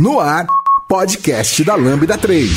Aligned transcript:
No 0.00 0.18
ar, 0.18 0.46
podcast 0.88 1.62
da 1.62 1.74
Lambda 1.74 2.16
3. 2.16 2.50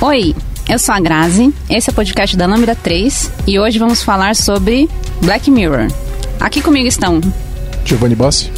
Oi, 0.00 0.34
eu 0.66 0.78
sou 0.78 0.94
a 0.94 1.00
Grazi, 1.00 1.52
esse 1.68 1.90
é 1.90 1.92
o 1.92 1.94
podcast 1.94 2.34
da 2.34 2.46
Lambda 2.46 2.74
3 2.74 3.30
e 3.46 3.58
hoje 3.58 3.78
vamos 3.78 4.02
falar 4.02 4.34
sobre 4.34 4.88
Black 5.20 5.50
Mirror. 5.50 5.88
Aqui 6.40 6.62
comigo 6.62 6.88
estão 6.88 7.20
Giovanni 7.84 8.14
Bossi, 8.14 8.50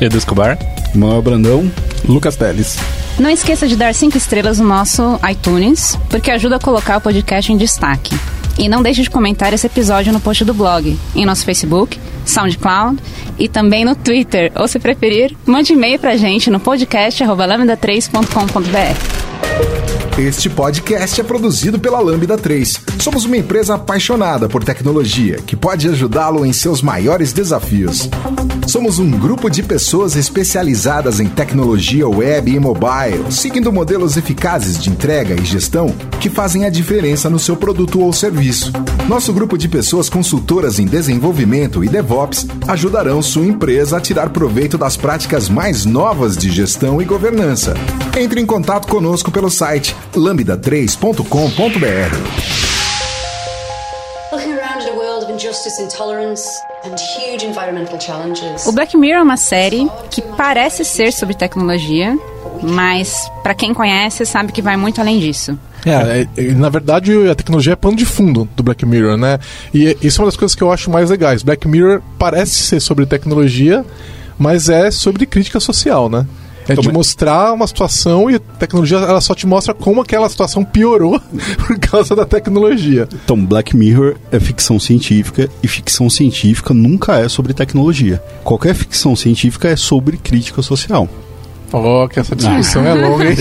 Edu 0.00 0.16
Escobar, 0.16 0.58
Manuel 0.94 1.20
Brandão, 1.20 1.70
Lucas 2.08 2.34
Teles. 2.36 2.78
Não 3.18 3.28
esqueça 3.28 3.68
de 3.68 3.76
dar 3.76 3.94
5 3.94 4.16
estrelas 4.16 4.58
no 4.58 4.66
nosso 4.66 5.20
iTunes, 5.30 5.98
porque 6.08 6.30
ajuda 6.30 6.56
a 6.56 6.60
colocar 6.60 6.96
o 6.96 7.00
podcast 7.02 7.52
em 7.52 7.58
destaque. 7.58 8.18
E 8.58 8.68
não 8.68 8.82
deixe 8.82 9.02
de 9.02 9.10
comentar 9.10 9.52
esse 9.52 9.66
episódio 9.66 10.12
no 10.12 10.20
post 10.20 10.44
do 10.44 10.54
blog, 10.54 10.96
em 11.14 11.24
nosso 11.24 11.44
Facebook, 11.44 11.98
SoundCloud 12.24 13.00
e 13.38 13.48
também 13.48 13.84
no 13.84 13.94
Twitter. 13.94 14.50
Ou 14.54 14.66
se 14.66 14.78
preferir, 14.78 15.36
mande 15.44 15.72
e-mail 15.72 15.98
pra 15.98 16.16
gente 16.16 16.50
no 16.50 16.60
podcast.lambda3.com.br. 16.60 19.15
Este 20.18 20.48
podcast 20.48 21.20
é 21.20 21.24
produzido 21.24 21.78
pela 21.78 22.00
Lambda 22.00 22.38
3. 22.38 22.80
Somos 22.98 23.26
uma 23.26 23.36
empresa 23.36 23.74
apaixonada 23.74 24.48
por 24.48 24.64
tecnologia 24.64 25.36
que 25.46 25.54
pode 25.54 25.86
ajudá-lo 25.88 26.46
em 26.46 26.54
seus 26.54 26.80
maiores 26.80 27.34
desafios. 27.34 28.08
Somos 28.66 28.98
um 28.98 29.10
grupo 29.10 29.50
de 29.50 29.62
pessoas 29.62 30.16
especializadas 30.16 31.20
em 31.20 31.28
tecnologia 31.28 32.08
web 32.08 32.50
e 32.50 32.58
mobile, 32.58 33.30
seguindo 33.30 33.70
modelos 33.70 34.16
eficazes 34.16 34.82
de 34.82 34.88
entrega 34.88 35.34
e 35.34 35.44
gestão 35.44 35.94
que 36.18 36.30
fazem 36.30 36.64
a 36.64 36.70
diferença 36.70 37.28
no 37.28 37.38
seu 37.38 37.54
produto 37.54 38.00
ou 38.00 38.10
serviço. 38.10 38.72
Nosso 39.08 39.32
grupo 39.32 39.56
de 39.56 39.68
pessoas 39.68 40.08
consultoras 40.08 40.80
em 40.80 40.84
desenvolvimento 40.84 41.84
e 41.84 41.88
DevOps 41.88 42.44
ajudarão 42.66 43.22
sua 43.22 43.46
empresa 43.46 43.98
a 43.98 44.00
tirar 44.00 44.30
proveito 44.30 44.76
das 44.76 44.96
práticas 44.96 45.48
mais 45.48 45.84
novas 45.84 46.36
de 46.36 46.50
gestão 46.50 47.00
e 47.00 47.04
governança. 47.04 47.74
Entre 48.18 48.40
em 48.40 48.46
contato 48.46 48.88
conosco 48.88 49.30
pelo 49.30 49.48
site 49.48 49.94
lambda3.com.br. 50.12 51.22
Looking 54.32 54.54
around 54.54 54.82
at 54.82 54.88
a 54.88 54.96
world 54.96 55.24
of 55.24 55.32
injustice, 55.32 55.80
intolerance, 55.80 56.44
and 56.84 56.96
huge 56.96 57.46
environmental 57.46 58.00
challenges. 58.00 58.66
O 58.66 58.72
Black 58.72 58.96
Mirror 58.96 59.20
é 59.20 59.22
uma 59.22 59.36
série 59.36 59.88
que 60.10 60.20
parece 60.20 60.84
ser 60.84 61.12
sobre 61.12 61.36
tecnologia, 61.36 62.18
mas 62.60 63.30
para 63.44 63.54
quem 63.54 63.72
conhece 63.72 64.26
sabe 64.26 64.50
que 64.50 64.60
vai 64.60 64.76
muito 64.76 65.00
além 65.00 65.20
disso. 65.20 65.56
É, 65.86 66.26
é, 66.36 66.52
na 66.52 66.68
verdade, 66.68 67.12
a 67.28 67.34
tecnologia 67.34 67.74
é 67.74 67.76
pano 67.76 67.96
de 67.96 68.04
fundo 68.04 68.48
do 68.56 68.62
Black 68.62 68.84
Mirror, 68.84 69.16
né? 69.16 69.38
E 69.72 69.96
isso 70.02 70.20
é 70.20 70.24
uma 70.24 70.28
das 70.28 70.36
coisas 70.36 70.54
que 70.54 70.62
eu 70.62 70.72
acho 70.72 70.90
mais 70.90 71.10
legais. 71.10 71.42
Black 71.44 71.66
Mirror 71.68 72.02
parece 72.18 72.54
ser 72.54 72.80
sobre 72.80 73.06
tecnologia, 73.06 73.84
mas 74.36 74.68
é 74.68 74.90
sobre 74.90 75.24
crítica 75.26 75.60
social, 75.60 76.08
né? 76.08 76.26
É 76.68 76.74
de 76.74 76.90
mostrar 76.90 77.52
uma 77.52 77.66
situação 77.66 78.28
e 78.28 78.34
a 78.34 78.38
tecnologia 78.40 78.98
ela 78.98 79.20
só 79.20 79.36
te 79.36 79.46
mostra 79.46 79.72
como 79.72 80.00
aquela 80.00 80.28
situação 80.28 80.64
piorou 80.64 81.20
por 81.64 81.78
causa 81.78 82.16
da 82.16 82.24
tecnologia. 82.24 83.08
Então, 83.24 83.44
Black 83.46 83.76
Mirror 83.76 84.16
é 84.32 84.40
ficção 84.40 84.80
científica 84.80 85.48
e 85.62 85.68
ficção 85.68 86.10
científica 86.10 86.74
nunca 86.74 87.20
é 87.20 87.28
sobre 87.28 87.54
tecnologia. 87.54 88.20
Qualquer 88.42 88.74
ficção 88.74 89.14
científica 89.14 89.68
é 89.68 89.76
sobre 89.76 90.16
crítica 90.16 90.60
social. 90.60 91.08
Falou 91.68 92.08
que 92.08 92.20
essa 92.20 92.36
discussão 92.36 92.84
é 92.84 92.94
longa, 92.94 93.28
hein? 93.28 93.36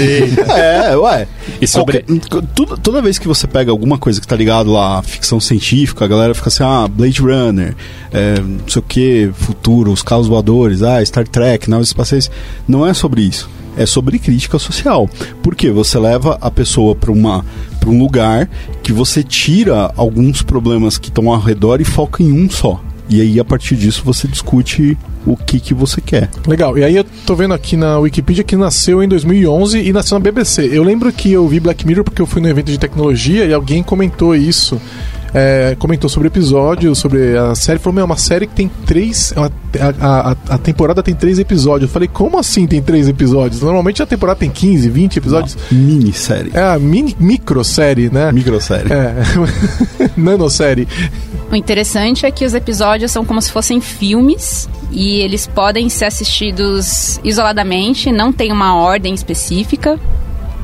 É, 0.55 0.97
ué. 0.97 1.27
E 1.61 1.67
sobre... 1.67 2.01
Qualquer, 2.01 2.47
toda, 2.55 2.77
toda 2.77 3.01
vez 3.01 3.19
que 3.19 3.27
você 3.27 3.45
pega 3.45 3.71
alguma 3.71 3.97
coisa 3.97 4.19
que 4.19 4.27
tá 4.27 4.35
ligado 4.35 4.71
lá, 4.71 5.01
ficção 5.03 5.39
científica, 5.39 6.05
a 6.05 6.07
galera 6.07 6.33
fica 6.33 6.49
assim, 6.49 6.63
ah, 6.63 6.87
Blade 6.87 7.21
Runner, 7.21 7.75
é, 8.11 8.39
não 8.39 8.67
sei 8.67 8.79
o 8.79 8.83
que, 8.83 9.31
futuro, 9.35 9.91
os 9.91 10.01
carros 10.01 10.27
voadores, 10.27 10.81
ah, 10.81 11.03
Star 11.05 11.27
Trek, 11.27 11.69
naves 11.69 11.89
espaciais. 11.89 12.31
Não 12.67 12.85
é 12.85 12.93
sobre 12.93 13.21
isso. 13.21 13.49
É 13.77 13.85
sobre 13.85 14.17
crítica 14.17 14.57
social. 14.57 15.09
Porque 15.43 15.69
você 15.69 15.99
leva 15.99 16.37
a 16.41 16.49
pessoa 16.49 16.95
para 16.95 17.11
uma 17.11 17.45
para 17.79 17.89
um 17.89 17.99
lugar 17.99 18.49
que 18.81 18.91
você 18.91 19.21
tira 19.21 19.93
alguns 19.95 20.41
problemas 20.41 20.97
que 20.97 21.09
estão 21.09 21.29
ao 21.29 21.39
redor 21.39 21.79
e 21.79 21.85
foca 21.85 22.23
em 22.23 22.31
um 22.31 22.49
só. 22.49 22.81
E 23.09 23.21
aí, 23.21 23.39
a 23.39 23.45
partir 23.45 23.75
disso, 23.75 24.01
você 24.03 24.27
discute 24.27 24.97
o 25.25 25.37
que, 25.37 25.59
que 25.59 25.73
você 25.73 26.01
quer. 26.01 26.29
Legal. 26.47 26.77
E 26.77 26.83
aí 26.83 26.95
eu 26.95 27.05
tô 27.25 27.35
vendo 27.35 27.53
aqui 27.53 27.75
na 27.75 27.99
Wikipedia 27.99 28.43
que 28.43 28.55
nasceu 28.55 29.03
em 29.03 29.07
2011 29.07 29.79
e 29.79 29.93
nasceu 29.93 30.17
na 30.17 30.23
BBC. 30.23 30.69
Eu 30.71 30.83
lembro 30.83 31.11
que 31.11 31.31
eu 31.31 31.47
vi 31.47 31.59
Black 31.59 31.85
Mirror 31.85 32.03
porque 32.03 32.21
eu 32.21 32.25
fui 32.25 32.41
no 32.41 32.47
evento 32.47 32.71
de 32.71 32.77
tecnologia 32.77 33.45
e 33.45 33.53
alguém 33.53 33.83
comentou 33.83 34.35
isso. 34.35 34.79
É, 35.37 35.75
comentou 35.77 36.09
sobre 36.09 36.29
o 36.29 36.31
episódio, 36.31 36.95
sobre 36.95 37.37
a 37.37 37.53
série. 37.55 37.77
Falou, 37.77 37.95
meu, 37.95 38.03
é 38.03 38.05
uma 38.05 38.15
série 38.15 38.47
que 38.47 38.55
tem 38.55 38.71
três. 38.85 39.33
Uma, 39.35 39.51
a, 39.99 40.31
a, 40.31 40.35
a, 40.55 40.57
temporada 40.57 41.03
tem 41.03 41.13
três 41.13 41.37
episódios. 41.37 41.89
Eu 41.89 41.93
falei, 41.93 42.07
como 42.07 42.39
assim 42.39 42.65
tem 42.65 42.81
três 42.81 43.09
episódios? 43.09 43.61
Normalmente 43.61 44.01
a 44.01 44.05
temporada 44.05 44.39
tem 44.39 44.49
15, 44.49 44.89
20 44.89 45.17
episódios. 45.17 45.57
Uma 45.69 45.81
minissérie. 45.81 46.51
É 46.53 46.63
a 46.63 46.79
mini, 46.79 47.13
microsérie, 47.19 48.09
né? 48.09 48.31
Microsérie. 48.31 48.93
É. 48.93 49.13
Nanosérie. 50.15 50.87
O 51.51 51.55
interessante 51.55 52.25
é 52.25 52.31
que 52.31 52.45
os 52.45 52.53
episódios 52.53 53.11
são 53.11 53.25
como 53.25 53.41
se 53.41 53.51
fossem 53.51 53.81
filmes 53.81 54.69
e 54.89 55.19
eles 55.19 55.45
podem 55.45 55.89
ser 55.89 56.05
assistidos 56.05 57.19
isoladamente, 57.25 58.09
não 58.09 58.31
tem 58.31 58.53
uma 58.53 58.75
ordem 58.75 59.13
específica. 59.13 59.99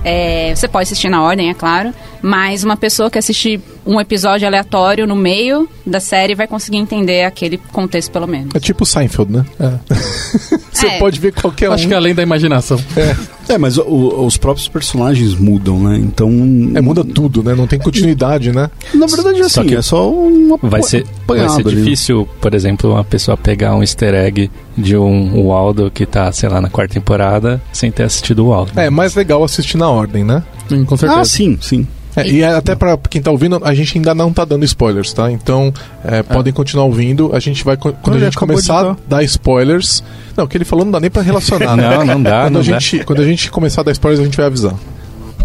É, 0.03 0.55
você 0.55 0.67
pode 0.67 0.83
assistir 0.83 1.09
na 1.09 1.21
ordem, 1.21 1.49
é 1.49 1.53
claro, 1.53 1.93
mas 2.21 2.63
uma 2.63 2.75
pessoa 2.75 3.09
que 3.09 3.19
assistir 3.19 3.61
um 3.85 3.99
episódio 3.99 4.47
aleatório 4.47 5.07
no 5.07 5.15
meio 5.15 5.67
da 5.85 5.99
série 5.99 6.35
vai 6.35 6.47
conseguir 6.47 6.77
entender 6.77 7.23
aquele 7.23 7.57
contexto, 7.57 8.11
pelo 8.11 8.27
menos. 8.27 8.53
É 8.53 8.59
tipo 8.59 8.85
Seinfeld, 8.85 9.31
né? 9.31 9.45
É. 9.59 9.71
Você 10.71 10.87
é. 10.87 10.99
pode 10.99 11.19
ver 11.19 11.33
qualquer 11.33 11.69
um. 11.69 11.73
Acho 11.73 11.87
que 11.87 11.93
é 11.93 11.97
além 11.97 12.13
da 12.13 12.21
imaginação. 12.21 12.79
É, 12.95 13.53
é 13.53 13.57
mas 13.57 13.77
o, 13.77 14.25
os 14.25 14.37
próprios 14.37 14.67
personagens 14.67 15.35
mudam, 15.35 15.79
né? 15.83 15.97
Então. 15.97 16.29
É, 16.75 16.81
muda 16.81 17.03
tudo, 17.03 17.43
né? 17.43 17.55
Não 17.55 17.67
tem 17.67 17.79
continuidade, 17.79 18.51
né? 18.51 18.69
Na 18.93 19.07
verdade, 19.07 19.39
é 19.39 19.41
assim, 19.41 19.49
só 19.49 19.63
que 19.63 19.75
é 19.75 19.81
só 19.81 20.09
uma. 20.09 20.57
Vai 20.61 20.83
ser, 20.83 21.05
vai 21.27 21.49
ser 21.49 21.63
difícil, 21.63 22.27
por 22.39 22.53
exemplo, 22.53 22.91
uma 22.91 23.03
pessoa 23.03 23.35
pegar 23.35 23.75
um 23.75 23.81
easter 23.81 24.13
egg 24.13 24.49
de 24.77 24.95
um 24.95 25.47
Waldo 25.47 25.91
que 25.91 26.05
tá, 26.05 26.31
sei 26.31 26.49
lá, 26.49 26.61
na 26.61 26.69
quarta 26.69 26.93
temporada 26.93 27.61
sem 27.73 27.91
ter 27.91 28.03
assistido 28.03 28.45
o 28.45 28.49
Waldo. 28.49 28.71
É, 28.79 28.89
mais 28.89 29.15
legal 29.15 29.43
assistir 29.43 29.77
na 29.77 29.89
ordem, 29.89 30.23
né? 30.23 30.43
Sim, 30.69 30.85
com 30.85 30.95
certeza. 30.95 31.21
Ah, 31.21 31.25
sim, 31.25 31.57
sim. 31.61 31.87
É, 32.16 32.27
e 32.27 32.44
até 32.44 32.75
para 32.75 32.97
quem 32.97 33.22
tá 33.22 33.31
ouvindo, 33.31 33.59
a 33.63 33.73
gente 33.73 33.97
ainda 33.97 34.13
não 34.13 34.33
tá 34.33 34.44
dando 34.44 34.66
spoilers, 34.66 35.13
tá? 35.13 35.31
Então, 35.31 35.73
é, 36.03 36.19
é. 36.19 36.23
podem 36.23 36.51
continuar 36.51 36.85
ouvindo. 36.85 37.31
A 37.33 37.39
gente 37.39 37.63
vai, 37.63 37.77
quando 37.77 38.16
a 38.16 38.19
gente 38.19 38.38
começar 38.38 38.91
a 38.91 38.95
dar 39.07 39.23
spoilers. 39.23 40.03
Não, 40.35 40.45
o 40.45 40.47
que 40.47 40.57
ele 40.57 40.66
falou 40.66 40.85
não 40.85 40.91
dá 40.91 40.99
nem 40.99 41.09
para 41.09 41.22
relacionar, 41.22 41.75
né? 41.77 41.89
Não, 41.89 42.05
não 42.05 42.23
dá. 42.23 42.44
Quando, 42.44 42.53
não 42.53 42.61
a 42.61 42.63
gente, 42.63 42.97
dá. 42.99 43.03
quando 43.03 43.22
a 43.22 43.25
gente 43.25 43.51
começar 43.51 43.81
a 43.81 43.83
dar 43.85 43.91
spoilers, 43.91 44.19
a 44.22 44.25
gente 44.25 44.38
vai 44.38 44.45
avisar. 44.45 44.75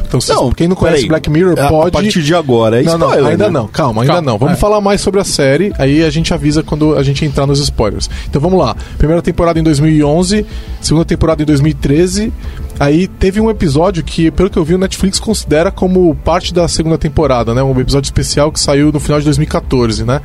Então, 0.07 0.21
não, 0.29 0.53
quem 0.53 0.69
não 0.69 0.77
conhece 0.77 1.03
aí, 1.03 1.09
Black 1.09 1.29
Mirror 1.29 1.57
pode. 1.69 1.89
A 1.89 1.91
partir 1.91 2.23
de 2.23 2.35
agora, 2.35 2.81
é 2.81 2.85
não, 2.85 2.93
spoiler. 2.93 3.23
Não, 3.23 3.31
ainda 3.31 3.45
né? 3.47 3.51
não, 3.51 3.67
calma, 3.67 4.03
ainda 4.03 4.15
calma, 4.15 4.31
não. 4.31 4.39
Vamos 4.39 4.55
é. 4.55 4.57
falar 4.57 4.81
mais 4.81 5.01
sobre 5.01 5.21
a 5.21 5.25
série, 5.25 5.73
aí 5.79 6.05
a 6.05 6.11
gente 6.11 6.33
avisa 6.33 6.63
quando 6.63 6.97
a 6.97 7.03
gente 7.03 7.25
entrar 7.25 7.47
nos 7.47 7.61
spoilers. 7.61 8.09
Então 8.29 8.41
vamos 8.41 8.59
lá. 8.59 8.77
Primeira 8.97 9.21
temporada 9.21 9.59
em 9.59 9.63
2011, 9.63 10.47
segunda 10.81 11.05
temporada 11.05 11.43
em 11.43 11.47
2013. 11.47 12.33
Aí 12.79 13.07
teve 13.07 13.41
um 13.41 13.49
episódio 13.49 14.05
que, 14.05 14.31
pelo 14.31 14.51
que 14.51 14.59
eu 14.59 14.65
vi, 14.65 14.75
o 14.75 14.79
Netflix 14.79 15.19
considera 15.19 15.71
como 15.71 16.15
parte 16.17 16.53
da 16.53 16.69
segunda 16.69 16.99
temporada, 16.99 17.55
né? 17.55 17.63
Um 17.63 17.79
episódio 17.81 18.07
especial 18.07 18.53
que 18.53 18.61
saiu 18.61 18.93
no 18.93 19.01
final 19.01 19.19
de 19.19 19.25
2014, 19.25 20.05
né? 20.05 20.21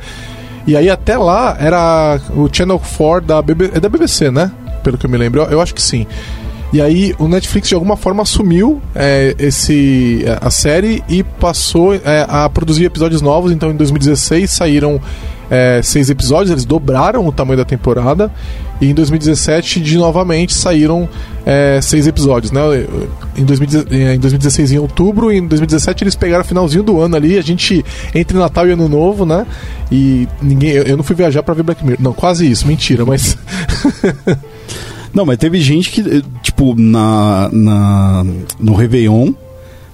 E 0.66 0.76
aí 0.76 0.90
até 0.90 1.16
lá 1.16 1.56
era 1.58 2.20
o 2.36 2.48
Channel 2.52 2.80
4 2.96 3.26
da, 3.26 3.42
é 3.74 3.80
da 3.80 3.88
BBC, 3.88 4.30
né? 4.30 4.50
Pelo 4.82 4.98
que 4.98 5.06
eu 5.06 5.10
me 5.10 5.16
lembro. 5.16 5.42
Eu 5.42 5.60
acho 5.60 5.74
que 5.74 5.82
sim. 5.82 6.06
E 6.72 6.80
aí 6.80 7.14
o 7.18 7.28
Netflix 7.28 7.68
de 7.68 7.74
alguma 7.74 7.96
forma 7.96 8.22
assumiu 8.22 8.80
é, 8.94 9.34
esse, 9.38 10.24
a 10.40 10.50
série 10.50 11.02
e 11.08 11.22
passou 11.22 11.94
é, 11.94 12.26
a 12.28 12.48
produzir 12.48 12.84
episódios 12.84 13.20
novos. 13.20 13.52
Então 13.52 13.70
em 13.70 13.76
2016 13.76 14.50
saíram 14.50 15.00
é, 15.50 15.82
seis 15.82 16.08
episódios, 16.08 16.50
eles 16.50 16.64
dobraram 16.64 17.26
o 17.26 17.30
tamanho 17.30 17.58
da 17.58 17.64
temporada. 17.64 18.32
E 18.80 18.86
em 18.86 18.94
2017, 18.94 19.80
de 19.80 19.98
novamente, 19.98 20.54
saíram 20.54 21.06
é, 21.44 21.78
seis 21.82 22.06
episódios. 22.06 22.50
Né? 22.50 22.60
Em, 23.36 23.44
2016, 23.44 24.72
em 24.72 24.78
outubro, 24.78 25.30
e 25.30 25.36
em 25.36 25.46
2017 25.46 26.04
eles 26.04 26.16
pegaram 26.16 26.42
o 26.42 26.46
finalzinho 26.46 26.82
do 26.82 27.00
ano 27.00 27.14
ali. 27.14 27.36
A 27.36 27.42
gente 27.42 27.84
entre 28.14 28.36
Natal 28.38 28.66
e 28.66 28.72
Ano 28.72 28.88
Novo, 28.88 29.26
né? 29.26 29.46
E 29.90 30.26
ninguém. 30.40 30.70
Eu, 30.70 30.84
eu 30.84 30.96
não 30.96 31.04
fui 31.04 31.14
viajar 31.14 31.42
para 31.42 31.52
ver 31.52 31.62
Black 31.62 31.84
Mirror. 31.84 32.02
Não, 32.02 32.14
quase 32.14 32.50
isso, 32.50 32.66
mentira, 32.66 33.04
mas. 33.04 33.36
Não, 35.14 35.24
mas 35.24 35.38
teve 35.38 35.60
gente 35.60 35.90
que, 35.90 36.22
tipo, 36.42 36.74
na, 36.76 37.48
na, 37.52 38.26
no 38.58 38.74
Réveillon, 38.74 39.32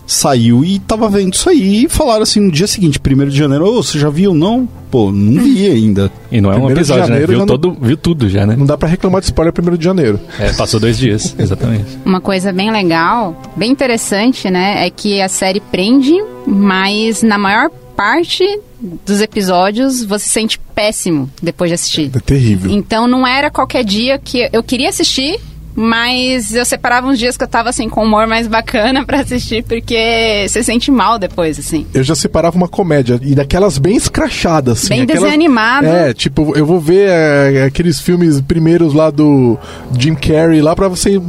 saiu 0.09 0.65
e 0.65 0.79
tava 0.79 1.09
vendo 1.11 1.35
isso 1.35 1.51
aí 1.51 1.85
e 1.85 1.89
falaram 1.89 2.23
assim 2.23 2.41
no 2.41 2.51
dia 2.51 2.67
seguinte, 2.67 2.99
1 2.99 3.29
de 3.29 3.37
janeiro, 3.37 3.67
oh, 3.67 3.83
você 3.83 3.99
já 3.99 4.09
viu? 4.09 4.33
Não? 4.33 4.67
Pô, 4.91 5.13
não 5.13 5.43
vi 5.43 5.67
ainda. 5.67 6.11
E 6.33 6.41
não 6.41 6.51
é 6.51 6.57
um 6.57 6.71
episódio, 6.71 7.13
né? 7.13 7.27
Viu, 7.27 7.45
todo, 7.45 7.77
viu 7.79 7.97
tudo 7.97 8.27
já, 8.27 8.47
né? 8.47 8.57
Não 8.57 8.65
dá 8.65 8.79
para 8.79 8.89
reclamar 8.89 9.21
de 9.21 9.27
spoiler 9.27 9.53
1 9.53 9.77
de 9.77 9.85
janeiro. 9.85 10.19
É, 10.41 10.51
passou 10.55 10.81
dois 10.81 10.97
dias, 10.97 11.37
exatamente. 11.39 11.99
Uma 12.07 12.23
coisa 12.23 12.51
bem 12.53 12.71
legal, 12.71 13.37
bem 13.55 13.71
interessante, 13.71 14.49
né? 14.49 14.87
É 14.87 14.91
que 14.91 15.21
a 15.21 15.29
série 15.29 15.61
prende, 15.61 16.15
mas 16.47 17.23
na 17.23 17.37
maior 17.37 17.71
parte 17.99 18.45
dos 18.81 19.21
episódios 19.21 20.05
você 20.05 20.25
se 20.25 20.31
sente 20.31 20.57
péssimo 20.73 21.29
depois 21.43 21.69
de 21.69 21.75
assistir. 21.75 22.13
É 22.15 22.21
terrível. 22.21 22.71
Então 22.71 23.09
não 23.09 23.27
era 23.27 23.51
qualquer 23.51 23.83
dia 23.83 24.17
que 24.21 24.49
eu 24.53 24.63
queria 24.63 24.91
assistir, 24.91 25.37
mas 25.75 26.55
eu 26.55 26.65
separava 26.65 27.09
uns 27.09 27.19
dias 27.19 27.37
que 27.37 27.43
eu 27.43 27.49
tava 27.49 27.71
assim 27.71 27.89
com 27.89 28.05
humor 28.05 28.29
mais 28.29 28.47
bacana 28.47 29.03
para 29.05 29.23
assistir, 29.23 29.65
porque 29.65 30.47
você 30.49 30.63
sente 30.63 30.93
mal 30.93 31.19
depois, 31.19 31.59
assim. 31.59 31.87
Eu 31.93 32.05
já 32.05 32.15
separava 32.15 32.57
uma 32.57 32.69
comédia, 32.69 33.19
e 33.21 33.35
daquelas 33.35 33.79
bem 33.79 33.97
escrachadas, 33.97 34.79
assim. 34.79 34.91
Bem 34.91 35.03
aquelas, 35.03 35.23
desenho 35.23 35.35
animado. 35.35 35.87
É, 35.87 36.15
tipo, 36.15 36.57
eu 36.57 36.65
vou 36.65 36.79
ver 36.79 37.09
é, 37.09 37.65
aqueles 37.65 37.99
filmes 37.99 38.41
primeiros 38.41 38.95
lá 38.95 39.11
do 39.11 39.59
Jim 39.99 40.15
Carrey 40.15 40.61
lá 40.61 40.77
pra 40.77 40.87
você 40.87 41.21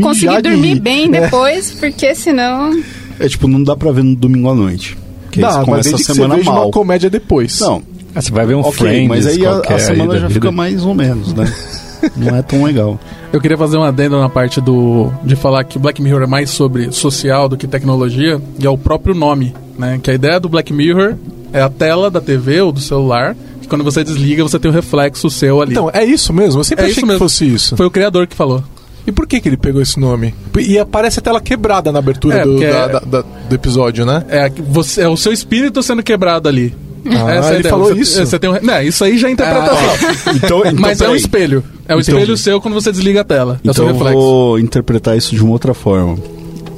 Conseguir 0.00 0.40
dormir 0.40 0.78
bem 0.78 1.06
É. 1.12 1.22
depois, 1.22 1.72
porque 1.72 2.14
senão. 2.14 2.80
É 3.18 3.26
tipo, 3.28 3.48
não 3.48 3.60
dá 3.60 3.74
pra 3.76 3.90
ver 3.90 4.04
no 4.04 4.14
domingo 4.14 4.48
à 4.48 4.54
noite. 4.54 4.96
Porque 5.30 5.40
Dá, 5.40 5.64
mas 5.66 5.84
desde 5.86 5.94
a 5.94 5.98
que 5.98 6.04
você 6.04 6.26
veja 6.28 6.50
mal. 6.50 6.64
uma 6.64 6.70
comédia 6.72 7.08
depois. 7.08 7.60
Não, 7.60 7.80
Ah, 8.14 8.20
você 8.20 8.32
vai 8.32 8.44
ver 8.44 8.54
um 8.56 8.60
ok, 8.60 8.72
Friends 8.72 9.08
mas 9.08 9.26
aí 9.26 9.46
a, 9.46 9.58
a 9.60 9.78
semana 9.78 10.14
aí 10.14 10.20
já 10.20 10.26
da 10.26 10.34
fica 10.34 10.48
vida. 10.48 10.52
mais 10.52 10.84
ou 10.84 10.92
menos, 10.94 11.32
né? 11.32 11.52
não 12.16 12.36
é 12.36 12.42
tão 12.42 12.64
legal. 12.64 12.98
Eu 13.32 13.40
queria 13.40 13.56
fazer 13.56 13.76
um 13.76 13.82
adendo 13.84 14.18
na 14.18 14.28
parte 14.28 14.60
do 14.60 15.08
de 15.22 15.36
falar 15.36 15.62
que 15.64 15.78
Black 15.78 16.02
Mirror 16.02 16.22
é 16.22 16.26
mais 16.26 16.50
sobre 16.50 16.90
social 16.90 17.48
do 17.48 17.56
que 17.56 17.68
tecnologia, 17.68 18.40
e 18.58 18.66
é 18.66 18.70
o 18.70 18.76
próprio 18.76 19.14
nome, 19.14 19.54
né? 19.78 20.00
Que 20.02 20.10
a 20.10 20.14
ideia 20.14 20.40
do 20.40 20.48
Black 20.48 20.72
Mirror 20.72 21.14
é 21.52 21.60
a 21.62 21.68
tela 21.68 22.10
da 22.10 22.20
TV 22.20 22.60
ou 22.60 22.72
do 22.72 22.80
celular, 22.80 23.36
que 23.62 23.68
quando 23.68 23.84
você 23.84 24.02
desliga, 24.02 24.42
você 24.42 24.58
tem 24.58 24.68
o 24.70 24.74
reflexo 24.74 25.30
seu 25.30 25.60
ali. 25.62 25.72
Então, 25.72 25.88
é 25.92 26.04
isso 26.04 26.32
mesmo? 26.32 26.60
Eu 26.60 26.64
sempre 26.64 26.82
É 26.82 26.86
achei 26.86 26.92
isso 26.92 27.00
que 27.02 27.06
mesmo. 27.06 27.18
fosse 27.20 27.46
isso. 27.46 27.76
Foi 27.76 27.86
o 27.86 27.90
criador 27.90 28.26
que 28.26 28.34
falou. 28.34 28.64
E 29.06 29.12
por 29.12 29.26
que, 29.26 29.40
que 29.40 29.48
ele 29.48 29.56
pegou 29.56 29.80
esse 29.80 29.98
nome? 29.98 30.34
E 30.58 30.78
aparece 30.78 31.18
a 31.18 31.22
tela 31.22 31.40
quebrada 31.40 31.90
na 31.90 31.98
abertura 31.98 32.36
É, 32.38 32.44
do, 32.44 32.58
da- 32.60 32.66
é- 32.66 32.88
da- 32.88 32.98
da- 33.00 33.22
do 33.48 33.54
episódio, 33.54 34.04
né? 34.04 34.24
É, 34.28 34.48
você, 34.50 35.02
é 35.02 35.08
o 35.08 35.16
seu 35.16 35.32
espírito 35.32 35.82
sendo 35.82 36.02
quebrado 36.02 36.48
ali. 36.48 36.74
Ah, 37.06 37.32
Essa 37.32 37.48
é 37.48 37.50
ele 37.52 37.58
ideia. 37.60 37.70
falou 37.74 37.88
Você- 37.88 38.00
isso? 38.00 38.26
Você 38.26 38.38
tem 38.38 38.50
um, 38.50 38.58
não, 38.60 38.82
isso 38.82 39.02
aí 39.02 39.16
já 39.16 39.28
é 39.28 39.30
interpretação. 39.32 40.34
Então, 40.36 40.58
então 40.66 40.74
Mas 40.80 41.00
é 41.00 41.08
um 41.08 41.16
espelho. 41.16 41.64
É 41.88 41.94
o 41.96 42.00
Então- 42.00 42.18
espelho 42.18 42.36
seu 42.36 42.60
quando 42.60 42.74
você 42.74 42.92
desliga 42.92 43.22
a 43.22 43.24
tela. 43.24 43.54
é 43.54 43.56
o 43.68 43.70
Então 43.70 43.74
seu 43.74 43.86
eu 43.86 43.92
reflexo. 43.94 44.18
vou 44.18 44.58
interpretar 44.58 45.16
isso 45.16 45.34
de 45.34 45.42
uma 45.42 45.52
outra 45.52 45.72
forma. 45.72 46.18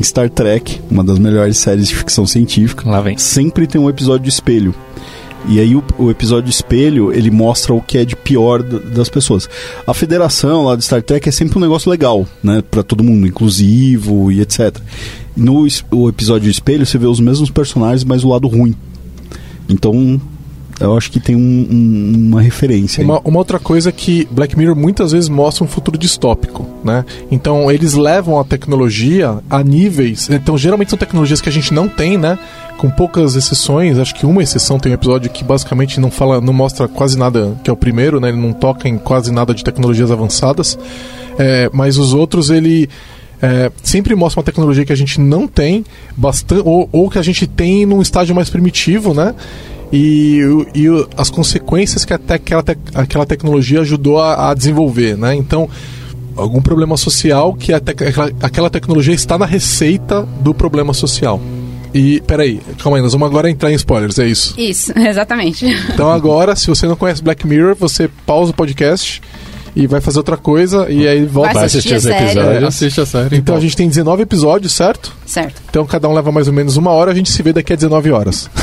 Star 0.01 0.31
Trek, 0.31 0.81
uma 0.91 1.03
das 1.05 1.19
melhores 1.19 1.59
séries 1.59 1.89
de 1.89 1.95
ficção 1.97 2.25
científica, 2.27 2.89
Lá 2.89 3.01
vem. 3.01 3.19
sempre 3.19 3.67
tem 3.67 3.81
um 3.81 3.89
episódio 3.91 4.23
de 4.23 4.31
espelho. 4.31 4.73
E 5.49 5.59
aí 5.59 5.75
o, 5.75 5.83
o 5.99 6.11
episódio 6.11 6.45
de 6.45 6.51
espelho, 6.51 7.13
ele 7.13 7.31
mostra 7.31 7.75
o 7.75 7.81
que 7.81 7.99
é 7.99 8.05
de 8.05 8.15
pior 8.15 8.63
das 8.63 9.09
pessoas. 9.09 9.49
A 9.87 9.93
federação 9.93 10.65
lá 10.65 10.77
do 10.77 10.83
Star 10.83 11.03
Trek 11.03 11.29
é 11.29 11.33
sempre 11.33 11.59
um 11.59 11.61
negócio 11.61 11.91
legal, 11.91 12.27
né? 12.43 12.63
Pra 12.71 12.83
todo 12.83 13.03
mundo, 13.03 13.27
inclusivo 13.27 14.31
e 14.31 14.41
etc. 14.41 14.79
No 15.37 15.67
o 15.91 16.09
episódio 16.09 16.45
de 16.45 16.51
espelho, 16.51 16.87
você 16.87 16.99
vê 16.99 17.07
os 17.07 17.21
mesmos 17.21 17.51
personagens, 17.51 18.05
mas 18.05 18.23
o 18.23 18.29
lado 18.29 18.47
ruim. 18.47 18.75
Então, 19.69 20.21
eu 20.85 20.97
acho 20.97 21.11
que 21.11 21.21
tem 21.21 21.35
um- 21.37 21.67
um- 21.71 22.13
uma 22.29 22.41
referência. 22.43 23.05
Uma, 23.05 23.21
uma 23.25 23.39
outra 23.39 23.59
coisa 23.59 23.89
é 23.89 23.93
que 23.93 24.27
Black 24.31 24.57
Mirror 24.59 24.77
muitas 24.77 25.13
vezes 25.13 25.29
mostra 25.29 25.65
um 25.65 25.67
futuro 25.69 25.97
distópico, 25.99 26.67
né? 26.85 27.05
Então 27.31 27.71
eles 27.71 27.95
levam 27.95 28.39
a 28.39 28.45
tecnologia 28.45 29.39
a 29.49 29.63
níveis. 29.63 30.29
Então 30.31 30.57
geralmente 30.59 30.91
são 30.91 30.99
tecnologias 30.99 31.41
que 31.41 31.49
a 31.49 31.53
gente 31.53 31.73
não 31.73 31.89
tem, 31.89 32.17
né? 32.19 32.39
Com 32.79 32.91
poucas 32.91 33.35
exceções, 33.37 33.99
acho 33.99 34.15
que 34.15 34.27
uma 34.27 34.43
exceção 34.43 34.79
tem 34.79 34.91
um 34.93 34.95
episódio 34.95 35.31
que 35.31 35.45
basicamente 35.45 36.01
não 36.01 36.11
fala, 36.11 36.41
não 36.41 36.53
mostra 36.53 36.89
quase 36.89 37.17
nada, 37.17 37.57
que 37.63 37.71
é 37.71 37.73
o 37.73 37.77
primeiro, 37.77 38.19
né? 38.21 38.29
Ele 38.29 38.39
não 38.41 38.53
toca 38.53 38.89
em 38.89 38.99
quase 38.99 39.31
nada 39.33 39.55
de 39.55 39.63
tecnologias 39.63 40.11
avançadas. 40.11 40.79
É, 41.39 41.71
mas 41.73 41.97
os 41.97 42.13
outros 42.13 42.51
ele 42.51 42.89
é, 43.43 43.71
sempre 43.83 44.15
mostra 44.15 44.39
uma 44.41 44.45
tecnologia 44.45 44.85
que 44.85 44.93
a 44.93 44.97
gente 44.97 45.21
não 45.21 45.49
tem, 45.49 45.85
bastante, 46.17 46.63
ou, 46.65 46.89
ou 46.93 47.11
que 47.11 47.19
a 47.19 47.23
gente 47.23 47.47
tem 47.47 47.85
num 47.85 48.01
estágio 48.01 48.35
mais 48.35 48.49
primitivo, 48.49 49.13
né? 49.13 49.35
E, 49.93 50.39
e 50.75 50.87
as 51.17 51.29
consequências 51.29 52.05
que 52.05 52.15
até 52.15 52.35
aquela, 52.35 52.63
tec- 52.63 52.79
aquela 52.95 53.27
tecnologia 53.27 53.81
ajudou 53.81 54.19
a, 54.21 54.51
a 54.51 54.55
desenvolver, 54.55 55.19
né? 55.19 55.35
Então, 55.35 55.69
algum 56.35 56.63
problema 56.63 56.97
social 56.97 57.53
que 57.53 57.73
a 57.75 57.81
tec- 57.81 58.01
aquela, 58.01 58.31
aquela 58.41 58.71
tecnologia 58.71 59.13
está 59.15 59.37
na 59.37 59.45
receita 59.45 60.23
do 60.41 60.55
problema 60.55 60.95
social. 60.95 61.39
E, 61.93 62.23
peraí, 62.23 62.59
calma 62.83 62.97
aí, 62.97 63.03
nós 63.03 63.13
vamos 63.13 63.29
agora 63.29 63.51
entrar 63.51 63.71
em 63.71 63.75
spoilers, 63.75 64.19
é 64.19 64.27
isso. 64.27 64.55
Isso, 64.59 64.93
exatamente. 64.99 65.67
Então 65.93 66.11
agora, 66.11 66.57
se 66.57 66.69
você 66.69 66.87
não 66.87 66.97
conhece 66.97 67.23
Black 67.23 67.47
Mirror, 67.47 67.77
você 67.79 68.09
pausa 68.25 68.51
o 68.51 68.55
podcast 68.55 69.21
e 69.75 69.87
vai 69.87 70.01
fazer 70.01 70.19
outra 70.19 70.37
coisa 70.37 70.91
e 70.91 71.07
aí 71.09 71.25
volta. 71.25 71.55
Vai 71.55 71.65
assistir 71.65 71.95
assistir 71.95 71.95
a 71.95 72.15
os 72.15 72.19
série. 72.21 72.39
episódios. 72.39 72.65
Assiste 72.65 73.01
a 73.01 73.07
série. 73.07 73.37
Então 73.37 73.57
a 73.57 73.61
gente 73.61 73.77
tem 73.77 73.89
19 73.89 74.23
episódios, 74.23 74.73
certo? 74.73 75.13
Certo. 75.27 75.63
Então 75.71 75.85
cada 75.87 76.09
um 76.09 76.13
leva 76.13 76.31
mais 76.31 76.47
ou 76.49 76.53
menos 76.53 76.77
uma 76.77 76.91
hora, 76.91 77.11
a 77.11 77.15
gente 77.15 77.31
se 77.31 77.43
vê 77.43 77.53
daqui 77.53 77.73
a 77.73 77.77
19 77.77 78.11
horas. 78.13 78.49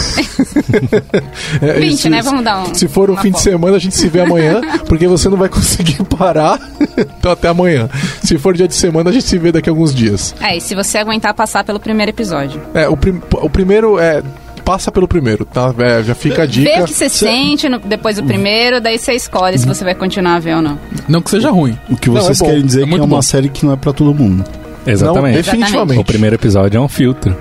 É, 1.61 1.73
20, 1.79 1.97
se- 1.97 2.09
né? 2.09 2.21
Vamos 2.21 2.43
dar 2.43 2.59
um. 2.63 2.73
Se 2.73 2.87
for 2.87 3.09
um 3.09 3.17
fim 3.17 3.31
de 3.31 3.41
semana, 3.41 3.75
a 3.75 3.79
gente 3.79 3.95
se 3.95 4.07
vê 4.07 4.21
amanhã, 4.21 4.61
porque 4.87 5.07
você 5.07 5.27
não 5.29 5.37
vai 5.37 5.49
conseguir 5.49 6.01
parar. 6.05 6.59
então 6.97 7.31
até 7.31 7.47
amanhã. 7.49 7.89
Se 8.23 8.37
for 8.37 8.53
dia 8.55 8.67
de 8.67 8.75
semana, 8.75 9.09
a 9.09 9.13
gente 9.13 9.25
se 9.25 9.37
vê 9.37 9.51
daqui 9.51 9.69
a 9.69 9.71
alguns 9.71 9.93
dias. 9.93 10.33
É, 10.41 10.55
e 10.57 10.61
se 10.61 10.75
você 10.75 10.97
aguentar 10.97 11.33
passar 11.33 11.63
pelo 11.63 11.79
primeiro 11.79 12.11
episódio. 12.11 12.61
É, 12.73 12.87
o, 12.87 12.95
prim- 12.95 13.21
o 13.33 13.49
primeiro 13.49 13.99
é. 13.99 14.23
Passa 14.63 14.91
pelo 14.91 15.07
primeiro, 15.07 15.45
tá? 15.45 15.73
É, 15.79 16.03
já 16.03 16.13
fica 16.15 16.43
a 16.43 16.45
dica. 16.45 16.69
Vê 16.77 16.81
o 16.81 16.85
que 16.85 16.93
você 16.93 17.09
sente 17.09 17.67
no- 17.67 17.79
depois 17.79 18.17
do 18.17 18.23
primeiro, 18.23 18.79
daí 18.79 18.97
você 18.99 19.13
escolhe 19.13 19.57
se 19.57 19.65
você 19.67 19.83
vai 19.83 19.95
continuar 19.95 20.35
a 20.35 20.39
ver 20.39 20.55
ou 20.55 20.61
não. 20.61 20.79
Não 21.07 21.21
que 21.21 21.29
seja 21.31 21.49
ruim. 21.49 21.77
O 21.89 21.95
que 21.97 22.09
Não, 22.09 22.15
vocês 22.21 22.39
é 22.39 22.43
bom. 22.43 22.49
querem 22.49 22.65
dizer 22.65 22.81
É 22.81 22.83
é 22.83 22.87
que 22.87 22.93
é 22.93 22.97
uma 22.97 23.07
bom. 23.07 23.21
série 23.21 23.49
que 23.49 23.65
não 23.65 23.73
é 23.73 23.75
pra 23.75 23.91
todo 23.93 24.13
mundo. 24.13 24.43
Exatamente. 24.85 25.35
Não, 25.35 25.41
definitivamente. 25.41 25.99
O 25.99 26.03
primeiro 26.03 26.35
episódio 26.35 26.77
é 26.77 26.81
um 26.81 26.87
filtro. 26.87 27.35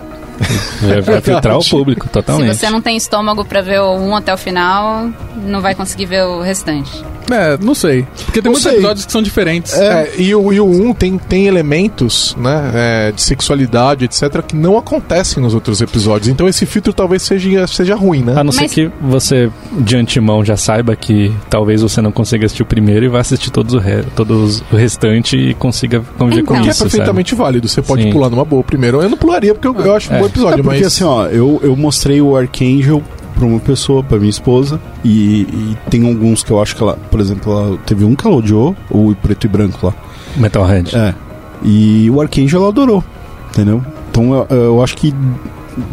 Vai, 1.04 1.20
filtrar 1.20 1.58
o 1.58 1.64
público 1.68 2.08
totalmente. 2.08 2.54
Se 2.54 2.60
você 2.60 2.70
não 2.70 2.80
tem 2.80 2.96
estômago 2.96 3.44
pra 3.44 3.60
ver 3.60 3.80
o 3.80 3.96
1 3.96 4.16
até 4.16 4.32
o 4.32 4.36
final, 4.38 5.08
não 5.44 5.60
vai 5.60 5.74
conseguir 5.74 6.06
ver 6.06 6.24
o 6.24 6.40
restante. 6.40 7.04
É, 7.30 7.58
não 7.60 7.74
sei. 7.74 8.06
Porque 8.24 8.40
tem 8.40 8.44
Não 8.44 8.52
muitos 8.52 8.62
sei. 8.62 8.72
episódios 8.74 9.06
que 9.06 9.12
são 9.12 9.22
diferentes. 9.22 9.72
É, 9.74 10.12
e, 10.18 10.34
o, 10.34 10.52
e 10.52 10.60
o 10.60 10.66
1 10.66 10.94
tem, 10.94 11.18
tem 11.18 11.46
elementos 11.46 12.36
né, 12.38 12.70
é, 12.74 13.12
de 13.12 13.20
sexualidade, 13.20 14.04
etc., 14.04 14.42
que 14.46 14.56
não 14.56 14.76
acontecem 14.78 15.42
nos 15.42 15.54
outros 15.54 15.80
episódios. 15.80 16.28
Então 16.28 16.48
esse 16.48 16.64
filtro 16.66 16.92
talvez 16.92 17.22
seja, 17.22 17.66
seja 17.66 17.94
ruim, 17.94 18.22
né? 18.22 18.34
A 18.36 18.44
não 18.44 18.52
ser 18.52 18.62
Mas- 18.62 18.72
que 18.72 18.90
você, 19.00 19.50
de 19.72 19.96
antemão, 19.96 20.44
já 20.44 20.56
saiba 20.56 20.94
que 20.96 21.32
talvez 21.50 21.82
você 21.82 22.00
não 22.00 22.10
consiga 22.12 22.46
assistir 22.46 22.62
o 22.62 22.66
primeiro 22.66 23.04
e 23.04 23.08
vá 23.08 23.20
assistir 23.20 23.50
todos 23.50 23.74
o, 23.74 23.78
re- 23.78 24.04
todos 24.16 24.62
o 24.72 24.76
restante 24.76 25.36
e 25.36 25.54
consiga 25.54 26.02
conviver 26.18 26.42
Então. 26.42 26.56
com 26.56 26.62
que 26.62 26.70
é 26.70 26.74
perfeitamente 26.74 27.34
válido. 27.34 27.68
Você 27.68 27.82
pode 27.82 28.02
Sim. 28.04 28.10
pular 28.12 28.30
numa 28.30 28.44
boa 28.44 28.62
primeiro. 28.62 29.00
Eu 29.02 29.08
não 29.10 29.16
pularia 29.18 29.54
porque 29.54 29.68
eu, 29.68 29.74
eu 29.84 29.94
acho 29.94 30.10
um 30.12 30.16
É. 30.16 30.20
bom 30.20 30.26
episódio, 30.26 30.60
É 30.60 30.62
porque 30.62 30.78
mas. 30.78 30.86
assim, 30.86 31.04
ó, 31.04 31.26
eu, 31.26 31.60
eu 31.62 31.76
mostrei 31.76 32.20
o 32.20 32.36
Archangel 32.36 33.02
pra 33.38 33.46
uma 33.46 33.60
pessoa, 33.60 34.02
pra 34.02 34.18
minha 34.18 34.28
esposa, 34.28 34.80
e, 35.04 35.42
e 35.42 35.78
tem 35.88 36.06
alguns 36.06 36.42
que 36.42 36.50
eu 36.50 36.60
acho 36.60 36.74
que 36.74 36.82
ela, 36.82 36.98
por 37.10 37.20
exemplo, 37.20 37.52
ela, 37.52 37.78
teve 37.86 38.04
um 38.04 38.14
que 38.14 38.26
ela 38.26 38.36
odiou, 38.36 38.74
o 38.90 39.14
preto 39.14 39.44
e 39.44 39.48
branco 39.48 39.86
lá. 39.86 39.94
Metalhead. 40.36 40.94
É. 40.94 41.14
E 41.62 42.10
o 42.10 42.20
Archangel 42.20 42.60
ela 42.60 42.68
adorou, 42.70 43.02
entendeu? 43.50 43.82
Então 44.10 44.46
eu, 44.50 44.56
eu 44.56 44.82
acho 44.82 44.96
que 44.96 45.14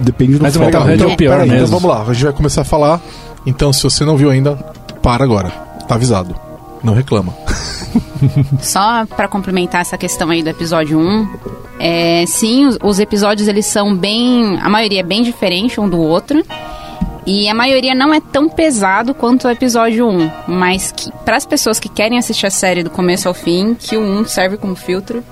depende 0.01 0.37
do 0.37 0.41
Mas 0.41 0.55
o. 0.55 0.59
Metalhead 0.59 1.03
é 1.03 1.05
o 1.05 1.15
pior 1.15 1.31
Peraí, 1.31 1.47
então 1.47 1.59
mesmo. 1.59 1.79
vamos 1.79 1.95
lá, 1.95 2.03
a 2.03 2.13
gente 2.13 2.23
vai 2.23 2.33
começar 2.33 2.61
a 2.61 2.65
falar. 2.65 2.99
Então, 3.45 3.71
se 3.71 3.83
você 3.83 4.03
não 4.03 4.17
viu 4.17 4.31
ainda, 4.31 4.55
para 5.03 5.23
agora. 5.23 5.49
Tá 5.87 5.95
avisado. 5.95 6.35
Não 6.83 6.93
reclama. 6.93 7.33
Só 8.59 9.05
pra 9.05 9.27
complementar 9.27 9.81
essa 9.81 9.97
questão 9.97 10.31
aí 10.31 10.41
do 10.41 10.49
episódio 10.49 10.97
1, 10.97 11.27
é, 11.79 12.25
sim, 12.25 12.65
os, 12.65 12.77
os 12.81 12.99
episódios 12.99 13.47
eles 13.47 13.67
são 13.67 13.95
bem, 13.95 14.59
a 14.59 14.67
maioria 14.67 15.01
é 15.01 15.03
bem 15.03 15.21
diferente 15.21 15.79
um 15.79 15.87
do 15.87 15.99
outro. 15.99 16.43
E 17.25 17.49
a 17.49 17.55
maioria 17.55 17.95
não 17.95 18.13
é 18.13 18.21
tão 18.21 18.47
pesado 18.47 19.13
quanto 19.13 19.47
o 19.47 19.51
episódio 19.51 20.07
1, 20.07 20.31
mas 20.47 20.91
que 20.91 21.11
para 21.25 21.35
as 21.35 21.45
pessoas 21.45 21.79
que 21.79 21.89
querem 21.89 22.19
assistir 22.19 22.45
a 22.45 22.51
série 22.51 22.83
do 22.83 22.91
começo 22.91 23.27
ao 23.27 23.33
fim, 23.33 23.73
que 23.73 23.97
o 23.97 24.01
1 24.01 24.25
serve 24.25 24.57
como 24.57 24.75
filtro, 24.75 25.23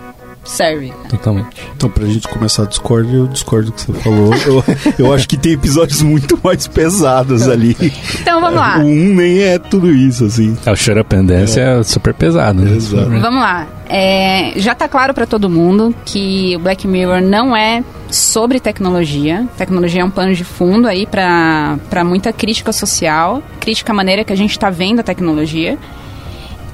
serve. 0.43 0.93
Totalmente. 1.09 1.47
Então, 1.75 1.89
pra 1.89 2.05
gente 2.05 2.27
começar 2.27 2.63
a 2.63 2.65
discórdia, 2.65 3.17
eu 3.17 3.27
discordo 3.27 3.67
do 3.67 3.73
que 3.73 3.81
você 3.81 3.93
falou. 3.93 4.33
Eu, 4.45 4.63
eu 4.99 5.13
acho 5.13 5.27
que 5.27 5.37
tem 5.37 5.53
episódios 5.53 6.01
muito 6.01 6.39
mais 6.43 6.67
pesados 6.67 7.47
ali. 7.47 7.75
Então 8.21 8.41
vamos 8.41 8.59
lá. 8.59 8.79
O 8.79 8.85
um 8.85 9.13
nem 9.13 9.41
é 9.41 9.57
tudo 9.57 9.91
isso, 9.91 10.25
assim. 10.25 10.57
É, 10.65 10.71
o 10.71 10.75
Shut 10.75 10.99
Up 10.99 11.15
and 11.15 11.25
Dance 11.25 11.59
é, 11.59 11.81
super 11.83 12.13
pesado. 12.13 12.61
Né? 12.61 12.75
Exato. 12.75 13.09
Vamos 13.09 13.41
lá. 13.41 13.67
É, 13.87 14.53
já 14.55 14.73
tá 14.73 14.87
claro 14.87 15.13
pra 15.13 15.25
todo 15.25 15.49
mundo 15.49 15.93
que 16.05 16.55
o 16.55 16.59
Black 16.59 16.87
Mirror 16.87 17.21
não 17.21 17.55
é 17.55 17.83
sobre 18.09 18.59
tecnologia. 18.59 19.47
Tecnologia 19.57 20.01
é 20.01 20.05
um 20.05 20.09
pano 20.09 20.33
de 20.33 20.43
fundo 20.43 20.87
aí 20.87 21.05
pra 21.05 21.77
pra 21.89 22.03
muita 22.03 22.31
crítica 22.33 22.71
social, 22.71 23.41
crítica 23.59 23.91
à 23.91 23.95
maneira 23.95 24.23
que 24.23 24.33
a 24.33 24.35
gente 24.35 24.57
tá 24.57 24.69
vendo 24.69 24.99
a 24.99 25.03
tecnologia. 25.03 25.77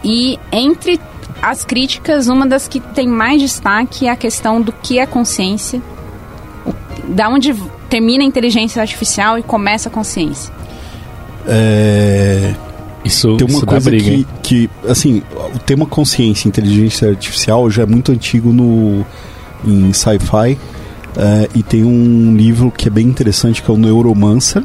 E 0.04 0.40
entre 0.52 1.00
as 1.42 1.64
críticas, 1.64 2.28
uma 2.28 2.46
das 2.46 2.68
que 2.68 2.80
tem 2.80 3.08
mais 3.08 3.42
destaque 3.42 4.08
é 4.08 4.12
a 4.12 4.16
questão 4.16 4.62
do 4.62 4.72
que 4.72 5.00
é 5.00 5.06
consciência, 5.06 5.82
da 7.08 7.30
onde 7.30 7.56
termina 7.90 8.24
a 8.24 8.28
inteligência 8.28 8.82
artificial 8.82 9.38
e 9.38 9.44
começa 9.44 9.90
a 9.90 9.92
consciência. 9.92 10.54
É, 11.48 12.54
Isso, 13.04 13.38
tem 13.38 13.48
uma 13.48 13.58
isso 13.58 13.66
dá 13.66 13.72
coisa 13.72 13.90
briga, 13.90 14.28
que, 14.44 14.68
que, 14.68 14.70
assim, 14.88 15.24
o 15.56 15.60
tema 15.60 15.86
consciência 15.86 16.48
e 16.48 16.50
inteligência 16.50 17.10
artificial 17.10 17.70
já 17.70 17.84
é 17.84 17.86
muito 17.86 18.12
antigo 18.12 18.52
no, 18.52 19.06
em 19.66 19.92
sci-fi. 19.94 20.58
é, 21.18 21.50
e 21.56 21.64
tem 21.64 21.84
um 21.84 22.36
livro 22.36 22.72
que 22.72 22.88
é 22.88 22.92
bem 22.92 23.08
interessante, 23.08 23.64
que 23.64 23.72
é 23.72 23.74
o 23.74 23.78
Neuromancer, 23.78 24.64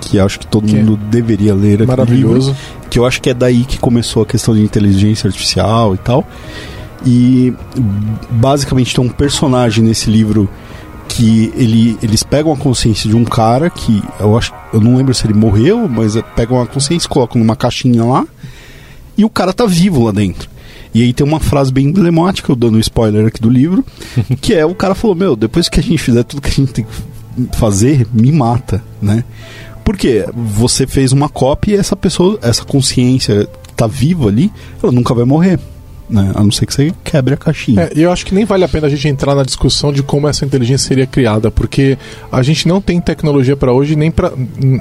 que 0.00 0.18
acho 0.18 0.40
que 0.40 0.46
todo 0.46 0.66
que 0.66 0.74
mundo 0.74 0.98
é 1.00 1.10
deveria 1.10 1.54
ler. 1.54 1.86
Maravilhoso. 1.86 2.48
Livro, 2.50 2.83
que 2.94 2.98
eu 3.00 3.04
acho 3.04 3.20
que 3.20 3.28
é 3.28 3.34
daí 3.34 3.64
que 3.64 3.76
começou 3.76 4.22
a 4.22 4.26
questão 4.26 4.54
de 4.54 4.62
inteligência 4.62 5.26
artificial 5.26 5.96
e 5.96 5.98
tal. 5.98 6.24
E 7.04 7.52
basicamente 8.30 8.94
tem 8.94 9.04
um 9.04 9.08
personagem 9.08 9.82
nesse 9.82 10.08
livro 10.08 10.48
que 11.08 11.52
ele, 11.56 11.98
eles 12.00 12.22
pegam 12.22 12.52
a 12.52 12.56
consciência 12.56 13.10
de 13.10 13.16
um 13.16 13.24
cara 13.24 13.68
que 13.68 14.00
eu 14.20 14.38
acho 14.38 14.54
eu 14.72 14.80
não 14.80 14.94
lembro 14.96 15.12
se 15.12 15.26
ele 15.26 15.34
morreu, 15.34 15.88
mas 15.88 16.14
pegam 16.36 16.62
a 16.62 16.68
consciência, 16.68 17.08
colocam 17.08 17.40
numa 17.40 17.56
caixinha 17.56 18.04
lá 18.04 18.24
e 19.18 19.24
o 19.24 19.28
cara 19.28 19.52
tá 19.52 19.66
vivo 19.66 20.04
lá 20.04 20.12
dentro. 20.12 20.48
E 20.94 21.02
aí 21.02 21.12
tem 21.12 21.26
uma 21.26 21.40
frase 21.40 21.72
bem 21.72 21.88
emblemática, 21.88 22.52
eu 22.52 22.54
dando 22.54 22.76
um 22.76 22.80
spoiler 22.80 23.26
aqui 23.26 23.40
do 23.40 23.50
livro, 23.50 23.84
que 24.40 24.54
é 24.54 24.64
o 24.64 24.72
cara 24.72 24.94
falou: 24.94 25.16
"Meu, 25.16 25.34
depois 25.34 25.68
que 25.68 25.80
a 25.80 25.82
gente 25.82 25.98
fizer 25.98 26.22
tudo 26.22 26.40
que 26.40 26.48
a 26.48 26.52
gente 26.52 26.72
tem 26.72 26.84
que 26.84 27.58
fazer, 27.58 28.06
me 28.12 28.30
mata", 28.30 28.80
né? 29.02 29.24
Porque 29.84 30.24
você 30.34 30.86
fez 30.86 31.12
uma 31.12 31.28
cópia 31.28 31.74
e 31.74 31.78
essa 31.78 31.94
pessoa, 31.94 32.38
essa 32.42 32.64
consciência 32.64 33.48
tá 33.76 33.86
viva 33.86 34.28
ali, 34.28 34.50
ela 34.82 34.90
nunca 34.90 35.14
vai 35.14 35.24
morrer 35.24 35.58
né? 36.08 36.32
A 36.34 36.42
não 36.42 36.50
ser 36.50 36.66
que 36.66 36.74
você 36.74 36.92
quebre 37.02 37.34
a 37.34 37.36
caixinha. 37.36 37.82
É, 37.82 37.92
eu 37.96 38.12
acho 38.12 38.26
que 38.26 38.34
nem 38.34 38.44
vale 38.44 38.64
a 38.64 38.68
pena 38.68 38.86
a 38.86 38.90
gente 38.90 39.08
entrar 39.08 39.34
na 39.34 39.42
discussão 39.42 39.92
de 39.92 40.02
como 40.02 40.28
essa 40.28 40.44
inteligência 40.44 40.88
seria 40.88 41.06
criada, 41.06 41.50
porque 41.50 41.96
a 42.30 42.42
gente 42.42 42.68
não 42.68 42.80
tem 42.80 43.00
tecnologia 43.00 43.56
para 43.56 43.72
hoje 43.72 43.96
nem 43.96 44.10
para 44.10 44.32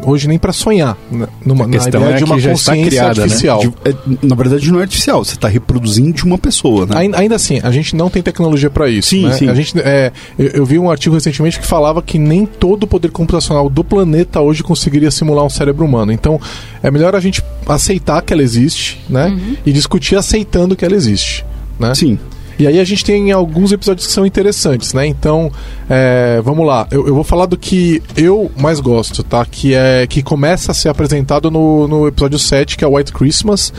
hoje 0.06 0.27
nem 0.27 0.38
para 0.38 0.51
sonhar 0.51 0.98
né? 1.12 1.27
numa, 1.46 1.65
na 1.65 1.77
ideia 1.77 2.03
é 2.03 2.13
de 2.13 2.24
uma 2.24 2.39
consciência 2.39 2.86
criada, 2.86 3.15
né? 3.15 3.24
artificial. 3.24 3.63
Né? 3.63 3.74
De, 3.86 3.89
é, 3.89 4.27
na 4.27 4.36
verdade 4.36 4.72
não 4.72 4.80
é 4.80 4.84
artificial, 4.84 5.24
você 5.24 5.36
está 5.36 5.48
reproduzindo 5.48 6.12
de 6.13 6.24
uma 6.24 6.38
pessoa, 6.38 6.86
né? 6.86 6.98
Ainda, 6.98 7.18
ainda, 7.18 7.36
assim, 7.36 7.60
a 7.63 7.72
gente 7.72 7.96
não 7.96 8.10
tem 8.10 8.22
tecnologia 8.22 8.70
para 8.70 8.89
isso. 8.89 9.10
Sim, 9.10 9.27
né? 9.27 9.34
sim. 9.34 9.50
A 9.50 9.53
gente, 9.53 9.80
é, 9.80 10.12
eu, 10.38 10.48
eu, 10.48 10.65
vi 10.65 10.77
um 10.77 10.89
artigo 10.89 11.15
recentemente 11.15 11.60
que 11.60 11.65
falava 11.65 12.01
que 12.01 12.18
nem 12.20 12.46
todo 12.46 12.84
o 12.84 12.88
poder 12.88 13.12
computacional 13.12 13.70
do 13.70 13.84
planeta 13.84 14.42
hoje 14.42 14.63
conseguiria 14.63 15.10
simular 15.10 15.46
um 15.46 15.50
cérebro 15.50 15.86
humano. 15.86 16.12
Então, 16.12 16.39
é 16.82 16.92
melhor 16.92 17.15
a 17.15 17.20
gente 17.20 17.44
aceitar 17.68 18.22
que 18.22 18.34
ela 18.34 18.44
existe, 18.44 19.01
né? 19.10 19.27
Uhum. 19.27 19.58
E 19.65 19.72
discutir 19.72 20.15
aceitando 20.15 20.75
que 20.75 20.84
ela 20.84 20.96
existe 20.96 21.13
existe, 21.24 21.46
né? 21.80 21.96
Sim. 21.96 22.20
E 22.60 22.68
aí 22.68 22.80
a 22.80 22.84
gente 22.84 23.03
tem 23.03 23.32
alguns 23.32 23.72
episódios 23.72 24.06
que 24.06 24.13
são 24.13 24.25
interessantes, 24.25 24.94
né? 24.94 25.08
Então, 25.08 25.51
é, 25.89 26.39
vamos 26.44 26.68
lá. 26.68 26.88
Eu, 26.92 27.08
eu, 27.08 27.15
vou 27.15 27.24
falar 27.24 27.48
do 27.48 27.58
que 27.58 28.01
eu 28.15 28.51
mais 28.56 28.80
gosto, 28.80 29.24
tá? 29.24 29.44
Que 29.44 29.74
é 29.74 30.06
que 30.06 30.22
começa 30.22 30.72
a 30.72 30.75
ser 30.75 30.89
apresentado 30.89 31.50
no, 31.50 31.88
no 31.88 32.08
episódio 32.08 32.38
7, 32.38 32.77
que 32.77 32.86
é 32.86 32.88
White 32.88 33.12
Christmas. 33.12 33.74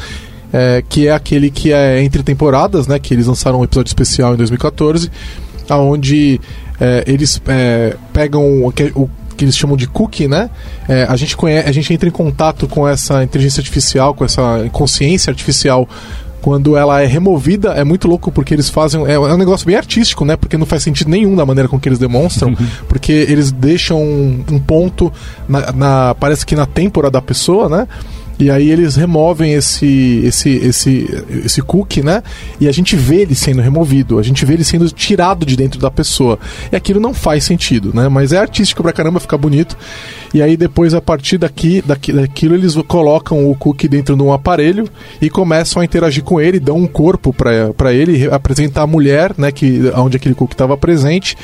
É, 0.52 0.84
que 0.88 1.08
é 1.08 1.12
aquele 1.12 1.50
que 1.50 1.72
é 1.72 2.02
entre 2.02 2.22
temporadas, 2.22 2.86
né? 2.86 2.98
Que 2.98 3.14
eles 3.14 3.26
lançaram 3.26 3.60
um 3.60 3.64
episódio 3.64 3.90
especial 3.90 4.34
em 4.34 4.36
2014, 4.36 5.10
aonde 5.68 6.40
é, 6.80 7.04
eles 7.06 7.40
é, 7.46 7.96
pegam 8.12 8.64
o 8.64 8.72
que, 8.72 8.92
o 8.94 9.08
que 9.36 9.44
eles 9.44 9.56
chamam 9.56 9.76
de 9.76 9.86
cookie, 9.86 10.28
né? 10.28 10.50
É, 10.88 11.04
a 11.08 11.16
gente 11.16 11.36
conhece, 11.36 11.68
a 11.68 11.72
gente 11.72 11.92
entra 11.92 12.08
em 12.08 12.12
contato 12.12 12.66
com 12.68 12.86
essa 12.86 13.22
inteligência 13.22 13.60
artificial, 13.60 14.14
com 14.14 14.24
essa 14.24 14.68
consciência 14.72 15.30
artificial 15.30 15.88
quando 16.44 16.76
ela 16.76 17.00
é 17.00 17.06
removida, 17.06 17.70
é 17.70 17.82
muito 17.82 18.06
louco 18.06 18.30
porque 18.30 18.52
eles 18.52 18.68
fazem. 18.68 19.02
É, 19.06 19.14
é, 19.14 19.18
um 19.18 19.38
negócio 19.38 19.66
bem 19.66 19.76
artístico, 19.76 20.26
né? 20.26 20.36
Porque 20.36 20.58
não 20.58 20.66
faz 20.66 20.82
sentido 20.82 21.08
nenhum 21.08 21.34
da 21.34 21.46
maneira 21.46 21.70
com 21.70 21.80
que 21.80 21.88
eles 21.88 21.98
demonstram. 21.98 22.54
Porque 22.86 23.12
eles 23.12 23.50
deixam 23.50 24.02
um, 24.02 24.44
um 24.50 24.58
ponto, 24.58 25.10
na, 25.48 25.72
na, 25.72 26.14
parece 26.14 26.44
que 26.44 26.54
na 26.54 26.66
têmpora 26.66 27.10
da 27.10 27.22
pessoa, 27.22 27.70
né? 27.70 27.88
E 28.38 28.50
aí 28.50 28.70
eles 28.70 28.96
removem 28.96 29.52
esse, 29.52 30.22
esse, 30.24 30.50
esse, 30.50 31.24
esse 31.44 31.62
cookie, 31.62 32.02
né? 32.02 32.22
E 32.60 32.66
a 32.68 32.72
gente 32.72 32.96
vê 32.96 33.22
ele 33.22 33.34
sendo 33.34 33.62
removido, 33.62 34.18
a 34.18 34.22
gente 34.22 34.44
vê 34.44 34.54
ele 34.54 34.64
sendo 34.64 34.90
tirado 34.90 35.46
de 35.46 35.56
dentro 35.56 35.78
da 35.78 35.90
pessoa. 35.90 36.38
E 36.72 36.74
aquilo 36.76 36.98
não 36.98 37.14
faz 37.14 37.44
sentido, 37.44 37.92
né? 37.94 38.08
Mas 38.08 38.32
é 38.32 38.38
artístico 38.38 38.82
pra 38.82 38.92
caramba, 38.92 39.20
fica 39.20 39.38
bonito. 39.38 39.76
E 40.32 40.42
aí 40.42 40.56
depois, 40.56 40.94
a 40.94 41.00
partir 41.00 41.38
daqui, 41.38 41.80
daqui 41.86 42.12
daquilo, 42.12 42.54
eles 42.54 42.74
colocam 42.88 43.48
o 43.48 43.54
cookie 43.54 43.86
dentro 43.86 44.16
de 44.16 44.22
um 44.22 44.32
aparelho 44.32 44.88
e 45.20 45.30
começam 45.30 45.80
a 45.80 45.84
interagir 45.84 46.24
com 46.24 46.40
ele, 46.40 46.58
dão 46.58 46.76
um 46.76 46.88
corpo 46.88 47.32
para 47.32 47.92
ele, 47.92 48.28
apresentar 48.30 48.82
a 48.82 48.86
mulher, 48.86 49.32
né? 49.38 49.52
Que, 49.52 49.92
onde 49.96 50.16
aquele 50.16 50.34
cookie 50.34 50.54
estava 50.54 50.76
presente. 50.76 51.36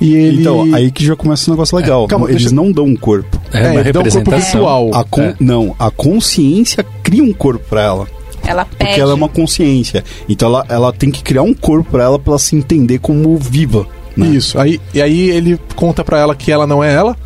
E 0.00 0.14
ele... 0.14 0.40
Então, 0.40 0.74
aí 0.74 0.90
que 0.90 1.04
já 1.04 1.14
começa 1.14 1.50
um 1.50 1.54
negócio 1.54 1.76
legal. 1.76 2.04
É, 2.04 2.08
calma, 2.08 2.28
Eles 2.28 2.42
deixa... 2.42 2.54
não 2.54 2.72
dão 2.72 2.86
um 2.86 2.96
corpo. 2.96 3.40
É, 3.52 3.66
é 3.66 3.70
uma 3.72 3.82
representação. 3.82 4.88
Um. 4.88 4.94
A 4.94 5.04
con... 5.04 5.22
é. 5.22 5.34
Não, 5.38 5.76
a 5.78 5.90
consciência 5.90 6.84
cria 7.02 7.22
um 7.22 7.32
corpo 7.32 7.64
para 7.68 7.82
ela. 7.82 8.08
Ela 8.46 8.64
pede. 8.64 8.76
Porque 8.78 9.00
ela 9.00 9.12
é 9.12 9.14
uma 9.14 9.28
consciência. 9.28 10.02
Então 10.28 10.48
ela, 10.48 10.64
ela 10.68 10.92
tem 10.92 11.10
que 11.10 11.22
criar 11.22 11.42
um 11.42 11.54
corpo 11.54 11.90
para 11.90 12.04
ela 12.04 12.18
para 12.18 12.32
ela 12.32 12.38
se 12.38 12.56
entender 12.56 12.98
como 12.98 13.36
viva. 13.36 13.86
Né? 14.16 14.28
Isso. 14.28 14.58
Aí, 14.58 14.80
e 14.94 15.00
aí 15.00 15.30
ele 15.30 15.58
conta 15.76 16.02
para 16.02 16.18
ela 16.18 16.34
que 16.34 16.50
ela 16.50 16.66
não 16.66 16.82
é 16.82 16.92
ela, 16.92 17.16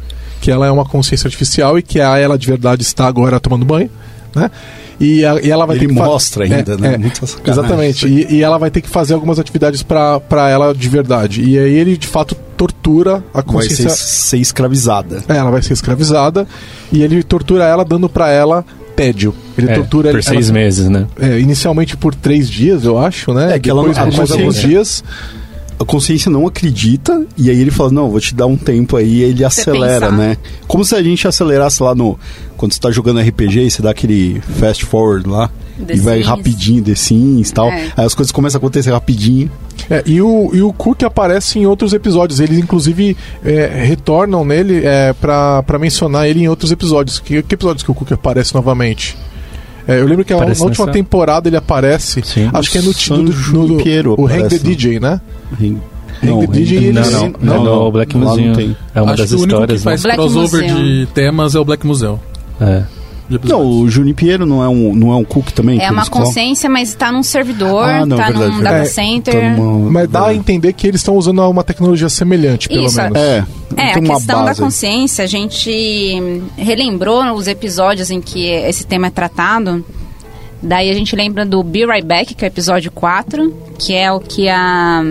que 0.40 0.50
ela 0.50 0.66
é 0.66 0.70
uma 0.70 0.84
consciência 0.84 1.26
artificial 1.26 1.78
e 1.78 1.82
que 1.82 2.00
a 2.00 2.18
ela 2.18 2.36
de 2.36 2.46
verdade 2.46 2.82
está 2.82 3.06
agora 3.06 3.40
tomando 3.40 3.64
banho, 3.64 3.90
né? 4.34 4.50
E, 5.00 5.24
a, 5.24 5.40
e 5.40 5.50
ela 5.50 5.66
vai 5.66 5.76
Ele 5.76 5.86
ter 5.86 5.92
que 5.92 6.00
mostra 6.00 6.44
ainda, 6.44 6.74
é, 6.74 6.76
né? 6.76 6.94
É, 6.94 7.50
exatamente. 7.50 8.06
E, 8.06 8.36
e, 8.36 8.42
ela 8.42 8.58
vai 8.58 8.70
ter 8.70 8.80
que 8.80 8.88
fazer 8.88 9.14
algumas 9.14 9.38
atividades 9.40 9.82
para 9.82 10.48
ela 10.48 10.72
de 10.72 10.88
verdade. 10.88 11.42
E 11.42 11.58
aí 11.58 11.74
ele, 11.74 11.96
de 11.96 12.06
fato, 12.06 12.36
tortura 12.56 13.22
a 13.32 13.42
consciência. 13.42 13.88
Vai 13.88 13.96
ser, 13.96 14.04
ser 14.04 14.38
escravizada. 14.38 15.24
É, 15.28 15.36
ela 15.36 15.50
vai 15.50 15.62
ser 15.62 15.72
escravizada. 15.72 16.46
E 16.92 17.02
ele 17.02 17.22
tortura 17.22 17.64
ela, 17.64 17.84
dando 17.84 18.08
para 18.08 18.30
ela 18.30 18.64
tédio. 18.94 19.34
Ele 19.58 19.70
é, 19.70 19.74
tortura 19.74 20.10
por 20.10 20.22
seis 20.22 20.46
ela, 20.46 20.54
meses, 20.54 20.88
né? 20.88 21.06
É, 21.18 21.38
inicialmente 21.38 21.96
por 21.96 22.14
três 22.14 22.48
dias, 22.48 22.84
eu 22.84 22.98
acho, 22.98 23.32
né? 23.34 23.54
É 23.54 23.58
que 23.58 23.68
Depois, 23.68 23.96
ela 23.96 24.06
não, 24.06 24.10
por 24.12 24.18
mais 24.18 24.30
alguns 24.30 24.56
dias 24.56 25.04
a 25.78 25.84
consciência 25.84 26.30
não 26.30 26.46
acredita 26.46 27.26
e 27.36 27.50
aí 27.50 27.60
ele 27.60 27.70
fala, 27.70 27.90
não, 27.90 28.08
vou 28.08 28.20
te 28.20 28.34
dar 28.34 28.46
um 28.46 28.56
tempo 28.56 28.96
aí 28.96 29.16
e 29.16 29.22
ele 29.22 29.38
você 29.38 29.60
acelera, 29.62 30.10
né? 30.10 30.36
Como 30.66 30.84
se 30.84 30.94
a 30.94 31.02
gente 31.02 31.26
acelerasse 31.26 31.82
lá 31.82 31.94
no... 31.94 32.18
Quando 32.56 32.72
você 32.72 32.80
tá 32.80 32.90
jogando 32.90 33.20
RPG 33.20 33.60
e 33.60 33.70
você 33.70 33.82
dá 33.82 33.90
aquele 33.90 34.40
fast 34.58 34.84
forward 34.84 35.28
lá 35.28 35.50
The 35.84 35.96
e 35.96 36.00
vai 36.00 36.22
rapidinho, 36.22 36.82
The 36.82 36.94
Sims 36.94 37.50
e 37.50 37.52
tal. 37.52 37.68
É. 37.68 37.92
Aí 37.96 38.04
as 38.04 38.14
coisas 38.14 38.30
começam 38.30 38.58
a 38.58 38.60
acontecer 38.60 38.92
rapidinho. 38.92 39.50
É, 39.90 40.02
e, 40.06 40.20
o, 40.20 40.50
e 40.52 40.62
o 40.62 40.72
Cook 40.72 41.02
aparece 41.02 41.58
em 41.58 41.66
outros 41.66 41.92
episódios. 41.92 42.40
Eles, 42.40 42.58
inclusive, 42.58 43.16
é, 43.44 43.84
retornam 43.84 44.44
nele 44.44 44.82
é, 44.84 45.12
para 45.12 45.78
mencionar 45.78 46.28
ele 46.28 46.40
em 46.40 46.48
outros 46.48 46.72
episódios. 46.72 47.18
Que, 47.18 47.42
que 47.42 47.54
episódios 47.54 47.82
que 47.82 47.90
o 47.90 47.94
Cook 47.94 48.12
aparece 48.12 48.54
novamente? 48.54 49.16
É, 49.86 50.00
eu 50.00 50.06
lembro 50.06 50.24
que 50.24 50.34
na 50.34 50.46
última 50.46 50.86
temporada 50.88 51.48
ele 51.48 51.56
aparece. 51.56 52.22
Sim. 52.22 52.48
Acho 52.52 52.70
que 52.70 52.78
é 52.78 52.82
no, 52.82 52.92
no, 53.18 53.68
no, 53.68 53.82
Piero, 53.82 54.14
o 54.18 54.26
Hang 54.26 54.48
the 54.48 54.58
DJ, 54.58 54.98
né? 54.98 55.20
Hang... 55.60 55.78
Não, 56.22 56.40
Hang 56.40 56.46
the 56.46 56.52
DJ 56.52 56.92
não, 56.92 57.02
não, 57.02 57.10
não, 57.10 57.32
não, 57.40 57.64
não, 57.64 57.72
o 57.88 57.92
Black 57.92 58.16
Museu. 58.16 58.76
É 58.94 59.02
uma 59.02 59.12
Acho 59.12 59.22
das 59.22 59.32
histórias. 59.32 59.32
O 59.32 59.42
único 59.42 59.66
que 59.66 59.78
faz 59.78 60.02
crossover 60.02 60.74
de 60.74 61.06
temas 61.12 61.54
é 61.54 61.58
o 61.58 61.64
Black 61.64 61.86
Museu. 61.86 62.18
É. 62.60 62.84
Não, 63.28 63.60
o 63.60 63.88
Junipiero 63.88 64.44
não 64.44 64.62
é 64.62 64.68
um, 64.68 64.94
não 64.94 65.12
é 65.12 65.16
um 65.16 65.24
cook 65.24 65.50
também? 65.52 65.80
É 65.80 65.90
uma 65.90 66.06
consciência, 66.06 66.68
mas 66.68 66.90
está 66.90 67.10
num 67.10 67.22
servidor, 67.22 67.84
ah, 67.84 68.04
não, 68.04 68.16
tá 68.16 68.24
verdade, 68.24 68.50
num 68.50 68.54
verdade. 68.56 68.76
data 68.76 68.90
center. 68.90 69.34
É, 69.34 69.40
tá 69.40 69.56
numa... 69.56 69.90
Mas 69.90 70.08
dá 70.10 70.26
a 70.26 70.34
entender 70.34 70.72
que 70.74 70.86
eles 70.86 71.00
estão 71.00 71.16
usando 71.16 71.40
uma 71.48 71.64
tecnologia 71.64 72.08
semelhante, 72.08 72.68
pelo 72.68 72.84
Isso, 72.84 73.00
menos. 73.00 73.18
É, 73.18 73.44
é 73.76 73.92
a 73.92 74.00
questão 74.00 74.44
da 74.44 74.54
consciência, 74.54 75.24
a 75.24 75.26
gente 75.26 76.22
relembrou 76.56 77.32
os 77.32 77.46
episódios 77.46 78.10
em 78.10 78.20
que 78.20 78.46
esse 78.46 78.86
tema 78.86 79.06
é 79.06 79.10
tratado. 79.10 79.84
Daí 80.62 80.90
a 80.90 80.94
gente 80.94 81.16
lembra 81.16 81.46
do 81.46 81.62
Be 81.62 81.84
Right 81.84 82.06
Back, 82.06 82.34
que 82.34 82.44
é 82.44 82.48
o 82.48 82.50
episódio 82.50 82.90
4, 82.92 83.54
que 83.78 83.94
é 83.94 84.12
o 84.12 84.20
que 84.20 84.48
a, 84.48 85.02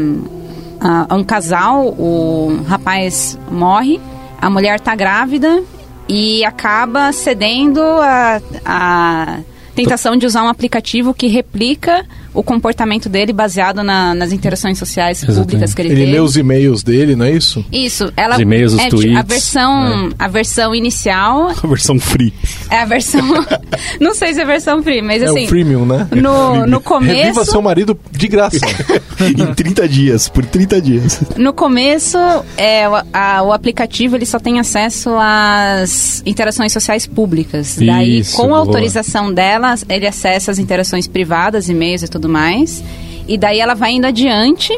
a 1.10 1.16
um 1.16 1.24
casal, 1.24 1.88
o 1.88 2.64
rapaz 2.68 3.38
morre, 3.52 4.00
a 4.40 4.50
mulher 4.50 4.80
tá 4.80 4.96
grávida 4.96 5.64
e 6.08 6.44
acaba 6.44 7.12
cedendo 7.12 7.82
a, 7.82 8.42
a 8.66 9.40
tentação 9.76 10.16
de 10.16 10.26
usar 10.26 10.44
um 10.44 10.50
aplicativo 10.50 11.14
que 11.14 11.28
replica 11.28 12.06
o 12.34 12.42
comportamento 12.42 13.08
dele 13.08 13.32
baseado 13.32 13.84
na, 13.84 14.14
nas 14.14 14.32
interações 14.32 14.78
sociais 14.78 15.18
Exatamente. 15.18 15.42
públicas 15.42 15.74
que 15.74 15.82
ele, 15.82 15.90
ele 15.90 15.96
teve. 15.96 16.10
Ele 16.10 16.18
lê 16.18 16.20
os 16.20 16.36
e-mails 16.36 16.84
dele, 16.84 17.16
não 17.16 17.26
é 17.26 17.32
isso? 17.32 17.64
Isso. 17.72 18.12
Ela, 18.18 18.36
os 18.36 18.42
e-mails, 18.42 18.74
os 18.74 18.80
é, 18.80 18.90
tweets. 18.90 19.18
A 19.18 19.22
versão, 19.22 20.08
é. 20.08 20.10
a 20.18 20.28
versão 20.28 20.76
inicial... 20.76 21.52
A 21.64 21.68
versão 21.68 22.00
free. 22.00 22.34
É 22.70 22.80
a 22.80 22.86
versão... 22.86 23.22
não 24.00 24.14
sei 24.14 24.34
se 24.34 24.40
é 24.40 24.44
a 24.44 24.46
versão 24.46 24.84
free, 24.84 25.02
mas 25.02 25.22
é 25.22 25.26
assim... 25.26 25.44
É 25.44 25.46
o 25.46 25.48
freemium, 25.48 25.86
né? 25.86 26.08
No, 26.12 26.66
no 26.66 26.82
começo... 26.82 27.16
Reviva 27.16 27.46
seu 27.46 27.62
marido 27.62 27.98
de 28.12 28.28
graça. 28.28 28.58
em 29.22 29.54
30 29.54 29.88
dias, 29.88 30.28
por 30.28 30.46
30 30.46 30.82
dias. 30.82 31.22
No 31.38 31.54
começo, 31.54 32.18
é, 32.58 32.88
o, 32.90 32.96
a, 33.14 33.44
o 33.44 33.52
aplicativo 33.52 34.16
ele 34.16 34.26
só 34.26 34.40
tem 34.40 34.60
acesso 34.60 35.12
às 35.18 36.22
interações 36.26 36.74
sociais 36.74 37.08
públicas. 37.08 37.78
Daí, 37.80 38.20
isso, 38.20 38.36
com 38.38 38.54
a 38.54 38.58
autorização 38.58 39.34
dela, 39.34 39.76
ele 39.90 40.08
acessa 40.08 40.52
as 40.52 40.60
interações 40.60 41.08
privadas, 41.08 41.70
e-mails 41.70 42.04
e 42.04 42.08
tudo 42.08 42.23
tudo 42.24 42.30
mais. 42.30 42.84
E 43.28 43.38
daí 43.38 43.60
ela 43.60 43.74
vai 43.74 43.92
indo 43.92 44.06
adiante 44.06 44.78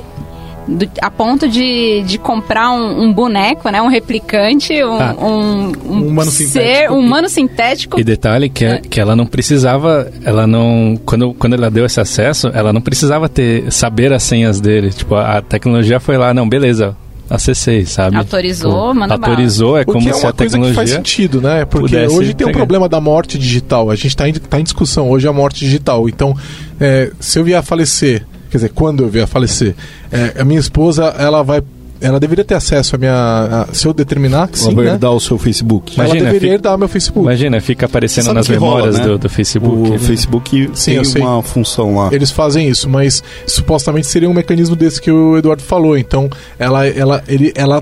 do, 0.67 0.89
a 1.01 1.11
ponto 1.11 1.47
de, 1.47 2.03
de 2.05 2.17
comprar 2.17 2.71
um, 2.71 3.03
um, 3.03 3.13
boneco, 3.13 3.69
né? 3.69 3.81
Um 3.81 3.87
replicante, 3.87 4.83
um, 4.83 4.99
ah, 4.99 5.15
um, 5.19 5.27
um, 5.27 5.73
um 5.85 6.07
humano 6.07 6.31
ser, 6.31 6.45
sintético. 6.45 6.93
um 6.93 6.99
humano 6.99 7.29
sintético. 7.29 7.99
E 7.99 8.03
detalhe 8.03 8.49
que, 8.49 8.65
é. 8.65 8.79
que 8.79 8.99
ela 8.99 9.15
não 9.15 9.25
precisava, 9.25 10.11
ela 10.23 10.47
não, 10.47 10.99
quando, 11.05 11.33
quando 11.33 11.53
ela 11.53 11.69
deu 11.69 11.85
esse 11.85 11.99
acesso, 11.99 12.49
ela 12.53 12.73
não 12.73 12.81
precisava 12.81 13.29
ter, 13.29 13.71
saber 13.71 14.11
as 14.11 14.23
senhas 14.23 14.59
dele. 14.59 14.89
Tipo, 14.89 15.15
a, 15.15 15.37
a 15.37 15.41
tecnologia 15.41 15.99
foi 15.99 16.17
lá, 16.17 16.33
não, 16.33 16.47
beleza, 16.47 16.95
acessei, 17.29 17.85
sabe? 17.85 18.17
Autorizou, 18.17 18.71
Pô, 18.71 18.93
manda 18.93 19.15
Autorizou, 19.15 19.71
bala. 19.71 19.81
é 19.81 19.85
como 19.85 20.05
o 20.05 20.09
é 20.09 20.13
se 20.13 20.19
uma 20.19 20.29
a 20.29 20.33
coisa 20.33 20.57
que 20.57 20.63
faz 20.63 20.73
tecnologia... 20.73 20.95
sentido, 20.95 21.41
né? 21.41 21.65
Porque 21.65 21.95
hoje 21.95 22.33
tem 22.33 22.45
um 22.45 22.49
pegar. 22.49 22.59
problema 22.59 22.89
da 22.89 23.01
morte 23.01 23.37
digital. 23.37 23.89
A 23.89 23.95
gente 23.95 24.09
está 24.09 24.27
em, 24.29 24.33
tá 24.33 24.59
em 24.59 24.63
discussão 24.63 25.09
hoje 25.09 25.27
a 25.27 25.33
morte 25.33 25.59
digital. 25.59 26.07
Então, 26.07 26.35
é, 26.79 27.11
se 27.19 27.39
eu 27.39 27.43
vier 27.43 27.57
a 27.59 27.63
falecer, 27.63 28.25
quer 28.49 28.57
dizer, 28.57 28.69
quando 28.69 29.03
eu 29.03 29.09
vier 29.09 29.23
a 29.23 29.27
falecer, 29.27 29.75
é, 30.11 30.39
a 30.41 30.45
minha 30.45 30.59
esposa, 30.59 31.05
ela 31.17 31.43
vai. 31.43 31.61
Ela 32.01 32.19
deveria 32.19 32.43
ter 32.43 32.53
acesso 32.55 32.95
à 32.95 32.99
minha. 32.99 33.13
a- 33.13 33.67
se 33.73 33.87
eu 33.87 33.93
determinar 33.93 34.49
que 34.49 34.59
Ela 34.59 34.69
sim, 34.69 34.75
vai 34.75 34.85
né? 34.85 34.91
herdar 34.91 35.11
o 35.13 35.19
seu 35.19 35.37
Facebook. 35.37 35.93
Ela 35.97 36.09
Imagina, 36.09 36.25
deveria 36.25 36.39
fica- 36.41 36.53
herdar 36.53 36.77
meu 36.77 36.87
Facebook. 36.89 37.25
Imagina, 37.25 37.61
fica 37.61 37.85
aparecendo 37.85 38.25
Sabe 38.25 38.35
nas 38.35 38.47
que 38.47 38.53
rola, 38.55 38.75
memórias 38.75 38.99
né? 38.99 39.05
do, 39.07 39.17
do 39.17 39.29
Facebook. 39.29 39.75
O 39.89 39.91
né? 39.93 39.97
Facebook 39.97 40.69
Sim, 40.73 41.01
tem 41.01 41.21
uma 41.23 41.41
função 41.41 41.95
lá. 41.95 42.09
Eles 42.11 42.29
fazem 42.31 42.67
isso, 42.67 42.89
mas 42.89 43.23
supostamente 43.47 44.07
seria 44.07 44.29
um 44.29 44.33
mecanismo 44.33 44.75
desse 44.75 45.01
que 45.01 45.09
o 45.09 45.37
Eduardo 45.37 45.63
falou. 45.63 45.97
Então, 45.97 46.29
ela, 46.59 46.85
ela, 46.85 47.23
ele, 47.29 47.53
ela 47.55 47.81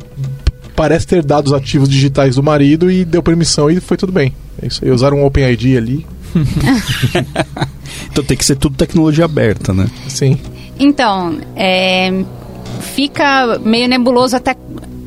parece 0.75 1.07
ter 1.07 1.23
dados 1.23 1.51
ativos 1.51 1.89
digitais 1.89 2.35
do 2.35 2.43
marido 2.43 2.91
e 2.91 3.03
deu 3.03 3.21
permissão 3.23 3.69
e 3.69 3.79
foi 3.79 3.97
tudo 3.97 4.11
bem. 4.11 4.31
É 4.61 4.67
isso 4.67 4.85
aí. 4.85 4.91
Usaram 4.91 5.17
um 5.17 5.25
OpenID 5.25 5.75
ali. 5.75 6.05
Então 8.11 8.23
tem 8.23 8.37
que 8.37 8.45
ser 8.45 8.55
tudo 8.55 8.75
tecnologia 8.75 9.25
aberta, 9.25 9.73
né? 9.73 9.87
Sim. 10.07 10.37
Então, 10.79 11.37
é, 11.55 12.23
fica 12.95 13.59
meio 13.63 13.87
nebuloso 13.87 14.35
até. 14.35 14.55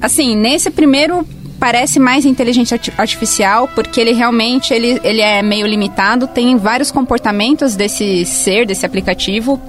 Assim, 0.00 0.37
nesse 0.37 0.71
primeiro 0.71 1.26
parece 1.59 1.99
mais 1.99 2.25
inteligência 2.25 2.75
arti- 2.75 2.92
artificial, 2.99 3.68
porque 3.75 4.00
ele 4.00 4.12
realmente 4.12 4.73
ele, 4.75 5.00
ele 5.02 5.21
é 5.21 5.42
meio 5.42 5.66
limitado, 5.66 6.26
tem 6.26 6.56
vários 6.56 6.90
comportamentos 6.90 7.75
desse 7.75 8.25
ser, 8.25 8.66
desse 8.66 8.85
aplicativo, 8.85 9.61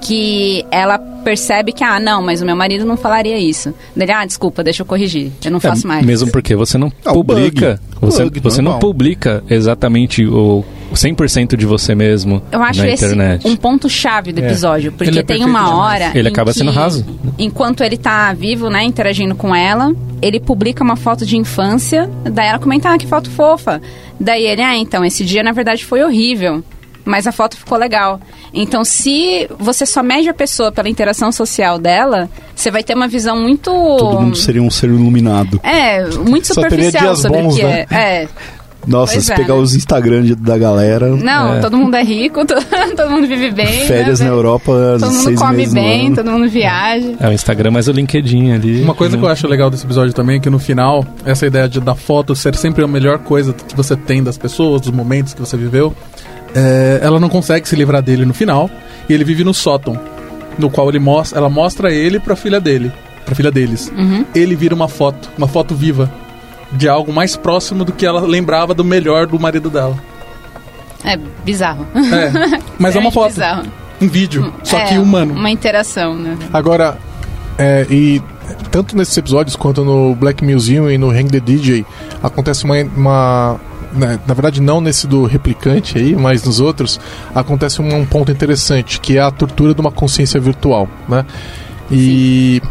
que 0.00 0.64
ela 0.70 0.98
percebe 0.98 1.72
que, 1.72 1.84
ah, 1.84 2.00
não, 2.00 2.20
mas 2.22 2.42
o 2.42 2.44
meu 2.44 2.56
marido 2.56 2.84
não 2.84 2.96
falaria 2.96 3.38
isso. 3.38 3.72
Dele, 3.94 4.10
ah, 4.12 4.24
desculpa, 4.26 4.64
deixa 4.64 4.82
eu 4.82 4.86
corrigir, 4.86 5.30
eu 5.44 5.50
não 5.50 5.60
faço 5.60 5.86
É, 5.86 5.88
mais. 5.88 6.04
Mesmo 6.06 6.30
porque 6.32 6.56
você 6.56 6.76
não 6.76 6.90
Ah, 7.04 7.12
publica. 7.12 7.80
bug. 8.00 8.10
Você, 8.12 8.24
Bug, 8.24 8.40
você 8.40 8.58
não 8.60 8.72
normal. 8.72 8.80
publica 8.80 9.44
exatamente 9.48 10.24
o 10.26 10.64
100% 10.94 11.56
de 11.56 11.66
você 11.66 11.94
mesmo 11.94 12.42
Eu 12.50 12.62
acho 12.62 12.80
na 12.80 12.88
esse 12.88 13.04
internet. 13.04 13.46
um 13.46 13.56
ponto-chave 13.56 14.32
do 14.32 14.40
É. 14.40 14.46
episódio, 14.46 14.92
porque 14.92 15.10
Ele 15.10 15.18
é 15.18 15.22
tem 15.22 15.38
perfeito 15.38 15.48
uma 15.50 15.76
hora. 15.76 16.10
Ele 16.14 16.28
em 16.28 16.32
acaba 16.32 16.52
sendo 16.52 16.70
raso. 16.70 17.04
Enquanto 17.38 17.82
ele 17.82 17.96
tá 17.96 18.32
vivo, 18.32 18.68
né, 18.70 18.82
interagindo 18.84 19.34
com 19.34 19.54
ela, 19.54 19.92
ele 20.20 20.38
publica 20.40 20.82
uma 20.84 20.96
foto 20.96 21.24
de 21.26 21.36
infância, 21.36 22.08
daí 22.24 22.48
ela 22.48 22.58
comenta, 22.58 22.90
ah, 22.92 22.98
que 22.98 23.06
foto 23.06 23.30
fofa. 23.30 23.80
Daí 24.20 24.44
ele, 24.46 24.62
ah, 24.62 24.76
então, 24.76 25.04
esse 25.04 25.24
dia 25.24 25.42
na 25.42 25.52
verdade 25.52 25.84
foi 25.84 26.02
horrível. 26.02 26.62
Mas 27.04 27.26
a 27.26 27.32
foto 27.32 27.56
ficou 27.56 27.76
legal. 27.76 28.20
Então, 28.54 28.84
se 28.84 29.48
você 29.58 29.84
só 29.84 30.04
mede 30.04 30.28
a 30.28 30.34
pessoa 30.34 30.70
pela 30.70 30.88
interação 30.88 31.32
social 31.32 31.76
dela, 31.76 32.30
você 32.54 32.70
vai 32.70 32.84
ter 32.84 32.94
uma 32.94 33.08
visão 33.08 33.36
muito. 33.42 33.72
Todo 33.72 34.20
mundo 34.20 34.36
seria 34.36 34.62
um 34.62 34.70
ser 34.70 34.86
iluminado. 34.88 35.58
É, 35.64 36.04
muito 36.10 36.46
Só 36.46 36.62
teria 36.62 36.68
superficial 36.90 37.04
dias 37.06 37.18
sobre 37.18 37.42
bons, 37.42 37.54
o 37.54 37.56
que 37.56 37.64
né? 37.64 37.86
é. 37.90 37.94
É. 38.22 38.28
Nossa, 38.86 39.12
Pois 39.14 39.24
se 39.26 39.32
é, 39.32 39.36
pegar 39.36 39.54
né? 39.54 39.60
os 39.60 39.74
Instagram 39.76 40.22
de- 40.22 40.34
da 40.34 40.58
galera, 40.58 41.08
Não, 41.14 41.54
É. 41.54 41.60
todo 41.60 41.76
mundo 41.76 41.94
é 41.94 42.02
rico, 42.02 42.44
to- 42.44 42.54
todo 42.96 43.10
mundo 43.10 43.28
vive 43.28 43.50
bem. 43.52 43.86
férias 43.86 44.18
né, 44.20 44.26
na? 44.26 44.32
Europa, 44.32 44.72
Todo 44.98 45.10
mundo 45.12 45.22
seis 45.22 45.38
come 45.38 45.66
bem, 45.68 46.12
todo 46.14 46.30
mundo 46.30 46.48
viaja. 46.48 47.12
É 47.20 47.28
o 47.28 47.32
Instagram, 47.32 47.70
mas 47.70 47.86
o 47.86 47.92
LinkedIn 47.92 48.50
ali. 48.52 48.82
Uma 48.82 48.94
coisa 48.94 49.14
né? 49.16 49.20
que 49.20 49.26
eu 49.26 49.30
acho 49.30 49.46
legal 49.46 49.70
desse 49.70 49.84
episódio 49.84 50.12
também 50.12 50.36
é 50.36 50.40
que 50.40 50.50
no 50.50 50.58
final, 50.58 51.06
essa 51.24 51.46
ideia 51.46 51.68
de, 51.68 51.80
da 51.80 51.94
foto 51.94 52.34
ser 52.34 52.54
sempre 52.56 52.82
a 52.84 52.88
melhor 52.88 53.18
coisa 53.20 53.52
que 53.52 53.76
você 53.76 53.94
tem 53.94 54.22
das 54.22 54.36
pessoas, 54.36 54.80
dos 54.80 54.90
momentos 54.90 55.32
que 55.32 55.40
você 55.40 55.56
viveu, 55.56 55.94
é, 56.54 56.98
ela 57.02 57.20
não 57.20 57.28
consegue 57.28 57.68
se 57.68 57.76
livrar 57.76 58.02
dele 58.02 58.24
no 58.24 58.34
final. 58.34 58.68
E 59.08 59.12
ele 59.12 59.24
vive 59.24 59.44
no 59.44 59.54
sótão, 59.54 59.98
no 60.58 60.68
qual 60.70 60.88
ele 60.88 60.98
mostra, 60.98 61.38
ela 61.38 61.48
mostra 61.48 61.92
ele 61.92 62.18
pra 62.20 62.34
filha 62.36 62.60
dele, 62.60 62.90
pra 63.24 63.34
filha 63.34 63.50
deles. 63.50 63.92
Ele 64.34 64.54
vira 64.56 64.74
uma 64.74 64.88
foto, 64.88 65.30
uma 65.38 65.46
foto 65.48 65.74
viva. 65.74 66.10
De 66.72 66.88
algo 66.88 67.12
mais 67.12 67.36
próximo 67.36 67.84
do 67.84 67.92
que 67.92 68.06
ela 68.06 68.20
lembrava 68.20 68.74
do 68.74 68.84
melhor 68.84 69.26
do 69.26 69.38
marido 69.38 69.68
dela. 69.68 69.96
É 71.04 71.18
bizarro. 71.44 71.86
É, 71.94 72.60
mas 72.78 72.96
é 72.96 72.98
uma 72.98 73.10
foto, 73.10 73.28
Bizarro. 73.28 73.64
um 74.00 74.08
vídeo, 74.08 74.52
só 74.62 74.78
É, 74.78 74.84
que 74.86 74.98
humano. 74.98 75.34
Uma 75.34 75.50
interação, 75.50 76.14
né? 76.14 76.38
Agora, 76.52 76.96
é, 77.58 77.86
e 77.90 78.22
tanto 78.70 78.96
nesses 78.96 79.16
episódios 79.16 79.56
quanto 79.56 79.84
no 79.84 80.14
Black 80.14 80.44
Museum 80.44 80.90
e 80.90 80.96
no 80.96 81.10
Hang 81.10 81.28
the 81.30 81.40
DJ, 81.40 81.84
acontece 82.22 82.64
uma. 82.64 82.76
uma 82.96 83.60
né, 83.92 84.18
na 84.26 84.32
verdade, 84.32 84.60
não 84.62 84.80
nesse 84.80 85.06
do 85.06 85.26
replicante 85.26 85.98
aí, 85.98 86.16
mas 86.16 86.42
nos 86.44 86.60
outros, 86.60 86.98
acontece 87.34 87.82
um, 87.82 87.94
um 87.94 88.06
ponto 88.06 88.32
interessante, 88.32 88.98
que 88.98 89.18
é 89.18 89.20
a 89.20 89.30
tortura 89.30 89.74
de 89.74 89.80
uma 89.80 89.92
consciência 89.92 90.40
virtual, 90.40 90.88
né? 91.08 91.24
E. 91.90 92.62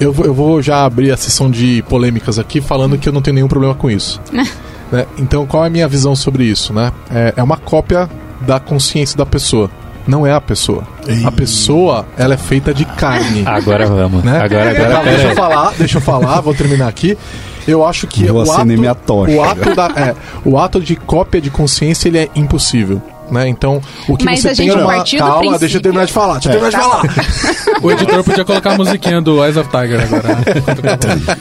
Eu, 0.00 0.12
vou- 0.12 0.26
eu 0.26 0.34
vou 0.34 0.60
já 0.62 0.84
abrir 0.84 1.10
a 1.10 1.16
sessão 1.16 1.50
de 1.50 1.82
polêmicas 1.88 2.38
aqui 2.38 2.60
falando 2.60 2.98
que 2.98 3.08
eu 3.08 3.12
não 3.12 3.22
tenho 3.22 3.34
nenhum 3.36 3.48
problema 3.48 3.74
com 3.74 3.90
isso. 3.90 4.20
né? 4.92 5.06
Então, 5.18 5.46
qual 5.46 5.64
é 5.64 5.66
a 5.68 5.70
minha 5.70 5.88
visão 5.88 6.14
sobre 6.14 6.44
isso? 6.44 6.72
Né? 6.72 6.92
É, 7.10 7.34
é 7.36 7.42
uma 7.42 7.56
cópia 7.56 8.08
da 8.42 8.60
consciência 8.60 9.16
da 9.16 9.24
pessoa. 9.26 9.70
Não 10.06 10.24
é 10.24 10.32
a 10.32 10.40
pessoa. 10.40 10.84
A 11.24 11.32
pessoa, 11.32 12.06
ela 12.16 12.34
é 12.34 12.36
feita 12.36 12.72
de 12.72 12.84
carne. 12.84 13.42
Agora 13.46 13.86
vamos. 13.86 14.22
né? 14.22 14.38
Agora, 14.40 14.70
agora, 14.70 14.90
Tá, 14.94 15.02
deixa 15.02 15.26
eu 15.28 15.34
falar, 15.34 15.72
deixa 15.76 15.98
eu 15.98 16.02
falar, 16.02 16.40
vou 16.40 16.54
terminar 16.54 16.86
aqui. 16.86 17.18
Eu 17.66 17.84
acho 17.84 18.06
que 18.06 18.24
Vou 18.26 18.46
o 18.46 18.52
ato, 18.52 18.64
minha 18.66 18.94
tocha. 18.94 19.32
o 19.32 19.42
ato 19.42 19.74
da, 19.74 19.86
é, 19.96 20.14
o 20.44 20.56
ato 20.56 20.80
de 20.80 20.94
cópia 20.94 21.40
de 21.40 21.50
consciência 21.50 22.06
ele 22.08 22.18
é 22.18 22.28
impossível. 22.36 23.02
Né? 23.30 23.48
Então, 23.48 23.80
o 24.08 24.16
que 24.16 24.24
Mas 24.24 24.40
você 24.40 24.48
a 24.48 24.54
tem 24.54 24.66
gente 24.66 24.78
é 24.78 24.82
uma. 24.84 24.92
Calma, 24.92 25.04
princípio- 25.38 25.58
deixa 25.58 25.76
eu 25.78 25.82
terminar 25.82 26.04
de 26.06 26.12
falar. 26.12 26.34
Deixa 26.38 26.48
eu 26.48 26.60
terminar 26.60 26.70
de 26.70 26.76
falar. 26.88 27.82
O 27.82 27.90
editor 27.90 28.22
podia 28.24 28.44
colocar 28.44 28.72
a 28.72 28.76
musiquinha 28.76 29.20
do 29.20 29.44
Eyes 29.44 29.56
of 29.56 29.68
Tiger 29.70 30.00
agora. 30.02 30.28
né? 30.28 31.36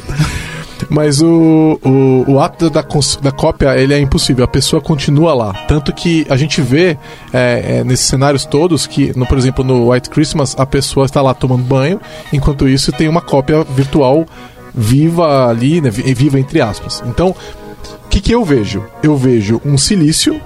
Mas 0.90 1.22
o, 1.22 1.80
o, 1.84 2.26
o 2.34 2.40
ato 2.40 2.70
da, 2.70 2.82
da 3.22 3.32
cópia, 3.32 3.78
ele 3.78 3.94
é 3.94 4.00
impossível. 4.00 4.44
A 4.44 4.48
pessoa 4.48 4.82
continua 4.82 5.34
lá. 5.34 5.54
Tanto 5.68 5.94
que 5.94 6.26
a 6.30 6.36
gente 6.38 6.62
vê 6.62 6.98
é, 7.34 7.78
é, 7.80 7.84
nesses 7.84 8.06
cenários 8.08 8.46
todos 8.46 8.86
que, 8.86 9.18
no, 9.18 9.26
por 9.26 9.38
exemplo, 9.38 9.64
no 9.64 9.92
White 9.92 10.10
Christmas, 10.10 10.56
a 10.60 10.66
pessoa 10.66 11.06
está 11.06 11.22
lá 11.22 11.34
tomando 11.34 11.64
banho, 11.64 12.00
enquanto 12.32 12.68
isso 12.68 12.92
tem 12.92 13.08
uma 13.08 13.22
cópia 13.22 13.64
virtual 13.64 14.26
viva 14.74 15.48
ali, 15.48 15.80
né, 15.80 15.90
vi- 15.90 16.14
viva 16.14 16.40
entre 16.40 16.60
aspas. 16.62 17.02
Então, 17.08 17.30
o 17.30 18.10
que, 18.10 18.20
que 18.20 18.32
eu 18.34 18.44
vejo? 18.44 18.84
Eu 19.02 19.16
vejo 19.16 19.62
um 19.66 19.78
silício 19.78 20.40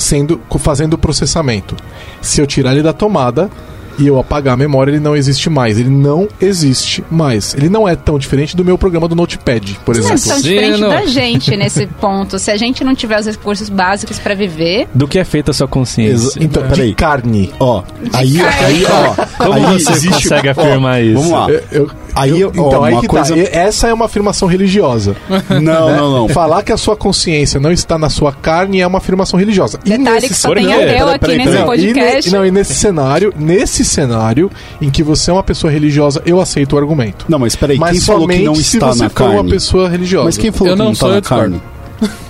sendo 0.00 0.40
fazendo 0.58 0.94
o 0.94 0.98
processamento. 0.98 1.76
Se 2.20 2.40
eu 2.40 2.46
tirar 2.46 2.72
ele 2.72 2.82
da 2.82 2.92
tomada 2.92 3.50
e 3.98 4.06
eu 4.06 4.18
apagar 4.18 4.54
a 4.54 4.56
memória, 4.56 4.90
ele 4.92 5.00
não 5.00 5.14
existe 5.14 5.50
mais. 5.50 5.78
Ele 5.78 5.90
não 5.90 6.26
existe 6.40 7.04
mais. 7.10 7.52
Ele 7.54 7.68
não 7.68 7.86
é 7.86 7.94
tão 7.94 8.18
diferente 8.18 8.56
do 8.56 8.64
meu 8.64 8.78
programa 8.78 9.06
do 9.06 9.14
Notepad, 9.14 9.78
por 9.84 9.94
Não 9.94 10.08
é 10.08 10.14
exemplo. 10.14 10.28
tão 10.30 10.36
Sim, 10.36 10.48
diferente 10.48 10.80
não. 10.80 10.88
da 10.88 11.04
gente 11.06 11.54
nesse 11.54 11.86
ponto. 12.00 12.38
Se 12.38 12.50
a 12.50 12.56
gente 12.56 12.82
não 12.82 12.94
tiver 12.94 13.20
os 13.20 13.26
recursos 13.26 13.68
básicos 13.68 14.18
pra 14.18 14.34
viver, 14.34 14.88
Do 14.94 15.06
que 15.06 15.18
é 15.18 15.24
feita 15.24 15.50
a 15.50 15.54
sua 15.54 15.68
consciência? 15.68 16.28
Exa- 16.28 16.38
Então, 16.42 16.62
Peraí. 16.66 16.88
de 16.88 16.94
carne. 16.94 17.52
Ó, 17.60 17.82
aí, 18.14 18.38
carne. 18.38 18.64
aí, 18.64 18.84
ó. 18.86 19.44
Como 19.44 19.52
aí 19.52 19.62
você 19.82 19.92
existe- 19.92 20.22
consegue 20.28 20.48
ó, 20.48 20.52
afirmar 20.52 21.02
isso? 21.04 21.14
Vamos 21.20 21.30
lá. 21.32 21.50
Eu- 21.50 21.62
eu- 21.70 21.90
Aí, 22.14 22.40
eu- 22.40 22.48
ó, 22.56 22.66
então, 22.68 22.84
aí 22.84 22.92
uma 22.94 23.00
que 23.00 23.08
coisa- 23.08 23.34
tá. 23.34 23.40
E- 23.40 23.48
Essa 23.52 23.88
é 23.88 23.92
uma 23.94 24.04
afirmação 24.06 24.48
religiosa. 24.48 25.16
Não, 25.60 25.96
não, 25.96 26.10
não. 26.20 26.28
Falar 26.28 26.62
que 26.62 26.72
a 26.72 26.76
sua 26.76 26.96
consciência 26.96 27.58
não 27.60 27.70
está 27.72 27.98
na 27.98 28.08
sua 28.08 28.32
carne 28.32 28.80
é 28.80 28.86
uma 28.86 28.98
afirmação 28.98 29.38
religiosa. 29.38 29.78
E 29.84 29.90
detalhe 29.90 30.16
que 30.22 30.28
nesse 30.28 30.34
só 30.34 30.48
Por 30.48 30.56
tem 30.56 30.66
ateu 30.72 30.78
Peraí, 30.78 31.00
aqui 31.00 31.18
peraí, 31.20 31.38
nesse 31.38 31.50
peraí. 31.50 31.64
podcast. 31.64 32.28
E, 32.28 32.32
ne- 32.32 32.38
não, 32.38 32.46
e 32.46 32.50
nesse 32.50 32.74
cenário, 32.74 33.34
nesse 33.36 33.84
cenário 33.84 34.50
em 34.80 34.90
que 34.90 35.02
você 35.02 35.30
é 35.30 35.34
uma 35.34 35.42
pessoa 35.42 35.70
religiosa, 35.72 36.22
eu 36.24 36.40
aceito 36.40 36.74
o 36.74 36.78
argumento. 36.78 37.26
Não, 37.28 37.38
mas 37.38 37.54
peraí, 37.56 37.78
Mas 37.78 37.92
quem 37.92 38.00
falou 38.00 38.28
que 38.28 38.38
não 38.40 38.54
se 38.54 38.60
está 38.76 38.88
você 38.88 39.02
na 39.04 39.10
for 39.10 39.24
uma 39.24 39.34
carne? 39.36 39.50
pessoa 39.50 39.88
religiosa. 39.88 40.24
Mas 40.26 40.38
quem 40.38 40.50
falou 40.52 40.68
Eu 40.68 40.74
que 40.74 40.78
não 40.78 40.86
não 40.86 40.92
tá 40.92 40.98
sou, 40.98 41.10
na 41.10 41.20
carne? 41.22 41.62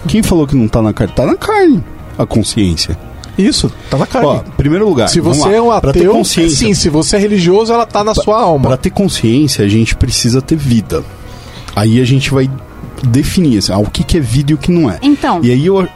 Quem 0.09 0.23
falou 0.23 0.47
que 0.47 0.57
não 0.57 0.69
tá 0.69 0.83
na 0.83 0.93
carne? 0.93 1.12
Tá 1.14 1.27
na 1.27 1.37
carne. 1.37 1.83
A 2.19 2.27
consciência. 2.27 2.99
Isso, 3.38 3.73
tá 3.90 3.97
na 3.97 4.07
carne. 4.07 4.29
Ó, 4.29 4.38
primeiro 4.57 4.87
lugar. 4.88 5.09
se 5.09 5.21
você 5.21 5.49
lá. 5.49 5.55
é 5.55 5.62
um 5.62 5.81
Pra 5.81 5.93
ter 5.93 6.01
ateu, 6.01 6.12
consciência, 6.12 6.57
sim, 6.57 6.75
se 6.75 6.88
você 6.88 7.16
é 7.16 7.19
religioso, 7.19 7.73
ela 7.73 7.87
tá 7.87 8.05
na 8.05 8.14
sua 8.14 8.40
alma. 8.40 8.69
Pra 8.69 8.77
ter 8.77 8.90
consciência, 8.90 9.64
a 9.64 9.69
gente 9.69 9.97
precisa 9.97 10.43
ter 10.43 10.57
vida. 10.57 11.05
Aí 11.75 12.01
a 12.01 12.05
gente 12.05 12.31
vai 12.31 12.51
definir 13.03 13.59
assim, 13.59 13.73
ah, 13.73 13.79
o 13.79 13.90
que, 13.90 14.05
que 14.05 14.19
é 14.19 14.21
vida 14.21 14.53
e 14.53 14.55
o 14.55 14.59
que 14.59 14.71
não 14.71 14.90
é. 14.90 14.99
Então, 15.03 15.40
E 15.43 15.51
aí 15.51 15.66
eu. 15.66 15.88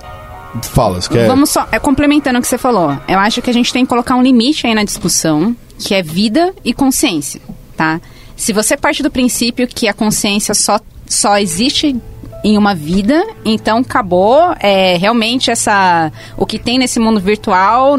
Fala, 0.62 1.00
você 1.00 1.08
quer. 1.08 1.26
vamos 1.26 1.50
só, 1.50 1.66
é, 1.72 1.80
complementando 1.80 2.38
o 2.38 2.42
que 2.42 2.46
você 2.46 2.56
falou. 2.56 2.96
Eu 3.08 3.18
acho 3.18 3.42
que 3.42 3.50
a 3.50 3.52
gente 3.52 3.72
tem 3.72 3.84
que 3.84 3.88
colocar 3.88 4.14
um 4.14 4.22
limite 4.22 4.66
aí 4.66 4.74
na 4.74 4.84
discussão, 4.84 5.54
que 5.78 5.92
é 5.94 6.00
vida 6.00 6.54
e 6.64 6.72
consciência, 6.72 7.40
tá? 7.76 8.00
Se 8.36 8.52
você 8.52 8.76
parte 8.76 9.02
do 9.02 9.10
princípio 9.10 9.66
que 9.66 9.88
a 9.88 9.92
consciência 9.92 10.54
só, 10.54 10.78
só 11.08 11.38
existe 11.38 11.96
em 12.44 12.56
uma 12.58 12.74
vida, 12.74 13.24
então 13.44 13.78
acabou. 13.78 14.38
É, 14.60 14.96
realmente 14.98 15.50
essa 15.50 16.12
o 16.36 16.44
que 16.46 16.58
tem 16.58 16.78
nesse 16.78 17.00
mundo 17.00 17.18
virtual 17.18 17.98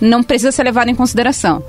não 0.00 0.22
precisa 0.22 0.50
ser 0.50 0.64
levado 0.64 0.88
em 0.88 0.94
consideração. 0.94 1.62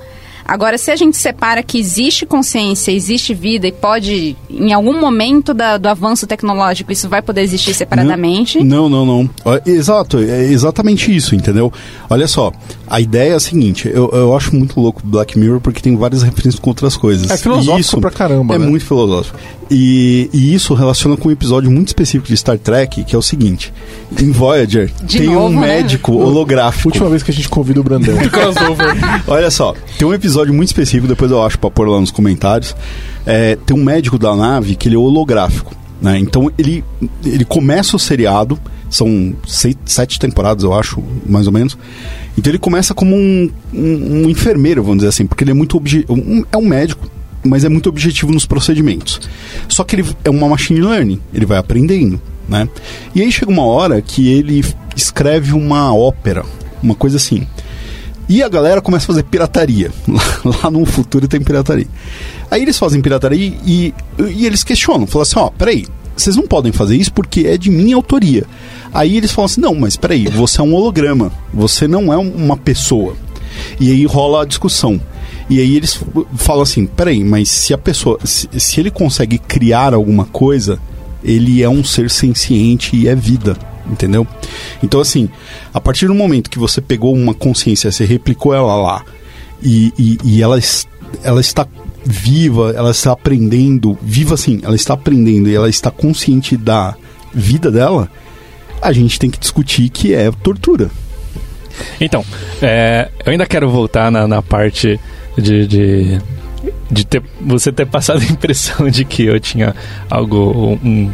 Agora, 0.46 0.76
se 0.76 0.90
a 0.90 0.96
gente 0.96 1.16
separa 1.16 1.62
que 1.62 1.78
existe 1.78 2.26
consciência, 2.26 2.92
existe 2.92 3.32
vida 3.32 3.66
e 3.66 3.72
pode, 3.72 4.36
em 4.50 4.74
algum 4.74 5.00
momento 5.00 5.54
da- 5.54 5.78
do 5.78 5.88
avanço 5.88 6.26
tecnológico, 6.26 6.92
isso 6.92 7.08
vai 7.08 7.22
poder 7.22 7.40
existir 7.40 7.72
separadamente. 7.72 8.62
Não, 8.62 8.86
não, 8.90 9.06
não. 9.06 9.30
Exato, 9.64 10.18
é 10.18 10.42
exatamente 10.44 11.14
isso, 11.16 11.34
entendeu? 11.34 11.72
Olha 12.10 12.28
só, 12.28 12.52
a 12.86 13.00
ideia 13.00 13.32
é 13.32 13.36
a 13.36 13.40
seguinte: 13.40 13.88
eu, 13.88 14.10
eu 14.12 14.36
acho 14.36 14.54
muito 14.54 14.78
louco 14.78 15.00
Black 15.02 15.38
Mirror 15.38 15.60
porque 15.62 15.80
tem 15.80 15.96
várias 15.96 16.22
referências 16.22 16.58
com 16.58 16.68
outras 16.68 16.94
coisas. 16.94 17.30
É 17.30 17.38
filosófico 17.38 17.78
E 17.78 17.80
isso 17.80 17.98
pra 17.98 18.10
caramba, 18.10 18.54
É 18.56 18.58
né? 18.58 18.66
muito 18.66 18.84
filosófico. 18.84 19.38
E, 19.70 20.30
e, 20.32 20.54
isso 20.54 20.74
relaciona 20.74 21.16
com 21.16 21.28
um 21.28 21.32
episódio 21.32 21.70
muito 21.70 21.88
específico 21.88 22.28
de 22.28 22.36
Star 22.36 22.58
Trek, 22.58 23.04
que 23.04 23.14
é 23.14 23.18
o 23.18 23.22
seguinte: 23.22 23.72
em 24.20 24.30
Voyager 24.30 24.90
De 25.02 25.18
tem 25.18 25.28
novo, 25.28 25.46
um 25.46 25.60
né? 25.60 25.66
médico 25.66 26.12
holográfico. 26.12 26.88
Última 26.88 27.08
vez 27.08 27.22
que 27.22 27.30
a 27.30 27.34
gente 27.34 27.48
convida 27.48 27.80
o 27.80 27.84
Brandão. 27.84 28.16
Crossover. 28.28 28.94
Olha 29.26 29.50
só, 29.50 29.74
tem 29.98 30.06
um 30.06 30.14
episódio 30.14 30.52
muito 30.52 30.68
específico, 30.68 31.06
depois 31.06 31.30
eu 31.30 31.42
acho 31.42 31.58
pra 31.58 31.70
pôr 31.70 31.88
lá 31.88 32.00
nos 32.00 32.10
comentários. 32.10 32.74
É, 33.26 33.56
tem 33.56 33.76
um 33.76 33.82
médico 33.82 34.18
da 34.18 34.34
nave 34.36 34.76
que 34.76 34.88
ele 34.88 34.96
é 34.96 34.98
holográfico. 34.98 35.74
Né? 36.00 36.18
Então 36.18 36.50
ele, 36.58 36.84
ele 37.24 37.44
começa 37.44 37.96
o 37.96 37.98
seriado, 37.98 38.58
são 38.90 39.34
seis, 39.46 39.76
sete 39.86 40.18
temporadas, 40.18 40.62
eu 40.62 40.74
acho, 40.74 41.02
mais 41.26 41.46
ou 41.46 41.52
menos. 41.52 41.78
Então 42.36 42.50
ele 42.50 42.58
começa 42.58 42.92
como 42.92 43.16
um, 43.16 43.50
um, 43.72 44.24
um 44.24 44.30
enfermeiro, 44.30 44.82
vamos 44.82 44.98
dizer 44.98 45.08
assim, 45.08 45.26
porque 45.26 45.44
ele 45.44 45.52
é 45.52 45.54
muito 45.54 45.76
obje 45.76 46.04
um, 46.08 46.44
é 46.50 46.56
um 46.56 46.66
médico, 46.66 47.08
mas 47.44 47.64
é 47.64 47.68
muito 47.68 47.88
objetivo 47.88 48.32
nos 48.32 48.46
procedimentos. 48.46 49.20
Só 49.68 49.84
que 49.84 49.96
ele 49.96 50.06
é 50.24 50.30
uma 50.30 50.48
machine 50.48 50.80
learning, 50.80 51.20
ele 51.32 51.46
vai 51.46 51.58
aprendendo, 51.58 52.20
né? 52.48 52.68
E 53.14 53.22
aí 53.22 53.30
chega 53.30 53.50
uma 53.50 53.64
hora 53.64 54.00
que 54.00 54.28
ele 54.28 54.64
escreve 54.96 55.52
uma 55.52 55.94
ópera, 55.94 56.44
uma 56.82 56.94
coisa 56.94 57.16
assim. 57.16 57.46
E 58.28 58.42
a 58.42 58.48
galera 58.48 58.80
começa 58.80 59.04
a 59.04 59.08
fazer 59.08 59.22
pirataria. 59.24 59.90
Lá 60.62 60.70
no 60.70 60.84
futuro 60.86 61.28
tem 61.28 61.42
pirataria. 61.42 61.86
Aí 62.50 62.62
eles 62.62 62.78
fazem 62.78 63.02
pirataria 63.02 63.52
e, 63.66 63.92
e 64.18 64.46
eles 64.46 64.64
questionam. 64.64 65.06
Falam 65.06 65.22
assim, 65.22 65.38
ó, 65.38 65.50
peraí, 65.50 65.86
vocês 66.16 66.36
não 66.36 66.46
podem 66.46 66.72
fazer 66.72 66.96
isso 66.96 67.12
porque 67.12 67.40
é 67.40 67.58
de 67.58 67.70
minha 67.70 67.96
autoria. 67.96 68.44
Aí 68.92 69.16
eles 69.16 69.32
falam 69.32 69.46
assim, 69.46 69.60
não, 69.60 69.74
mas 69.74 69.96
peraí, 69.96 70.26
você 70.26 70.60
é 70.60 70.64
um 70.64 70.74
holograma. 70.74 71.30
Você 71.52 71.86
não 71.86 72.12
é 72.12 72.16
uma 72.16 72.56
pessoa. 72.56 73.14
E 73.78 73.90
aí 73.90 74.06
rola 74.06 74.42
a 74.42 74.46
discussão. 74.46 75.00
E 75.48 75.60
aí 75.60 75.76
eles 75.76 76.00
falam 76.36 76.62
assim, 76.62 76.86
peraí, 76.86 77.22
mas 77.22 77.50
se 77.50 77.74
a 77.74 77.78
pessoa... 77.78 78.18
Se, 78.24 78.48
se 78.58 78.80
ele 78.80 78.90
consegue 78.90 79.38
criar 79.38 79.92
alguma 79.94 80.24
coisa, 80.24 80.78
ele 81.22 81.62
é 81.62 81.68
um 81.68 81.84
ser 81.84 82.10
senciente 82.10 82.96
e 82.96 83.08
é 83.08 83.14
vida 83.14 83.56
entendeu? 83.86 84.26
Então, 84.82 85.00
assim, 85.00 85.28
a 85.72 85.80
partir 85.80 86.06
do 86.06 86.14
momento 86.14 86.50
que 86.50 86.58
você 86.58 86.80
pegou 86.80 87.14
uma 87.14 87.34
consciência, 87.34 87.92
você 87.92 88.04
replicou 88.04 88.54
ela 88.54 88.74
lá 88.74 89.04
e, 89.62 89.92
e, 89.98 90.18
e 90.24 90.42
ela, 90.42 90.58
ela 91.22 91.40
está 91.40 91.66
viva, 92.04 92.72
ela 92.76 92.90
está 92.90 93.12
aprendendo, 93.12 93.98
viva 94.02 94.34
assim, 94.34 94.60
ela 94.62 94.76
está 94.76 94.94
aprendendo 94.94 95.48
e 95.48 95.54
ela 95.54 95.68
está 95.68 95.90
consciente 95.90 96.56
da 96.56 96.94
vida 97.32 97.70
dela, 97.70 98.10
a 98.80 98.92
gente 98.92 99.18
tem 99.18 99.30
que 99.30 99.38
discutir 99.38 99.88
que 99.88 100.14
é 100.14 100.30
tortura. 100.30 100.90
Então, 102.00 102.24
é, 102.62 103.10
eu 103.24 103.32
ainda 103.32 103.46
quero 103.46 103.68
voltar 103.68 104.10
na, 104.10 104.28
na 104.28 104.42
parte 104.42 105.00
de, 105.36 105.66
de, 105.66 106.18
de 106.90 107.06
ter, 107.06 107.22
você 107.40 107.72
ter 107.72 107.86
passado 107.86 108.20
a 108.22 108.24
impressão 108.24 108.88
de 108.88 109.04
que 109.04 109.24
eu 109.24 109.38
tinha 109.40 109.74
algo. 110.10 110.78
Um, 110.82 111.10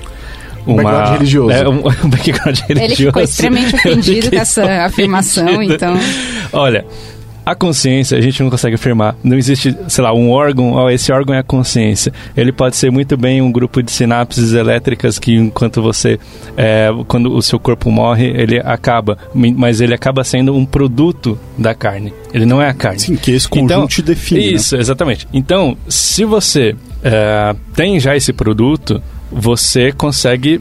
uma, 0.67 0.83
background 0.83 1.13
religioso. 1.13 1.51
É, 1.51 1.69
um, 1.69 1.79
um 2.05 2.11
background 2.11 2.59
religioso. 2.69 2.81
Ele 2.81 2.97
ficou 2.97 3.23
extremamente 3.23 3.75
ofendido 3.77 4.31
com 4.31 4.37
essa 4.37 4.85
afirmação, 4.85 5.63
então. 5.63 5.95
Olha, 6.53 6.85
a 7.45 7.55
consciência 7.55 8.17
a 8.17 8.21
gente 8.21 8.43
não 8.43 8.51
consegue 8.51 8.75
afirmar. 8.75 9.17
Não 9.23 9.37
existe, 9.37 9.77
sei 9.89 10.05
lá, 10.05 10.13
um 10.13 10.31
órgão, 10.31 10.73
ó, 10.73 10.91
esse 10.91 11.13
órgão 11.13 11.35
é 11.35 11.39
a 11.39 11.43
consciência. 11.43 12.13
Ele 12.37 12.53
pode 12.53 12.77
ser 12.77 12.91
muito 12.91 13.17
bem 13.17 13.41
um 13.41 13.51
grupo 13.51 13.83
de 13.83 13.91
sinapses 13.91 14.53
elétricas 14.53 15.19
que 15.19 15.35
enquanto 15.35 15.83
você, 15.83 16.19
é, 16.57 16.89
quando 17.09 17.33
o 17.33 17.43
seu 17.43 17.59
corpo 17.59 17.91
morre, 17.91 18.27
ele 18.27 18.59
acaba, 18.59 19.19
mas 19.35 19.81
ele 19.81 19.95
acaba 19.95 20.25
sendo 20.25 20.55
um 20.55 20.65
produto 20.65 21.39
da 21.57 21.75
carne. 21.75 22.13
Ele 22.33 22.47
não 22.47 22.61
é 22.61 22.69
a 22.69 22.75
carne. 22.75 23.01
Sim, 23.01 23.17
que 23.17 23.33
esse 23.33 23.49
conjunto 23.49 23.73
então, 23.73 23.87
te 23.87 24.03
define. 24.03 24.55
Isso, 24.55 24.77
né? 24.77 24.81
exatamente. 24.81 25.27
Então, 25.33 25.77
se 25.89 26.25
você 26.25 26.77
é, 27.03 27.55
tem 27.75 27.99
já 27.99 28.17
esse 28.17 28.33
produto, 28.33 29.03
você 29.31 29.93
consegue 29.93 30.61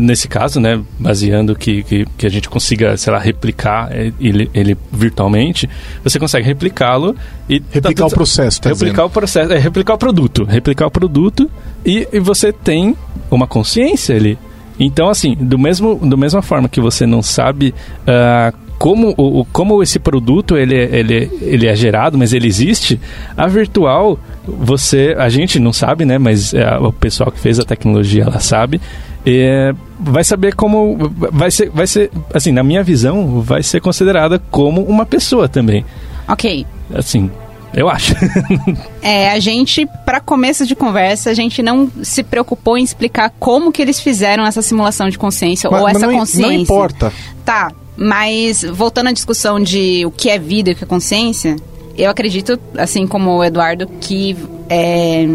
nesse 0.00 0.28
caso, 0.28 0.60
né, 0.60 0.80
baseando 0.98 1.54
que, 1.54 1.82
que, 1.82 2.06
que, 2.16 2.26
a 2.26 2.30
gente 2.30 2.48
consiga, 2.48 2.96
sei 2.96 3.12
lá, 3.12 3.18
replicar 3.18 3.90
ele, 4.20 4.50
ele 4.54 4.76
virtualmente, 4.92 5.68
você 6.02 6.18
consegue 6.18 6.46
replicá-lo 6.46 7.16
e 7.48 7.62
replicar 7.70 8.02
tá, 8.02 8.06
o 8.06 8.10
processo, 8.10 8.60
tá 8.60 8.68
replicar 8.68 8.92
dizendo. 8.92 9.06
o 9.06 9.10
processo, 9.10 9.52
é 9.52 9.58
replicar 9.58 9.94
o 9.94 9.98
produto, 9.98 10.44
replicar 10.44 10.86
o 10.86 10.90
produto 10.90 11.50
e, 11.84 12.06
e 12.12 12.20
você 12.20 12.52
tem 12.52 12.96
uma 13.30 13.46
consciência 13.46 14.16
ali. 14.16 14.38
Então, 14.78 15.08
assim, 15.08 15.34
do 15.34 15.58
mesmo, 15.58 15.94
do 15.94 16.18
mesma 16.18 16.42
forma 16.42 16.68
que 16.68 16.80
você 16.80 17.06
não 17.06 17.22
sabe 17.22 17.72
uh, 18.02 18.56
como, 18.78 19.14
o, 19.16 19.44
como 19.46 19.82
esse 19.82 19.98
produto 19.98 20.56
ele, 20.56 20.76
ele, 20.76 21.30
ele 21.40 21.66
é 21.66 21.74
gerado, 21.74 22.18
mas 22.18 22.32
ele 22.32 22.46
existe, 22.46 23.00
a 23.36 23.46
virtual, 23.46 24.18
você, 24.46 25.14
a 25.16 25.28
gente 25.28 25.58
não 25.58 25.72
sabe, 25.72 26.04
né? 26.04 26.18
Mas 26.18 26.52
é, 26.52 26.76
o 26.76 26.92
pessoal 26.92 27.30
que 27.30 27.38
fez 27.38 27.58
a 27.58 27.64
tecnologia, 27.64 28.24
ela 28.24 28.40
sabe. 28.40 28.80
É, 29.26 29.74
vai 29.98 30.22
saber 30.22 30.54
como 30.54 31.10
vai 31.32 31.50
ser, 31.50 31.70
vai 31.70 31.86
ser, 31.86 32.10
assim, 32.32 32.52
na 32.52 32.62
minha 32.62 32.82
visão, 32.82 33.40
vai 33.40 33.62
ser 33.62 33.80
considerada 33.80 34.38
como 34.50 34.82
uma 34.82 35.06
pessoa 35.06 35.48
também. 35.48 35.84
Ok. 36.28 36.66
Assim, 36.94 37.30
eu 37.74 37.88
acho. 37.88 38.14
é, 39.02 39.30
a 39.30 39.38
gente, 39.40 39.86
para 40.04 40.20
começo 40.20 40.66
de 40.66 40.76
conversa, 40.76 41.30
a 41.30 41.34
gente 41.34 41.62
não 41.62 41.90
se 42.02 42.22
preocupou 42.22 42.78
em 42.78 42.84
explicar 42.84 43.32
como 43.38 43.72
que 43.72 43.82
eles 43.82 43.98
fizeram 43.98 44.44
essa 44.44 44.62
simulação 44.62 45.08
de 45.08 45.18
consciência 45.18 45.70
mas, 45.70 45.80
ou 45.80 45.88
essa 45.88 46.06
não, 46.06 46.18
consciência. 46.18 46.46
Não 46.46 46.52
importa. 46.52 47.12
Tá, 47.44 47.72
mas 47.96 48.62
voltando 48.62 49.08
à 49.08 49.12
discussão 49.12 49.60
de 49.60 50.04
o 50.06 50.10
que 50.10 50.30
é 50.30 50.38
vida 50.38 50.70
e 50.70 50.72
o 50.72 50.76
que 50.76 50.84
é 50.84 50.86
consciência, 50.86 51.56
eu 51.96 52.10
acredito, 52.10 52.58
assim 52.76 53.06
como 53.06 53.38
o 53.38 53.44
Eduardo, 53.44 53.86
que 54.00 54.36
é, 54.68 55.28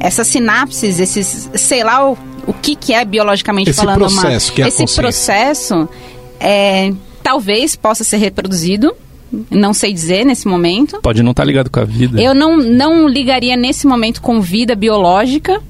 essas 0.00 0.26
sinapses, 0.26 0.98
esses, 0.98 1.50
sei 1.54 1.84
lá 1.84 2.10
o, 2.10 2.18
o 2.48 2.52
que, 2.54 2.74
que 2.74 2.94
é 2.94 3.04
biologicamente 3.04 3.70
esse 3.70 3.78
falando, 3.78 3.98
processo 3.98 4.48
uma, 4.48 4.54
que 4.54 4.62
é 4.62 4.68
esse 4.68 4.96
processo 4.96 5.88
é, 6.40 6.92
talvez 7.22 7.76
possa 7.76 8.02
ser 8.02 8.16
reproduzido. 8.16 8.92
Não 9.50 9.74
sei 9.74 9.92
dizer 9.92 10.24
nesse 10.24 10.48
momento. 10.48 11.00
Pode 11.02 11.22
não 11.22 11.32
estar 11.32 11.42
tá 11.42 11.46
ligado 11.46 11.68
com 11.68 11.78
a 11.78 11.84
vida. 11.84 12.18
Eu 12.20 12.34
não, 12.34 12.56
não 12.56 13.06
ligaria 13.06 13.54
nesse 13.54 13.86
momento 13.86 14.22
com 14.22 14.40
vida 14.40 14.74
biológica. 14.74 15.60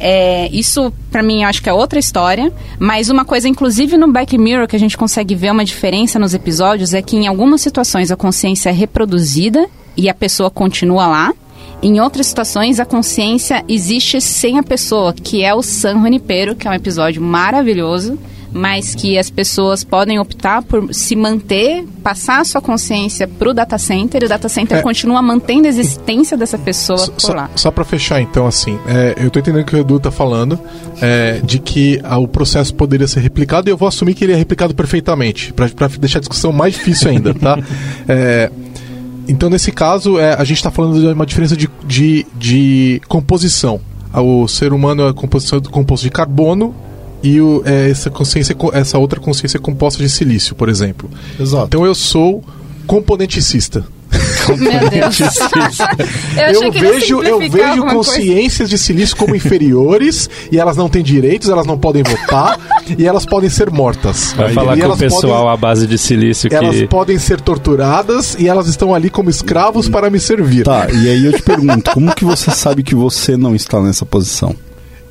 É, 0.00 0.48
isso, 0.50 0.90
para 1.10 1.22
mim, 1.22 1.42
eu 1.42 1.48
acho 1.50 1.62
que 1.62 1.68
é 1.68 1.72
outra 1.74 1.98
história. 1.98 2.50
Mas 2.78 3.10
uma 3.10 3.26
coisa, 3.26 3.46
inclusive 3.46 3.98
no 3.98 4.10
Back 4.10 4.38
Mirror, 4.38 4.66
que 4.66 4.74
a 4.74 4.78
gente 4.78 4.96
consegue 4.96 5.34
ver 5.34 5.52
uma 5.52 5.66
diferença 5.66 6.18
nos 6.18 6.32
episódios, 6.32 6.94
é 6.94 7.02
que 7.02 7.14
em 7.14 7.26
algumas 7.26 7.60
situações 7.60 8.10
a 8.10 8.16
consciência 8.16 8.70
é 8.70 8.72
reproduzida 8.72 9.68
e 9.94 10.08
a 10.08 10.14
pessoa 10.14 10.50
continua 10.50 11.06
lá. 11.06 11.34
Em 11.82 12.00
outras 12.00 12.28
situações, 12.28 12.78
a 12.78 12.84
consciência 12.84 13.64
existe 13.68 14.20
sem 14.20 14.56
a 14.56 14.62
pessoa, 14.62 15.12
que 15.12 15.42
é 15.42 15.52
o 15.52 15.62
San 15.62 16.00
Junipero, 16.00 16.54
que 16.54 16.68
é 16.68 16.70
um 16.70 16.74
episódio 16.74 17.20
maravilhoso, 17.20 18.16
mas 18.52 18.94
que 18.94 19.18
as 19.18 19.30
pessoas 19.30 19.82
podem 19.82 20.18
optar 20.20 20.62
por 20.62 20.94
se 20.94 21.16
manter, 21.16 21.84
passar 22.02 22.40
a 22.40 22.44
sua 22.44 22.60
consciência 22.60 23.26
para 23.26 23.48
o 23.48 23.54
data 23.54 23.78
center, 23.78 24.22
e 24.22 24.26
o 24.26 24.28
data 24.28 24.48
center 24.48 24.78
é. 24.78 24.82
continua 24.82 25.20
mantendo 25.22 25.66
a 25.66 25.68
existência 25.70 26.36
dessa 26.36 26.56
pessoa 26.56 26.98
só, 26.98 27.12
por 27.12 27.36
lá. 27.36 27.50
Só 27.56 27.70
para 27.70 27.84
fechar, 27.84 28.20
então, 28.20 28.46
assim, 28.46 28.78
é, 28.86 29.16
eu 29.16 29.28
tô 29.30 29.40
entendendo 29.40 29.62
o 29.62 29.64
que 29.64 29.74
o 29.74 29.78
Edu 29.78 29.98
tá 29.98 30.10
falando, 30.10 30.60
é, 31.00 31.40
de 31.42 31.58
que 31.58 32.00
a, 32.04 32.16
o 32.18 32.28
processo 32.28 32.72
poderia 32.74 33.08
ser 33.08 33.20
replicado, 33.20 33.68
e 33.68 33.72
eu 33.72 33.76
vou 33.76 33.88
assumir 33.88 34.14
que 34.14 34.22
ele 34.22 34.34
é 34.34 34.36
replicado 34.36 34.72
perfeitamente, 34.72 35.52
para 35.52 35.88
deixar 35.98 36.18
a 36.18 36.20
discussão 36.20 36.52
mais 36.52 36.74
difícil 36.74 37.10
ainda, 37.10 37.34
tá? 37.34 37.58
Então, 39.28 39.48
nesse 39.48 39.70
caso, 39.70 40.18
é, 40.18 40.34
a 40.34 40.44
gente 40.44 40.58
está 40.58 40.70
falando 40.70 41.00
de 41.00 41.06
uma 41.06 41.26
diferença 41.26 41.56
de, 41.56 41.68
de, 41.84 42.26
de, 42.36 43.00
composição. 43.08 43.80
O 44.14 44.46
ser 44.46 44.72
humano 44.72 45.08
é 45.08 45.12
composição, 45.12 45.60
composto 45.62 46.04
de 46.04 46.10
carbono 46.10 46.74
e 47.22 47.40
o, 47.40 47.62
é, 47.64 47.88
essa, 47.90 48.10
consciência, 48.10 48.54
essa 48.72 48.98
outra 48.98 49.20
consciência 49.20 49.56
é 49.56 49.60
composta 49.60 50.02
de 50.02 50.08
silício, 50.08 50.54
por 50.54 50.68
exemplo. 50.68 51.08
Exato. 51.40 51.66
Então, 51.66 51.86
eu 51.86 51.94
sou 51.94 52.44
componenticista. 52.86 53.84
Meu 54.58 54.90
Deus. 54.90 55.20
eu, 56.36 56.62
eu 56.62 56.72
vejo, 56.72 57.22
eu 57.22 57.38
vejo 57.38 57.82
consciências 57.86 58.68
coisa. 58.68 58.70
de 58.70 58.78
silício 58.78 59.16
como 59.16 59.34
inferiores 59.34 60.28
e 60.50 60.58
elas 60.58 60.76
não 60.76 60.88
têm 60.88 61.02
direitos, 61.02 61.48
elas 61.48 61.66
não 61.66 61.78
podem 61.78 62.02
votar 62.02 62.58
e 62.98 63.06
elas 63.06 63.24
podem 63.24 63.48
ser 63.48 63.70
mortas. 63.70 64.32
Vai 64.36 64.50
e 64.50 64.54
falar 64.54 64.76
com 64.78 64.88
o 64.88 64.96
pessoal 64.96 65.42
podem, 65.42 65.54
à 65.54 65.56
base 65.56 65.86
de 65.86 65.98
silício 65.98 66.50
que... 66.50 66.56
Elas 66.56 66.82
podem 66.84 67.18
ser 67.18 67.40
torturadas 67.40 68.36
e 68.38 68.48
elas 68.48 68.66
estão 68.66 68.94
ali 68.94 69.10
como 69.10 69.30
escravos 69.30 69.88
para 69.88 70.10
me 70.10 70.18
servir. 70.18 70.64
Tá, 70.64 70.88
e 70.90 71.08
aí 71.08 71.24
eu 71.24 71.32
te 71.32 71.42
pergunto, 71.42 71.90
como 71.92 72.14
que 72.14 72.24
você 72.24 72.50
sabe 72.50 72.82
que 72.82 72.94
você 72.94 73.36
não 73.36 73.54
está 73.54 73.80
nessa 73.80 74.04
posição? 74.04 74.54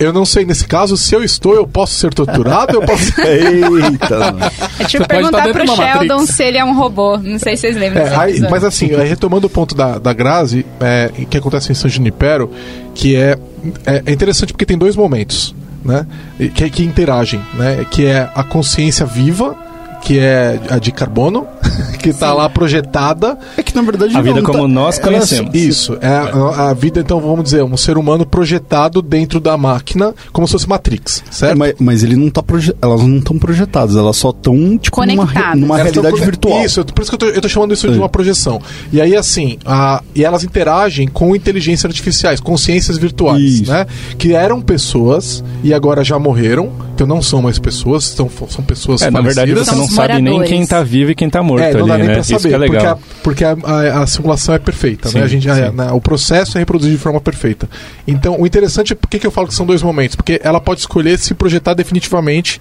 Eu 0.01 0.11
não 0.11 0.25
sei, 0.25 0.45
nesse 0.45 0.67
caso, 0.67 0.97
se 0.97 1.13
eu 1.13 1.23
estou, 1.23 1.53
eu 1.53 1.67
posso 1.67 1.93
ser 1.93 2.11
torturado? 2.13 2.75
eu 2.75 2.81
posso... 2.81 3.13
Eita! 3.21 4.35
É 4.81 4.85
tipo 4.85 5.07
perguntar 5.07 5.47
pro 5.49 5.67
Sheldon 5.67 6.17
Matrix. 6.17 6.35
se 6.35 6.43
ele 6.43 6.57
é 6.57 6.65
um 6.65 6.73
robô. 6.73 7.15
Não 7.17 7.37
sei 7.37 7.55
se 7.55 7.61
vocês 7.61 7.77
lembram 7.77 8.03
é, 8.03 8.15
aí, 8.15 8.39
Mas 8.49 8.63
assim, 8.63 8.87
retomando 8.87 9.45
o 9.45 9.49
ponto 9.49 9.75
da, 9.75 9.99
da 9.99 10.11
Grazi, 10.11 10.65
é, 10.79 11.11
que 11.29 11.37
acontece 11.37 11.71
em 11.71 11.75
San 11.75 11.87
Junipero, 11.87 12.49
que 12.95 13.15
é, 13.15 13.37
é, 13.85 14.01
é 14.07 14.11
interessante 14.11 14.53
porque 14.53 14.65
tem 14.65 14.77
dois 14.77 14.95
momentos, 14.95 15.53
né? 15.85 16.07
Que, 16.55 16.69
que 16.69 16.83
interagem, 16.83 17.39
né? 17.53 17.85
Que 17.91 18.07
é 18.07 18.27
a 18.33 18.43
consciência 18.43 19.05
viva, 19.05 19.55
que 20.01 20.17
é 20.17 20.59
a 20.69 20.79
de 20.79 20.91
carbono, 20.91 21.45
que 22.01 22.13
tá 22.13 22.33
lá 22.33 22.49
projetada. 22.49 23.37
É 23.57 23.63
que 23.63 23.75
na 23.75 23.81
verdade 23.81 24.15
A 24.15 24.21
vida 24.21 24.41
não 24.41 24.43
como 24.51 24.63
tá- 24.63 24.67
nós 24.67 24.97
Ela 24.99 25.07
é 25.07 25.13
conhecemos. 25.13 25.53
Isso, 25.53 25.97
é 26.01 26.07
a, 26.07 26.69
a 26.69 26.73
vida, 26.73 26.99
então, 26.99 27.19
vamos 27.19 27.43
dizer, 27.45 27.63
um 27.63 27.77
ser 27.77 27.97
humano 27.97 28.25
projetado 28.25 29.01
dentro 29.01 29.39
da 29.39 29.55
máquina, 29.57 30.13
como 30.31 30.47
se 30.47 30.53
fosse 30.53 30.67
Matrix, 30.67 31.23
É, 31.27 31.31
certo? 31.31 31.57
mas, 31.57 31.73
mas 31.79 32.03
ele 32.03 32.15
não 32.15 32.29
tá 32.29 32.41
proje- 32.41 32.75
elas 32.81 33.01
não 33.01 33.17
estão 33.17 33.37
projetadas, 33.37 33.95
elas 33.95 34.15
só 34.17 34.29
estão 34.31 34.77
tipo 34.77 35.05
numa, 35.05 35.25
numa 35.55 35.79
Elas 35.79 35.93
realidade 35.93 36.15
pro- 36.15 36.25
virtual. 36.25 36.65
Isso, 36.65 36.83
por 36.85 37.01
isso 37.01 37.11
que 37.11 37.15
eu 37.15 37.19
tô, 37.19 37.25
eu 37.27 37.41
tô 37.41 37.49
chamando 37.49 37.73
isso 37.73 37.87
de 37.87 37.93
Sim. 37.93 37.99
uma 37.99 38.09
projeção. 38.09 38.61
E 38.91 38.99
aí, 39.01 39.15
assim, 39.15 39.57
a, 39.65 40.01
e 40.15 40.23
elas 40.23 40.43
interagem 40.43 41.07
com 41.07 41.35
inteligências 41.35 41.85
artificiais, 41.89 42.39
consciências 42.39 42.97
virtuais, 42.97 43.41
Isso. 43.41 43.71
né? 43.71 43.85
Que 44.17 44.33
eram 44.33 44.61
pessoas 44.61 45.43
e 45.63 45.73
agora 45.73 46.03
já 46.03 46.17
morreram, 46.19 46.71
então 46.93 47.05
não 47.07 47.21
são 47.21 47.41
mais 47.41 47.57
pessoas, 47.59 48.03
são, 48.05 48.29
são 48.49 48.63
pessoas 48.63 49.01
É, 49.01 49.09
na 49.11 49.21
verdade 49.21 49.51
falecidas. 49.51 49.75
você 49.75 49.81
não 49.81 49.87
sabe 49.95 50.21
nem 50.21 50.41
quem 50.43 50.65
tá 50.65 50.83
vivo 50.83 51.11
e 51.11 51.15
quem 51.15 51.29
tá 51.29 51.41
morto 51.41 51.60
É, 51.63 51.73
não 51.73 51.87
dá 51.87 51.93
ali, 51.93 52.03
nem 52.03 52.07
né? 52.09 52.13
pra 52.15 52.21
Isso 52.21 52.39
saber, 52.39 52.55
é 52.55 52.65
porque, 52.67 52.85
a, 52.85 52.97
porque 53.23 53.45
a, 53.45 53.51
a- 53.63 54.03
a 54.03 54.07
simulação 54.07 54.55
é 54.55 54.59
perfeita, 54.59 55.09
Sim, 55.09 55.19
né? 55.19 55.23
A 55.23 55.27
gente, 55.27 55.47
na- 55.73 55.93
o 55.93 56.01
processo 56.01 56.57
é 56.57 56.59
reproduzido 56.59 56.95
de 56.97 57.01
forma 57.01 57.19
perfeita. 57.21 57.69
Então, 58.07 58.39
o 58.39 58.45
interessante 58.47 58.93
é 58.93 58.95
por 58.95 59.07
que 59.09 59.19
que 59.19 59.27
eu 59.27 59.31
falo 59.31 59.47
que 59.47 59.53
são 59.53 59.65
dois 59.65 59.81
momentos? 59.81 60.15
Porque 60.15 60.39
ela 60.43 60.59
pode 60.59 60.79
escolher 60.81 61.17
se 61.19 61.33
projetar 61.33 61.73
definitivamente 61.73 62.59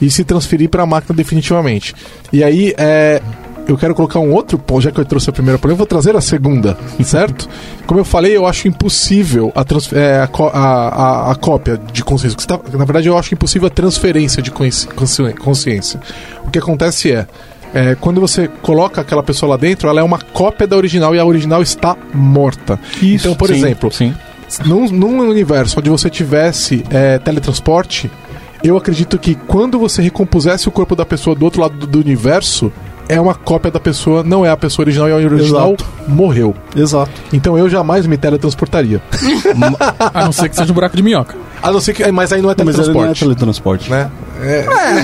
e 0.00 0.10
se 0.10 0.24
transferir 0.24 0.68
para 0.68 0.82
a 0.82 0.86
máquina 0.86 1.14
definitivamente. 1.16 1.94
E 2.32 2.42
aí, 2.42 2.74
é, 2.76 3.20
eu 3.68 3.76
quero 3.78 3.94
colocar 3.94 4.18
um 4.18 4.32
outro 4.32 4.58
ponto, 4.58 4.80
já 4.82 4.90
que 4.90 4.98
eu 4.98 5.04
trouxe 5.04 5.30
a 5.30 5.32
primeira 5.32 5.56
problema, 5.58 5.74
eu 5.74 5.78
vou 5.78 5.86
trazer 5.86 6.16
a 6.16 6.20
segunda, 6.20 6.76
certo? 7.04 7.48
Como 7.86 8.00
eu 8.00 8.04
falei, 8.04 8.36
eu 8.36 8.44
acho 8.46 8.66
impossível 8.66 9.52
a, 9.54 9.64
é, 9.96 10.16
a, 10.16 10.28
a- 10.58 11.30
a- 11.30 11.34
cópia 11.36 11.78
de 11.92 12.02
consciência. 12.02 12.36
Tá- 12.46 12.58
Na 12.72 12.84
verdade, 12.84 13.06
eu 13.08 13.16
acho 13.16 13.32
impossível 13.34 13.68
a 13.68 13.70
transferência 13.70 14.42
de 14.42 14.50
consci- 14.50 14.88
consci- 14.88 15.32
consciência. 15.34 16.00
O 16.44 16.50
que 16.50 16.58
acontece 16.58 17.12
é, 17.12 17.26
é, 17.74 17.94
quando 17.94 18.20
você 18.20 18.48
coloca 18.48 19.00
aquela 19.00 19.22
pessoa 19.22 19.50
lá 19.50 19.56
dentro, 19.56 19.88
ela 19.88 20.00
é 20.00 20.02
uma 20.02 20.18
cópia 20.18 20.66
da 20.66 20.76
original 20.76 21.14
e 21.14 21.18
a 21.18 21.24
original 21.24 21.62
está 21.62 21.96
morta. 22.12 22.78
então, 23.02 23.34
por 23.34 23.48
Sim, 23.48 23.54
exemplo, 23.54 23.90
Sim. 23.92 24.14
num, 24.66 24.88
num 24.90 25.18
universo 25.28 25.78
onde 25.78 25.88
você 25.88 26.10
tivesse 26.10 26.84
é, 26.90 27.18
teletransporte, 27.18 28.10
eu 28.62 28.76
acredito 28.76 29.18
que 29.18 29.34
quando 29.34 29.78
você 29.78 30.00
recompusesse 30.02 30.68
o 30.68 30.70
corpo 30.70 30.94
da 30.94 31.04
pessoa 31.04 31.34
do 31.34 31.44
outro 31.44 31.62
lado 31.62 31.76
do, 31.76 31.86
do 31.86 31.98
universo, 31.98 32.72
é 33.08 33.20
uma 33.20 33.34
cópia 33.34 33.70
da 33.70 33.80
pessoa, 33.80 34.22
não 34.22 34.44
é 34.44 34.50
a 34.50 34.56
pessoa 34.56 34.84
original 34.84 35.08
e 35.08 35.12
a 35.12 35.16
original 35.16 35.68
Exato. 35.68 35.86
morreu. 36.08 36.54
Exato. 36.74 37.10
Então 37.32 37.56
eu 37.58 37.68
jamais 37.68 38.06
me 38.06 38.16
teletransportaria. 38.16 39.02
A 40.14 40.24
não 40.24 40.32
ser 40.32 40.48
que 40.48 40.56
seja 40.56 40.70
um 40.70 40.74
buraco 40.74 40.96
de 40.96 41.02
minhoca. 41.02 41.36
A 41.62 41.70
não 41.70 41.80
ser 41.80 41.94
que. 41.94 42.10
Mas 42.10 42.32
aí 42.32 42.42
não 42.42 42.50
é 42.50 42.54
Mas 42.64 42.78
ele 42.78 42.92
não 42.92 43.04
é 43.04 43.14
teletransporte. 43.14 43.20
teletransporte. 43.20 43.90
né? 43.90 44.10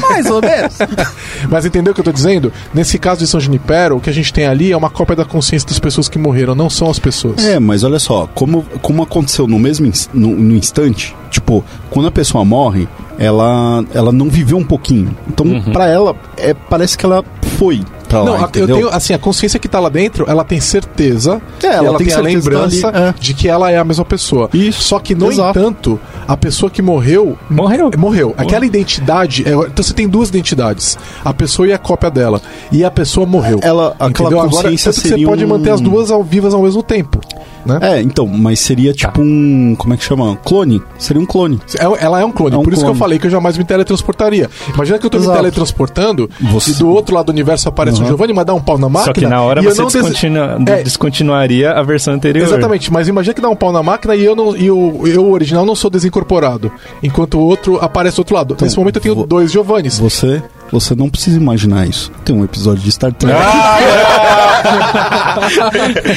mais 0.00 0.26
ou 0.26 0.40
menos. 0.40 0.78
Mas 1.48 1.64
entendeu 1.64 1.92
o 1.92 1.94
que 1.94 2.00
eu 2.00 2.04
tô 2.04 2.12
dizendo? 2.12 2.52
Nesse 2.74 2.98
caso 2.98 3.20
de 3.20 3.26
São 3.26 3.38
Junipero, 3.38 3.96
o 3.96 4.00
que 4.00 4.10
a 4.10 4.12
gente 4.12 4.32
tem 4.32 4.46
ali 4.46 4.72
é 4.72 4.76
uma 4.76 4.90
cópia 4.90 5.14
da 5.14 5.24
consciência 5.24 5.68
das 5.68 5.78
pessoas 5.78 6.08
que 6.08 6.18
morreram, 6.18 6.54
não 6.54 6.68
são 6.68 6.90
as 6.90 6.98
pessoas. 6.98 7.44
É, 7.46 7.58
mas 7.58 7.84
olha 7.84 7.98
só, 7.98 8.28
como, 8.34 8.64
como 8.82 9.02
aconteceu 9.02 9.46
no 9.46 9.58
mesmo 9.58 9.90
no, 10.12 10.30
no 10.30 10.54
instante, 10.54 11.14
tipo, 11.30 11.64
quando 11.90 12.08
a 12.08 12.10
pessoa 12.10 12.44
morre, 12.44 12.88
ela, 13.18 13.84
ela 13.92 14.12
não 14.12 14.28
viveu 14.30 14.56
um 14.56 14.64
pouquinho. 14.64 15.14
Então, 15.28 15.60
pra 15.72 15.88
ela, 15.88 16.14
é, 16.36 16.54
parece 16.54 16.96
que 16.96 17.04
ela 17.04 17.24
foi 17.58 17.82
pra 18.08 18.24
Não, 18.24 18.32
lá, 18.32 18.38
a- 18.52 18.58
eu 18.58 18.66
tenho, 18.66 18.88
assim, 18.88 19.12
a 19.14 19.18
consciência 19.18 19.58
que 19.60 19.68
tá 19.68 19.78
lá 19.78 19.88
dentro, 19.88 20.24
ela 20.28 20.42
tem 20.44 20.60
certeza, 20.60 21.40
É, 21.62 21.66
ela 21.66 21.88
ela 21.88 21.98
tem 21.98 22.06
tem, 22.06 22.14
a 22.14 22.18
tá 22.18 22.22
lembrança 22.22 22.88
ali, 22.88 22.96
é. 22.98 23.14
de 23.20 23.34
que 23.34 23.48
ela 23.48 23.70
é 23.70 23.76
a 23.78 23.84
mesma 23.84 24.04
pessoa. 24.04 24.48
Isso, 24.54 24.82
Só 24.82 24.98
que, 24.98 25.14
no 25.14 25.30
exato. 25.30 25.58
entanto, 25.58 26.00
a 26.26 26.36
pessoa 26.36 26.70
que 26.70 26.80
morreu 26.82 27.36
Morreu. 27.50 27.90
morreu. 27.96 28.34
Aquela 28.36 28.64
identidade, 28.66 29.44
é, 29.46 29.52
então 29.52 29.84
você 29.84 29.92
tem 29.92 30.08
duas 30.08 30.28
identidades, 30.30 30.98
a 31.24 31.32
pessoa 31.34 31.68
e 31.68 31.72
a 31.72 31.78
cópia 31.78 32.10
dela. 32.10 32.40
E 32.72 32.84
a 32.84 32.90
pessoa 32.90 33.26
morreu. 33.26 33.58
Ela- 33.62 33.94
aquela 33.98 34.08
Entendeu? 34.30 34.38
Agora, 34.40 34.50
consciência 34.50 34.92
que 34.92 35.00
seria 35.00 35.18
você 35.18 35.24
pode 35.26 35.44
um- 35.44 35.48
manter 35.48 35.70
as 35.70 35.80
duas 35.80 36.10
ao 36.10 36.22
vivas 36.24 36.54
ao 36.54 36.62
mesmo 36.62 36.82
tempo, 36.82 37.20
né? 37.66 37.78
É, 37.82 38.00
então, 38.02 38.26
mas 38.26 38.60
seria 38.60 38.92
tipo 38.92 39.20
um. 39.20 39.74
Como 39.78 39.94
é 39.94 39.96
que 39.96 40.04
chama? 40.04 40.36
Clone. 40.44 40.82
Seria 40.98 41.20
um 41.22 41.26
clone. 41.26 41.60
É- 41.78 42.04
Ela 42.04 42.20
é 42.20 42.24
um 42.24 42.32
clone, 42.32 42.54
É 42.54 42.58
um 42.58 42.62
por 42.62 42.72
isso 42.72 42.82
que 42.82 42.86
eu 42.86 42.92
clone. 42.92 42.98
falei 42.98 43.18
que 43.18 43.26
eu 43.26 43.30
jamais 43.30 43.56
me 43.58 43.64
teletransportaria. 43.64 44.48
Imagina 44.74 44.98
que 44.98 45.06
eu 45.06 45.10
tô 45.10 45.18
Exato. 45.18 45.30
me 45.32 45.36
teletransportando 45.36 46.30
Você- 46.52 46.70
e 46.70 46.74
do 46.74 46.88
outro 46.88 47.14
lado 47.14 47.26
do 47.26 47.32
universo 47.32 47.68
aparece 47.68 47.97
o 47.98 48.02
Uhum. 48.02 48.08
Giovanni, 48.08 48.32
mas 48.32 48.46
dá 48.46 48.54
um 48.54 48.60
pau 48.60 48.78
na 48.78 48.88
máquina. 48.88 49.04
Só 49.04 49.12
que 49.12 49.26
na 49.26 49.42
hora 49.42 49.62
eu 49.62 49.74
você 49.74 49.82
descontinua- 50.00 50.58
É. 50.66 50.82
descontinuaria 50.82 51.72
a 51.72 51.82
versão 51.82 52.14
anterior. 52.14 52.46
Exatamente, 52.46 52.92
mas 52.92 53.08
imagina 53.08 53.34
que 53.34 53.40
dá 53.40 53.48
um 53.48 53.56
pau 53.56 53.72
na 53.72 53.82
máquina 53.82 54.14
e 54.14 54.24
eu, 54.24 54.36
não, 54.36 54.56
e 54.56 54.70
o, 54.70 55.06
eu, 55.06 55.24
o 55.24 55.32
original, 55.32 55.64
não 55.64 55.74
sou 55.74 55.90
desincorporado. 55.90 56.70
Enquanto 57.02 57.38
o 57.38 57.40
outro 57.40 57.78
aparece 57.80 58.16
do 58.16 58.20
outro 58.20 58.34
lado. 58.34 58.56
Nesse 58.60 58.76
momento 58.78 58.96
eu 58.96 59.02
tenho 59.02 59.14
vou- 59.14 59.26
dois 59.26 59.50
Giovannis. 59.52 59.98
Você. 59.98 60.42
Você 60.70 60.94
não 60.94 61.08
precisa 61.08 61.38
imaginar 61.38 61.88
isso. 61.88 62.12
Tem 62.26 62.36
um 62.36 62.44
episódio 62.44 62.82
de 62.82 62.92
Star 62.92 63.10
Trek. 63.10 63.34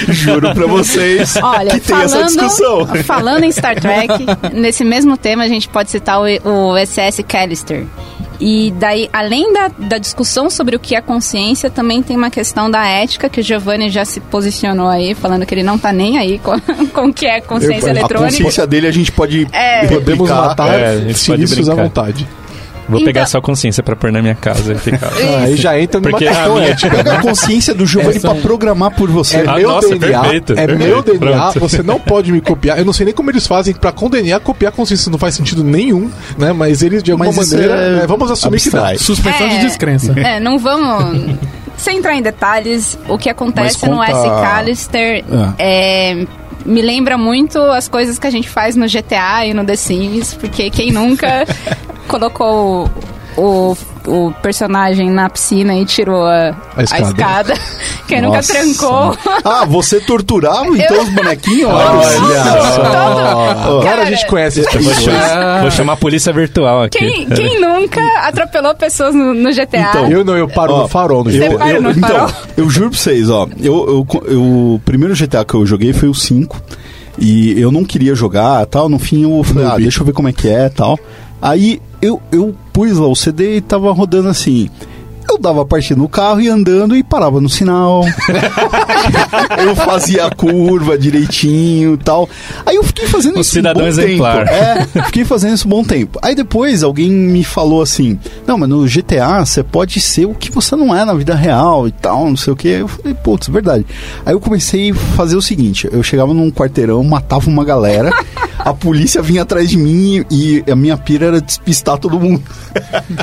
Juro 0.09 0.53
pra 0.53 0.67
vocês 0.67 1.37
Olha, 1.41 1.71
que 1.71 1.79
tem 1.79 1.95
falando, 1.95 2.05
essa 2.05 2.23
discussão. 2.25 2.87
falando 3.05 3.43
em 3.45 3.51
Star 3.51 3.79
Trek, 3.79 4.25
nesse 4.53 4.83
mesmo 4.83 5.15
tema 5.17 5.43
a 5.43 5.47
gente 5.47 5.69
pode 5.69 5.89
citar 5.89 6.19
o, 6.19 6.25
o 6.25 6.77
SS 6.85 7.23
Callister. 7.23 7.85
E 8.43 8.73
daí, 8.77 9.07
além 9.13 9.53
da, 9.53 9.67
da 9.77 9.97
discussão 9.99 10.49
sobre 10.49 10.75
o 10.75 10.79
que 10.79 10.95
é 10.95 11.01
consciência, 11.01 11.69
também 11.69 12.01
tem 12.01 12.17
uma 12.17 12.31
questão 12.31 12.71
da 12.71 12.83
ética, 12.87 13.29
que 13.29 13.39
o 13.39 13.43
Giovanni 13.43 13.87
já 13.89 14.03
se 14.03 14.19
posicionou 14.19 14.87
aí, 14.87 15.13
falando 15.13 15.45
que 15.45 15.53
ele 15.53 15.61
não 15.61 15.77
tá 15.77 15.93
nem 15.93 16.17
aí 16.17 16.39
com, 16.39 16.59
com 16.91 17.05
o 17.09 17.13
que 17.13 17.27
é 17.27 17.39
consciência 17.39 17.85
Eu- 17.85 17.87
a 17.87 17.89
A 17.89 17.99
eletrônica. 17.99 18.31
consciência 18.33 18.65
dele 18.65 18.87
a 18.87 18.91
gente 18.91 19.11
pode 19.11 19.47
É. 19.53 19.85
Podemos 19.87 20.27
matar 20.29 20.73
É, 20.73 20.87
a 20.87 20.97
gente 20.99 21.25
pode 21.27 21.69
à 21.69 21.75
vontade. 21.75 22.27
Vou 22.89 22.99
pegar 23.03 23.21
Então- 23.21 23.31
sua 23.31 23.41
consciência 23.41 23.81
pra 23.81 23.95
pôr 23.95 24.11
na 24.11 24.21
minha 24.21 24.35
casa 24.35 24.73
e 24.73 24.77
ficar. 24.77 25.07
Ah, 25.21 25.43
Aí 25.43 25.55
já 25.55 25.79
entra 25.79 25.99
numa 26.01 26.11
Porque 26.11 26.25
questão 26.25 26.55
minha- 26.55 26.67
ética. 26.69 26.95
Pega 26.97 27.13
a 27.13 27.21
consciência 27.21 27.73
do 27.73 27.85
Giovanni 27.85 28.17
Essa- 28.17 28.31
pra 28.31 28.41
programar 28.41 28.91
por 28.91 29.09
você. 29.09 29.37
É 29.37 29.43
Ah, 29.47 29.55
meu 29.55 29.69
nossa, 29.69 29.89
DNA, 29.97 30.21
perfeito, 30.21 30.53
é 30.53 30.67
meu 30.67 30.77
perfeito, 31.03 31.19
DNA, 31.19 31.37
pronto. 31.51 31.59
você 31.59 31.83
não 31.83 31.99
pode 31.99 32.31
me 32.31 32.41
copiar. 32.41 32.77
Eu 32.79 32.85
não 32.85 32.91
sei 32.93 33.05
nem 33.05 33.13
como 33.13 33.29
eles 33.29 33.47
fazem 33.47 33.73
pra 33.73 33.91
com 33.91 34.09
DNA 34.09 34.39
copiar 34.39 34.71
a 34.73 34.75
consciência, 34.75 35.09
não 35.11 35.19
faz 35.19 35.35
sentido 35.35 35.63
nenhum, 35.63 36.09
né? 36.37 36.51
Mas 36.53 36.81
eles 36.81 37.01
de 37.03 37.11
alguma 37.11 37.31
Mas 37.31 37.49
maneira, 37.51 37.73
é 37.75 38.03
é, 38.03 38.07
vamos 38.07 38.29
assumir 38.29 38.55
abstrai. 38.57 38.97
que 38.97 39.03
Suspensão 39.03 39.47
de 39.47 39.55
É. 39.55 39.59
descrença. 39.59 40.13
É, 40.19 40.39
não 40.39 40.57
vamos. 40.59 41.35
Sem 41.77 41.97
entrar 41.97 42.15
em 42.15 42.21
detalhes, 42.21 42.97
o 43.07 43.17
que 43.17 43.29
acontece 43.29 43.77
Mas 43.81 43.89
no 43.89 43.97
conta- 43.97 44.11
S. 44.11 44.27
Callister 44.27 45.23
é, 45.57 46.25
me 46.65 46.81
lembra 46.81 47.17
muito 47.17 47.57
as 47.59 47.87
coisas 47.87 48.19
que 48.19 48.27
a 48.27 48.29
gente 48.29 48.47
faz 48.49 48.75
no 48.75 48.85
GTA 48.87 49.45
e 49.47 49.53
no 49.53 49.63
The 49.65 49.75
Sims, 49.75 50.33
porque 50.35 50.69
quem 50.69 50.91
nunca 50.91 51.45
colocou 52.11 52.89
o, 53.37 53.77
o 54.05 54.33
personagem 54.41 55.09
na 55.09 55.29
piscina 55.29 55.73
e 55.75 55.85
tirou 55.85 56.25
a, 56.25 56.53
A 56.75 56.83
escada. 56.83 57.03
escada. 57.07 57.53
Quem 58.07 58.21
nunca 58.21 58.41
trancou. 58.43 59.17
Ah, 59.45 59.63
você 59.65 60.01
torturava 60.01 60.67
então 60.77 61.01
os 61.01 61.09
bonequinhos? 61.09 61.71
Cara, 61.71 63.83
Cara, 63.83 64.01
a 64.01 64.05
gente 64.05 64.25
conhece 64.27 64.59
esse 64.61 64.77
Vou 64.77 64.93
chamar, 64.93 65.61
vou 65.61 65.71
chamar 65.71 65.93
a 65.93 65.97
polícia 65.97 66.33
virtual 66.33 66.83
aqui. 66.83 66.97
Quem, 66.99 67.29
quem 67.29 67.61
nunca 67.61 68.01
atropelou 68.27 68.75
pessoas 68.75 69.15
no, 69.15 69.33
no 69.33 69.49
GTA? 69.51 69.89
Então, 69.89 70.07
Eu 70.11 70.25
não, 70.25 70.35
eu 70.37 70.47
paro 70.49 70.73
Ó, 70.73 70.81
no 70.81 70.87
farol 70.87 71.23
no 71.23 71.31
jogo. 71.31 71.57
para 71.57 71.79
no 71.79 71.91
então, 71.91 72.09
farol? 72.09 72.29
eu 72.57 72.69
juro 72.69 72.89
pra 72.89 72.99
vocês, 72.99 73.29
ó. 73.29 73.47
Eu, 73.61 74.05
eu, 74.11 74.23
eu- 74.27 74.41
o 74.41 74.81
primeiro 74.83 75.15
GTA 75.15 75.45
que 75.45 75.53
eu 75.53 75.65
joguei 75.65 75.93
foi 75.93 76.09
o 76.09 76.13
5. 76.13 76.61
E 77.19 77.59
eu 77.59 77.71
não 77.71 77.83
queria 77.83 78.15
jogar 78.15 78.65
tal. 78.65 78.89
No 78.89 78.97
fim 78.97 79.23
eu 79.23 79.43
falei, 79.43 79.67
ah, 79.67 79.77
deixa 79.77 80.01
eu 80.01 80.05
ver 80.05 80.13
como 80.13 80.27
é 80.29 80.33
que 80.33 80.49
é 80.49 80.69
tal. 80.69 80.97
Aí 81.41 81.81
eu, 82.01 82.21
eu 82.31 82.55
pus 82.71 82.97
lá 82.97 83.07
o 83.07 83.15
CD 83.15 83.57
e 83.57 83.61
tava 83.61 83.91
rodando 83.91 84.29
assim. 84.29 84.69
Eu 85.29 85.37
dava 85.37 85.65
partida 85.65 85.97
no 85.97 86.09
carro 86.09 86.41
e 86.41 86.49
andando 86.49 86.95
e 86.95 87.03
parava 87.03 87.39
no 87.39 87.47
sinal. 87.47 88.03
eu 89.63 89.75
fazia 89.75 90.25
a 90.25 90.31
curva 90.31 90.97
direitinho 90.97 91.93
e 91.93 91.97
tal. 91.97 92.27
Aí 92.65 92.75
eu 92.75 92.83
fiquei 92.83 93.07
fazendo 93.07 93.37
Um 93.37 93.41
isso 93.41 93.51
cidadão 93.51 93.83
um 93.83 93.85
bom 93.85 93.89
exemplar. 93.89 94.45
tempo. 94.45 94.99
É, 94.99 95.03
fiquei 95.05 95.23
fazendo 95.23 95.53
isso 95.53 95.67
um 95.67 95.69
bom 95.69 95.83
tempo. 95.83 96.19
Aí 96.21 96.35
depois 96.35 96.83
alguém 96.83 97.09
me 97.09 97.43
falou 97.43 97.81
assim: 97.81 98.19
Não, 98.45 98.57
mas 98.57 98.67
no 98.67 98.85
GTA 98.85 99.45
você 99.45 99.63
pode 99.63 100.01
ser 100.01 100.25
o 100.25 100.33
que 100.33 100.51
você 100.51 100.75
não 100.75 100.93
é 100.95 101.05
na 101.05 101.13
vida 101.13 101.35
real 101.35 101.87
e 101.87 101.91
tal, 101.91 102.25
não 102.27 102.35
sei 102.37 102.51
o 102.51 102.55
que. 102.55 102.67
Eu 102.67 102.87
falei, 102.87 103.13
putz, 103.13 103.47
verdade. 103.47 103.85
Aí 104.25 104.33
eu 104.33 104.39
comecei 104.39 104.91
a 104.91 104.95
fazer 104.95 105.35
o 105.35 105.41
seguinte: 105.41 105.87
eu 105.91 106.03
chegava 106.03 106.33
num 106.33 106.51
quarteirão, 106.51 107.03
matava 107.03 107.49
uma 107.49 107.63
galera, 107.63 108.11
a 108.63 108.73
polícia 108.73 109.21
vinha 109.21 109.41
atrás 109.43 109.69
de 109.69 109.77
mim 109.77 110.23
e 110.29 110.63
a 110.69 110.75
minha 110.75 110.97
pira 110.97 111.27
era 111.27 111.41
despistar 111.41 111.97
todo 111.97 112.19
mundo. 112.19 112.41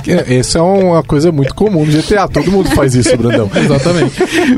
É, 0.07 0.37
Essa 0.37 0.59
é 0.59 0.63
uma 0.63 1.03
coisa 1.03 1.31
muito 1.33 1.55
comum 1.55 1.85
no 1.85 1.93
GTA. 1.93 2.29
Todo 2.29 2.51
mundo 2.51 2.71
faz 2.71 2.95
isso, 2.95 3.17
Brandão. 3.17 3.51
Exatamente. 3.55 4.15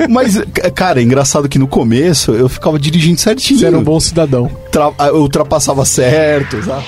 Mas, 0.08 0.40
cara, 0.74 1.00
é 1.00 1.02
engraçado 1.02 1.48
que 1.48 1.58
no 1.58 1.66
começo 1.68 2.32
eu 2.32 2.48
ficava 2.48 2.78
dirigindo 2.78 3.20
certinho. 3.20 3.58
Você 3.60 3.66
era 3.66 3.78
um 3.78 3.82
bom 3.82 4.00
cidadão. 4.00 4.50
Tra- 4.70 4.92
eu 5.08 5.16
ultrapassava 5.22 5.84
certo, 5.84 6.62
sabe? 6.62 6.84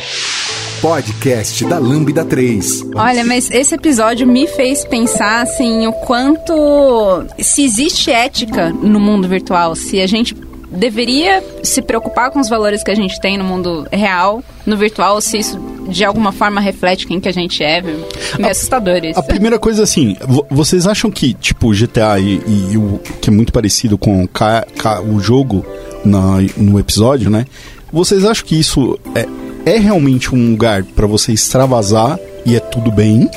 Podcast 0.81 1.65
da 1.67 1.79
Lambda 1.79 2.25
3. 2.25 2.87
Olha, 2.97 3.25
mas 3.25 3.49
esse 3.53 3.75
episódio 3.75 4.27
me 4.27 4.49
fez 4.49 4.85
pensar 4.85 5.43
assim 5.43 5.87
o 5.87 5.93
quanto 5.93 7.25
se 7.39 7.65
existe 7.65 8.11
ética 8.11 8.71
no 8.71 8.99
mundo 8.99 9.29
virtual, 9.29 9.77
se 9.77 10.01
a 10.01 10.07
gente 10.09 10.35
deveria 10.73 11.43
se 11.63 11.83
preocupar 11.83 12.31
com 12.31 12.41
os 12.41 12.49
valores 12.49 12.83
que 12.83 12.91
a 12.91 12.95
gente 12.95 13.21
tem 13.21 13.37
no 13.39 13.45
mundo 13.45 13.87
real, 13.93 14.43
no 14.67 14.77
virtual, 14.77 15.21
se 15.21 15.39
isso 15.39 15.59
de 15.89 16.05
alguma 16.05 16.33
forma 16.33 16.61
reflete 16.61 17.07
quem 17.07 17.21
que 17.21 17.29
a 17.29 17.33
gente 17.33 17.63
é, 17.63 17.81
viu? 17.81 17.97
Meio 18.39 18.51
assustador 18.53 19.05
isso. 19.05 19.19
A 19.19 19.23
primeira 19.23 19.59
coisa, 19.59 19.83
assim, 19.83 20.17
vo- 20.27 20.47
vocês 20.51 20.87
acham 20.87 21.11
que, 21.11 21.35
tipo, 21.35 21.71
GTA 21.75 22.19
e, 22.21 22.41
e 22.71 22.77
o 22.79 22.99
que 23.21 23.29
é 23.29 23.33
muito 23.33 23.53
parecido 23.53 23.99
com 23.99 24.23
o 24.23 24.29
Ca- 24.29 24.67
Ca- 24.79 25.01
o 25.03 25.19
jogo 25.21 25.65
na- 26.05 26.39
no 26.57 26.79
episódio, 26.79 27.29
né? 27.31 27.45
Vocês 27.93 28.25
acham 28.25 28.47
que 28.47 28.59
isso 28.59 28.99
é, 29.15 29.27
é 29.75 29.79
realmente 29.79 30.35
um 30.35 30.51
lugar 30.53 30.83
pra 30.85 31.07
você 31.07 31.33
extravasar 31.33 32.19
e 32.45 32.57
é 32.57 32.61
tudo 32.61 32.91
bem? 32.91 33.31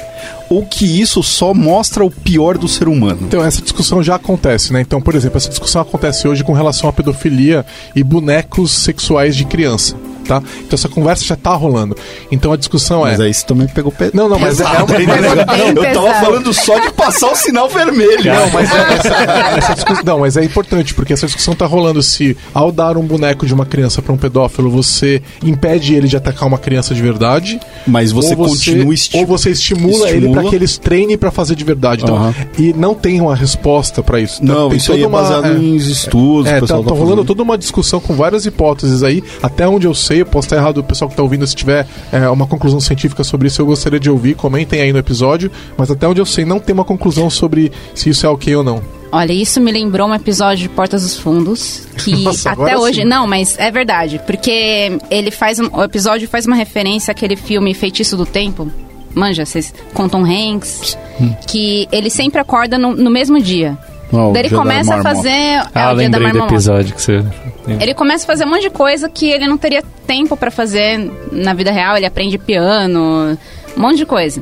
Ou 0.49 0.65
que 0.65 0.85
isso 0.85 1.23
só 1.23 1.53
mostra 1.53 2.05
o 2.05 2.11
pior 2.11 2.57
do 2.57 2.67
ser 2.67 2.87
humano? 2.87 3.19
Então, 3.23 3.43
essa 3.43 3.61
discussão 3.61 4.03
já 4.03 4.15
acontece, 4.15 4.71
né? 4.71 4.81
Então, 4.81 5.01
por 5.01 5.15
exemplo, 5.15 5.37
essa 5.37 5.49
discussão 5.49 5.81
acontece 5.81 6.27
hoje 6.27 6.43
com 6.43 6.53
relação 6.53 6.89
à 6.89 6.93
pedofilia 6.93 7.65
e 7.95 8.03
bonecos 8.03 8.71
sexuais 8.71 9.35
de 9.35 9.45
criança, 9.45 9.95
tá? 10.25 10.41
Então, 10.59 10.69
essa 10.73 10.89
conversa 10.89 11.23
já 11.23 11.35
tá 11.35 11.53
rolando. 11.53 11.95
Então, 12.31 12.51
a 12.51 12.57
discussão 12.57 13.01
Mas 13.01 13.19
é... 13.19 13.23
aí 13.23 13.33
você 13.33 13.45
também 13.45 13.67
pegou 13.67 13.91
pe... 13.91 14.11
Não, 14.13 14.27
não, 14.29 14.39
mas 14.39 14.59
é, 14.59 14.63
é 14.63 14.67
uma... 14.67 15.81
Eu 15.81 15.93
tava 15.93 16.13
falando 16.25 16.53
só 16.53 16.77
de 16.79 16.91
passar 16.91 17.31
o 17.31 17.35
sinal 17.35 17.69
vermelho. 17.69 18.33
Não, 18.33 18.49
mas 18.51 18.69
é, 18.71 18.93
essa, 18.93 19.57
essa 19.57 19.73
discussão, 19.75 20.03
não, 20.05 20.19
mas 20.19 20.38
é 20.38 20.43
importante, 20.43 20.93
porque 20.93 21.13
essa 21.13 21.25
discussão 21.25 21.55
tá 21.55 21.65
rolando 21.65 22.01
se, 22.01 22.35
ao 22.53 22.71
dar 22.71 22.97
um 22.97 23.03
boneco 23.05 23.45
de 23.45 23.53
uma 23.53 23.65
criança 23.65 24.01
pra 24.01 24.13
um 24.13 24.17
pedófilo, 24.17 24.69
você 24.69 25.21
impede 25.43 25.93
ele 25.95 26.07
de 26.07 26.17
atacar 26.17 26.47
uma 26.47 26.57
criança 26.57 26.93
de 26.93 27.01
verdade. 27.01 27.59
Mas 27.85 28.11
você, 28.11 28.35
ou 28.35 28.45
continua 28.45 28.93
esti- 28.93 29.17
Ou 29.17 29.25
você 29.25 29.51
estimula, 29.51 30.09
ele 30.09 30.17
estimula. 30.19 30.41
pra 30.41 30.49
que 30.49 30.55
eles 30.55 30.77
treinem 30.77 31.17
pra 31.17 31.31
fazer 31.31 31.55
de 31.55 31.63
verdade. 31.63 32.03
Então, 32.03 32.15
Aham. 32.15 32.35
E 32.57 32.73
não 32.73 32.93
tem 32.93 33.19
uma 33.21 33.35
resposta 33.35 34.01
pra 34.03 34.19
isso. 34.19 34.43
Então, 34.43 34.55
Não, 34.55 34.69
tem 34.69 34.77
isso 34.77 34.91
aí 34.91 34.99
é 34.99 35.03
toda 35.03 35.15
uma- 35.15 35.21
baseado 35.21 35.45
é. 35.55 35.57
em 35.57 35.75
estudos. 35.75 36.51
É, 36.51 36.59
tá, 36.61 36.67
tá 36.67 36.83
tá 36.83 36.93
rolando 36.93 37.23
toda 37.25 37.43
uma 37.43 37.57
discussão 37.57 37.99
com 37.99 38.13
várias 38.15 38.45
hipóteses 38.45 39.03
aí. 39.03 39.23
Até 39.41 39.67
onde 39.67 39.88
eu 39.88 39.93
sei, 39.93 40.14
eu 40.19 40.25
posso 40.25 40.45
estar 40.47 40.56
errado, 40.58 40.78
o 40.80 40.84
pessoal 40.84 41.10
que 41.10 41.15
tá 41.15 41.23
ouvindo, 41.23 41.45
se 41.47 41.56
tiver 41.56 41.88
é, 42.12 42.30
uma 42.30 42.47
conclusão 42.47 42.80
científica 42.80 43.23
sobre 43.23 43.47
isso, 43.47 43.62
eu 43.62 43.65
gostaria 43.65 43.99
de 43.99 44.10
ouvir, 44.10 44.36
comentem 44.36 44.82
aí 44.82 44.91
no 44.93 44.99
episódio. 44.99 45.51
Mas 45.78 45.89
até 45.91 46.08
onde 46.08 46.19
eu 46.21 46.25
sei, 46.25 46.45
não 46.45 46.60
tem 46.60 46.73
uma 46.73 46.86
conclusão 46.86 47.30
sobre 47.30 47.71
se 47.93 48.10
isso 48.10 48.25
é 48.25 48.30
ok 48.30 48.56
ou 48.56 48.63
não. 48.63 48.82
Olha, 49.12 49.32
isso 49.32 49.62
me 49.62 49.71
lembrou 49.71 50.10
um 50.10 50.13
episódio 50.13 50.63
de 50.63 50.69
Portas 50.69 51.04
dos 51.04 51.17
Fundos, 51.17 51.88
que 52.04 52.15
Nossa, 52.23 52.51
até 52.51 52.78
hoje. 52.78 53.01
sim. 53.04 53.08
Não, 53.08 53.25
mas 53.25 53.58
é 53.58 53.71
verdade. 53.71 54.19
Porque 54.25 54.97
ele 55.10 55.32
faz. 55.32 55.60
um- 55.60 55.69
o 55.71 55.84
episódio 55.84 56.28
faz 56.28 56.45
uma 56.45 56.56
referência 56.56 57.12
àquele 57.12 57.36
filme 57.36 57.73
Feitiço 57.73 58.17
do 58.17 58.25
Tempo. 58.25 58.69
Manja, 59.13 59.45
vocês 59.45 59.73
com 59.93 60.10
Tom 60.10 60.25
Hanks. 60.25 60.97
Hum. 61.21 61.34
Que 61.47 61.88
ele 61.93 62.10
sempre 62.10 62.41
acorda 62.41 62.78
no, 62.78 62.93
no 62.93 63.10
mesmo 63.10 63.41
dia. 63.41 63.78
Não, 64.11 64.29
o 64.29 64.33
Daí 64.33 64.43
ele 64.45 64.55
começa 64.55 64.95
a 64.95 65.01
fazer. 65.01 65.29
é, 65.29 65.57
Ah, 65.73 65.91
o 65.91 65.97
dia 65.97 66.09
da 66.09 66.17
lembrei 66.17 66.41
do 66.41 66.47
episódio 66.47 66.93
que 66.95 67.01
você. 67.01 67.23
Ele 67.67 67.93
começa 67.93 68.23
a 68.23 68.27
fazer 68.27 68.45
um 68.45 68.49
monte 68.49 68.61
de 68.61 68.69
coisa 68.69 69.09
que 69.09 69.29
ele 69.29 69.47
não 69.47 69.57
teria 69.57 69.83
tempo 70.05 70.37
pra 70.37 70.51
fazer 70.51 71.11
na 71.31 71.53
vida 71.53 71.71
real. 71.71 71.97
Ele 71.97 72.05
aprende 72.05 72.37
piano, 72.37 73.37
um 73.75 73.81
monte 73.81 73.97
de 73.97 74.05
coisa. 74.05 74.41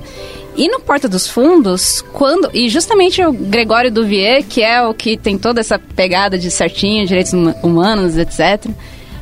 E 0.56 0.68
no 0.68 0.80
Porta 0.82 1.08
dos 1.10 1.28
Fundos, 1.28 2.04
quando. 2.14 2.50
E 2.54 2.70
justamente 2.70 3.24
o 3.24 3.32
Gregório 3.34 3.90
Duvier, 3.90 4.44
que 4.44 4.62
é 4.62 4.82
o 4.84 4.94
que 4.94 5.18
tem 5.18 5.38
toda 5.38 5.60
essa 5.62 5.80
pegada 5.80 6.38
de 6.38 6.52
certinho, 6.52 7.08
direitos 7.08 7.34
huma- 7.34 7.56
humanos, 7.64 8.18
etc. 8.18 8.70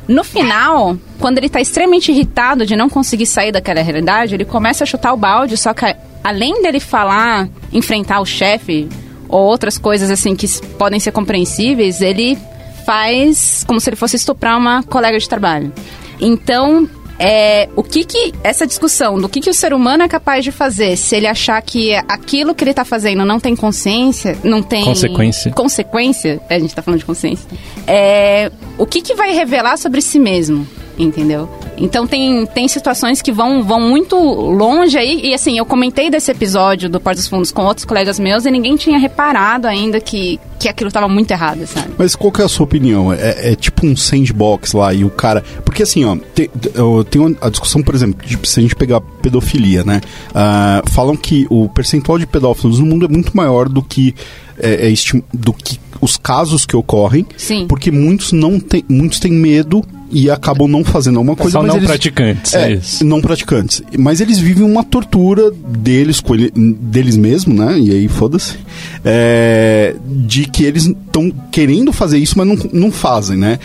No 0.06 0.24
final, 0.24 0.96
quando 1.20 1.38
ele 1.38 1.48
tá 1.48 1.60
extremamente 1.60 2.10
irritado 2.10 2.66
de 2.66 2.74
não 2.76 2.90
conseguir 2.90 3.24
sair 3.24 3.52
daquela 3.52 3.80
realidade, 3.80 4.34
ele 4.34 4.44
começa 4.44 4.82
a 4.84 4.86
chutar 4.86 5.14
o 5.14 5.16
balde, 5.16 5.56
só 5.56 5.72
que 5.72 5.86
além 6.22 6.60
dele 6.60 6.80
falar, 6.80 7.48
enfrentar 7.72 8.20
o 8.20 8.26
chefe, 8.26 8.88
ou 9.32 9.40
outras 9.40 9.78
coisas 9.78 10.10
assim 10.10 10.36
que 10.36 10.46
podem 10.78 11.00
ser 11.00 11.10
compreensíveis, 11.10 12.00
ele 12.00 12.38
faz 12.84 13.64
como 13.66 13.80
se 13.80 13.88
ele 13.88 13.96
fosse 13.96 14.14
estuprar 14.16 14.58
uma 14.58 14.82
colega 14.82 15.18
de 15.18 15.28
trabalho. 15.28 15.72
Então, 16.20 16.88
é, 17.18 17.68
o 17.74 17.82
que 17.82 18.04
que 18.04 18.32
essa 18.44 18.66
discussão 18.66 19.18
do 19.18 19.28
que 19.28 19.40
que 19.40 19.48
o 19.48 19.54
ser 19.54 19.72
humano 19.72 20.02
é 20.02 20.08
capaz 20.08 20.44
de 20.44 20.52
fazer 20.52 20.96
se 20.96 21.16
ele 21.16 21.26
achar 21.26 21.60
que 21.62 21.94
aquilo 22.08 22.54
que 22.54 22.62
ele 22.62 22.74
tá 22.74 22.84
fazendo 22.84 23.24
não 23.24 23.40
tem 23.40 23.56
consciência, 23.56 24.36
não 24.44 24.62
tem 24.62 24.84
Consequência. 24.84 25.52
consequência, 25.52 26.40
é, 26.48 26.56
a 26.56 26.58
gente 26.58 26.74
tá 26.74 26.82
falando 26.82 27.00
de 27.00 27.06
consciência. 27.06 27.48
É, 27.86 28.50
o 28.76 28.84
que 28.84 29.00
que 29.00 29.14
vai 29.14 29.32
revelar 29.32 29.76
sobre 29.78 30.02
si 30.02 30.18
mesmo, 30.18 30.66
entendeu? 30.98 31.48
Então 31.76 32.06
tem, 32.06 32.46
tem 32.46 32.68
situações 32.68 33.22
que 33.22 33.32
vão, 33.32 33.62
vão 33.62 33.80
muito 33.80 34.16
longe 34.16 34.96
aí. 34.96 35.20
E 35.24 35.34
assim, 35.34 35.58
eu 35.58 35.64
comentei 35.64 36.10
desse 36.10 36.30
episódio 36.30 36.88
do 36.88 37.00
Porta 37.00 37.20
dos 37.20 37.28
Fundos 37.28 37.50
com 37.50 37.64
outros 37.64 37.84
colegas 37.84 38.18
meus 38.18 38.44
e 38.44 38.50
ninguém 38.50 38.76
tinha 38.76 38.98
reparado 38.98 39.66
ainda 39.66 40.00
que, 40.00 40.38
que 40.62 40.68
aquilo 40.68 40.88
estava 40.88 41.08
muito 41.08 41.30
errado, 41.30 41.66
sabe? 41.66 41.88
Mas 41.98 42.14
qual 42.14 42.30
que 42.32 42.40
é 42.40 42.44
a 42.44 42.48
sua 42.48 42.64
opinião? 42.64 43.12
É, 43.12 43.52
é 43.52 43.54
tipo 43.56 43.86
um 43.86 43.96
sandbox 43.96 44.72
lá 44.72 44.94
e 44.94 45.04
o 45.04 45.10
cara. 45.10 45.42
Porque 45.64 45.82
assim, 45.82 46.04
ó, 46.04 46.16
tem, 46.34 46.48
eu 46.74 47.04
tenho 47.04 47.36
a 47.40 47.48
discussão, 47.48 47.82
por 47.82 47.94
exemplo, 47.94 48.24
de, 48.26 48.38
se 48.48 48.60
a 48.60 48.62
gente 48.62 48.76
pegar 48.76 49.00
pedofilia, 49.00 49.84
né? 49.84 50.00
Ah, 50.34 50.82
falam 50.86 51.16
que 51.16 51.46
o 51.50 51.68
percentual 51.68 52.18
de 52.18 52.26
pedófilos 52.26 52.78
no 52.78 52.86
mundo 52.86 53.04
é 53.04 53.08
muito 53.08 53.36
maior 53.36 53.68
do 53.68 53.82
que, 53.82 54.14
é, 54.58 54.88
é 54.90 54.94
do 55.32 55.52
que 55.52 55.78
os 56.00 56.16
casos 56.16 56.66
que 56.66 56.76
ocorrem. 56.76 57.26
Sim. 57.36 57.66
Porque 57.68 57.90
muitos 57.90 58.32
não 58.32 58.58
tem, 58.58 58.84
muitos 58.88 59.20
têm 59.20 59.32
medo 59.32 59.82
e 60.10 60.28
acabam 60.30 60.68
não 60.68 60.84
fazendo 60.84 61.16
alguma 61.18 61.34
coisa. 61.34 61.52
São 61.52 61.62
mas 61.62 61.70
não 61.70 61.76
eles, 61.76 61.88
praticantes, 61.88 62.54
é, 62.54 62.72
é, 62.72 62.74
isso. 62.74 63.04
não 63.04 63.20
praticantes. 63.20 63.82
Mas 63.98 64.20
eles 64.20 64.38
vivem 64.38 64.62
uma 64.62 64.84
tortura 64.84 65.50
deles, 65.50 66.20
com 66.20 66.34
ele- 66.34 66.52
deles 66.54 67.16
mesmos, 67.16 67.56
né? 67.56 67.78
E 67.78 67.90
aí, 67.92 68.08
foda-se. 68.08 68.56
É, 69.04 69.94
de 70.04 70.44
que 70.52 70.64
eles 70.64 70.86
estão 70.86 71.32
querendo 71.50 71.92
fazer 71.92 72.18
isso, 72.18 72.36
mas 72.36 72.46
não, 72.46 72.56
não 72.72 72.92
fazem, 72.92 73.36
né? 73.36 73.58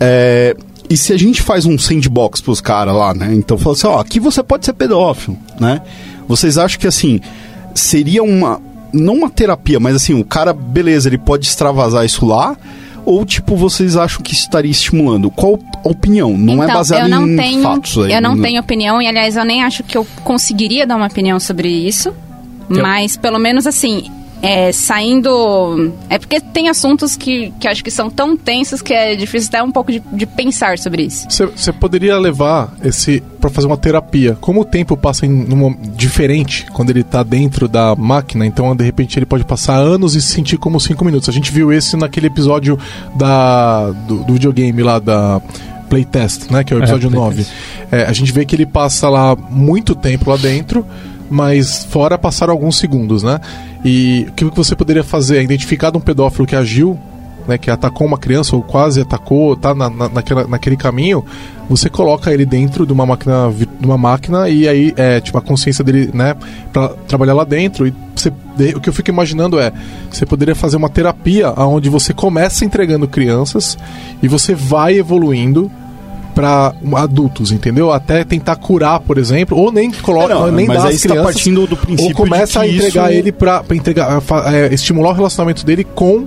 É, 0.00 0.56
e 0.88 0.96
se 0.96 1.12
a 1.12 1.16
gente 1.16 1.42
faz 1.42 1.66
um 1.66 1.78
sandbox 1.78 2.40
pros 2.40 2.60
caras 2.60 2.94
lá, 2.94 3.14
né? 3.14 3.32
Então 3.34 3.56
fala 3.58 3.74
assim, 3.74 3.86
ó, 3.86 4.00
aqui 4.00 4.18
você 4.18 4.42
pode 4.42 4.64
ser 4.64 4.72
pedófilo, 4.72 5.36
né? 5.60 5.82
Vocês 6.26 6.58
acham 6.58 6.80
que 6.80 6.86
assim, 6.86 7.20
seria 7.74 8.22
uma. 8.22 8.60
Não 8.92 9.14
uma 9.14 9.28
terapia, 9.28 9.80
mas 9.80 9.96
assim, 9.96 10.14
o 10.14 10.24
cara, 10.24 10.52
beleza, 10.52 11.08
ele 11.08 11.18
pode 11.18 11.46
extravasar 11.46 12.04
isso 12.04 12.24
lá. 12.24 12.56
Ou, 13.04 13.26
tipo, 13.26 13.54
vocês 13.54 13.96
acham 13.96 14.22
que 14.22 14.32
isso 14.32 14.44
estaria 14.44 14.70
estimulando? 14.70 15.30
Qual 15.30 15.58
a 15.84 15.88
opinião? 15.88 16.38
Não 16.38 16.62
é 16.62 16.66
então, 16.66 16.76
baseado 16.76 17.02
eu 17.02 17.08
não 17.08 17.28
em 17.28 17.36
tenho, 17.36 17.62
fatos 17.62 17.98
aí. 17.98 18.12
Eu 18.12 18.22
não 18.22 18.34
né? 18.34 18.42
tenho 18.48 18.60
opinião, 18.60 19.02
e 19.02 19.06
aliás, 19.06 19.36
eu 19.36 19.44
nem 19.44 19.62
acho 19.62 19.82
que 19.82 19.98
eu 19.98 20.06
conseguiria 20.22 20.86
dar 20.86 20.96
uma 20.96 21.06
opinião 21.06 21.38
sobre 21.38 21.68
isso. 21.68 22.14
Mas, 22.66 23.16
pelo 23.16 23.38
menos 23.38 23.66
assim, 23.66 24.10
é, 24.44 24.72
saindo. 24.72 25.92
É 26.10 26.18
porque 26.18 26.38
tem 26.38 26.68
assuntos 26.68 27.16
que, 27.16 27.50
que 27.58 27.66
acho 27.66 27.82
que 27.82 27.90
são 27.90 28.10
tão 28.10 28.36
tensos 28.36 28.82
que 28.82 28.92
é 28.92 29.16
difícil 29.16 29.48
até 29.48 29.62
um 29.62 29.72
pouco 29.72 29.90
de, 29.90 30.00
de 30.12 30.26
pensar 30.26 30.78
sobre 30.78 31.04
isso. 31.04 31.26
Você 31.30 31.72
poderia 31.72 32.18
levar 32.18 32.74
esse 32.84 33.22
para 33.40 33.48
fazer 33.48 33.66
uma 33.66 33.76
terapia. 33.76 34.36
Como 34.40 34.60
o 34.60 34.64
tempo 34.64 34.96
passa 34.96 35.24
em 35.24 35.30
numa, 35.30 35.74
diferente 35.96 36.66
quando 36.72 36.90
ele 36.90 37.02
tá 37.02 37.22
dentro 37.22 37.66
da 37.66 37.94
máquina, 37.96 38.44
então 38.46 38.74
de 38.76 38.84
repente 38.84 39.18
ele 39.18 39.26
pode 39.26 39.44
passar 39.44 39.76
anos 39.76 40.14
e 40.14 40.20
se 40.20 40.28
sentir 40.28 40.58
como 40.58 40.78
cinco 40.78 41.04
minutos. 41.04 41.28
A 41.28 41.32
gente 41.32 41.50
viu 41.50 41.72
esse 41.72 41.96
naquele 41.96 42.26
episódio 42.26 42.78
da 43.16 43.90
do, 44.06 44.24
do 44.24 44.32
videogame 44.34 44.82
lá 44.82 44.98
da 44.98 45.40
Playtest, 45.88 46.50
né, 46.50 46.64
que 46.64 46.72
é 46.72 46.76
o 46.76 46.80
É, 46.80 46.82
episódio 46.82 47.10
Playtest. 47.10 47.50
9. 47.90 47.96
É, 48.02 48.04
a 48.06 48.12
gente 48.12 48.32
vê 48.32 48.44
que 48.44 48.54
ele 48.54 48.66
passa 48.66 49.08
lá 49.08 49.34
muito 49.36 49.94
tempo 49.94 50.30
lá 50.30 50.36
dentro, 50.36 50.86
mas 51.30 51.84
fora 51.84 52.18
passaram 52.18 52.52
alguns 52.52 52.78
segundos, 52.78 53.22
né? 53.22 53.40
E 53.84 54.26
o 54.30 54.32
que 54.32 54.44
você 54.44 54.74
poderia 54.74 55.04
fazer 55.04 55.38
é 55.38 55.42
identificar 55.42 55.94
um 55.96 56.00
pedófilo 56.00 56.46
que 56.46 56.56
agiu 56.56 56.98
né, 57.46 57.58
que 57.58 57.70
atacou 57.70 58.06
uma 58.06 58.18
criança 58.18 58.56
ou 58.56 58.62
quase 58.62 59.00
atacou, 59.00 59.56
tá 59.56 59.74
na, 59.74 59.88
na, 59.90 60.08
naquela, 60.08 60.46
naquele 60.46 60.76
caminho, 60.76 61.24
você 61.68 61.88
coloca 61.88 62.32
ele 62.32 62.44
dentro 62.44 62.86
de 62.86 62.92
uma 62.92 63.06
máquina, 63.06 63.52
de 63.52 63.86
uma 63.86 63.96
máquina 63.96 64.48
e 64.48 64.68
aí 64.68 64.94
é 64.96 65.20
tipo 65.20 65.36
a 65.38 65.42
consciência 65.42 65.84
dele, 65.84 66.10
né, 66.12 66.34
para 66.72 66.88
trabalhar 67.06 67.34
lá 67.34 67.44
dentro. 67.44 67.86
E 67.86 67.94
você, 68.14 68.32
o 68.74 68.80
que 68.80 68.88
eu 68.88 68.92
fico 68.92 69.10
imaginando 69.10 69.58
é, 69.58 69.72
você 70.10 70.26
poderia 70.26 70.54
fazer 70.54 70.76
uma 70.76 70.88
terapia 70.88 71.52
onde 71.56 71.88
você 71.88 72.12
começa 72.12 72.64
entregando 72.64 73.08
crianças 73.08 73.78
e 74.22 74.28
você 74.28 74.54
vai 74.54 74.94
evoluindo 74.98 75.70
para 76.34 76.74
adultos, 76.96 77.52
entendeu? 77.52 77.92
Até 77.92 78.24
tentar 78.24 78.56
curar, 78.56 79.00
por 79.00 79.18
exemplo, 79.18 79.56
ou 79.56 79.70
nem 79.72 79.90
coloca, 79.90 80.32
É, 80.32 80.36
não, 80.36 80.50
nem 80.50 80.70
as 80.70 80.82
você 81.00 81.08
tá 81.08 81.14
crianças, 81.14 81.34
partindo 81.34 81.66
do 81.66 81.76
princípio 81.76 82.10
ou 82.10 82.14
começa 82.14 82.60
a 82.60 82.68
entregar 82.68 83.10
isso- 83.10 83.18
ele 83.20 83.32
pra, 83.32 83.62
pra 83.62 83.76
entregar, 83.76 84.20
é, 84.52 84.74
estimular 84.74 85.10
o 85.10 85.14
relacionamento 85.14 85.64
dele 85.64 85.84
com 85.84 86.26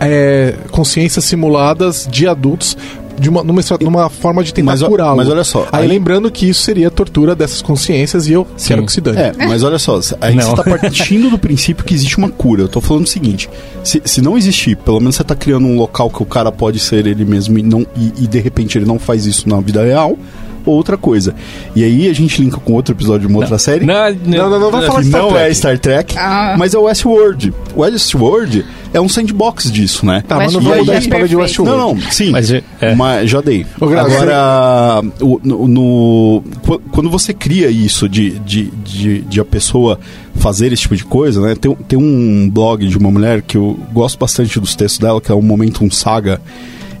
é, 0.00 0.54
consciências 0.72 1.24
simuladas 1.24 2.06
de 2.10 2.26
adultos 2.26 2.76
de 3.18 3.28
uma, 3.28 3.42
numa, 3.42 3.60
numa 3.80 4.08
forma 4.10 4.42
de 4.42 4.52
tentar 4.52 4.72
Mas 4.72 4.82
curá-lo. 4.82 5.16
mas 5.16 5.28
olha 5.28 5.44
só, 5.44 5.66
Aí, 5.72 5.82
aí- 5.82 5.88
lembrando 5.88 6.30
que 6.30 6.48
isso 6.48 6.62
seria 6.62 6.90
tortura 6.90 7.34
dessas 7.34 7.62
consciências 7.62 8.26
e 8.28 8.32
eu 8.32 8.46
quero 8.66 8.84
que 8.84 8.92
se 8.92 9.00
dane. 9.00 9.18
É, 9.18 9.32
mas 9.38 9.62
olha 9.62 9.78
só, 9.78 9.98
aí 10.20 10.34
Não. 10.34 10.42
você 10.50 10.56
tá 10.56 10.64
partindo 10.64 11.30
do 11.30 11.38
princípio 11.38 11.84
que 11.84 11.94
existe 11.94 12.18
uma 12.18 12.28
cura. 12.28 12.62
Eu 12.62 12.68
tô 12.68 12.80
falando 12.80 13.04
o 13.04 13.08
seguinte: 13.08 13.48
se, 13.82 14.00
se 14.04 14.20
não 14.20 14.36
existir, 14.36 14.76
pelo 14.76 14.98
menos 15.00 15.16
você 15.16 15.24
tá 15.24 15.34
criando 15.34 15.66
um 15.66 15.76
local 15.76 16.10
que 16.10 16.22
o 16.22 16.26
cara 16.26 16.50
pode 16.52 16.78
ser 16.78 17.06
ele 17.06 17.24
mesmo 17.24 17.58
e, 17.58 17.62
não, 17.62 17.86
e, 17.96 18.24
e 18.24 18.26
de 18.26 18.38
repente 18.40 18.76
ele 18.78 18.84
não 18.86 18.98
faz 18.98 19.26
isso 19.26 19.48
na 19.48 19.60
vida 19.60 19.82
real. 19.84 20.18
Ou 20.64 20.74
outra 20.74 20.96
coisa. 20.96 21.34
E 21.74 21.82
aí 21.84 22.08
a 22.08 22.12
gente 22.12 22.40
linka 22.42 22.58
com 22.58 22.72
outro 22.72 22.94
episódio 22.94 23.26
de 23.26 23.32
uma 23.32 23.40
outra 23.40 23.58
série. 23.58 23.84
Não, 23.84 23.94
Não, 24.24 24.50
não, 24.50 24.60
não 24.60 24.70
vai 24.70 24.86
falar 24.86 24.98
que 24.98 25.04
de 25.04 25.08
Star 25.10 25.22
não 25.22 25.28
Trek. 25.30 25.50
é 25.50 25.54
Star 25.54 25.78
Trek, 25.78 26.14
Ah. 26.18 26.54
mas 26.58 26.74
é 26.74 26.78
o 26.78 26.82
Westworld. 26.82 27.52
O 27.76 27.80
Westworld 27.82 28.64
é 28.92 29.00
um 29.00 29.08
sandbox 29.08 29.70
disso, 29.70 30.06
né? 30.06 30.22
Tá, 30.26 30.36
mas 30.36 30.52
não 30.52 30.60
vamos 30.60 30.86
dar 30.86 30.94
é 30.94 30.98
spoiler 30.98 31.28
de. 31.28 31.36
Westworld. 31.36 31.76
Não, 31.78 31.94
não, 31.94 32.10
sim. 32.10 32.30
Mas, 32.30 32.50
é. 32.52 32.62
Mas 32.96 33.28
já 33.30 33.40
dei. 33.40 33.66
Agora, 33.80 35.02
o- 35.20 35.40
no, 35.42 35.68
no- 35.68 36.44
qu- 36.64 36.80
quando 36.90 37.10
você 37.10 37.32
cria 37.34 37.70
isso 37.70 38.08
de, 38.08 38.30
de, 38.40 38.70
de, 38.84 39.20
de 39.22 39.40
a 39.40 39.44
pessoa 39.44 39.98
fazer 40.36 40.72
esse 40.72 40.82
tipo 40.82 40.96
de 40.96 41.04
coisa, 41.04 41.40
né? 41.40 41.54
Tem, 41.54 41.74
tem 41.88 41.98
um 41.98 42.48
blog 42.50 42.86
de 42.86 42.96
uma 42.98 43.10
mulher 43.10 43.42
que 43.42 43.56
eu 43.56 43.78
gosto 43.92 44.18
bastante 44.18 44.58
dos 44.60 44.74
textos 44.74 44.98
dela, 45.00 45.20
que 45.20 45.30
é 45.30 45.34
o 45.34 45.42
Momentum 45.42 45.90
Saga. 45.90 46.40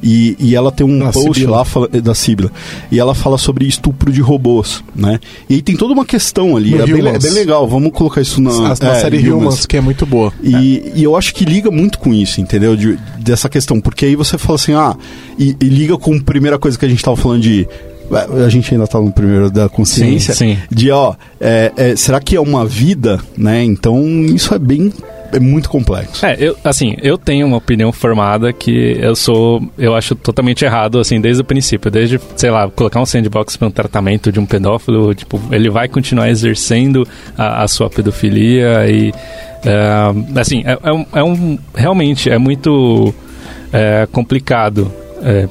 E, 0.02 0.36
e 0.38 0.54
ela 0.54 0.70
tem 0.70 0.86
um 0.86 0.98
Da 0.98 1.10
post 1.12 1.34
Sibila. 1.40 1.58
lá 1.58 1.64
fala- 1.64 1.88
da 1.88 2.14
Sibila. 2.14 2.50
E 2.90 2.98
ela 2.98 3.14
fala 3.14 3.38
sobre 3.38 3.66
estupro 3.66 4.12
de 4.12 4.20
robôs, 4.20 4.82
né? 4.94 5.18
E 5.48 5.54
aí 5.54 5.62
tem 5.62 5.76
toda 5.76 5.92
uma 5.94 6.04
questão 6.04 6.56
ali. 6.56 6.74
É 6.74 6.86
bem, 6.86 7.06
é 7.06 7.18
bem 7.18 7.32
legal. 7.32 7.66
Vamos 7.68 7.92
colocar 7.92 8.20
isso 8.20 8.40
na, 8.40 8.52
na 8.80 8.92
é, 8.92 9.00
série 9.00 9.18
Humans. 9.18 9.42
Humans, 9.42 9.66
que 9.66 9.76
é 9.76 9.80
muito 9.80 10.04
boa. 10.04 10.32
E, 10.42 10.92
e 10.94 11.02
eu 11.02 11.16
acho 11.16 11.34
que 11.34 11.44
liga 11.44 11.70
muito 11.70 11.98
com 11.98 12.12
isso, 12.12 12.40
entendeu? 12.40 12.76
De- 12.76 12.98
dessa 13.18 13.48
questão. 13.48 13.80
Porque 13.80 14.04
aí 14.06 14.16
você 14.16 14.36
fala 14.36 14.56
assim, 14.56 14.74
ah, 14.74 14.96
e, 15.38 15.56
e 15.60 15.64
liga 15.68 15.96
com 15.96 16.14
a 16.14 16.20
primeira 16.22 16.58
coisa 16.58 16.78
que 16.78 16.84
a 16.84 16.88
gente 16.88 17.02
tava 17.02 17.16
falando 17.16 17.42
de. 17.42 17.66
A 18.44 18.48
gente 18.50 18.72
ainda 18.74 18.86
tá 18.86 19.00
no 19.00 19.10
primeiro 19.10 19.50
da 19.50 19.66
consciência. 19.68 20.34
Sim, 20.34 20.56
sim. 20.56 20.62
De, 20.70 20.90
ó, 20.90 21.14
é, 21.40 21.72
é, 21.74 21.96
será 21.96 22.20
que 22.20 22.36
é 22.36 22.40
uma 22.40 22.66
vida, 22.66 23.18
né? 23.36 23.64
Então 23.64 23.98
isso 24.26 24.54
é 24.54 24.58
bem. 24.58 24.92
É 25.34 25.40
muito 25.40 25.68
complexo. 25.68 26.24
É, 26.24 26.36
eu, 26.38 26.56
assim, 26.64 26.96
eu 27.02 27.18
tenho 27.18 27.46
uma 27.46 27.56
opinião 27.56 27.90
formada 27.92 28.52
que 28.52 28.96
eu 29.00 29.16
sou, 29.16 29.60
eu 29.76 29.94
acho 29.94 30.14
totalmente 30.14 30.64
errado, 30.64 30.98
assim, 31.00 31.20
desde 31.20 31.42
o 31.42 31.44
princípio. 31.44 31.90
Desde, 31.90 32.20
sei 32.36 32.50
lá, 32.50 32.68
colocar 32.70 33.00
um 33.00 33.06
sandbox 33.06 33.56
para 33.56 33.68
um 33.68 33.70
tratamento 33.70 34.30
de 34.30 34.38
um 34.38 34.46
pedófilo, 34.46 35.14
tipo, 35.14 35.40
ele 35.50 35.68
vai 35.70 35.88
continuar 35.88 36.28
exercendo 36.30 37.06
a, 37.36 37.64
a 37.64 37.68
sua 37.68 37.90
pedofilia 37.90 38.86
e, 38.88 39.12
é, 39.64 40.40
assim, 40.40 40.62
é, 40.64 40.78
é 40.82 40.92
um, 40.92 41.06
é 41.12 41.22
um- 41.24 41.58
realmente, 41.74 42.30
é 42.30 42.38
muito 42.38 43.12
é, 43.72 44.06
complicado 44.12 44.92
é, 45.22 45.48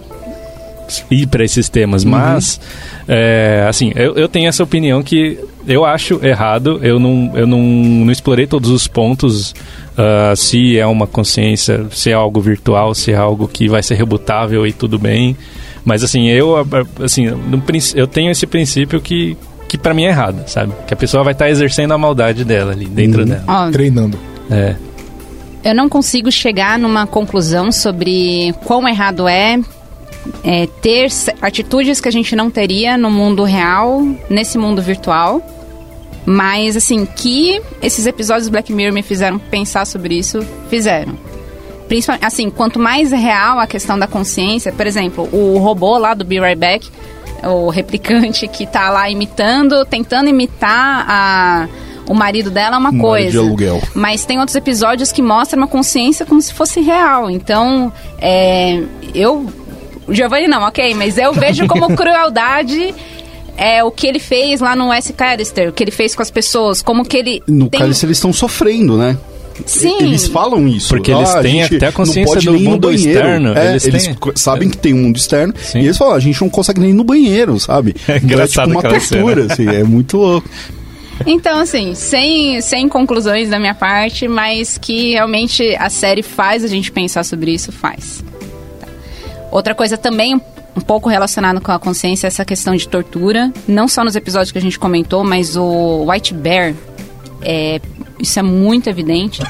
ir 1.10 1.28
para 1.28 1.44
esses 1.44 1.70
temas, 1.70 2.04
mas, 2.04 2.60
é, 3.08 3.66
assim, 3.68 3.92
eu, 3.96 4.16
eu 4.16 4.28
tenho 4.28 4.48
essa 4.48 4.64
opinião 4.64 5.02
que 5.04 5.40
eu 5.68 5.86
acho 5.86 6.20
errado, 6.26 6.80
eu 6.84 7.00
não, 7.00 7.32
eu 7.36 7.48
não, 7.48 7.60
não 7.62 8.12
explorei 8.12 8.46
todos 8.48 8.70
os 8.70 8.88
pontos, 8.88 9.54
ah, 9.98 10.34
se 10.36 10.78
é 10.78 10.86
uma 10.86 11.08
consciência, 11.08 11.86
se 11.92 12.10
é 12.10 12.14
algo 12.14 12.42
virtual, 12.42 12.94
se 12.94 13.12
é 13.12 13.16
algo 13.16 13.48
que 13.48 13.68
vai 13.70 13.82
ser 13.84 13.96
rebutável 13.96 14.66
e 14.68 14.74
tudo 14.74 15.00
bem, 15.00 15.36
mas 15.86 16.04
assim, 16.04 16.28
eu, 16.30 16.58
ah, 16.58 16.66
assim, 17.04 17.28
no 17.28 17.62
princ- 17.62 17.96
eu 17.96 18.08
tenho 18.08 18.30
esse 18.32 18.46
princípio 18.46 19.00
que, 19.02 19.38
que 19.70 19.78
para 19.78 19.94
mim 19.94 20.04
é 20.06 20.10
errado, 20.10 20.44
sabe? 20.48 20.74
Que 20.88 20.94
a 20.94 20.98
pessoa 20.98 21.24
vai 21.24 21.34
estar 21.34 21.50
exercendo 21.50 21.94
a 21.94 21.98
maldade 21.98 22.44
dela 22.46 22.72
ali, 22.74 22.86
dentro 22.86 23.26
dela. 23.26 23.44
Ó, 23.48 23.72
Treinando. 23.72 24.18
É. 24.52 24.76
eu 25.64 25.74
não 25.74 25.88
consigo 25.88 26.30
chegar 26.30 26.78
numa 26.78 27.08
conclusão 27.08 27.72
sobre 27.72 28.54
quão 28.66 28.88
errado 28.88 29.28
é, 29.28 29.58
é, 30.43 30.67
ter 30.82 31.09
atitudes 31.41 31.99
que 31.99 32.07
a 32.07 32.11
gente 32.11 32.36
não 32.36 32.49
teria 32.49 32.97
no 32.97 33.09
mundo 33.09 33.43
real, 33.43 34.01
nesse 34.30 34.57
mundo 34.57 34.82
virtual. 34.82 35.41
Mas, 36.26 36.78
assim, 36.78 37.05
que 37.05 37.61
esses 37.82 38.05
episódios 38.05 38.47
do 38.47 38.51
Black 38.51 38.71
Mirror 38.71 38.93
me 38.93 39.01
fizeram 39.01 39.38
pensar 39.38 39.86
sobre 39.86 40.17
isso, 40.17 40.45
fizeram. 40.69 41.17
Principalmente, 41.88 42.26
assim, 42.26 42.49
quanto 42.49 42.80
mais 42.80 43.11
real 43.11 43.59
a 43.59 43.67
questão 43.67 43.99
da 43.99 44.07
consciência, 44.07 44.71
por 44.71 44.88
exemplo, 44.88 45.28
o 45.34 45.57
robô 45.57 45.97
lá 45.97 46.13
do 46.13 46.24
Be 46.24 46.39
Right 46.39 46.57
Back, 46.57 46.89
o 47.43 47.69
replicante 47.69 48.47
que 48.47 48.65
tá 48.65 48.89
lá 48.89 49.09
imitando, 49.09 49.84
tentando 49.86 50.30
imitar 50.30 51.05
a, 51.07 51.67
o 52.07 52.13
marido 52.13 52.49
dela 52.49 52.76
é 52.76 52.80
uma 52.80 52.91
Marido 52.91 53.01
coisa. 53.01 53.32
de 53.32 53.38
aluguel. 53.38 53.82
Mas 53.93 54.26
tem 54.26 54.39
outros 54.39 54.55
episódios 54.55 55.11
que 55.11 55.21
mostram 55.21 55.61
uma 55.61 55.67
consciência 55.67 56.26
como 56.26 56.41
se 56.41 56.53
fosse 56.53 56.82
real. 56.82 57.30
Então, 57.30 57.91
é, 58.19 58.82
eu. 59.13 59.45
O 60.14 60.16
Giovanni 60.16 60.47
não, 60.47 60.61
ok, 60.61 60.93
mas 60.93 61.18
eu 61.18 61.34
vejo 61.34 61.68
como 61.68 61.93
crueldade. 61.97 62.93
É 63.55 63.84
o 63.84 63.91
que 63.91 64.07
ele 64.07 64.18
fez 64.20 64.61
lá 64.61 64.76
no 64.76 64.91
S. 64.91 65.14
Callister, 65.14 65.70
o 65.70 65.74
que 65.74 65.84
ele 65.84 65.91
fez 65.91 66.16
com 66.16 66.22
as 66.24 66.32
pessoas, 66.32 66.82
como 66.82 67.03
que 67.05 67.18
ele. 67.18 67.43
No 67.47 67.70
tem... 67.70 67.80
caso, 67.80 68.05
eles 68.05 68.18
estão 68.18 68.34
sofrendo, 68.34 68.97
né? 68.97 69.16
Sim. 69.66 69.97
Eles 70.01 70.28
falam 70.28 70.68
isso. 70.68 70.89
Porque 70.89 71.11
eles 71.11 71.30
Ah, 71.30 71.41
têm 71.41 71.61
até 71.61 71.88
a 71.88 71.91
consciência 71.91 72.41
do 72.41 72.51
nem 72.53 72.61
ir 72.61 72.64
no 72.64 72.72
mundo 72.72 72.91
externo, 72.91 73.53
É, 73.55 73.72
eles 73.72 73.86
eles 73.86 74.09
sabem 74.36 74.70
que 74.70 74.78
tem 74.78 74.93
um 74.93 75.03
mundo 75.03 75.18
externo. 75.18 75.53
Sim. 75.59 75.80
E 75.80 75.86
eles 75.86 75.97
falam, 75.97 76.16
a 76.16 76.20
gente 76.20 76.41
não 76.41 76.49
consegue 76.49 76.80
nem 76.80 76.89
ir 76.89 76.93
no 76.93 77.03
banheiro, 77.03 77.59
sabe? 77.59 77.95
É 78.07 78.18
Então 78.18 78.30
engraçado 78.30 78.68
tipo 78.68 78.80
uma 78.80 78.89
tortura, 78.89 79.53
assim, 79.53 79.68
é 79.68 79.84
muito 79.84 80.18
louco. 80.18 80.49
Então, 81.28 81.59
assim, 81.59 81.93
sem, 81.93 82.59
sem 82.61 82.89
conclusões 82.89 83.49
da 83.49 83.59
minha 83.59 83.76
parte, 83.76 84.28
mas 84.28 84.80
que 84.80 85.11
realmente 85.11 85.76
a 85.80 85.89
série 85.89 86.24
faz 86.24 86.64
a 86.64 86.68
gente 86.68 86.91
pensar 86.91 87.24
sobre 87.24 87.51
isso, 87.51 87.72
faz. 87.72 88.24
Outra 89.54 89.76
coisa 89.76 89.95
também 89.95 90.41
um 90.76 90.82
pouco 90.82 91.08
relacionada 91.08 91.62
com 91.62 91.72
a 91.72 91.78
consciência 91.78 92.26
é 92.26 92.30
essa 92.30 92.43
questão 92.43 92.76
de 92.76 92.88
tortura. 92.88 93.54
Não 93.68 93.88
só 93.88 94.04
nos 94.04 94.16
episódios 94.16 94.51
que 94.51 94.58
a 94.58 94.62
gente 94.62 94.80
comentou, 94.80 95.24
mas 95.24 95.56
o 95.56 96.10
White 96.10 96.34
Bear, 96.34 96.74
é, 97.43 97.80
isso 98.20 98.39
é 98.39 98.41
muito 98.41 98.89
evidente. 98.89 99.43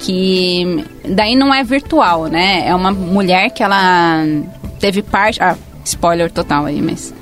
Que 0.00 0.84
daí 1.02 1.34
não 1.34 1.52
é 1.52 1.64
virtual, 1.64 2.26
né? 2.26 2.68
É 2.68 2.74
uma 2.74 2.90
mulher 2.90 3.48
que 3.48 3.62
ela 3.62 4.22
teve 4.78 5.00
parte. 5.00 5.42
Ah, 5.42 5.56
spoiler 5.82 6.30
total 6.30 6.66
aí, 6.66 6.82
mas. 6.82 7.14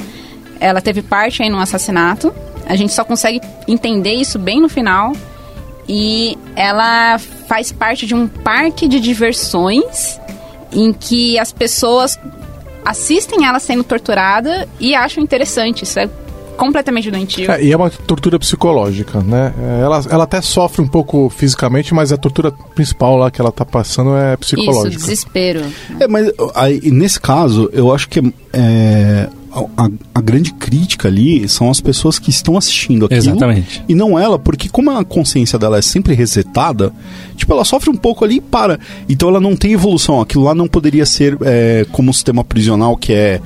Ela 0.59 0.81
teve 0.81 1.03
parte 1.03 1.45
aí 1.45 1.49
num 1.49 1.61
assassinato. 1.61 2.35
A 2.67 2.75
gente 2.75 2.93
só 2.93 3.05
consegue 3.05 3.41
entender 3.69 4.15
isso 4.15 4.37
bem 4.37 4.61
no 4.61 4.69
final. 4.69 5.13
E 5.89 6.37
ela 6.57 7.19
faz 7.47 7.71
parte 7.71 8.05
de 8.05 8.17
um 8.17 8.27
parque 8.27 8.89
de 8.89 8.99
diversões 8.99 10.19
em 10.73 10.93
que 10.93 11.39
as 11.39 11.53
pessoas 11.53 12.19
assistem 12.85 13.45
ela 13.47 13.59
sendo 13.59 13.83
torturada 13.85 14.69
e 14.79 14.95
acham 14.95 15.23
interessante. 15.23 15.83
Isso 15.85 15.99
é 15.99 16.09
completamente 16.57 17.11
doentio. 17.11 17.51
É, 17.51 17.63
e 17.63 17.71
é 17.73 17.77
uma 17.77 17.91
tortura 17.91 18.39
psicológica, 18.39 19.21
né? 19.21 19.53
É, 19.61 19.83
Ela, 19.83 20.03
ela 20.09 20.25
até 20.25 20.41
sofre 20.41 20.81
um 20.81 20.89
pouco 20.89 21.29
fisicamente, 21.29 21.93
mas 21.93 22.13
a 22.13 22.17
tortura 22.17 22.51
principal 22.75 23.17
lá 23.17 23.31
que 23.31 23.41
ela 23.41 23.53
tá 23.53 23.65
passando 23.65 24.17
é 24.17 24.31
Isso, 24.41 24.57
psicológica. 24.57 24.97
desespero. 25.03 25.63
É, 26.01 26.09
mas 26.09 26.31
aí, 26.55 26.81
nesse 26.91 27.21
caso, 27.21 27.69
eu 27.73 27.93
acho 27.95 28.09
que 28.09 28.21
é, 28.53 29.29
a, 29.77 29.89
a 30.15 30.21
grande 30.21 30.53
crítica 30.53 31.09
ali 31.09 31.49
são 31.49 31.71
as 31.71 31.81
pessoas 31.81 32.19
que 32.19 32.31
estão 32.31 32.57
assistindo 32.57 33.07
aquilo. 33.07 33.21
Exatamente. 33.21 33.83
E 33.89 33.95
não 33.95 34.19
ela, 34.19 34.39
porque 34.39 34.69
como 34.69 34.91
a 34.91 35.05
consciência 35.05 35.59
dela 35.59 35.79
é 35.79 35.83
sempre 35.83 36.15
resetada, 36.15 36.93
tipo, 37.37 37.53
ela 37.53 37.65
sofre 37.65 37.89
um 37.91 37.97
pouco 37.97 38.25
ali 38.25 38.37
e 38.37 38.41
para. 38.41 38.79
Então 39.09 39.29
ela 39.29 39.41
não 39.41 39.57
tem 39.57 39.73
evolução. 39.73 40.21
Aquilo 40.21 40.45
lá 40.45 40.55
não 40.55 40.69
poderia 40.69 41.07
ser 41.07 41.37
é, 41.43 41.87
como 41.93 42.11
um 42.11 42.13
sistema 42.13 42.45
prisional 42.45 42.97
que 42.97 43.13
é. 43.13 43.41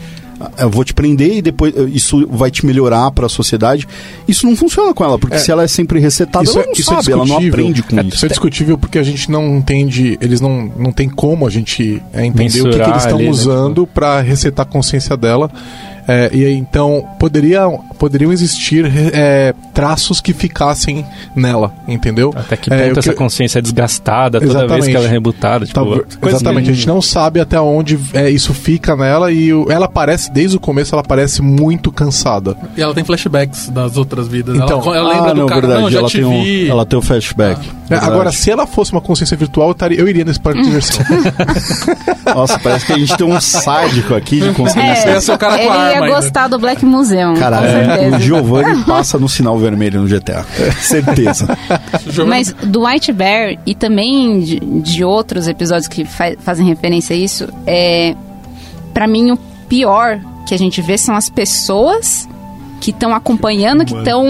Eu 0.56 0.70
vou 0.70 0.82
te 0.82 0.94
prender 0.94 1.36
e 1.36 1.42
depois 1.42 1.76
eh, 1.76 1.82
isso 1.92 2.26
vai 2.26 2.50
te 2.50 2.64
melhorar 2.64 3.10
para 3.10 3.26
a 3.26 3.28
sociedade. 3.28 3.86
Isso 4.26 4.46
não 4.46 4.56
funciona 4.56 4.94
com 4.94 5.04
ela, 5.04 5.18
porque 5.18 5.38
se 5.38 5.50
ela 5.50 5.64
é 5.64 5.68
sempre 5.68 6.00
resetada, 6.00 6.48
ela 6.48 6.64
não 6.64 6.74
sabe, 6.76 7.12
ela 7.12 7.26
não 7.26 7.36
aprende 7.36 7.82
com 7.82 8.00
é, 8.00 8.04
isso. 8.04 8.16
Isso 8.16 8.24
é 8.24 8.28
discutível 8.30 8.78
porque 8.78 8.98
a 8.98 9.02
gente 9.02 9.30
não 9.30 9.58
entende, 9.58 10.16
eles 10.18 10.40
não, 10.40 10.72
não 10.78 10.92
tem 10.92 11.10
como 11.10 11.46
a 11.46 11.50
gente 11.50 12.02
é, 12.14 12.24
entender 12.24 12.62
o 12.62 12.70
que, 12.70 12.70
que 12.70 12.78
Mensurar 12.78 12.88
eles 12.88 13.02
estão 13.02 13.18
ali, 13.18 13.26
né, 13.26 13.30
usando 13.30 13.86
pra 13.86 14.22
resetar 14.22 14.66
a 14.66 14.68
consciência 14.70 15.14
dela. 15.14 15.50
É, 16.12 16.28
e 16.32 16.44
aí, 16.44 16.54
então 16.54 17.06
poderia, 17.20 17.62
poderiam 17.98 18.32
existir 18.32 18.84
é, 19.14 19.54
traços 19.72 20.20
que 20.20 20.32
ficassem 20.32 21.06
nela, 21.36 21.72
entendeu? 21.86 22.32
Até 22.34 22.56
que 22.56 22.72
É, 22.72 22.86
ponto 22.88 22.96
o 22.96 22.98
essa 22.98 23.10
que- 23.10 23.16
consciência 23.16 23.60
é 23.60 23.62
desgastada 23.62 24.40
toda 24.40 24.52
vez 24.52 24.64
Exatamente. 24.64 24.90
que 24.90 24.96
ela 24.96 25.06
é 25.06 25.08
rebutada. 25.08 25.66
Tipo, 25.66 26.04
exatamente, 26.26 26.68
a 26.70 26.72
gente 26.72 26.86
não 26.88 27.00
sabe 27.00 27.38
até 27.40 27.60
onde 27.60 27.96
é, 28.12 28.28
isso 28.28 28.52
fica 28.52 28.96
nela 28.96 29.30
e 29.30 29.52
o- 29.54 29.70
ela 29.70 29.86
parece, 29.88 30.32
desde 30.32 30.56
o 30.56 30.60
começo, 30.60 30.94
ela 30.94 31.04
parece 31.04 31.40
muito 31.42 31.92
cansada. 31.92 32.56
E 32.76 32.82
ela 32.82 32.92
tem 32.92 33.04
flashbacks 33.04 33.68
das 33.68 33.96
outras 33.96 34.26
vidas. 34.26 34.56
Então, 34.56 34.80
ela, 34.82 34.96
ela 34.96 35.08
lembra 35.14 35.30
ah, 35.30 35.34
do 35.34 35.40
não, 35.42 35.46
cara. 35.46 35.60
verdade. 35.60 35.82
Não, 35.82 35.90
já 35.90 35.98
ela, 36.00 36.08
te 36.08 36.16
tem 36.16 36.24
um, 36.24 36.42
vi. 36.42 36.68
ela 36.68 36.84
tem 36.84 36.98
um 36.98 37.02
flashback. 37.02 37.60
É, 37.60 37.90
Verdade. 37.90 38.12
agora, 38.12 38.32
se 38.32 38.50
ela 38.50 38.66
fosse 38.66 38.92
uma 38.92 39.00
consciência 39.00 39.36
virtual, 39.36 39.68
eu, 39.68 39.72
estaria- 39.72 39.98
eu 40.00 40.08
iria 40.08 40.24
nesse 40.24 40.40
parque 40.40 40.60
de 40.60 40.66
diversão. 40.66 41.04
Nossa, 42.34 42.58
parece 42.58 42.86
que 42.86 42.92
a 42.92 42.98
gente 42.98 43.16
tem 43.16 43.26
um 43.26 43.40
sádico 43.40 44.14
aqui 44.14 44.40
de 44.40 44.50
consciência. 44.54 45.02
Você 45.02 45.08
é 45.08 45.20
seu 45.20 45.38
cara 45.38 45.58
com 45.58 45.70
a 45.70 45.74
arma 45.76 45.99
ia 46.00 46.06
ainda. 46.08 46.20
gostar 46.20 46.48
do 46.48 46.58
Black 46.58 46.84
Museum, 46.84 47.34
Caralho, 47.34 47.66
com 47.66 47.72
certeza. 47.94 48.16
o 48.16 48.20
Giovanni 48.20 48.84
passa 48.84 49.18
no 49.18 49.28
sinal 49.28 49.58
vermelho 49.58 50.00
no 50.02 50.08
GTA. 50.08 50.44
Certeza. 50.80 51.46
Mas 52.26 52.52
do 52.52 52.84
White 52.86 53.12
Bear 53.12 53.56
e 53.66 53.74
também 53.74 54.40
de, 54.40 54.60
de 54.60 55.04
outros 55.04 55.48
episódios 55.48 55.88
que 55.88 56.04
fa- 56.04 56.34
fazem 56.40 56.66
referência 56.66 57.14
a 57.14 57.18
isso, 57.18 57.48
é 57.66 58.14
para 58.94 59.06
mim 59.06 59.30
o 59.30 59.36
pior 59.68 60.18
que 60.46 60.54
a 60.54 60.58
gente 60.58 60.80
vê 60.82 60.98
são 60.98 61.14
as 61.14 61.28
pessoas 61.30 62.28
que 62.80 62.90
estão 62.90 63.14
acompanhando, 63.14 63.84
que 63.84 63.94
estão 63.94 64.26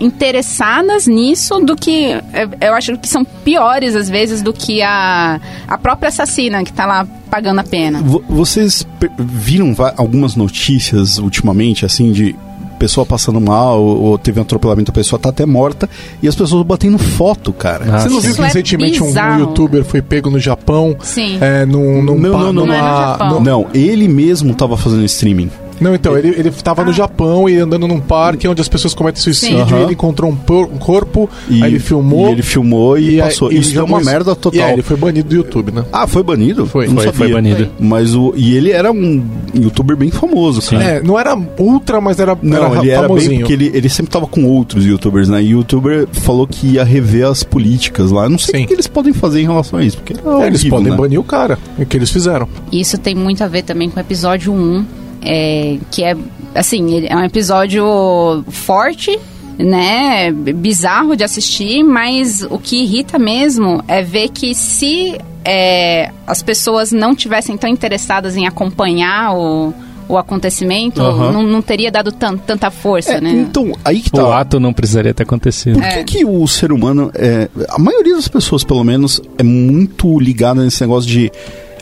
interessadas 0.00 1.06
nisso, 1.06 1.58
do 1.60 1.76
que 1.76 2.12
é, 2.32 2.48
eu 2.68 2.74
acho 2.74 2.96
que 2.98 3.08
são 3.08 3.24
piores 3.24 3.94
às 3.94 4.08
vezes 4.08 4.42
do 4.42 4.52
que 4.52 4.82
a, 4.82 5.40
a 5.68 5.78
própria 5.78 6.08
assassina 6.08 6.64
que 6.64 6.72
tá 6.72 6.86
lá 6.86 7.06
pagando 7.30 7.60
a 7.60 7.64
pena. 7.64 8.00
Vo- 8.00 8.24
Vocês 8.28 8.86
per- 8.98 9.10
viram 9.18 9.74
algumas 9.96 10.34
notícias 10.36 11.18
ultimamente, 11.18 11.84
assim, 11.84 12.12
de 12.12 12.34
pessoa 12.78 13.06
passando 13.06 13.40
mal, 13.40 13.80
ou, 13.82 14.18
teve 14.18 14.38
um 14.38 14.42
atropelamento, 14.42 14.90
a 14.90 14.94
pessoa 14.94 15.18
tá 15.18 15.28
até 15.30 15.46
morta, 15.46 15.88
e 16.22 16.28
as 16.28 16.34
pessoas 16.34 16.66
batendo 16.66 16.98
foto, 16.98 17.52
cara. 17.52 17.84
Ah, 17.88 17.98
Você 18.00 18.08
não 18.08 18.20
viu 18.20 18.34
que 18.34 18.40
é 18.40 18.44
recentemente 18.44 19.02
um, 19.02 19.06
um 19.10 19.38
youtuber 19.38 19.84
foi 19.84 20.02
pego 20.02 20.28
no 20.28 20.38
Japão? 20.38 20.94
Sim. 21.00 21.38
É, 21.40 21.64
num, 21.64 22.02
num 22.02 22.18
Não, 22.18 22.30
não, 22.38 22.52
não. 22.52 22.66
Não 22.66 22.74
é 22.74 22.76
no 22.76 22.82
numa- 22.82 23.00
Japão. 23.10 23.30
no- 23.30 23.40
Não, 23.40 23.66
ele 23.72 24.08
mesmo 24.08 24.54
tava 24.54 24.76
fazendo 24.76 25.04
streaming. 25.04 25.50
Não, 25.80 25.94
então, 25.94 26.16
ele, 26.16 26.28
ele 26.28 26.50
tava 26.50 26.84
no 26.84 26.92
Japão 26.92 27.48
e 27.48 27.58
andando 27.58 27.86
num 27.88 28.00
parque 28.00 28.46
onde 28.48 28.60
as 28.60 28.68
pessoas 28.68 28.94
cometem 28.94 29.20
suicídio, 29.20 29.58
Sim. 29.66 29.70
e 29.70 29.74
Aham. 29.74 29.82
ele 29.84 29.92
encontrou 29.92 30.30
um, 30.30 30.36
por- 30.36 30.66
um 30.66 30.78
corpo, 30.78 31.28
E, 31.48 31.62
aí 31.62 31.70
ele 31.72 31.78
filmou. 31.80 32.28
E 32.28 32.32
ele 32.32 32.42
filmou 32.42 32.98
e, 32.98 33.20
aí- 33.20 33.28
passou. 33.28 33.52
e 33.52 33.58
Isso 33.58 33.72
jogou 33.72 33.96
uma 33.96 34.04
merda 34.04 34.34
total. 34.34 34.58
E 34.60 34.62
aí 34.62 34.72
ele 34.72 34.82
foi 34.82 34.96
banido 34.96 35.28
do 35.28 35.34
YouTube, 35.34 35.72
né? 35.72 35.84
Ah, 35.92 36.06
foi 36.06 36.22
banido? 36.22 36.66
Foi. 36.66 36.86
Não 36.86 36.94
Foi, 36.94 37.04
sabia. 37.04 37.18
foi 37.18 37.32
banido. 37.32 37.68
Mas 37.78 38.14
o. 38.14 38.32
E 38.36 38.56
ele 38.56 38.70
era 38.70 38.90
um 38.92 39.24
youtuber 39.54 39.96
bem 39.96 40.10
famoso, 40.10 40.62
cara. 40.70 40.82
É, 40.84 41.02
não 41.02 41.18
era 41.18 41.36
ultra, 41.58 42.00
mas 42.00 42.18
era, 42.18 42.36
Não, 42.42 42.56
era 42.56 42.78
ele 42.80 42.90
era 42.90 43.00
bem 43.00 43.08
famosinho. 43.08 43.40
porque 43.40 43.52
ele, 43.52 43.70
ele 43.74 43.88
sempre 43.88 44.10
tava 44.12 44.26
com 44.26 44.44
outros 44.44 44.84
youtubers, 44.84 45.28
né? 45.28 45.42
E 45.42 45.54
o 45.54 45.58
youtuber 45.58 46.06
falou 46.12 46.46
que 46.46 46.66
ia 46.74 46.84
rever 46.84 47.26
as 47.26 47.42
políticas 47.42 48.10
lá. 48.10 48.24
Eu 48.24 48.30
não 48.30 48.38
sei 48.38 48.60
Sim. 48.60 48.64
o 48.64 48.68
que 48.68 48.74
eles 48.74 48.86
podem 48.86 49.12
fazer 49.12 49.40
em 49.40 49.44
relação 49.44 49.78
a 49.78 49.84
isso, 49.84 49.96
porque 49.98 50.12
é 50.12 50.16
É, 50.16 50.46
eles 50.46 50.60
horrível, 50.60 50.70
podem 50.78 50.90
né? 50.92 50.96
banir 50.96 51.20
o 51.20 51.24
cara, 51.24 51.58
é 51.78 51.82
o 51.82 51.86
que 51.86 51.96
eles 51.96 52.10
fizeram. 52.10 52.48
Isso 52.72 52.96
tem 52.98 53.14
muito 53.14 53.42
a 53.42 53.48
ver 53.48 53.62
também 53.62 53.88
com 53.90 53.96
o 53.96 54.00
episódio 54.00 54.52
1, 54.52 54.84
é, 55.24 55.78
que 55.90 56.04
é, 56.04 56.16
assim, 56.54 57.06
é 57.06 57.16
um 57.16 57.24
episódio 57.24 58.44
forte, 58.50 59.18
né, 59.58 60.32
bizarro 60.32 61.16
de 61.16 61.22
assistir, 61.24 61.82
mas 61.82 62.42
o 62.50 62.58
que 62.58 62.82
irrita 62.82 63.18
mesmo 63.18 63.82
é 63.86 64.02
ver 64.02 64.28
que 64.30 64.54
se 64.54 65.16
é, 65.44 66.10
as 66.26 66.42
pessoas 66.42 66.90
não 66.92 67.14
tivessem 67.14 67.56
tão 67.56 67.70
interessadas 67.70 68.36
em 68.36 68.46
acompanhar 68.46 69.32
o, 69.36 69.72
o 70.08 70.18
acontecimento, 70.18 71.00
Aham. 71.00 71.30
não, 71.32 71.42
não 71.44 71.62
teria 71.62 71.90
dado 71.90 72.10
tan- 72.10 72.36
tanta 72.36 72.70
força, 72.70 73.12
É, 73.12 73.20
né? 73.20 73.30
Então, 73.30 73.72
aí 73.84 74.00
que 74.00 74.08
O 74.08 74.12
tá. 74.24 74.40
ato 74.40 74.58
não 74.58 74.72
precisaria 74.72 75.14
ter 75.14 75.22
acontecido. 75.22 75.78
Por 75.78 75.88
que, 75.88 76.04
que 76.04 76.24
o 76.24 76.46
ser 76.48 76.72
humano, 76.72 77.10
é, 77.14 77.48
a 77.68 77.78
maioria 77.78 78.16
das 78.16 78.26
pessoas, 78.26 78.64
pelo 78.64 78.82
menos, 78.82 79.20
é 79.38 79.42
muito 79.42 80.18
ligada 80.18 80.62
nesse 80.64 80.80
negócio 80.80 81.08
de. 81.08 81.30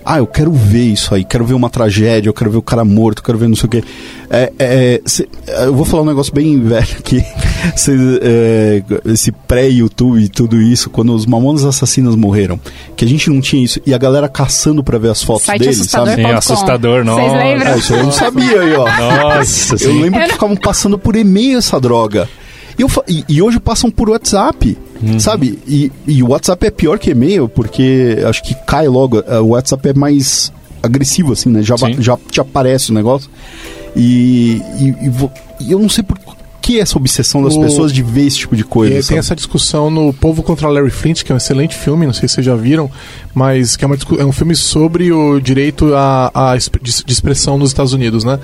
Ah, 0.05 0.19
eu 0.19 0.27
quero 0.27 0.51
ver 0.53 0.85
isso 0.85 1.15
aí, 1.15 1.25
quero 1.25 1.45
ver 1.45 1.55
uma 1.55 1.71
tragédia, 1.71 2.29
eu 2.29 2.35
quero 2.35 2.51
ver 2.51 2.57
o 2.59 2.63
cara 2.63 2.85
morto, 2.85 3.23
quero 3.23 3.39
ver 3.39 3.49
não 3.49 3.57
sei 3.57 3.67
o 3.67 3.69
quê. 3.71 3.85
É, 4.29 4.53
é, 4.59 5.01
cê- 5.07 5.29
eu 5.65 5.75
vou 5.75 5.85
falar 5.85 6.03
um 6.03 6.07
negócio 6.07 6.33
bem 6.35 6.61
velho 6.63 6.87
aqui. 6.99 7.23
Cê, 7.77 7.93
é, 8.23 8.83
esse 9.07 9.31
pré-YouTube 9.31 10.21
e 10.21 10.29
tudo 10.29 10.61
isso, 10.61 10.91
quando 10.91 11.15
os 11.15 11.27
Mamonas 11.27 11.65
Assassinas 11.65 12.17
morreram, 12.17 12.59
que 12.97 13.05
a 13.05 13.09
gente 13.09 13.31
não 13.31 13.41
tinha 13.41 13.63
isso, 13.65 13.81
e 13.87 13.95
a 13.95 13.99
galera 13.99 14.29
caçando 14.29 14.83
pra 14.83 14.99
ver 14.99 15.11
as 15.11 15.23
fotos 15.23 15.45
Site 15.45 15.61
deles, 15.61 15.81
assustador. 15.81 16.09
sabe? 16.09 16.23
Sim, 16.23 16.31
assustador, 16.33 17.05
Vocês 17.05 17.07
nossa. 17.07 17.37
lembram? 17.39 17.73
Ah, 17.73 17.77
isso 17.77 17.95
eu 17.95 18.03
não 18.03 18.13
sabia 18.13 18.61
aí, 18.61 18.75
ó. 18.75 18.85
Nossa, 18.85 19.75
Eu 19.75 19.79
sim. 19.79 20.03
lembro 20.03 20.21
que 20.21 20.33
ficavam 20.33 20.57
passando 20.57 20.99
por 20.99 21.15
e-mail 21.15 21.59
essa 21.59 21.79
droga. 21.81 22.29
E, 22.79 22.83
eu 22.83 22.89
e- 23.09 23.25
e 23.29 23.43
hoje 23.43 23.59
passam 23.61 23.91
por 23.91 24.09
WhatsApp, 24.11 24.77
sabe? 25.19 25.59
E, 25.67 25.91
e 26.07 26.23
o 26.23 26.29
WhatsApp 26.31 26.67
é 26.67 26.71
pior 26.71 26.99
que 26.99 27.11
e-mail, 27.11 27.49
porque 27.49 28.19
acho 28.27 28.43
que 28.43 28.55
cai 28.67 28.89
logo. 28.89 29.19
eh, 29.27 29.39
O 29.41 29.49
WhatsApp 29.49 29.89
é 29.89 29.95
mais 29.95 30.53
agressivo, 30.83 31.33
assim, 31.33 31.49
né? 31.51 31.63
Já, 31.63 31.77
Sim. 31.77 31.97
já 32.01 32.17
te 32.31 32.41
aparece 32.41 32.91
o 32.91 32.95
negócio. 32.95 33.31
E, 33.97 34.61
e, 34.81 34.89
e 35.07 35.31
e 35.69 35.71
eu 35.73 35.79
não 35.79 35.89
sei 35.89 36.03
por 36.03 36.19
que 36.61 36.79
essa 36.81 36.97
obsessão 36.97 37.43
das 37.43 37.55
O- 37.57 37.61
pessoas 37.61 37.93
de 37.93 38.03
ver 38.03 38.27
esse 38.27 38.39
tipo 38.39 38.57
de 38.57 38.65
coisa. 38.65 38.95
E 38.95 39.03
sabe? 39.03 39.09
tem 39.11 39.19
essa 39.19 39.35
discussão 39.37 39.91
no 39.91 40.13
Povo 40.13 40.43
contra 40.43 40.69
Larry 40.69 40.91
Flint, 40.91 41.23
que 41.25 41.31
é 41.33 41.35
um 41.35 41.39
excelente 41.39 41.77
filme, 41.77 42.07
não 42.07 42.13
sei 42.13 42.29
se 42.29 42.37
vocês 42.37 42.47
já 42.47 42.55
viram, 42.55 42.89
mas 43.35 43.77
que 43.77 43.85
é, 43.85 43.87
uma 43.87 43.97
é 44.19 44.25
um 44.25 44.33
filme 44.33 44.55
sobre 44.55 45.13
o 45.13 45.41
direito 45.41 45.93
à, 45.95 46.55
de 46.81 47.13
expressão 47.13 47.59
nos 47.59 47.71
Estados 47.71 47.93
Unidos, 47.93 48.23
né? 48.25 48.39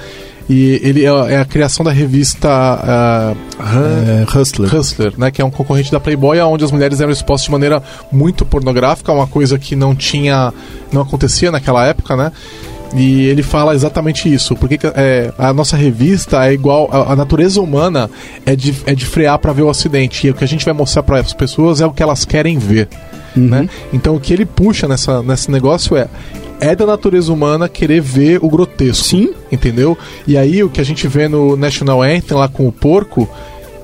E 0.49 0.81
ele 0.83 1.05
é, 1.05 1.09
é 1.35 1.41
a 1.41 1.45
criação 1.45 1.85
da 1.85 1.93
revista 1.93 2.49
Han- 3.61 4.25
É, 4.35 4.39
Hustler. 4.39 4.75
Hustler, 4.75 5.13
né, 5.19 5.31
que 5.31 5.43
é 5.43 5.45
um 5.45 5.51
concorrente 5.51 5.93
da 5.93 6.01
Playboy, 6.01 6.41
onde 6.41 6.65
as 6.65 6.73
mulheres 6.73 7.01
eram 7.01 7.13
expostas 7.13 7.45
de 7.47 7.51
maneira 7.53 7.83
muito 8.11 8.45
pornográfica, 8.47 9.13
uma 9.13 9.27
coisa 9.27 9.59
que 9.59 9.77
não 9.77 9.95
tinha, 9.95 10.53
não 10.93 11.03
acontecia 11.03 11.51
naquela 11.51 11.85
época, 11.87 12.17
né? 12.17 12.33
E 12.95 13.27
ele 13.27 13.43
fala 13.43 13.75
exatamente 13.75 14.33
isso. 14.33 14.57
Porque 14.57 14.79
é, 14.95 15.31
a 15.37 15.53
nossa 15.53 15.77
revista 15.77 16.47
é 16.49 16.55
igual. 16.55 16.89
A, 16.91 17.13
a 17.13 17.17
natureza 17.17 17.61
humana 17.61 18.09
é 18.47 18.57
de, 18.57 18.75
é 18.87 18.95
de 18.95 19.05
frear 19.05 19.39
para 19.39 19.53
ver 19.53 19.61
o 19.61 19.69
acidente. 19.69 20.27
E 20.27 20.31
o 20.31 20.35
que 20.35 20.43
a 20.43 20.49
gente 20.49 20.65
vai 20.65 20.73
mostrar 20.73 21.03
para 21.03 21.21
as 21.21 21.35
pessoas 21.35 21.83
é 21.83 21.87
o 21.87 21.91
que 21.93 22.03
elas 22.03 22.25
querem 22.25 22.57
ver. 22.57 22.89
Né? 23.37 23.69
Então 23.93 24.17
o 24.17 24.21
que 24.21 24.33
ele 24.33 24.47
puxa 24.47 24.89
nessa, 24.89 25.23
nesse 25.23 25.51
negócio 25.51 25.97
é. 25.97 26.09
É 26.61 26.75
da 26.75 26.85
natureza 26.85 27.33
humana 27.33 27.69
querer 27.69 28.01
ver 28.01 28.41
o 28.43 28.49
grotesco. 28.49 29.05
Sim. 29.05 29.33
Entendeu? 29.51 29.97
E 30.27 30.37
aí 30.37 30.63
o 30.65 30.69
que 30.69 30.81
a 30.81 30.85
gente 30.85 31.07
vê 31.07 31.29
no 31.29 31.57
National 31.57 32.03
Anthem 32.03 32.37
lá 32.37 32.49
com 32.49 32.67
o 32.67 32.73
porco 32.73 33.29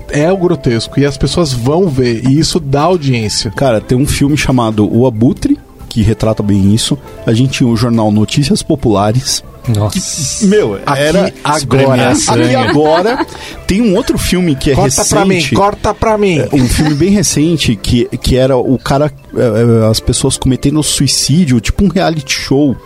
é 0.09 0.31
o 0.33 0.37
grotesco. 0.37 0.99
E 0.99 1.07
as 1.07 1.17
pessoas 1.17 1.53
vão 1.53 1.89
ver. 1.89 2.27
E 2.27 2.39
isso 2.39 2.59
dá 2.59 2.83
audiência. 2.83 3.51
Cara, 3.53 3.81
tem 3.81 3.97
um 3.97 4.07
filme 4.07 4.37
chamado 4.37 4.89
O 4.93 5.07
Abutre, 5.07 5.59
que 5.89 6.03
retrata 6.03 6.43
bem 6.43 6.75
isso. 6.75 6.99
A 7.25 7.33
gente 7.33 7.59
tinha 7.59 7.69
o 7.69 7.77
jornal 7.77 8.11
Notícias 8.11 8.63
Populares. 8.63 9.45
Nossa. 9.69 10.47
Meu, 10.47 10.75
Aqui, 10.85 11.01
era 11.01 11.33
agora. 11.43 12.11
Aqui 12.13 12.55
agora 12.55 13.27
tem 13.67 13.81
um 13.81 13.97
outro 13.97 14.19
filme 14.19 14.55
que 14.55 14.71
é 14.73 14.75
Corta 14.75 15.03
recente. 15.03 15.09
pra 15.15 15.25
mim, 15.25 15.49
corta 15.55 15.95
pra 15.95 16.19
mim. 16.19 16.39
É, 16.39 16.49
Um 16.53 16.69
filme 16.69 16.95
bem 16.95 17.11
recente 17.11 17.75
que, 17.77 18.05
que 18.19 18.37
era 18.37 18.57
o 18.57 18.79
cara, 18.79 19.11
é, 19.35 19.41
é, 19.41 19.91
as 19.91 20.01
pessoas 20.01 20.37
cometendo 20.37 20.83
suicídio, 20.83 21.61
tipo 21.61 21.85
um 21.85 21.89
reality 21.89 22.33
show. 22.33 22.77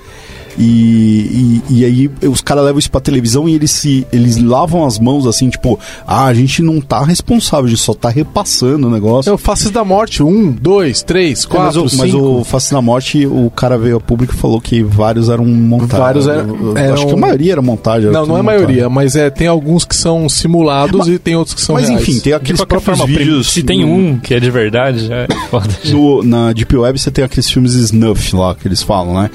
E, 0.59 1.61
e, 1.71 1.79
e 1.81 1.85
aí 1.85 2.11
os 2.29 2.41
caras 2.41 2.65
levam 2.65 2.79
isso 2.81 2.91
pra 2.91 3.01
televisão 3.01 3.49
e 3.49 3.55
eles 3.55 3.71
se 3.71 4.05
eles 4.13 4.37
lavam 4.43 4.85
as 4.85 4.99
mãos 4.99 5.27
assim, 5.27 5.49
tipo, 5.49 5.79
ah, 6.07 6.25
a 6.27 6.35
gente 6.35 6.63
não 6.63 6.81
tá 6.81 7.05
responsável, 7.05 7.67
a 7.67 7.69
gente 7.69 7.81
só 7.81 7.95
tá 7.95 8.09
repassando 8.09 8.89
o 8.89 8.91
negócio. 8.91 9.31
É 9.31 9.33
o 9.33 9.39
Faces 9.39 9.71
da 9.71 9.85
Morte. 9.85 10.23
Um, 10.23 10.51
dois, 10.51 11.03
três, 11.03 11.45
É, 11.45 11.47
mas 11.49 11.75
quatro, 11.75 11.81
o, 11.87 11.97
mas 11.97 12.15
o 12.15 12.45
Face 12.45 12.73
da 12.73 12.83
Morte, 12.83 13.25
o 13.27 13.51
cara 13.55 13.79
veio 13.79 13.97
a 13.97 14.01
público 14.01 14.35
e 14.35 14.37
falou 14.37 14.61
que 14.61 14.83
vários 14.83 15.29
eram 15.29 15.45
montagem. 15.45 15.99
Vários 15.99 16.27
eram- 16.27 16.75
Acho 16.95 17.07
que 17.07 17.13
a 17.13 17.17
maioria 17.17 17.53
era 17.53 17.63
montagem. 17.63 18.09
era 18.09 18.19
Não, 18.19 18.27
não 18.27 18.37
é 18.37 18.41
a 18.41 18.43
montagem. 18.43 18.65
maioria, 18.67 18.89
mas 18.89 19.15
é, 19.15 19.31
tem 19.31 19.47
alguns 19.47 19.85
que 19.85 19.95
são 19.95 20.29
simulados 20.29 21.07
e 21.07 21.19
tem 21.19 21.37
outros 21.37 21.55
que 21.55 21.61
são 21.61 21.75
Mas 21.77 21.89
reais. 21.89 22.03
enfim, 22.03 22.19
tem 22.19 22.33
aqueles 22.33 22.65
próprios 22.65 22.99
forma, 22.99 23.17
vídeos. 23.17 23.53
se 23.53 23.63
tem 23.63 23.81
no- 23.83 23.93
um 23.95 24.19
que 24.19 24.35
é 24.35 24.41
de 24.41 24.51
verdade, 24.51 25.07
já 25.07 25.15
é 25.19 25.29
foda. 25.51 25.69
No, 25.85 26.23
na 26.25 26.53
Deep 26.53 26.77
Web 26.77 26.99
você 26.99 27.11
tem 27.11 27.25
aqueles 27.25 27.49
filmes 27.49 27.75
snuff 27.75 28.35
lá 28.35 28.55
que 28.55 28.67
eles 28.67 28.83
falam, 28.83 29.15
né? 29.23 29.31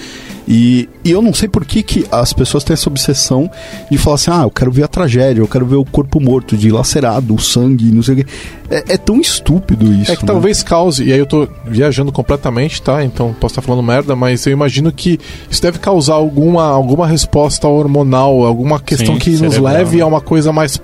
E, 0.47 0.89
e 1.03 1.11
eu 1.11 1.21
não 1.21 1.33
sei 1.33 1.47
por 1.47 1.65
que, 1.65 1.81
que 1.81 2.05
as 2.11 2.33
pessoas 2.33 2.63
têm 2.63 2.73
essa 2.73 2.89
obsessão 2.89 3.49
de 3.89 3.97
falar 3.97 4.15
assim: 4.15 4.31
ah, 4.31 4.43
eu 4.43 4.51
quero 4.51 4.71
ver 4.71 4.83
a 4.83 4.87
tragédia, 4.87 5.41
eu 5.41 5.47
quero 5.47 5.65
ver 5.65 5.75
o 5.75 5.85
corpo 5.85 6.19
morto, 6.19 6.57
dilacerado, 6.57 7.33
o 7.33 7.39
sangue, 7.39 7.91
não 7.91 8.03
sei 8.03 8.13
o 8.13 8.17
quê. 8.17 8.25
É, 8.69 8.93
é 8.93 8.97
tão 8.97 9.19
estúpido 9.19 9.93
isso. 9.93 10.11
É 10.11 10.15
que 10.15 10.23
né? 10.23 10.27
talvez 10.27 10.63
cause, 10.63 11.03
e 11.03 11.13
aí 11.13 11.19
eu 11.19 11.25
tô 11.25 11.47
viajando 11.65 12.11
completamente, 12.11 12.81
tá? 12.81 13.03
Então 13.03 13.33
posso 13.39 13.53
estar 13.53 13.61
falando 13.61 13.83
merda, 13.83 14.15
mas 14.15 14.45
eu 14.45 14.53
imagino 14.53 14.91
que 14.91 15.19
isso 15.49 15.61
deve 15.61 15.79
causar 15.79 16.15
alguma, 16.15 16.65
alguma 16.65 17.07
resposta 17.07 17.67
hormonal, 17.67 18.43
alguma 18.43 18.79
questão 18.79 19.13
Sim, 19.13 19.19
que 19.19 19.29
nos 19.31 19.39
cerebral, 19.53 19.73
leve 19.73 19.97
né? 19.97 20.03
a 20.03 20.07
uma 20.07 20.21
coisa 20.21 20.51
mais 20.51 20.81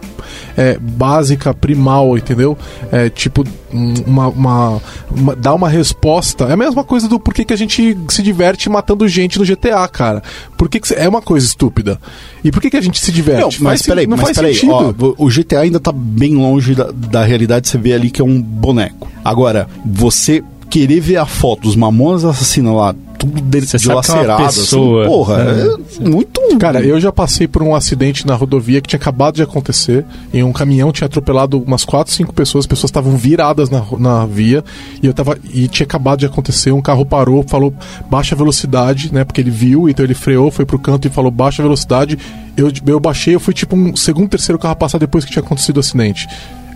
é, 0.57 0.77
básica, 0.79 1.53
primal, 1.53 2.17
entendeu? 2.17 2.57
É, 2.91 3.09
tipo, 3.09 3.43
uma, 3.71 4.27
uma, 4.27 4.81
uma- 5.11 5.35
dar 5.35 5.53
uma 5.53 5.69
resposta. 5.69 6.45
É 6.45 6.53
a 6.53 6.57
mesma 6.57 6.83
coisa 6.83 7.07
do 7.07 7.19
porquê 7.19 7.43
que 7.45 7.53
a 7.53 7.57
gente 7.57 7.97
se 8.09 8.21
diverte 8.21 8.69
matando 8.69 9.07
gente 9.07 9.39
no 9.39 9.45
GTA, 9.45 9.87
cara. 9.87 10.21
Por 10.57 10.69
que, 10.69 10.81
é 10.95 11.07
uma 11.07 11.21
coisa 11.21 11.45
estúpida? 11.45 11.99
E 12.43 12.51
por 12.51 12.61
que, 12.61 12.69
que 12.69 12.77
a 12.77 12.81
gente 12.81 12.99
se 12.99 13.11
diverte? 13.11 13.61
Não, 13.61 13.69
mas 13.69 13.81
peraí, 13.81 14.07
não 14.07 14.17
mas 14.17 14.35
peraí, 14.35 14.59
ó, 14.69 14.93
o 15.17 15.27
GTA 15.29 15.61
ainda 15.61 15.79
tá 15.79 15.91
bem 15.91 16.35
longe 16.35 16.75
da, 16.75 16.89
da 16.91 17.23
realidade, 17.23 17.67
você 17.67 17.77
vê 17.77 17.93
ali 17.93 18.09
que 18.09 18.21
é 18.21 18.25
um 18.25 18.41
boneco. 18.41 19.07
Agora, 19.23 19.67
você 19.85 20.43
querer 20.69 20.99
ver 20.99 21.17
a 21.17 21.25
foto 21.25 21.63
dos 21.63 21.75
mamonas 21.75 22.23
assassinos 22.23 22.75
lá, 22.75 22.95
tudo 23.19 23.67
Você 23.67 23.75
é 23.75 23.93
uma 23.93 24.01
dilacerado, 24.01 24.43
assim, 24.43 24.59
pessoa. 24.61 25.05
porra, 25.05 25.35
é, 25.41 26.07
muito... 26.09 26.39
Cara, 26.57 26.81
eu 26.81 26.99
já 26.99 27.11
passei 27.11 27.47
por 27.47 27.61
um 27.61 27.75
acidente 27.75 28.25
na 28.25 28.33
rodovia 28.35 28.81
que 28.81 28.87
tinha 28.87 28.99
acabado 28.99 29.35
de 29.35 29.43
acontecer. 29.43 30.05
E 30.33 30.41
um 30.41 30.51
caminhão 30.51 30.91
tinha 30.91 31.05
atropelado 31.05 31.61
umas 31.61 31.83
4, 31.83 32.13
5 32.13 32.33
pessoas. 32.33 32.63
As 32.63 32.67
pessoas 32.67 32.89
estavam 32.89 33.15
viradas 33.17 33.69
na, 33.69 33.83
na 33.97 34.25
via. 34.25 34.63
E 35.03 35.05
eu 35.05 35.13
tava. 35.13 35.37
E 35.53 35.67
tinha 35.67 35.85
acabado 35.85 36.19
de 36.19 36.25
acontecer. 36.25 36.71
Um 36.71 36.81
carro 36.81 37.05
parou, 37.05 37.43
falou 37.47 37.73
baixa 38.09 38.35
velocidade, 38.35 39.13
né? 39.13 39.23
Porque 39.23 39.41
ele 39.41 39.51
viu, 39.51 39.89
então 39.89 40.03
ele 40.03 40.13
freou, 40.13 40.49
foi 40.49 40.65
pro 40.65 40.79
canto 40.79 41.07
e 41.07 41.11
falou 41.11 41.29
baixa 41.29 41.61
velocidade. 41.61 42.17
Eu, 42.55 42.71
eu 42.87 42.99
baixei, 42.99 43.35
eu 43.35 43.39
fui 43.39 43.53
tipo 43.53 43.75
um 43.75 43.95
segundo, 43.95 44.29
terceiro 44.29 44.59
carro 44.59 44.73
a 44.73 44.75
passar 44.75 44.97
depois 44.97 45.25
que 45.25 45.31
tinha 45.31 45.43
acontecido 45.43 45.77
o 45.77 45.79
acidente. 45.79 46.27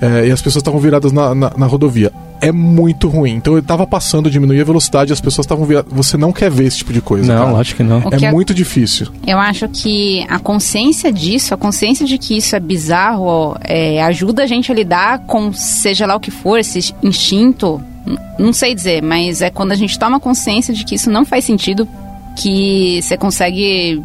É, 0.03 0.27
e 0.27 0.31
as 0.31 0.41
pessoas 0.41 0.61
estavam 0.61 0.81
viradas 0.81 1.13
na, 1.13 1.33
na, 1.33 1.51
na 1.55 1.65
rodovia. 1.65 2.11
É 2.41 2.51
muito 2.51 3.07
ruim. 3.07 3.35
Então 3.35 3.53
ele 3.53 3.61
tava 3.61 3.87
passando, 3.87 4.29
diminuía 4.29 4.61
a 4.61 4.65
velocidade, 4.65 5.13
as 5.13 5.21
pessoas 5.21 5.45
estavam 5.45 5.65
viradas. 5.65 5.89
Você 5.93 6.17
não 6.17 6.33
quer 6.33 6.51
ver 6.51 6.65
esse 6.65 6.79
tipo 6.79 6.91
de 6.91 6.99
coisa. 6.99 7.33
Não, 7.33 7.41
cara. 7.41 7.51
lógico 7.55 7.77
que 7.77 7.83
não. 7.83 7.99
O 7.99 8.13
É 8.13 8.29
muito 8.29 8.53
difícil. 8.53 9.07
Eu 9.25 9.39
acho 9.39 9.69
que 9.69 10.25
a 10.27 10.39
consciência 10.39 11.09
disso, 11.09 11.53
a 11.53 11.57
consciência 11.57 12.05
de 12.05 12.17
que 12.17 12.35
isso 12.35 12.53
é 12.53 12.59
bizarro, 12.59 13.55
é, 13.61 14.03
ajuda 14.03 14.43
a 14.43 14.45
gente 14.45 14.69
a 14.69 14.75
lidar 14.75 15.19
com 15.19 15.53
seja 15.53 16.05
lá 16.05 16.15
o 16.17 16.19
que 16.19 16.31
for, 16.31 16.59
esse 16.59 16.93
instinto. 17.01 17.81
Não 18.37 18.51
sei 18.51 18.75
dizer, 18.75 19.01
mas 19.01 19.41
é 19.41 19.49
quando 19.49 19.71
a 19.71 19.75
gente 19.75 19.97
toma 19.97 20.19
consciência 20.19 20.73
de 20.73 20.83
que 20.83 20.95
isso 20.95 21.09
não 21.09 21.23
faz 21.23 21.45
sentido 21.45 21.87
que 22.35 22.99
você 23.01 23.15
consegue 23.15 24.03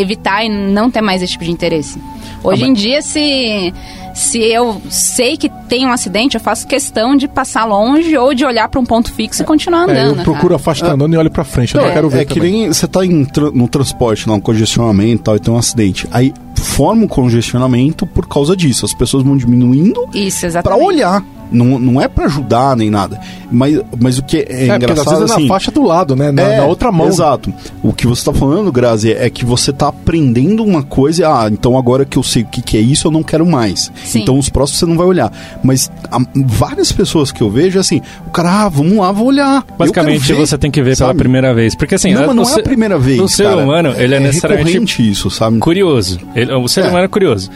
evitar 0.00 0.44
e 0.44 0.48
não 0.48 0.90
ter 0.90 1.00
mais 1.00 1.22
esse 1.22 1.32
tipo 1.32 1.44
de 1.44 1.50
interesse. 1.50 2.00
Hoje 2.42 2.64
em 2.64 2.72
dia, 2.72 3.02
se, 3.02 3.74
se 4.14 4.38
eu 4.38 4.80
sei 4.88 5.36
que 5.36 5.48
tem 5.68 5.84
um 5.86 5.90
acidente, 5.90 6.36
eu 6.36 6.40
faço 6.40 6.66
questão 6.68 7.16
de 7.16 7.26
passar 7.26 7.64
longe 7.64 8.16
ou 8.16 8.32
de 8.32 8.44
olhar 8.44 8.68
para 8.68 8.78
um 8.78 8.84
ponto 8.84 9.12
fixo 9.12 9.42
e 9.42 9.44
continuar 9.44 9.88
É, 9.88 9.92
andando. 9.92 10.18
eu 10.18 10.24
procuro 10.24 10.54
a 10.54 10.58
cara. 10.58 10.58
faixa 10.60 10.86
tá 10.86 10.92
andando 10.92 11.14
e 11.14 11.16
olho 11.16 11.30
pra 11.30 11.42
frente. 11.42 11.74
Eu 11.74 11.80
não 11.82 11.88
é, 11.88 11.92
quero 11.92 12.08
ver. 12.08 12.20
é 12.20 12.24
que 12.24 12.34
também. 12.34 12.52
nem 12.52 12.68
você 12.72 12.86
tá 12.86 13.04
em 13.04 13.24
tra- 13.24 13.50
no 13.50 13.66
transporte, 13.66 14.28
lá, 14.28 14.36
um 14.36 14.40
congestionamento 14.40 15.20
e 15.20 15.24
tal, 15.24 15.36
e 15.36 15.40
tem 15.40 15.52
um 15.52 15.58
acidente. 15.58 16.06
Aí 16.12 16.32
forma 16.54 17.04
um 17.04 17.08
congestionamento 17.08 18.06
por 18.06 18.28
causa 18.28 18.56
disso. 18.56 18.84
As 18.86 18.94
pessoas 18.94 19.24
vão 19.24 19.36
diminuindo 19.36 20.08
exatamente. 20.14 20.82
olhar. 20.82 21.24
Não, 21.50 21.78
não 21.78 22.00
é 22.00 22.08
pra 22.08 22.26
ajudar 22.26 22.76
nem 22.76 22.90
nada. 22.90 23.18
Mas, 23.50 23.80
mas 24.00 24.18
o 24.18 24.22
que 24.22 24.36
é, 24.38 24.40
É, 24.40 24.44
porque 24.44 24.70
às 24.70 24.76
engraçado 24.76 25.18
vezes 25.20 25.30
é 25.30 25.34
assim, 25.34 25.42
na 25.44 25.48
faixa 25.48 25.70
do 25.70 25.82
lado, 25.82 26.14
né? 26.14 26.30
Na, 26.30 26.42
É, 26.42 26.56
na 26.58 26.66
outra 26.66 26.92
mão. 26.92 27.06
Exato. 27.08 27.52
O 27.82 27.92
que 27.92 28.06
você 28.06 28.24
tá 28.24 28.32
falando, 28.32 28.70
Grazi, 28.70 29.12
é 29.12 29.28
que 29.30 29.44
você 29.44 29.72
tá 29.72 29.88
aprendendo 29.88 30.62
uma 30.64 30.82
coisa, 30.82 31.22
e, 31.22 31.24
ah, 31.24 31.48
então 31.50 31.78
agora 31.78 32.04
que 32.04 32.18
eu 32.18 32.22
sei 32.22 32.42
o 32.42 32.46
que, 32.46 32.60
que 32.60 32.76
é 32.76 32.80
isso, 32.80 33.06
eu 33.06 33.10
não 33.10 33.22
quero 33.22 33.46
mais. 33.46 33.90
Sim. 34.04 34.20
Então 34.22 34.38
os 34.38 34.48
próximos 34.48 34.78
você 34.80 34.86
não 34.86 34.96
vai 34.96 35.06
olhar. 35.06 35.32
Mas 35.62 35.90
há 36.10 36.18
várias 36.34 36.92
pessoas 36.92 37.32
que 37.32 37.40
eu 37.42 37.50
vejo, 37.50 37.78
assim, 37.78 38.00
o 38.26 38.30
cara, 38.30 38.64
ah, 38.64 38.68
vamos 38.68 38.98
lá, 38.98 39.10
vou 39.12 39.28
olhar. 39.28 39.64
Basicamente, 39.78 40.20
ver, 40.32 40.46
você 40.46 40.58
tem 40.58 40.70
que 40.70 40.82
ver 40.82 40.96
pela 40.96 41.08
sabe? 41.08 41.18
primeira 41.18 41.54
vez. 41.54 41.74
Porque 41.74 41.94
assim, 41.94 42.12
Não, 42.12 42.24
a- 42.24 42.26
mas 42.26 42.36
não 42.36 42.42
o 42.42 42.46
é 42.46 42.50
ser- 42.50 42.60
a 42.60 42.62
primeira 42.64 42.98
vez. 42.98 43.20
O 43.20 43.28
ser 43.28 43.48
humano, 43.48 43.94
ele 43.96 44.14
é, 44.14 44.20
necessariamente 44.20 44.68
recorrente 44.72 45.10
isso, 45.10 45.30
sabe? 45.30 45.58
curioso. 45.58 46.18
Ele- 46.34 46.52
o 46.52 46.68
ser 46.68 46.84
É. 46.84 46.88
humano 46.88 47.04
é 47.04 47.08
curioso. 47.08 47.50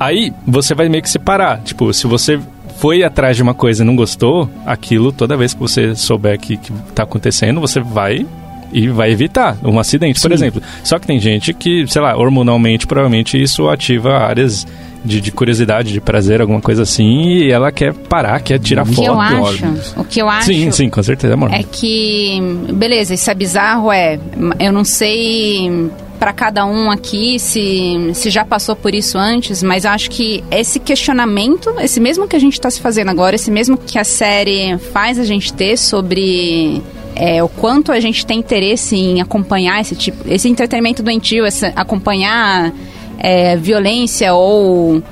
Aí 0.00 0.32
você 0.46 0.74
vai 0.74 0.88
meio 0.88 1.02
que 1.02 1.10
separar. 1.10 1.60
Tipo, 1.62 1.92
se 1.92 2.06
você 2.06 2.38
foi 2.78 3.02
atrás 3.02 3.36
de 3.36 3.42
uma 3.42 3.54
coisa 3.54 3.82
e 3.82 3.86
não 3.86 3.96
gostou, 3.96 4.48
aquilo, 4.64 5.12
toda 5.12 5.36
vez 5.36 5.52
que 5.52 5.60
você 5.60 5.94
souber 5.94 6.38
que, 6.38 6.56
que 6.56 6.72
tá 6.94 7.02
acontecendo, 7.02 7.60
você 7.60 7.80
vai 7.80 8.26
e 8.72 8.88
vai 8.88 9.10
evitar 9.10 9.56
um 9.64 9.78
acidente, 9.78 10.20
por 10.20 10.28
Sim. 10.28 10.34
exemplo. 10.34 10.62
Só 10.84 10.98
que 10.98 11.06
tem 11.06 11.18
gente 11.18 11.52
que, 11.54 11.86
sei 11.88 12.02
lá, 12.02 12.16
hormonalmente, 12.16 12.86
provavelmente 12.86 13.40
isso 13.40 13.68
ativa 13.68 14.18
áreas 14.18 14.66
de, 15.04 15.20
de 15.20 15.30
curiosidade, 15.30 15.92
de 15.92 16.00
prazer, 16.00 16.40
alguma 16.40 16.60
coisa 16.60 16.82
assim, 16.82 17.28
e 17.28 17.50
ela 17.50 17.70
quer 17.70 17.94
parar, 17.94 18.40
quer 18.40 18.58
tirar 18.58 18.82
O 18.82 18.86
que 18.86 18.94
foto. 18.96 19.06
eu 19.06 19.20
acho, 19.20 19.64
o 19.96 20.04
que 20.04 20.20
eu 20.20 20.28
acho 20.28 20.46
Sim, 20.46 20.70
sim, 20.70 20.90
com 20.90 21.02
certeza, 21.02 21.34
amor. 21.34 21.52
é 21.52 21.62
que, 21.62 22.38
beleza, 22.74 23.14
isso 23.14 23.30
é 23.30 23.34
bizarro, 23.34 23.92
é. 23.92 24.18
Eu 24.58 24.72
não 24.72 24.84
sei 24.84 25.90
pra 26.18 26.32
cada 26.32 26.66
um 26.66 26.90
aqui 26.90 27.38
se, 27.38 28.10
se 28.12 28.28
já 28.28 28.44
passou 28.44 28.74
por 28.74 28.92
isso 28.92 29.16
antes, 29.16 29.62
mas 29.62 29.84
eu 29.84 29.92
acho 29.92 30.10
que 30.10 30.42
esse 30.50 30.80
questionamento, 30.80 31.72
esse 31.80 32.00
mesmo 32.00 32.26
que 32.26 32.34
a 32.34 32.40
gente 32.40 32.60
tá 32.60 32.68
se 32.70 32.80
fazendo 32.80 33.08
agora, 33.08 33.36
esse 33.36 33.52
mesmo 33.52 33.78
que 33.78 33.98
a 34.00 34.04
série 34.04 34.76
faz 34.92 35.16
a 35.18 35.24
gente 35.24 35.52
ter 35.52 35.76
sobre 35.76 36.82
é, 37.18 37.42
o 37.42 37.48
quanto 37.48 37.90
a 37.90 37.98
gente 37.98 38.24
tem 38.24 38.38
interesse 38.38 38.94
em 38.94 39.20
acompanhar 39.20 39.80
esse 39.80 39.96
tipo, 39.96 40.22
esse 40.26 40.48
entretenimento 40.48 41.02
doentio, 41.02 41.44
esse, 41.44 41.66
acompanhar 41.74 42.72
é, 43.18 43.56
violência 43.56 44.32
ou 44.32 45.02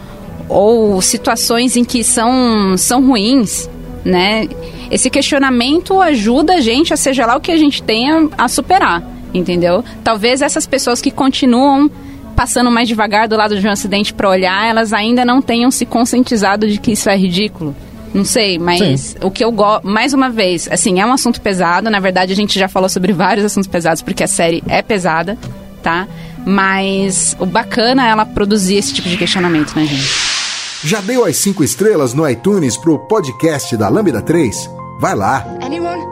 ou 0.49 1.03
situações 1.03 1.77
em 1.77 1.83
que 1.83 2.05
são, 2.05 2.79
são 2.79 3.05
ruins, 3.05 3.69
né? 4.05 4.49
Esse 4.89 5.11
questionamento 5.11 6.01
ajuda 6.01 6.55
a 6.55 6.61
gente 6.61 6.95
a 6.95 6.97
seja 6.97 7.27
lá 7.27 7.37
o 7.37 7.41
que 7.41 7.51
a 7.51 7.57
gente 7.57 7.83
tenha 7.83 8.29
a 8.39 8.47
superar, 8.47 9.03
entendeu? 9.35 9.85
Talvez 10.05 10.43
essas 10.43 10.65
pessoas 10.65 11.01
que 11.01 11.11
continuam 11.11 11.91
passando 12.37 12.71
mais 12.71 12.87
devagar 12.87 13.27
do 13.27 13.37
lado 13.37 13.59
de 13.59 13.67
um 13.67 13.71
acidente 13.71 14.15
para 14.15 14.29
olhar, 14.29 14.69
elas 14.69 14.93
ainda 14.93 15.25
não 15.25 15.43
tenham 15.43 15.73
se 15.73 15.85
conscientizado 15.85 16.69
de 16.69 16.79
que 16.79 16.93
isso 16.93 17.11
é 17.11 17.17
ridículo. 17.17 17.75
Não 18.15 18.25
sei, 18.25 18.59
mas 18.59 19.17
o 19.21 19.31
que 19.31 19.45
eu 19.45 19.53
gosto, 19.53 19.87
mais 19.87 20.15
uma 20.15 20.31
vez, 20.31 20.69
assim, 20.71 21.01
é 21.01 21.07
um 21.07 21.13
assunto 21.13 21.41
pesado. 21.41 21.91
Na 21.91 22.01
verdade, 22.01 22.33
a 22.33 22.37
gente 22.37 22.59
já 22.59 22.69
falou 22.69 22.89
sobre 22.89 23.13
vários 23.13 23.45
assuntos 23.45 23.69
pesados, 23.69 24.03
porque 24.03 24.25
a 24.25 24.29
série 24.29 24.63
é 24.69 24.81
pesada, 24.83 25.37
tá? 25.83 26.09
Mas 26.47 27.37
o 27.39 27.45
bacana 27.45 28.07
é 28.07 28.11
ela 28.11 28.25
produzir 28.25 28.77
esse 28.77 28.95
tipo 28.95 29.09
de 29.09 29.17
questionamento, 29.17 29.75
né, 29.75 29.85
gente? 29.85 30.37
Já 30.85 31.01
deu 31.01 31.25
as 31.25 31.37
5 31.39 31.65
estrelas 31.65 32.15
no 32.15 32.29
iTunes 32.29 32.77
pro 32.77 32.99
podcast 33.01 33.77
da 33.77 33.89
Lambda 33.89 34.23
3? 34.23 34.71
Vai 35.01 35.15
lá. 35.15 35.45
Anyone? 35.61 36.03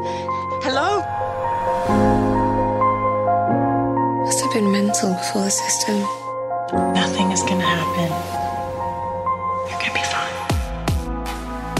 Hello? 0.65 1.03
Must 4.25 4.43
have 4.43 4.53
been 4.55 4.71
mental 4.73 5.15
before 5.15 5.45
the 5.45 5.51
system. 5.51 6.03
Nothing 6.95 7.31
is 7.33 7.43
gonna 7.43 7.64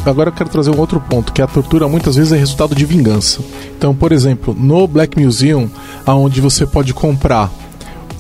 Agora 0.05 0.29
eu 0.29 0.33
quero 0.33 0.51
trazer 0.51 0.71
um 0.71 0.79
outro 0.79 1.01
ponto, 1.01 1.33
que 1.33 1.41
a 1.41 1.47
tortura 1.47 1.89
muitas 1.89 2.17
vezes 2.17 2.33
é 2.33 2.37
resultado 2.37 2.75
de 2.75 2.85
vingança. 2.85 3.41
Então, 3.77 3.95
por 3.95 4.13
exemplo, 4.13 4.55
no 4.59 4.87
Black 4.87 5.19
Museum, 5.19 5.71
aonde 6.07 6.41
você 6.41 6.67
pode 6.67 6.93
comprar 6.93 7.51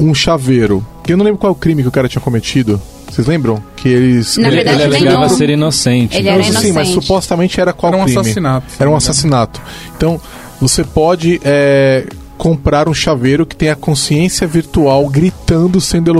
um 0.01 0.15
chaveiro, 0.15 0.85
que 1.05 1.13
eu 1.13 1.17
não 1.17 1.25
lembro 1.25 1.39
qual 1.39 1.51
é 1.51 1.53
o 1.53 1.59
crime 1.59 1.83
que 1.83 1.89
o 1.89 1.93
cara 1.93 2.09
tinha 2.09 2.23
cometido. 2.23 2.81
Vocês 3.11 3.27
lembram? 3.27 3.63
Que 3.77 3.89
eles. 3.89 4.37
Na 4.39 4.49
ele, 4.49 4.57
verdade, 4.57 4.83
ele 4.83 4.97
alegava 4.97 5.29
ser 5.29 5.51
inocente. 5.51 6.17
Ele 6.17 6.29
era 6.29 6.43
Sim, 6.43 6.73
mas 6.73 6.89
inocente. 6.89 6.93
supostamente 6.95 7.61
era 7.61 7.73
qual 7.73 7.93
Era 7.93 8.03
um 8.03 8.05
crime? 8.07 8.19
assassinato. 8.19 8.67
Era 8.79 8.91
um 8.91 8.97
assassinato. 8.97 9.63
Então, 9.97 10.21
você 10.61 10.83
pode 10.83 11.41
é, 11.45 12.07
comprar 12.37 12.89
um 12.89 12.95
chaveiro 12.95 13.47
que 13.47 13.55
tem 13.55 13.69
a 13.69 13.77
consciência 13.77 14.47
virtual 14.47 15.09
gritando 15.09 15.81
sendo 15.81 16.11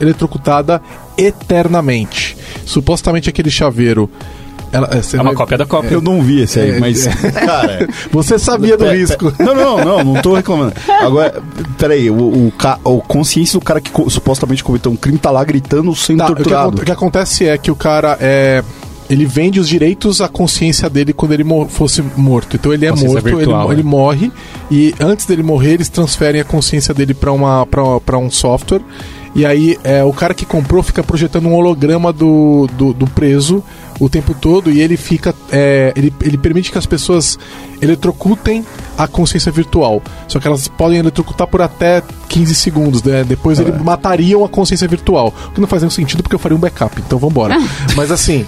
eletrocutada 0.00 0.82
eternamente. 1.16 2.36
Supostamente 2.64 3.28
aquele 3.28 3.50
chaveiro. 3.50 4.10
Ela- 4.74 5.02
você 5.02 5.16
É 5.16 5.20
uma 5.20 5.30
vai- 5.30 5.34
cópia 5.36 5.58
da 5.58 5.66
cópia. 5.66 5.94
Eu 5.94 6.00
não 6.02 6.20
vi 6.22 6.42
esse 6.42 6.60
aí, 6.60 6.70
É, 6.72 6.80
mas, 6.80 7.06
cara... 7.32 7.88
Você 8.12 8.38
sabia 8.38 8.76
do 8.76 8.86
risco. 8.86 9.32
Não, 9.38 9.54
não, 9.54 9.84
não, 9.84 10.04
não 10.04 10.22
tô 10.22 10.34
reclamando. 10.34 10.72
Agora, 11.00 11.42
peraí, 11.78 12.10
o, 12.10 12.14
o, 12.14 12.52
o 12.84 13.00
consciência 13.02 13.58
do 13.58 13.64
cara 13.64 13.80
que 13.80 13.90
supostamente 14.10 14.62
cometeu 14.64 14.90
um 14.92 14.96
crime 14.96 15.18
tá 15.18 15.30
lá 15.30 15.42
gritando 15.44 15.94
sendo 15.94 16.18
Tá, 16.18 16.24
o, 16.26 16.28
que, 16.28 16.34
torturado. 16.42 16.82
o 16.82 16.84
que 16.84 16.92
acontece 16.92 17.46
é 17.46 17.56
que 17.58 17.70
o 17.70 17.76
cara 17.76 18.16
é. 18.20 18.62
Ele 19.10 19.26
vende 19.26 19.60
os 19.60 19.68
direitos 19.68 20.22
à 20.22 20.28
consciência 20.28 20.88
dele 20.88 21.12
quando 21.12 21.32
ele 21.32 21.44
mo- 21.44 21.68
fosse 21.68 22.02
morto. 22.16 22.56
Então 22.56 22.72
ele 22.72 22.86
é 22.86 22.90
morto, 22.90 23.28
ele, 23.28 23.36
virtual, 23.36 23.66
mo- 23.66 23.72
ele 23.72 23.82
né? 23.82 23.88
morre 23.90 24.32
e 24.70 24.94
antes 24.98 25.26
dele 25.26 25.42
morrer 25.42 25.74
eles 25.74 25.90
transferem 25.90 26.40
a 26.40 26.44
consciência 26.44 26.94
dele 26.94 27.12
para 27.12 27.30
uma 27.30 27.66
para 27.66 28.16
um 28.16 28.30
software 28.30 28.80
e 29.34 29.44
aí 29.44 29.76
é, 29.84 30.02
o 30.02 30.12
cara 30.12 30.32
que 30.32 30.46
comprou 30.46 30.82
fica 30.82 31.02
projetando 31.02 31.46
um 31.46 31.54
holograma 31.54 32.14
do, 32.14 32.66
do, 32.78 32.94
do 32.94 33.06
preso 33.06 33.62
o 34.00 34.08
tempo 34.08 34.34
todo 34.34 34.70
e 34.70 34.80
ele 34.80 34.96
fica 34.96 35.34
é, 35.50 35.92
ele, 35.96 36.12
ele 36.20 36.36
permite 36.36 36.72
que 36.72 36.78
as 36.78 36.86
pessoas 36.86 37.38
eletrocutem 37.84 38.64
a 38.96 39.06
consciência 39.06 39.50
virtual. 39.52 40.02
Só 40.28 40.38
que 40.40 40.46
elas 40.46 40.68
podem 40.68 40.98
eletrocutar 40.98 41.46
por 41.46 41.60
até 41.62 42.02
15 42.28 42.54
segundos, 42.54 43.02
né? 43.02 43.24
Depois 43.24 43.58
eles 43.60 43.80
matariam 43.82 44.44
a 44.44 44.48
consciência 44.48 44.86
virtual. 44.88 45.32
O 45.48 45.50
que 45.52 45.60
não 45.60 45.68
faz 45.68 45.82
nenhum 45.82 45.90
sentido 45.90 46.22
porque 46.22 46.34
eu 46.34 46.38
faria 46.38 46.56
um 46.56 46.60
backup, 46.60 46.94
então 47.04 47.18
vambora. 47.18 47.56
Mas 47.96 48.10
assim, 48.10 48.46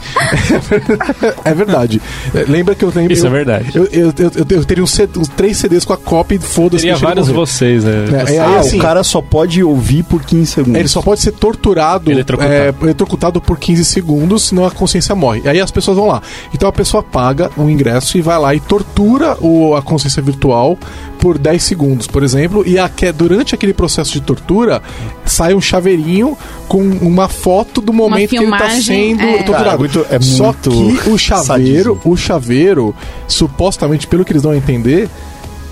é 1.45 1.55
verdade. 1.55 2.01
É, 2.35 2.45
Lembra 2.49 2.75
que 2.75 2.85
eu 2.85 2.93
lembro. 2.95 3.13
Isso 3.13 3.25
é 3.27 3.29
eu- 3.29 3.33
verdade. 3.33 3.71
Eu, 3.75 3.85
eu, 3.87 4.07
eu, 4.19 4.31
eu- 4.35 4.57
eu 4.59 4.65
teria 4.65 4.83
uns, 4.83 4.91
CD, 4.93 5.21
três 5.37 5.57
CDs 5.57 5.85
com 5.85 5.93
a 5.93 5.97
cópia 5.97 6.37
e 6.37 6.39
foda-se. 6.39 6.83
Teria 6.85 6.97
vários 6.97 7.29
vocês, 7.29 7.85
né? 7.85 8.05
É, 8.13 8.25
Você- 8.27 8.35
é, 8.37 8.39
Ah, 8.41 8.59
assim- 8.61 8.79
o 8.79 8.83
cara 8.83 9.03
só 9.05 9.21
pode 9.21 9.63
ouvir 9.63 10.03
por 10.05 10.23
15 10.23 10.47
segundos. 10.47 10.79
Ele 10.79 10.89
só 10.89 11.03
pode 11.03 11.21
ser 11.21 11.33
torturado, 11.33 12.11
Eletrocutado. 12.11 12.53
é, 12.55 12.75
eletrocutado 12.83 13.41
por 13.41 13.59
15 13.59 13.85
segundos, 13.85 14.45
senão 14.49 14.65
a 14.65 14.71
consciência 14.71 15.15
morre. 15.15 15.43
E 15.45 15.49
aí 15.49 15.61
as 15.61 15.71
pessoas 15.71 15.97
vão 15.97 16.07
lá. 16.07 16.23
Então 16.55 16.69
a 16.69 16.73
pessoa 16.73 17.03
paga 17.03 17.51
um 17.57 17.69
ingresso 17.69 18.17
e 18.17 18.21
vai 18.21 18.39
lá 18.39 18.55
e 18.55 18.61
tortura 18.61 19.26
o, 19.41 19.75
a 19.75 19.83
consciência 19.83 20.23
virtual 20.23 20.79
por 21.19 21.39
10 21.39 21.63
segundos, 21.63 22.07
por 22.07 22.23
exemplo. 22.23 22.63
E 22.67 22.79
a, 22.79 22.89
que- 22.89 23.11
durante 23.13 23.55
aquele 23.55 23.73
processo 23.73 24.13
de 24.13 24.21
tortura, 24.21 24.83
sai 25.25 25.55
um 25.55 25.61
chaveirinho 25.61 26.37
com 26.69 26.81
uma 26.83 27.29
foto 27.29 27.81
do 27.81 27.93
momento 27.93 28.31
que 28.31 28.37
ele 28.37 28.45
está 28.45 28.59
filmagem, 28.59 28.83
sendo 29.17 29.23
é. 29.23 29.33
torturado. 29.39 29.65
Cara, 29.65 29.79
muito- 29.79 30.07
é 30.11 30.21
Só 30.21 30.45
muito 30.45 30.71
que 31.03 31.11
o 31.11 31.19
chaveiro, 31.19 31.95
sadismo. 31.95 32.01
o 32.13 32.17
chaveiro, 32.17 32.95
supostamente, 33.27 34.07
pelo 34.07 34.25
que 34.25 34.33
eles 34.33 34.43
dão 34.43 34.53
a 34.53 34.57
entender, 34.57 35.09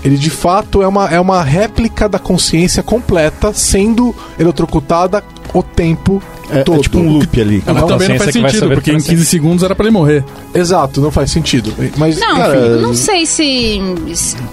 ele 0.03 0.17
de 0.17 0.29
fato 0.29 0.81
é 0.81 0.87
uma, 0.87 1.07
é 1.09 1.19
uma 1.19 1.41
réplica 1.41 2.07
da 2.07 2.19
consciência 2.19 2.83
completa 2.83 3.51
sendo 3.53 4.15
eletrocutada 4.37 5.23
o 5.57 5.63
tempo 5.63 6.21
É, 6.49 6.63
todo. 6.63 6.79
é 6.79 6.81
tipo 6.83 6.97
um 6.99 7.09
loop 7.13 7.41
ali. 7.41 7.63
Ah, 7.65 7.73
mas 7.73 7.83
Uma 7.83 7.87
também 7.89 8.09
não 8.09 8.17
faz 8.17 8.33
sentido, 8.33 8.69
porque 8.69 8.91
em 8.91 8.97
tudo 8.97 9.07
15 9.09 9.25
segundos 9.25 9.63
era 9.63 9.73
pra 9.73 9.85
ele 9.85 9.93
morrer. 9.93 10.23
Exato, 10.53 10.99
não 11.01 11.09
faz 11.09 11.31
sentido. 11.31 11.73
Mas, 11.97 12.19
Não, 12.19 12.37
enfim, 12.37 12.81
não 12.81 12.93
sei 12.93 13.25
se. 13.25 13.81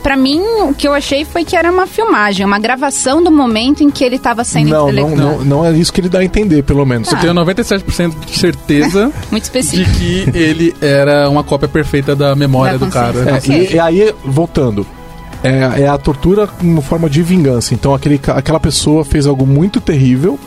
Pra 0.02 0.16
mim, 0.16 0.40
o 0.68 0.72
que 0.74 0.86
eu 0.86 0.94
achei 0.94 1.24
foi 1.24 1.44
que 1.44 1.56
era 1.56 1.70
uma 1.70 1.86
filmagem, 1.86 2.46
uma 2.46 2.58
gravação 2.58 3.22
do 3.22 3.30
momento 3.30 3.82
em 3.82 3.90
que 3.90 4.04
ele 4.04 4.18
tava 4.18 4.44
sendo 4.44 4.70
não, 4.70 4.78
não, 4.86 4.90
intelectual. 4.90 5.38
não, 5.38 5.44
não 5.44 5.64
é 5.66 5.72
isso 5.72 5.92
que 5.92 6.00
ele 6.00 6.08
dá 6.08 6.20
a 6.20 6.24
entender, 6.24 6.62
pelo 6.62 6.84
menos. 6.86 7.10
Eu 7.12 7.18
tenho 7.18 7.34
97% 7.34 8.14
de 8.24 8.38
certeza 8.38 9.12
Muito 9.30 9.42
de 9.50 9.58
específico. 9.58 9.98
que 9.98 10.30
ele 10.38 10.74
era 10.80 11.28
uma 11.28 11.42
cópia 11.42 11.68
perfeita 11.68 12.14
da 12.14 12.34
memória 12.36 12.78
Da 12.78 12.86
do 12.86 12.92
cara. 12.92 13.18
É, 13.44 13.50
e, 13.52 13.74
e 13.74 13.78
aí, 13.78 14.14
voltando, 14.24 14.86
é, 15.42 15.82
é 15.82 15.88
a 15.88 15.98
tortura 15.98 16.46
como 16.46 16.80
forma 16.80 17.10
de 17.10 17.22
vingança. 17.22 17.74
Então, 17.74 17.92
aquele, 17.94 18.20
aquela 18.28 18.60
pessoa 18.60 19.04
fez 19.04 19.26
algo 19.26 19.44
muito 19.46 19.80
terrível 19.80 20.38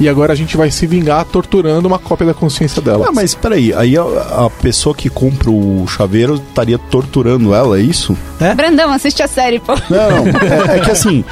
e 0.00 0.08
agora 0.08 0.32
a 0.32 0.36
gente 0.36 0.56
vai 0.56 0.70
se 0.70 0.86
vingar 0.86 1.24
torturando 1.24 1.86
uma 1.86 1.98
cópia 1.98 2.26
da 2.26 2.34
consciência 2.34 2.80
dela. 2.82 3.06
Ah, 3.08 3.12
mas 3.12 3.34
peraí, 3.34 3.72
aí 3.74 3.96
a, 3.96 4.02
a 4.46 4.50
pessoa 4.50 4.94
que 4.94 5.08
compra 5.08 5.50
o 5.50 5.86
chaveiro 5.86 6.34
estaria 6.34 6.78
torturando 6.78 7.54
ela, 7.54 7.78
é 7.78 7.82
isso? 7.82 8.16
Brandão, 8.56 8.92
assiste 8.92 9.22
a 9.22 9.28
série, 9.28 9.60
pô. 9.60 9.74
Não, 9.88 10.26
é, 10.74 10.78
é 10.78 10.80
que 10.80 10.90
assim, 10.90 11.24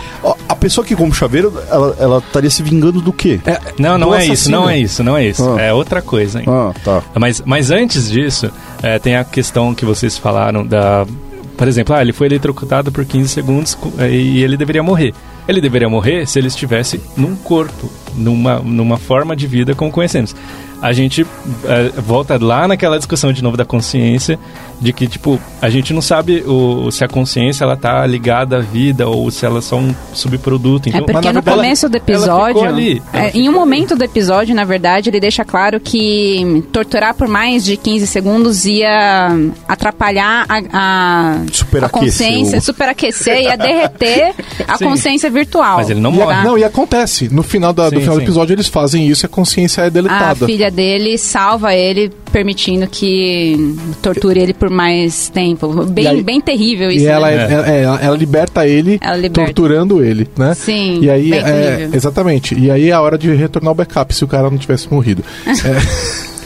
a 0.49 0.55
pessoa 0.55 0.85
que 0.85 0.95
compra 0.95 1.13
o 1.13 1.17
chaveiro, 1.17 1.53
ela, 1.69 1.97
ela 1.99 2.19
estaria 2.19 2.51
se 2.51 2.63
vingando 2.63 3.01
do 3.01 3.13
quê? 3.13 3.41
Não, 3.79 3.99
não 3.99 4.09
Do 4.09 4.15
é 4.15 4.25
isso, 4.25 4.33
assassino. 4.33 4.61
não 4.61 4.71
é 4.71 4.79
isso, 4.79 5.03
não 5.03 5.17
é 5.17 5.27
isso. 5.27 5.51
Ah. 5.57 5.61
É 5.61 5.73
outra 5.73 6.01
coisa, 6.03 6.41
hein? 6.41 6.47
Ah, 6.49 6.73
tá. 6.85 7.03
Mas, 7.19 7.43
mas 7.45 7.71
antes 7.71 8.11
disso, 8.11 8.51
é, 8.83 8.99
tem 8.99 9.17
a 9.17 9.25
questão 9.25 9.75
que 9.75 9.85
vocês 9.85 10.17
falaram 10.17 10.65
da. 10.67 11.07
Por 11.57 11.69
exemplo, 11.69 11.95
ah, 11.95 12.01
ele 12.01 12.13
foi 12.13 12.27
eletrocutado 12.27 12.91
por 12.91 13.05
15 13.05 13.29
segundos 13.29 13.77
é, 13.99 14.11
e 14.11 14.43
ele 14.43 14.57
deveria 14.57 14.83
morrer. 14.83 15.13
Ele 15.47 15.61
deveria 15.61 15.89
morrer 15.89 16.27
se 16.27 16.39
ele 16.39 16.49
estivesse 16.49 17.01
num 17.17 17.35
corpo, 17.37 17.91
numa, 18.17 18.59
numa 18.61 18.97
forma 18.97 19.35
de 19.35 19.47
vida 19.47 19.75
como 19.75 19.91
conhecemos. 19.91 20.35
A 20.83 20.93
gente 20.93 21.27
é, 21.65 21.89
volta 22.01 22.39
lá 22.41 22.67
naquela 22.67 22.97
discussão 22.97 23.33
de 23.33 23.43
novo 23.43 23.57
da 23.57 23.65
consciência, 23.65 24.39
de 24.81 24.93
que, 24.95 25.07
tipo, 25.07 25.39
a 25.61 25.69
gente 25.69 25.93
não 25.93 26.01
sabe 26.01 26.43
o, 26.47 26.91
se 26.91 27.05
a 27.05 27.09
consciência 27.09 27.65
ela 27.65 27.77
tá 27.77 28.07
ligada 28.07 28.57
à 28.57 28.61
vida 28.61 29.07
ou 29.07 29.31
se 29.31 29.45
ela 29.45 29.59
é 29.59 29.61
só 29.63 29.77
um 29.77 29.95
subproduto. 30.15 30.89
Então, 30.89 31.01
É 31.01 31.03
porque 31.05 31.15
mas 31.17 31.25
no 31.27 31.33
verdade, 31.43 31.57
começo 31.59 31.89
do 31.89 31.97
ela 31.97 32.05
ficou 32.07 32.15
episódio, 32.17 32.65
ali. 32.65 33.03
é, 33.13 33.31
em 33.37 33.47
um 33.49 33.53
momento 33.53 33.95
do 33.95 34.03
episódio, 34.03 34.55
na 34.55 34.65
verdade, 34.65 35.11
ele 35.11 35.21
deixa 35.21 35.45
claro 35.45 35.79
que 35.79 36.65
torturar 36.73 37.15
por 37.15 37.29
mais 37.29 37.63
de 37.63 37.77
15 37.77 38.07
segundos 38.07 38.65
ia 38.65 39.29
atrapalhar 39.69 40.47
a, 40.49 40.57
a, 40.73 41.33
a 41.33 41.37
Superaquecer 41.53 42.27
consciência, 42.27 42.61
superaquecer, 42.61 43.43
ia 43.43 43.57
derreter 43.57 44.35
a 44.67 44.77
Sim. 44.79 44.85
consciência 44.87 45.31
virtual. 45.31 45.77
Mas 45.77 45.91
ele 45.91 46.01
não 46.01 46.11
E 46.13 46.17
morre. 46.17 46.43
não, 46.45 46.59
e 46.59 46.65
acontece. 46.65 47.29
No 47.33 47.43
final, 47.43 47.73
da- 47.73 47.91
do 47.91 47.97
Sim, 47.97 48.03
final 48.03 48.17
do 48.17 48.23
episódio, 48.23 48.55
eles 48.55 48.67
fazem 48.69 49.07
isso 49.07 49.25
e 49.25 49.27
a 49.27 49.29
consciência 49.29 49.83
é 49.83 49.87
A 49.87 49.89
deletada. 49.91 50.47
Filha 50.71 50.73
dele 50.73 51.19
salva 51.19 51.75
ele, 51.75 52.11
permitindo 52.33 52.87
que 52.87 53.77
torture 54.03 54.41
ele 54.41 54.55
por 54.55 54.71
mais 54.71 55.29
tempo. 55.29 55.85
Bem, 55.87 56.05
E 56.05 56.09
aí- 56.09 56.23
bem 56.23 56.41
terrível 56.41 56.91
E 56.91 56.97
isso. 56.97 57.09
ela, 57.09 57.31
né? 57.31 57.37
é- 57.37 57.53
ela, 57.53 57.71
é, 57.71 57.83
ela- 57.83 58.01
ela 58.01 58.17
liberta 58.17 58.67
ele, 58.67 58.99
Ela 59.03 59.17
liberta. 59.17 59.53
torturando 59.53 60.03
ele, 60.05 60.29
né? 60.37 60.55
Sim, 60.55 61.01
E 61.03 61.11
aí, 61.11 61.31
bem 61.31 61.41
é, 61.41 61.89
exatamente. 61.93 62.55
E 62.59 62.71
aí 62.71 62.89
é 62.89 62.93
a 62.93 63.01
hora 63.01 63.19
de 63.19 63.33
retornar 63.35 63.73
o 63.73 63.75
backup 63.75 64.15
se 64.15 64.25
o 64.25 64.29
cara 64.29 64.51
não 64.51 64.59
tivesse 64.59 64.91
morrido. 64.93 65.23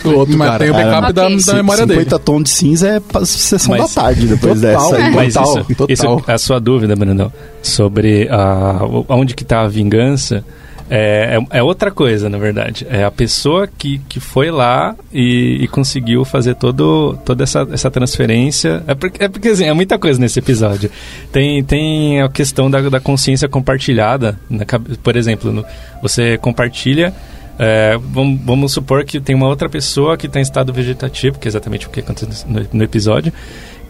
É, 0.04 0.08
o 0.08 0.16
outro 0.18 0.36
Mas 0.36 0.48
cara. 0.48 0.58
tem 0.58 0.70
o 0.70 0.74
backup 0.74 1.12
da, 1.14 1.28
da 1.30 1.38
Ci- 1.38 1.54
memória 1.54 1.86
dele. 1.86 2.00
50 2.00 2.18
tons 2.18 2.42
de 2.44 2.50
cinza 2.50 2.88
é 2.88 3.00
pra 3.00 3.24
sessão 3.24 3.74
Mas- 3.74 3.94
da 3.94 4.02
tarde 4.02 4.26
depois 4.26 4.60
Total. 4.60 4.90
dessa. 4.92 5.02
aí. 5.02 5.14
Mas 5.14 5.32
Total, 5.34 5.50
isso, 5.60 5.74
total. 5.74 5.86
isso, 5.88 6.24
a 6.30 6.36
sua 6.38 6.60
dúvida, 6.60 6.94
Brandão, 6.94 7.32
sobre 7.62 8.28
a, 8.30 8.80
onde 9.08 9.34
que 9.34 9.42
está 9.42 9.62
a 9.62 9.66
vingança, 9.68 10.44
é, 10.90 11.38
é, 11.50 11.58
é 11.58 11.62
outra 11.62 11.90
coisa, 11.90 12.28
na 12.28 12.36
verdade. 12.38 12.86
É 12.90 13.04
a 13.04 13.10
pessoa 13.10 13.66
que, 13.66 13.98
que 14.08 14.20
foi 14.20 14.50
lá 14.50 14.94
e, 15.12 15.58
e 15.62 15.68
conseguiu 15.68 16.24
fazer 16.24 16.54
todo, 16.56 17.18
toda 17.24 17.42
essa, 17.44 17.66
essa 17.72 17.90
transferência. 17.90 18.82
É 18.86 18.94
porque, 18.94 19.24
é 19.24 19.28
porque 19.28 19.48
assim, 19.48 19.64
é 19.64 19.72
muita 19.72 19.98
coisa 19.98 20.20
nesse 20.20 20.38
episódio. 20.38 20.90
Tem, 21.32 21.62
tem 21.64 22.20
a 22.22 22.28
questão 22.28 22.70
da, 22.70 22.80
da 22.88 23.00
consciência 23.00 23.48
compartilhada. 23.48 24.38
na 24.50 24.64
por 25.02 25.16
exemplo, 25.16 25.52
no- 25.52 25.64
você 26.02 26.36
compartilha. 26.38 27.14
é, 27.58 27.96
vamos, 28.12 28.40
vamos 28.44 28.72
supor 28.72 29.04
que 29.04 29.20
tem 29.20 29.34
uma 29.34 29.46
outra 29.48 29.68
pessoa 29.68 30.16
que 30.16 30.26
está 30.26 30.38
em 30.38 30.42
estado 30.42 30.72
vegetativo, 30.72 31.38
que 31.38 31.46
é 31.46 31.50
exatamente 31.50 31.86
o 31.86 31.90
que 31.90 32.00
acontece 32.00 32.44
no, 32.48 32.66
no 32.72 32.82
episódio, 32.84 33.32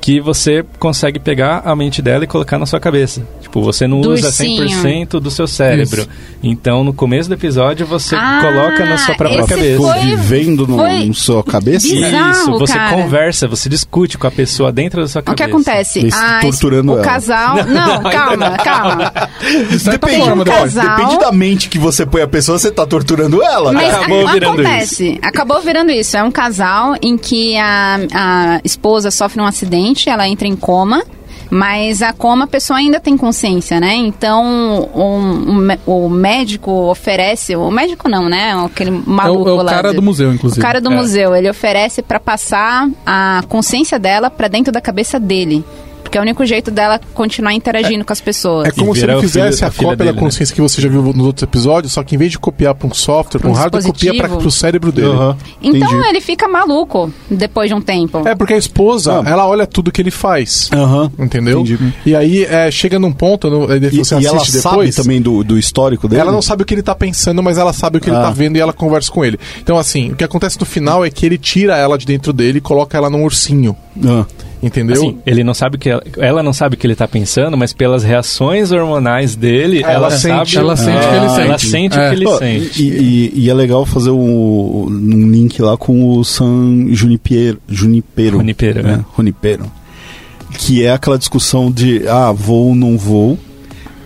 que 0.04 0.20
você 0.20 0.62
consegue 0.78 1.18
pegar 1.18 1.62
a 1.64 1.74
mente 1.74 2.02
dela 2.02 2.24
e 2.24 2.26
colocar 2.26 2.58
na 2.58 2.66
sua 2.66 2.78
cabeça. 2.78 3.26
Tipo, 3.40 3.62
você 3.62 3.86
não 3.86 4.00
usa 4.02 4.26
ursinho. 4.26 4.68
100% 4.68 5.18
do 5.18 5.30
seu 5.30 5.46
cérebro. 5.46 6.02
Isso. 6.02 6.10
Então, 6.42 6.84
no 6.84 6.92
começo 6.92 7.26
do 7.26 7.34
episódio, 7.34 7.86
você 7.86 8.14
Ah, 8.14 8.40
coloca 8.42 8.84
na 8.84 8.98
sua 8.98 9.14
própria 9.14 9.46
cabeça. 9.46 9.78
foi- 9.82 10.00
Vivendo 10.00 10.66
no, 10.66 10.76
foi 10.76 11.06
no 11.06 11.14
sua 11.14 11.42
cabeça? 11.42 11.88
bizarro. 11.88 12.30
Isso, 12.32 12.50
você 12.58 12.74
cara. 12.74 12.94
conversa, 12.94 13.48
você 13.48 13.66
discute 13.70 14.18
com 14.18 14.26
a 14.26 14.30
pessoa 14.30 14.70
dentro 14.70 15.00
da 15.00 15.08
sua 15.08 15.20
O 15.20 15.24
que 15.24 15.30
cabeça. 15.34 15.48
acontece? 15.48 15.98
Eles 16.00 16.14
A- 16.14 16.40
torturando 16.40 16.92
o 16.92 16.94
ela. 16.96 17.02
casal. 17.02 17.56
Não, 17.64 18.02
calma, 18.02 18.50
calma. 18.58 19.12
De 19.70 19.78
certa 19.78 20.06
Tem 20.06 20.18
forma, 20.20 20.42
um 20.42 20.44
casal- 20.44 20.96
Depende 20.98 21.18
da 21.18 21.32
mente 21.32 21.70
que 21.70 21.78
você 21.78 22.04
põe 22.04 22.20
a 22.20 22.28
pessoa, 22.28 22.58
você 22.58 22.70
tá 22.70 22.84
torturando 22.86 23.42
ela. 23.42 23.72
Mas 23.72 23.86
cara. 23.90 23.98
Acabou 24.00 24.26
a- 24.28 24.32
virando 24.32 24.60
acontece, 24.60 25.18
acabou 25.22 25.60
virando 25.62 25.90
isso. 25.90 26.14
É 26.14 26.22
um 26.22 26.30
casal 26.30 26.94
em 27.00 27.16
que 27.16 27.56
a, 27.56 28.00
a 28.12 28.60
esposa 28.62 29.10
sofre 29.10 29.40
um 29.40 29.46
acidente, 29.46 29.93
ela 30.08 30.28
entra 30.28 30.46
em 30.48 30.56
coma. 30.56 31.02
Mas 31.50 32.00
a 32.02 32.12
coma 32.12 32.44
a 32.46 32.48
pessoa 32.48 32.78
ainda 32.78 32.98
tem 32.98 33.16
consciência, 33.18 33.78
né? 33.78 33.94
Então 33.94 34.42
um- 34.44 35.60
um 35.60 35.76
o 35.86 36.08
médico 36.08 36.70
oferece, 36.90 37.54
o 37.54 37.70
médico 37.70 38.08
não, 38.08 38.28
né? 38.28 38.54
Aquele 38.64 38.90
É 38.90 39.00
maluco 39.06 39.50
o, 39.50 39.60
é 39.60 39.62
o 39.62 39.66
cara 39.66 39.90
de- 39.90 39.96
do 39.96 40.02
museu, 40.02 40.32
inclusive. 40.32 40.60
O 40.60 40.62
cara 40.62 40.80
do 40.80 40.90
É. 40.90 40.96
museu, 40.96 41.34
ele 41.36 41.48
oferece 41.48 42.02
pra 42.02 42.18
passar 42.18 42.88
a 43.06 43.44
consciência 43.48 43.98
dela 43.98 44.30
pra 44.30 44.48
dentro 44.48 44.72
da 44.72 44.80
cabeça 44.80 45.20
dele. 45.20 45.62
Porque 46.14 46.18
é 46.18 46.20
o 46.20 46.22
único 46.22 46.46
jeito 46.46 46.70
dela 46.70 47.00
continuar 47.12 47.54
interagindo 47.54 48.04
com 48.04 48.12
as 48.12 48.20
pessoas. 48.20 48.68
É 48.68 48.70
como 48.70 48.94
se 48.94 49.02
ele 49.02 49.14
o 49.14 49.16
filho- 49.16 49.28
fizesse 49.28 49.64
a 49.64 49.70
cópia 49.70 49.96
dele, 49.96 50.10
da 50.10 50.14
né? 50.14 50.20
consciência 50.20 50.54
que 50.54 50.60
você 50.60 50.80
já 50.80 50.88
viu 50.88 51.02
nos 51.02 51.26
outros 51.26 51.42
episódios, 51.42 51.92
só 51.92 52.04
que 52.04 52.14
em 52.14 52.18
vez 52.18 52.30
de 52.30 52.38
copiar 52.38 52.72
para 52.72 52.86
um 52.86 52.94
software, 52.94 53.40
para 53.40 53.48
um 53.50 53.52
Um 53.52 53.56
hardware, 53.56 53.82
copia 53.82 54.14
para 54.16 54.32
o 54.32 54.48
cérebro 54.50 54.92
dele. 54.92 55.08
Aham, 55.08 55.36
Então 55.60 55.88
entendi. 55.90 56.08
ele 56.08 56.20
fica 56.20 56.46
maluco 56.46 57.12
depois 57.28 57.68
de 57.68 57.74
um 57.74 57.80
tempo. 57.80 58.28
É, 58.28 58.32
porque 58.36 58.54
a 58.54 58.56
esposa, 58.56 59.22
Ah. 59.24 59.28
ela 59.28 59.48
olha 59.48 59.66
tudo 59.66 59.90
que 59.90 60.00
ele 60.00 60.12
faz. 60.12 60.70
Aham. 60.72 61.10
Entendeu? 61.18 61.62
Entendi. 61.62 61.92
E 62.06 62.14
aí 62.14 62.44
é, 62.44 62.70
chega 62.70 62.96
num 62.96 63.10
ponto, 63.12 63.50
no, 63.50 63.68
aí 63.68 63.80
E, 63.84 63.90
você 63.98 64.14
e 64.14 64.24
ela 64.26 64.36
assiste 64.36 64.58
sabe 64.60 64.76
depois. 64.76 64.94
também 64.94 65.20
do, 65.20 65.42
do 65.42 65.58
histórico 65.58 66.06
dele? 66.06 66.20
Ela 66.20 66.30
não 66.30 66.42
sabe 66.42 66.62
o 66.62 66.64
que 66.64 66.74
ele 66.74 66.82
tá 66.82 66.94
pensando, 66.94 67.42
mas 67.42 67.58
ela 67.58 67.72
sabe 67.72 67.98
o 67.98 68.00
que 68.00 68.08
ele 68.08 68.16
Ah. 68.18 68.22
tá 68.22 68.30
vendo 68.30 68.56
e 68.56 68.60
ela 68.60 68.72
conversa 68.72 69.10
com 69.10 69.24
ele. 69.24 69.36
Então, 69.60 69.76
assim, 69.76 70.12
o 70.12 70.14
que 70.14 70.22
acontece 70.22 70.60
no 70.60 70.66
final 70.66 71.04
é 71.04 71.10
que 71.10 71.26
ele 71.26 71.38
tira 71.38 71.76
ela 71.76 71.98
de 71.98 72.06
dentro 72.06 72.32
dele 72.32 72.58
e 72.58 72.60
coloca 72.60 72.96
ela 72.96 73.10
num 73.10 73.24
ursinho. 73.24 73.76
Ah. 74.06 74.24
Entendeu? 74.64 74.96
Assim, 74.96 75.18
ele 75.26 75.44
não 75.44 75.52
sabe 75.52 75.76
o 75.76 75.78
que 75.78 75.90
ela, 75.90 76.02
ela 76.18 76.42
não 76.42 76.52
sabe 76.52 76.74
o 76.74 76.78
que 76.78 76.86
ele 76.86 76.94
tá 76.94 77.06
pensando, 77.06 77.56
mas 77.56 77.72
pelas 77.72 78.02
reações 78.02 78.72
hormonais 78.72 79.36
dele, 79.36 79.82
Ela 79.82 79.92
ela, 79.92 80.10
sente- 80.10 80.52
sabe. 80.52 80.56
ela 80.66 80.76
sente 80.76 80.96
o 80.96 81.00
que 81.00 81.06
ele 81.06 81.16
Ela 81.16 81.58
sente. 81.58 81.66
sente 81.70 81.98
É. 81.98 82.06
o 82.06 82.08
que 82.10 82.16
ele 82.16 82.24
Pô, 82.24 82.38
sente. 82.38 82.82
E, 82.82 82.88
e- 82.88 83.32
e 83.44 83.50
é 83.50 83.54
legal 83.54 83.84
fazer 83.84 84.10
um, 84.10 84.86
um 84.88 85.30
link 85.30 85.60
lá 85.60 85.76
com 85.76 86.16
o 86.18 86.24
San 86.24 86.86
Junipero. 86.92 87.58
Junipero. 87.68 88.38
Junipero, 88.38 88.82
né? 88.82 89.04
é. 89.06 89.16
Junipero. 89.16 89.64
Que 90.58 90.84
é 90.84 90.92
aquela 90.92 91.18
discussão 91.18 91.70
de, 91.70 92.06
ah, 92.08 92.32
vou 92.32 92.68
ou 92.68 92.74
não 92.74 92.96
vou, 92.96 93.38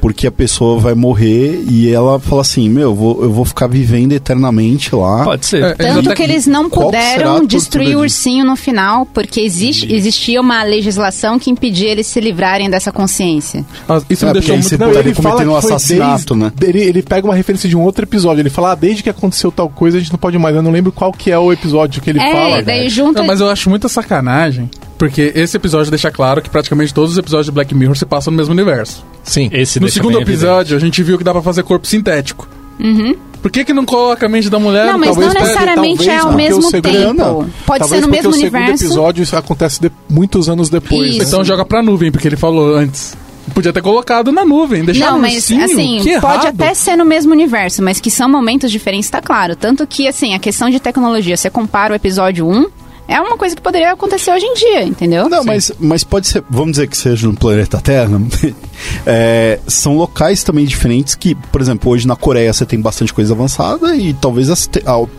porque 0.01 0.26
a 0.26 0.30
pessoa 0.30 0.78
vai 0.78 0.94
morrer 0.94 1.62
e 1.68 1.92
ela 1.92 2.18
fala 2.18 2.42
assim, 2.42 2.68
meu, 2.68 2.90
eu 2.90 2.94
vou, 2.94 3.22
eu 3.22 3.30
vou 3.30 3.44
ficar 3.44 3.66
vivendo 3.66 4.12
eternamente 4.12 4.94
lá. 4.94 5.24
Pode 5.24 5.46
ser. 5.46 5.62
É, 5.62 5.74
Tanto 5.74 6.11
até 6.11 6.14
que 6.14 6.22
eles 6.22 6.46
não 6.46 6.68
puderam 6.68 7.44
destruir 7.44 7.96
o 7.96 8.01
ursinho 8.01 8.44
no 8.44 8.57
final, 8.57 9.07
porque 9.07 9.40
existe, 9.40 9.92
existia 9.92 10.40
uma 10.40 10.62
legislação 10.62 11.38
que 11.38 11.51
impedia 11.51 11.90
eles 11.90 12.07
se 12.07 12.20
livrarem 12.20 12.70
dessa 12.70 12.92
consciência. 12.92 13.64
Ah, 13.88 14.01
Isso 14.09 14.24
É, 14.24 14.28
me 14.28 14.32
deixou 14.34 14.57
muito... 14.57 14.78
Não, 14.78 14.90
ele 14.90 15.14
cometer 15.14 15.22
fala 15.22 15.44
um 15.44 15.57
assassinato, 15.57 16.34
né? 16.34 16.53
Ele, 16.61 16.80
ele 16.80 17.03
pega 17.03 17.26
uma 17.26 17.34
referência 17.34 17.68
de 17.68 17.76
um 17.76 17.82
outro 17.82 18.05
episódio. 18.05 18.40
Ele 18.40 18.51
fala, 18.51 18.72
ah, 18.72 18.74
desde 18.74 19.03
que 19.03 19.11
aconteceu 19.11 19.51
tal 19.51 19.68
coisa, 19.68 19.96
a 19.96 20.01
gente 20.01 20.12
não 20.12 20.18
pode 20.18 20.38
mais. 20.38 20.55
Eu 20.55 20.62
não 20.62 20.70
lembro 20.70 20.92
qual 20.92 21.12
que 21.12 21.30
é 21.30 21.38
o 21.38 21.53
episódio 21.53 22.01
que 22.03 22.11
ele 22.11 22.20
é, 22.20 22.32
fala. 22.32 22.62
daí 22.62 22.88
junta. 22.88 23.20
Não, 23.20 23.26
mas 23.26 23.40
eu 23.40 23.49
acho 23.49 23.68
muita 23.68 23.88
sacanagem, 23.88 24.70
porque 24.99 25.32
esse 25.34 25.57
episódio 25.57 25.90
deixa 25.90 26.11
claro 26.11 26.42
que 26.42 26.51
praticamente 26.51 26.92
todos 26.92 27.12
os 27.12 27.18
episódios 27.18 27.46
de 27.46 27.53
Black 27.53 27.74
Mirror 27.74 27.96
se 27.96 28.05
passam 28.05 28.30
no 28.32 28.36
mesmo 28.36 28.53
universo. 28.53 29.05
Sim. 29.22 29.49
Esse 29.53 29.78
no 29.80 29.88
segundo 29.88 30.20
episódio, 30.20 30.76
a 30.76 30.80
gente 30.80 31.03
viu 31.03 31.16
que 31.16 31.24
dá 31.24 31.32
pra 31.32 31.40
fazer 31.42 31.62
corpo 31.62 31.86
sintético. 31.86 32.46
Uhum. 32.80 33.14
Por 33.40 33.51
que 33.51 33.64
que 33.64 33.72
não 33.72 33.84
coloca 33.84 34.26
a 34.26 34.28
mente 34.28 34.51
da 34.51 34.59
mulher? 34.59 34.86
Não, 34.86 34.99
mas 34.99 35.11
talvez 35.11 35.32
não 35.34 35.40
necessariamente 35.40 36.09
é 36.09 36.18
talvez 36.18 36.20
ao 36.20 36.26
porque 36.30 36.42
mesmo 36.42 36.59
o 36.59 36.70
segundo- 36.70 36.82
tempo. 36.92 37.51
Pode 37.66 37.78
Talvez 37.80 38.01
ser 38.01 38.07
no 38.07 38.12
mesmo 38.12 38.30
o 38.30 38.32
segundo 38.34 38.55
universo. 38.57 38.84
episódio 38.84 39.22
isso 39.22 39.36
acontece 39.36 39.80
de- 39.80 39.92
muitos 40.09 40.49
anos 40.49 40.68
depois. 40.68 41.11
Isso. 41.11 41.18
né? 41.20 41.24
Então 41.24 41.44
joga 41.44 41.64
pra 41.64 41.80
nuvem, 41.82 42.11
porque 42.11 42.26
ele 42.28 42.36
falou 42.36 42.74
antes. 42.76 43.16
Podia 43.55 43.72
ter 43.72 43.80
colocado 43.80 44.30
na 44.30 44.44
nuvem, 44.44 44.84
deixar 44.84 45.12
Não, 45.12 45.18
mas 45.20 45.34
ursinho, 45.36 45.64
assim, 45.64 46.01
que 46.03 46.20
pode 46.20 46.42
errado. 46.46 46.62
até 46.62 46.74
ser 46.74 46.96
no 46.96 47.05
mesmo 47.05 47.32
universo, 47.32 47.82
mas 47.82 47.99
que 47.99 48.11
são 48.11 48.28
momentos 48.28 48.70
diferentes, 48.70 49.09
tá 49.09 49.22
claro. 49.22 49.57
Tanto 49.57 49.86
que, 49.86 50.07
assim, 50.07 50.34
a 50.34 50.38
questão 50.38 50.68
de 50.68 50.78
tecnologia, 50.78 51.34
você 51.36 51.49
compara 51.49 51.92
o 51.94 51.96
episódio 51.96 52.46
1, 52.46 52.66
é 53.09 53.20
uma 53.20 53.36
coisa 53.38 53.56
que 53.56 53.62
poderia 53.62 53.90
acontecer 53.92 54.30
hoje 54.32 54.44
em 54.44 54.54
dia, 54.54 54.82
entendeu? 54.84 55.28
Não, 55.28 55.42
mas, 55.42 55.72
mas 55.80 56.04
pode 56.04 56.26
ser, 56.28 56.44
vamos 56.48 56.72
dizer 56.72 56.86
que 56.86 56.96
seja 56.96 57.26
no 57.26 57.34
planeta 57.34 57.80
Terra, 57.80 58.20
é, 59.06 59.59
são 59.66 59.96
locais 59.96 60.42
também 60.42 60.64
diferentes 60.64 61.14
que, 61.14 61.34
por 61.34 61.61
exemplo, 61.61 61.90
hoje 61.90 62.06
na 62.06 62.16
Coreia 62.16 62.52
você 62.52 62.64
tem 62.66 62.80
bastante 62.80 63.12
coisa 63.12 63.32
avançada 63.34 63.94
e 63.96 64.12
talvez 64.14 64.50
a, 64.50 64.54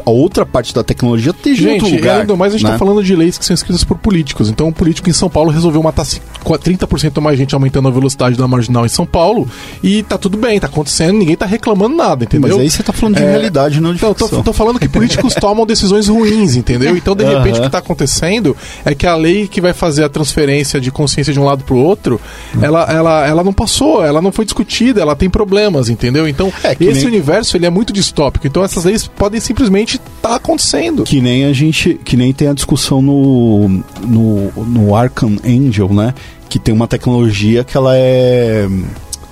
a 0.06 0.10
outra 0.10 0.46
parte 0.46 0.74
da 0.74 0.84
tecnologia 0.84 1.32
esteja 1.32 1.70
em 1.70 1.74
outro 1.74 1.88
Gente, 1.88 1.98
lugar. 2.00 2.22
ainda 2.22 2.36
mais 2.36 2.54
a 2.54 2.58
gente 2.58 2.66
né? 2.68 2.74
tá 2.74 2.78
falando 2.80 3.04
de 3.04 3.16
leis 3.16 3.38
que 3.38 3.46
são 3.46 3.54
escritas 3.54 3.84
por 3.84 3.98
políticos. 3.98 4.50
Então, 4.50 4.68
um 4.68 4.72
político 4.72 5.10
em 5.10 5.14
São 5.14 5.30
Paulo 5.30 5.50
resolveu 5.52 5.82
matar 5.82 6.06
ci- 6.06 6.22
qua- 6.44 6.58
30% 6.60 7.20
mais 7.22 7.38
gente 7.38 7.54
aumentando 7.56 7.88
a 7.88 7.92
velocidade 7.92 8.38
da 8.38 8.48
marginal 8.48 8.86
em 8.86 8.90
São 8.90 9.06
Paulo. 9.06 9.50
E 9.84 10.04
tá 10.04 10.18
tudo 10.18 10.38
bem, 10.38 10.60
tá 10.60 10.68
acontecendo, 10.68 11.18
ninguém 11.18 11.36
tá 11.36 11.46
reclamando 11.46 11.96
nada, 11.96 12.24
entendeu? 12.26 12.50
Mas 12.58 12.60
aí 12.60 12.70
você 12.70 12.84
tá 12.84 12.94
falando 12.94 13.16
de 13.18 13.24
É, 13.24 13.30
realidade, 13.32 13.80
não 13.82 13.92
de 13.92 13.98
Então, 13.98 14.14
tô, 14.14 14.26
ficção. 14.26 14.44
tô 14.44 14.54
falando 14.54 14.80
que 14.80 14.88
políticos 14.88 15.34
tomam 15.40 15.66
decisões 15.66 16.08
ruins, 16.08 16.56
entendeu? 16.56 16.96
Então, 16.96 17.16
de 17.16 17.24
repente, 17.24 17.60
o 17.60 17.64
que 17.64 17.70
tá 17.70 17.79
acontecendo 17.80 18.56
é 18.86 18.94
que 18.94 19.06
a 19.08 19.16
lei 19.16 19.48
que 19.48 19.60
vai 19.60 19.74
fazer 19.74 20.04
a 20.04 20.10
transferência 20.10 20.80
de 20.80 20.92
consciência 20.92 21.34
de 21.34 21.40
um 21.40 21.44
lado 21.46 21.64
pro 21.64 21.78
outro, 21.78 22.20
ela, 22.62 22.84
ela, 22.92 23.28
ela 23.28 23.44
não 23.44 23.54
passou, 23.54 24.04
ela 24.06 24.22
não 24.22 24.32
foi 24.32 24.46
discutida, 24.46 25.02
ela 25.02 25.16
tem 25.16 25.30
problemas, 25.30 25.90
entendeu? 25.90 26.28
Então, 26.28 26.52
É, 26.64 26.76
que 26.76 26.84
esse 26.86 27.00
nem- 27.00 27.08
universo, 27.08 27.58
ele 27.58 27.66
é 27.66 27.70
muito 27.70 27.92
distópico. 27.92 28.46
Então, 28.48 28.64
essas 28.64 28.84
leis 28.86 29.08
podem 29.08 29.40
simplesmente 29.40 30.00
estar 30.18 30.36
acontecendo. 30.36 31.04
Que 31.04 31.20
nem 31.22 31.46
a 31.46 31.54
gente, 31.54 32.00
que 32.06 32.16
nem 32.16 32.32
tem 32.34 32.48
a 32.48 32.54
discussão 32.54 33.02
no, 33.02 33.68
no, 34.06 34.52
no 34.66 34.96
Arkham 34.96 35.38
Angel, 35.46 35.90
né? 35.94 36.14
Que 36.48 36.58
tem 36.60 36.74
uma 36.74 36.88
tecnologia 36.88 37.64
que 37.64 37.76
ela 37.78 37.92
é. 37.96 38.68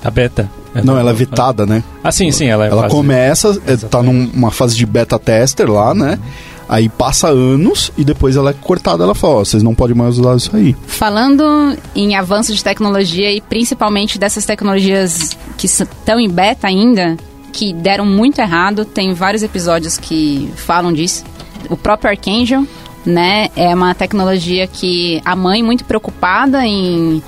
A 0.04 0.12
beta. 0.12 0.50
Não, 0.84 0.96
ela 0.98 1.10
é 1.10 1.14
vetada, 1.14 1.66
né? 1.66 1.84
Ah, 2.04 2.12
sim, 2.12 2.30
sim, 2.32 2.46
ela 2.46 2.66
é 2.68 2.70
Ela 2.70 2.84
fase- 2.84 2.94
começa, 2.96 3.60
é, 3.66 3.76
tá 3.78 4.04
numa 4.04 4.52
fase 4.52 4.76
de 4.76 4.86
beta 4.86 5.18
tester 5.18 5.72
lá, 5.72 5.92
né? 5.96 6.20
Aí 6.70 6.90
passa 6.90 7.30
anos 7.30 7.92
e 7.98 8.04
depois 8.04 8.36
ela 8.36 8.50
é 8.50 8.54
cortada. 8.54 9.04
Ela 9.04 9.16
fala: 9.16 9.36
Ó, 9.36 9.46
vocês 9.46 9.64
não 9.64 9.74
podem 9.74 9.96
mais 9.96 10.20
usar 10.20 10.36
isso 10.36 10.56
aí. 10.56 10.76
Falando 10.86 11.78
em 11.96 12.16
avanço 12.16 12.54
de 12.54 12.64
tecnologia 12.64 13.32
e 13.32 13.40
principalmente 13.40 14.20
dessas 14.20 14.46
tecnologias 14.46 15.38
que 15.58 15.66
estão 15.66 16.20
em 16.20 16.30
beta 16.30 16.68
ainda, 16.68 17.16
que 17.54 17.74
deram 17.74 18.06
muito 18.06 18.40
errado, 18.40 18.84
tem 18.84 19.14
vários 19.14 19.44
episódios 19.44 19.98
que 19.98 20.50
falam 20.56 20.92
disso. 20.92 21.24
O 21.70 21.78
próprio 21.78 22.12
Archangel, 22.12 22.66
né, 23.06 23.50
é 23.56 23.74
uma 23.74 23.96
tecnologia 23.96 24.68
que 24.68 25.22
a 25.24 25.36
mãe 25.36 25.64
muito 25.64 25.86
preocupada 25.86 26.66
em 26.66 27.22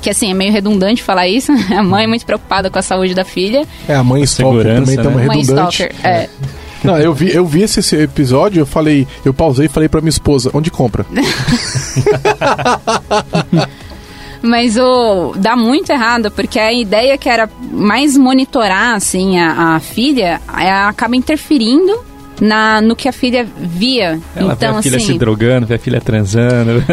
que 0.00 0.08
assim, 0.08 0.30
é 0.30 0.34
meio 0.34 0.52
redundante 0.52 1.02
falar 1.02 1.28
isso. 1.28 1.52
A 1.76 1.82
mãe 1.82 2.06
muito 2.06 2.24
preocupada 2.24 2.70
com 2.70 2.78
a 2.78 2.82
saúde 2.82 3.14
da 3.14 3.24
filha. 3.24 3.66
É, 3.88 3.94
a 3.94 4.04
mãe 4.04 4.22
Stalker 4.22 4.76
também 4.76 4.96
tá 4.96 5.02
né? 5.02 5.08
uma 5.08 5.24
Mãe 5.24 5.40
redundante. 5.40 5.82
Stalker, 5.82 6.06
é. 6.06 6.28
Não, 6.84 6.98
eu 6.98 7.12
vi, 7.12 7.32
eu 7.34 7.44
vi 7.46 7.62
esse, 7.62 7.80
esse 7.80 7.96
episódio, 7.96 8.60
eu 8.60 8.66
falei, 8.66 9.06
eu 9.24 9.34
pausei 9.34 9.66
e 9.66 9.68
falei 9.68 9.88
pra 9.88 10.00
minha 10.00 10.10
esposa, 10.10 10.50
onde 10.54 10.70
compra? 10.70 11.04
Mas 14.40 14.76
o 14.76 15.34
dá 15.36 15.56
muito 15.56 15.90
errado, 15.90 16.30
porque 16.30 16.58
a 16.60 16.72
ideia 16.72 17.18
que 17.18 17.28
era 17.28 17.50
mais 17.72 18.16
monitorar 18.16 18.94
assim 18.94 19.38
a, 19.38 19.74
a 19.76 19.80
filha, 19.80 20.40
ela 20.56 20.88
acaba 20.88 21.16
interferindo 21.16 21.98
na 22.40 22.80
no 22.80 22.94
que 22.94 23.08
a 23.08 23.12
filha 23.12 23.44
via. 23.56 24.20
Ela 24.36 24.52
então 24.52 24.74
vê 24.74 24.78
a 24.78 24.82
filha 24.82 24.96
assim, 24.98 25.12
se 25.14 25.18
drogando, 25.18 25.66
vê 25.66 25.74
a 25.74 25.78
filha 25.78 26.00
transando. 26.00 26.84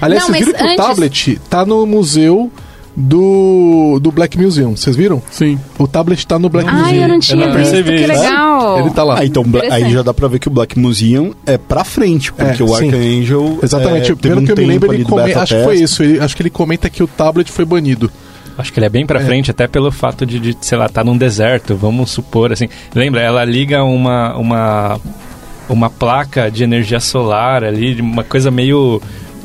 Aliás, 0.00 0.26
Não, 0.26 0.32
viram 0.34 0.52
que 0.54 0.62
antes- 0.62 0.72
o 0.72 0.76
tablet 0.76 1.40
tá 1.50 1.66
no 1.66 1.84
museu 1.86 2.50
do, 2.98 4.00
do 4.00 4.10
Black 4.10 4.36
Museum, 4.36 4.76
vocês 4.76 4.96
viram? 4.96 5.22
Sim. 5.30 5.58
O 5.78 5.86
tablet 5.86 6.26
tá 6.26 6.38
no 6.38 6.48
Black 6.48 6.68
Ai, 6.68 6.82
Museum. 6.82 7.02
eu 7.02 7.08
não 7.08 7.20
tinha 7.20 7.36
não 7.46 7.54
visto, 7.54 7.70
percebi 7.70 7.98
que 7.98 8.06
legal. 8.06 8.80
Ele 8.80 8.90
tá 8.90 9.04
lá. 9.04 9.18
Ah, 9.20 9.24
então 9.24 9.44
aí 9.70 9.90
já 9.92 10.02
dá 10.02 10.12
pra 10.12 10.26
ver 10.26 10.38
que 10.40 10.48
o 10.48 10.50
Black 10.50 10.76
Museum 10.78 11.32
é 11.46 11.56
pra 11.56 11.84
frente, 11.84 12.32
porque 12.32 12.60
É, 12.62 12.64
o. 12.66 12.74
Archangel. 12.74 13.58
Exatamente, 13.62 14.12
é, 14.12 14.14
pelo 14.16 14.40
um 14.40 14.44
que 14.44 14.52
eu 14.52 14.56
me 14.56 14.64
lembro, 14.66 14.92
ele 14.92 15.04
come- 15.04 15.32
acho 15.32 15.54
que 15.56 15.62
foi 15.64 15.76
isso. 15.76 16.02
Ele- 16.02 16.18
acho 16.20 16.34
que 16.36 16.42
ele 16.42 16.50
comenta 16.50 16.90
que 16.90 17.02
o 17.02 17.06
tablet 17.06 17.50
foi 17.52 17.64
banido. 17.64 18.10
Acho 18.56 18.72
que 18.72 18.80
ele 18.80 18.86
é 18.86 18.90
bem 18.90 19.06
pra 19.06 19.20
frente, 19.20 19.52
até 19.52 19.68
pelo 19.68 19.92
fato 19.92 20.26
de, 20.26 20.40
de, 20.40 20.56
sei 20.60 20.76
lá, 20.76 20.88
tá 20.88 21.04
num 21.04 21.16
deserto, 21.16 21.76
vamos 21.76 22.10
supor, 22.10 22.52
assim. 22.52 22.68
Lembra, 22.92 23.20
ela 23.20 23.44
liga 23.44 23.84
uma, 23.84 24.36
uma, 24.36 25.00
uma 25.68 25.88
placa 25.88 26.50
de 26.50 26.64
energia 26.64 26.98
solar 26.98 27.62
ali, 27.62 28.00
uma 28.00 28.24
coisa 28.24 28.50
meio 28.50 29.00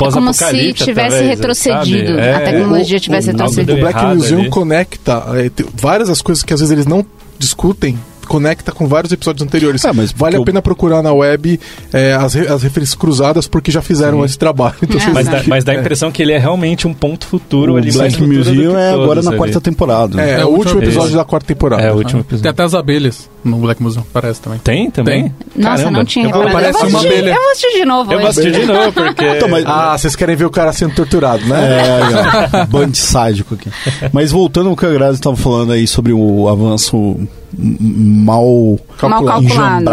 É 0.07 0.11
como 0.11 0.33
se 0.33 0.73
tivesse 0.73 1.09
talvez, 1.09 1.27
retrocedido, 1.29 2.07
sabe? 2.15 2.21
a 2.21 2.25
É, 2.25 2.39
tecnologia 2.39 2.99
tivesse 2.99 3.29
algo 3.29 3.41
retrocedido. 3.41 3.73
O 3.73 3.79
Black 3.79 4.05
Museum 4.05 4.39
ali. 4.41 4.49
conecta 4.49 5.23
é, 5.35 5.51
várias 5.73 6.09
das 6.09 6.21
coisas 6.21 6.43
que 6.43 6.53
às 6.53 6.59
vezes 6.59 6.71
eles 6.71 6.85
não 6.85 7.05
discutem. 7.39 7.97
Conecta 8.27 8.71
com 8.71 8.87
vários 8.87 9.11
episódios 9.11 9.45
anteriores. 9.45 9.83
É, 9.85 9.91
mas 9.93 10.11
vale 10.11 10.37
a 10.37 10.41
pena 10.43 10.61
procurar 10.61 11.01
na 11.01 11.13
web 11.13 11.59
é, 11.91 12.13
as, 12.13 12.33
re- 12.33 12.47
as 12.47 12.63
referências 12.63 12.95
cruzadas 12.95 13.47
porque 13.47 13.71
já 13.71 13.81
fizeram 13.81 14.23
esse 14.25 14.37
trabalho. 14.37 14.75
Então, 14.81 14.99
É. 14.99 15.09
Mas 15.13 15.27
dá, 15.27 15.41
mas 15.47 15.63
dá 15.63 15.71
a 15.73 15.75
É. 15.75 15.79
impressão 15.79 16.11
que 16.11 16.21
ele 16.21 16.31
é 16.31 16.37
realmente 16.37 16.87
um 16.87 16.93
ponto 16.93 17.25
futuro 17.27 17.73
O 17.73 17.77
ali. 17.77 17.91
Black 17.91 18.21
Museum 18.21 18.77
é 18.77 18.91
agora 18.93 19.21
na 19.21 19.29
ali. 19.31 19.37
quarta 19.37 19.61
temporada. 19.61 20.21
É, 20.21 20.31
É, 20.37 20.39
é 20.41 20.45
o 20.45 20.49
último 20.49 20.81
episódio 20.81 21.15
da 21.15 21.23
quarta 21.25 21.45
temporada. 21.47 21.81
É 21.83 21.91
o 21.91 21.95
último 21.95 22.21
Tem 22.23 22.29
episódio. 22.37 22.49
até 22.49 22.63
as 22.63 22.73
abelhas 22.73 23.29
no 23.43 23.57
Black 23.57 23.81
Museum, 23.83 24.03
parece 24.13 24.41
também. 24.41 24.59
Tem 24.59 24.89
também? 24.89 25.33
Nossa, 25.55 25.77
Caramba. 25.83 25.91
não 25.99 26.05
tinha 26.05 26.25
Eu 26.25 26.31
vou- 26.31 26.41
reparado. 26.45 26.61
parece 26.63 26.77
eu, 26.77 26.81
vou 26.81 26.89
uma 26.89 26.99
assistir, 26.99 27.17
abelha. 27.17 27.29
eu 27.35 27.41
vou 27.41 27.51
assistir 27.51 27.73
de 27.79 27.85
novo. 27.85 28.11
Eu 28.13 28.19
vou 28.19 28.27
hoje. 28.29 28.39
assistir 28.39 28.59
de 28.61 28.65
novo, 28.65 28.91
porque... 28.93 29.25
Então, 29.25 29.47
mas- 29.49 29.63
Ah, 29.67 29.97
vocês 29.97 30.15
querem 30.15 30.35
ver 30.35 30.45
o 30.45 30.49
cara 30.49 30.71
sendo 30.73 30.95
torturado, 30.95 31.45
né? 31.45 31.79
É, 31.79 32.05
legal. 32.05 32.65
Band 32.71 32.93
sádico 32.93 33.53
aqui. 33.55 33.69
Mas 34.11 34.31
voltando 34.31 34.69
ao 34.69 34.75
que 34.75 34.85
a 34.85 34.89
Grazi 34.91 35.19
estava 35.19 35.35
falando 35.35 35.71
aí 35.73 35.85
sobre 35.85 36.13
o 36.13 36.47
avanço 36.47 37.17
mal, 37.57 38.77
mal 39.09 39.23
calculado. 39.25 39.85
da- 39.85 39.91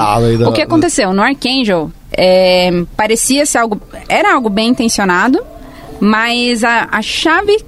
O 0.49 0.53
que 0.53 0.63
aconteceu? 0.63 1.13
No 1.13 1.23
Archangel, 1.23 1.91
é, 2.13 2.85
parecia 2.97 3.45
ser 3.47 3.59
algo. 3.59 3.81
Era 4.09 4.35
algo 4.35 4.49
bem 4.49 4.69
intencionado, 4.69 5.41
mas 6.01 6.65
a, 6.65 6.89
a 6.91 7.03
chave 7.03 7.63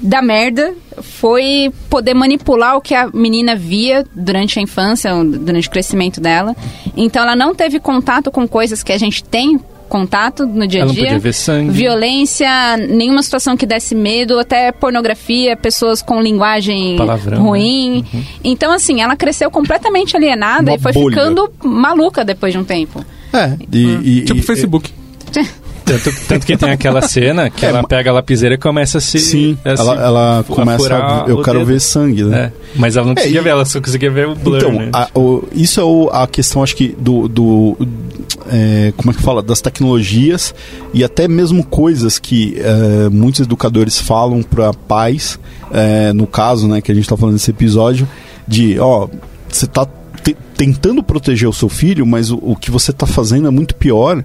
da 0.00 0.22
merda 0.22 0.74
foi 1.02 1.72
poder 1.90 2.14
manipular 2.14 2.76
o 2.76 2.80
que 2.80 2.94
a 2.94 3.08
menina 3.12 3.54
via 3.56 4.04
durante 4.14 4.58
a 4.58 4.62
infância, 4.62 5.12
durante 5.24 5.68
o 5.68 5.70
crescimento 5.70 6.20
dela. 6.20 6.56
Então 6.96 7.22
ela 7.22 7.36
não 7.36 7.54
teve 7.54 7.78
contato 7.80 8.30
com 8.30 8.46
coisas 8.46 8.82
que 8.82 8.92
a 8.92 8.98
gente 8.98 9.22
tem 9.24 9.60
contato 9.88 10.46
no 10.46 10.66
dia 10.66 10.80
a 10.80 10.82
Ela 10.82 10.88
não 10.88 10.94
dia. 10.94 11.04
podia 11.04 11.18
ver 11.18 11.32
sangue. 11.32 11.70
Violência, 11.70 12.76
nenhuma 12.76 13.22
situação 13.22 13.56
que 13.56 13.66
desse 13.66 13.94
medo, 13.94 14.38
até 14.38 14.70
pornografia, 14.70 15.56
pessoas 15.56 16.00
com 16.02 16.20
linguagem 16.20 16.96
Palavrão, 16.96 17.42
ruim. 17.42 18.04
Então, 18.44 18.70
assim, 18.72 19.00
ela 19.00 19.16
cresceu 19.16 19.50
completamente 19.50 20.16
alienada 20.16 20.70
Uma 20.72 20.76
e 20.76 20.78
foi 20.78 20.92
bolha. 20.92 21.16
ficando 21.16 21.50
maluca 21.64 22.24
depois 22.24 22.52
de 22.52 22.58
um 22.58 22.64
tempo. 22.64 23.04
É, 23.32 23.52
e, 23.72 24.18
e- 24.18 24.24
Tipo 24.24 24.38
e- 24.40 24.42
Facebook. 24.42 24.90
Tanto, 25.88 26.12
tanto 26.28 26.46
que 26.46 26.56
tem 26.56 26.70
aquela 26.70 27.00
cena 27.02 27.48
que 27.50 27.64
É, 27.64 27.70
ela 27.70 27.82
pega 27.82 28.10
a 28.10 28.12
lapiseira 28.12 28.54
e 28.54 28.58
começa 28.58 28.98
a 28.98 29.00
se... 29.00 29.18
Sim, 29.18 29.58
a 29.64 29.74
se- 29.76 29.82
ela, 29.82 29.94
ela 30.02 30.44
começa 30.46 30.94
a, 30.96 31.24
eu 31.26 31.42
quero 31.42 31.58
dedo. 31.60 31.68
ver 31.68 31.80
sangue, 31.80 32.24
né? 32.24 32.38
É, 32.38 32.52
mas 32.76 32.96
ela 32.96 33.06
não 33.06 33.14
conseguia 33.14 33.40
e- 33.40 33.42
ver, 33.42 33.50
ela 33.50 33.64
só 33.64 33.80
conseguia 33.80 34.10
ver 34.10 34.28
o 34.28 34.34
blur, 34.34 34.56
Então, 34.58 34.72
né? 34.72 34.90
a- 34.92 35.08
o- 35.14 35.48
isso 35.54 35.80
é 35.80 35.84
o- 35.84 36.08
a 36.12 36.26
questão, 36.26 36.62
acho 36.62 36.76
que, 36.76 36.88
do. 36.98 37.26
do 37.28 37.76
é, 38.50 38.92
como 38.96 39.10
é 39.10 39.14
que 39.14 39.22
fala? 39.22 39.42
Das 39.42 39.60
tecnologias 39.60 40.54
e 40.94 41.02
até 41.04 41.26
mesmo 41.28 41.64
coisas 41.64 42.18
que 42.18 42.56
é, 42.58 43.08
muitos 43.10 43.40
educadores 43.40 43.98
falam 44.00 44.42
para 44.42 44.72
pais, 44.72 45.38
é, 45.70 46.12
no 46.12 46.26
caso, 46.26 46.66
né, 46.68 46.80
que 46.80 46.90
a 46.90 46.94
gente 46.94 47.08
tá 47.08 47.16
falando 47.16 47.34
nesse 47.34 47.50
episódio, 47.50 48.08
de, 48.46 48.78
ó, 48.78 49.08
você 49.48 49.66
tá 49.66 49.86
te- 50.22 50.36
tentando 50.56 51.02
proteger 51.02 51.48
o 51.48 51.52
seu 51.52 51.68
filho, 51.68 52.06
mas 52.06 52.30
o, 52.30 52.38
o 52.42 52.56
que 52.56 52.70
você 52.70 52.92
tá 52.92 53.06
fazendo 53.06 53.48
é 53.48 53.50
muito 53.50 53.74
pior. 53.74 54.24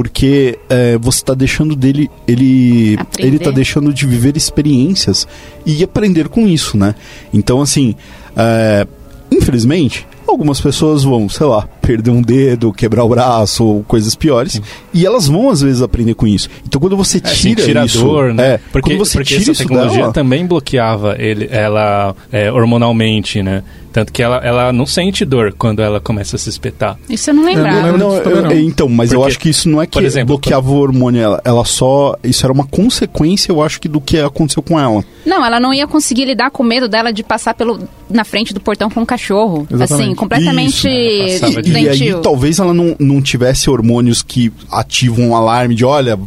Porque 0.00 0.58
é, 0.70 0.96
você 0.96 1.18
está 1.18 1.34
deixando 1.34 1.76
dele, 1.76 2.10
ele, 2.26 2.96
Aprender. 2.98 3.28
ele 3.28 3.38
tá 3.38 3.50
deixando 3.50 3.92
de 3.92 4.06
viver 4.06 4.34
experiências 4.34 5.28
e 5.66 5.84
aprender 5.84 6.30
com 6.30 6.48
isso, 6.48 6.78
né? 6.78 6.94
Então, 7.34 7.60
assim, 7.60 7.94
é, 8.34 8.86
infelizmente, 9.30 10.06
algumas 10.26 10.58
pessoas 10.58 11.04
vão, 11.04 11.28
sei 11.28 11.44
lá, 11.44 11.68
perder 11.90 12.10
um 12.12 12.22
dedo, 12.22 12.72
quebrar 12.72 13.02
o 13.04 13.08
braço 13.08 13.64
ou 13.64 13.82
coisas 13.82 14.14
piores, 14.14 14.62
e 14.94 15.04
elas 15.04 15.26
vão 15.26 15.50
às 15.50 15.60
vezes 15.60 15.82
aprender 15.82 16.14
com 16.14 16.24
isso. 16.24 16.48
Então, 16.64 16.80
quando 16.80 16.96
você 16.96 17.20
É, 17.24 17.28
assim, 17.28 17.48
tira 17.54 17.62
tira 17.66 17.82
a 17.82 17.86
isso, 17.86 17.98
dor, 18.04 18.32
né? 18.32 18.54
é, 18.54 18.60
porque 18.70 18.90
quando 18.92 18.98
você 19.04 19.18
porque 19.18 19.28
tira 19.30 19.42
essa 19.42 19.50
isso 19.52 19.62
tecnologia 19.64 19.98
dela, 20.02 20.12
também 20.12 20.46
bloqueava 20.46 21.16
ele, 21.18 21.48
ela 21.50 22.14
é, 22.30 22.50
hormonalmente, 22.52 23.42
né? 23.42 23.64
Tanto 23.92 24.12
que 24.12 24.22
ela, 24.22 24.36
ela 24.36 24.72
não 24.72 24.86
sente 24.86 25.24
dor 25.24 25.52
quando 25.58 25.82
ela 25.82 26.00
começa 26.00 26.36
a 26.36 26.38
se 26.38 26.48
espetar. 26.48 26.96
Isso 27.08 27.28
eu 27.30 27.34
não 27.34 27.42
Eu 27.48 27.56
não 27.56 27.62
lembrava. 27.64 27.86
lembro 27.86 27.98
não, 27.98 28.20
também 28.22 28.36
eu- 28.36 28.42
não. 28.44 28.52
então, 28.68 28.88
mas 28.88 29.10
eu 29.10 29.18
Porque, 29.18 29.30
acho 29.32 29.38
que 29.40 29.48
isso 29.50 29.68
não 29.68 29.82
é 29.82 29.86
que 29.88 29.98
exemplo, 29.98 30.28
bloqueava 30.28 30.70
o 30.70 30.76
hormônio, 30.78 31.20
ela, 31.20 31.42
ela 31.44 31.64
só. 31.64 32.14
Isso 32.22 32.46
era 32.46 32.52
uma 32.52 32.64
consequência, 32.64 33.50
eu 33.50 33.60
acho 33.60 33.80
que, 33.80 33.88
do 33.88 34.00
que 34.00 34.20
aconteceu 34.20 34.62
com 34.62 34.78
ela. 34.78 35.02
Não, 35.26 35.44
ela 35.44 35.58
não 35.58 35.74
ia 35.74 35.88
conseguir 35.88 36.24
lidar 36.24 36.52
com 36.52 36.62
o 36.62 36.66
medo 36.66 36.88
dela 36.88 37.12
de 37.12 37.24
passar 37.24 37.52
pelo, 37.52 37.80
na 38.08 38.22
frente 38.22 38.54
do 38.54 38.60
portão 38.60 38.88
com 38.88 39.00
um 39.00 39.04
cachorro. 39.04 39.66
Exatamente. 39.68 40.04
Assim, 40.06 40.14
completamente 40.14 40.88
Isso. 40.88 41.40
Passava 41.40 41.60
de- 41.82 42.04
E 42.04 42.08
aí 42.14 42.20
talvez 42.22 42.58
ela 42.58 42.72
não, 42.74 42.94
não 42.98 43.20
tivesse 43.22 43.68
hormônios 43.70 44.22
que 44.22 44.52
ativam 44.70 45.28
um 45.30 45.36
alarme 45.36 45.74
de 45.74 45.84
olha, 45.84 46.18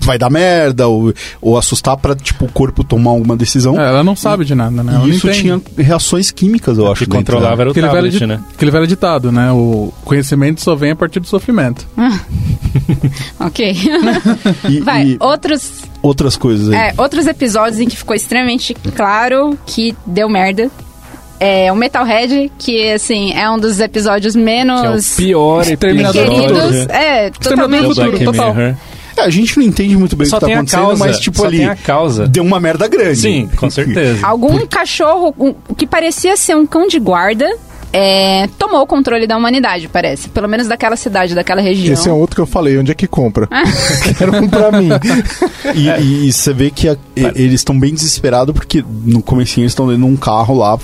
vai 0.00 0.16
dar 0.16 0.30
merda, 0.30 0.86
ou, 0.88 1.12
ou 1.40 1.58
assustar 1.58 1.96
pra, 1.96 2.14
tipo, 2.14 2.44
o 2.46 2.52
corpo 2.52 2.82
tomar 2.84 3.10
alguma 3.10 3.36
decisão. 3.36 3.78
É, 3.78 3.88
ela 3.88 4.02
não 4.04 4.16
sabe 4.16 4.44
de 4.44 4.54
nada, 4.54 4.82
né? 4.82 4.94
Ela 4.94 5.04
E 5.04 5.08
não 5.08 5.14
isso 5.14 5.28
entende. 5.28 5.40
tinha 5.42 5.60
reações 5.84 6.30
químicas, 6.30 6.78
eu 6.78 6.90
acho. 6.90 7.00
que 7.04 7.10
dentro 7.10 7.34
controlava 7.34 7.56
dela. 7.56 7.62
era 7.62 7.68
o 7.68 7.72
Aquele 7.72 7.86
velho, 7.88 7.96
tablet, 7.96 8.18
di- 8.18 8.26
né? 8.26 8.40
aquele 8.54 8.70
velho 8.70 8.86
ditado, 8.86 9.30
né? 9.32 9.52
O 9.52 9.92
conhecimento 10.04 10.60
só 10.62 10.74
vem 10.74 10.92
a 10.92 10.96
partir 10.96 11.20
do 11.20 11.26
sofrimento. 11.26 11.86
Ok. 13.40 13.74
E, 14.68 14.80
Vai, 14.82 15.04
e 15.10 15.16
outros, 15.20 15.70
outras 16.02 16.36
coisas 16.36 16.68
aí. 16.70 16.76
é, 16.76 16.94
outros 16.98 17.26
episódios 17.26 17.80
em 17.80 17.88
que 17.88 17.96
ficou 17.96 18.14
extremamente 18.14 18.74
claro 18.94 19.58
que 19.66 19.94
deu 20.06 20.28
merda. 20.28 20.70
É 21.40 21.70
o 21.72 21.76
Metalhead, 21.76 22.50
que 22.58 22.90
assim, 22.90 23.32
é 23.32 23.48
um 23.50 23.58
dos 23.58 23.78
episódios 23.80 24.34
Que 24.34 24.40
é 24.40 24.42
o 24.42 24.44
menos 24.44 25.14
pior 25.16 25.64
queridos. 26.12 26.86
É, 26.88 27.28
Exterminador 27.28 27.94
totalmente. 27.94 27.94
Black 27.94 28.24
total. 28.24 28.54
É, 28.58 28.76
a 29.20 29.30
gente 29.30 29.56
não 29.58 29.64
entende 29.64 29.96
muito 29.96 30.14
bem 30.16 30.26
o 30.26 30.30
Só 30.30 30.36
que 30.36 30.40
tá 30.40 30.46
tem 30.46 30.54
a 30.54 30.58
acontecendo, 30.58 30.80
causa. 30.82 31.04
mas, 31.04 31.18
tipo, 31.20 31.38
só 31.38 31.46
ali, 31.46 31.58
tem 31.58 31.66
a 31.68 31.74
causa. 31.76 32.26
deu 32.28 32.42
uma 32.44 32.60
merda 32.60 32.86
grande. 32.86 33.16
Sim, 33.20 33.50
com 33.56 33.68
certeza. 33.70 34.24
Algum 34.26 34.64
cachorro, 34.66 35.34
um- 35.38 35.54
o 35.68 35.74
que 35.74 35.86
parecia 35.86 36.36
ser 36.36 36.56
um 36.56 36.64
cão 36.66 36.86
de 36.86 36.98
guarda, 37.00 37.48
é, 37.92 38.46
tomou 38.58 38.80
o 38.82 38.86
controle 38.86 39.26
da 39.26 39.36
humanidade, 39.36 39.88
parece. 39.88 40.28
Pelo 40.28 40.48
menos 40.48 40.68
daquela 40.68 40.96
cidade, 40.96 41.34
daquela 41.34 41.60
região. 41.60 41.92
Esse 41.94 42.08
é 42.08 42.12
outro 42.12 42.36
que 42.36 42.40
eu 42.42 42.46
falei, 42.46 42.78
onde 42.78 42.90
é 42.92 42.94
que 42.94 43.06
compra? 43.06 43.48
Quero 44.18 44.36
um 44.36 44.48
pra 44.48 44.70
mim. 44.72 44.88
E, 45.74 45.88
e- 45.88 46.28
e 46.28 46.32
você 46.32 46.52
vê 46.52 46.70
que 46.70 46.88
a- 46.88 46.96
e- 47.16 47.24
eles 47.34 47.54
estão 47.60 47.78
bem 47.78 47.94
desesperados 47.94 48.54
porque 48.54 48.84
no 49.04 49.22
comecinho 49.22 49.64
eles 49.64 49.72
estão 49.72 49.86
dentro 49.86 50.02
de 50.04 50.08
um 50.10 50.16
carro 50.16 50.54
lá 50.56 50.78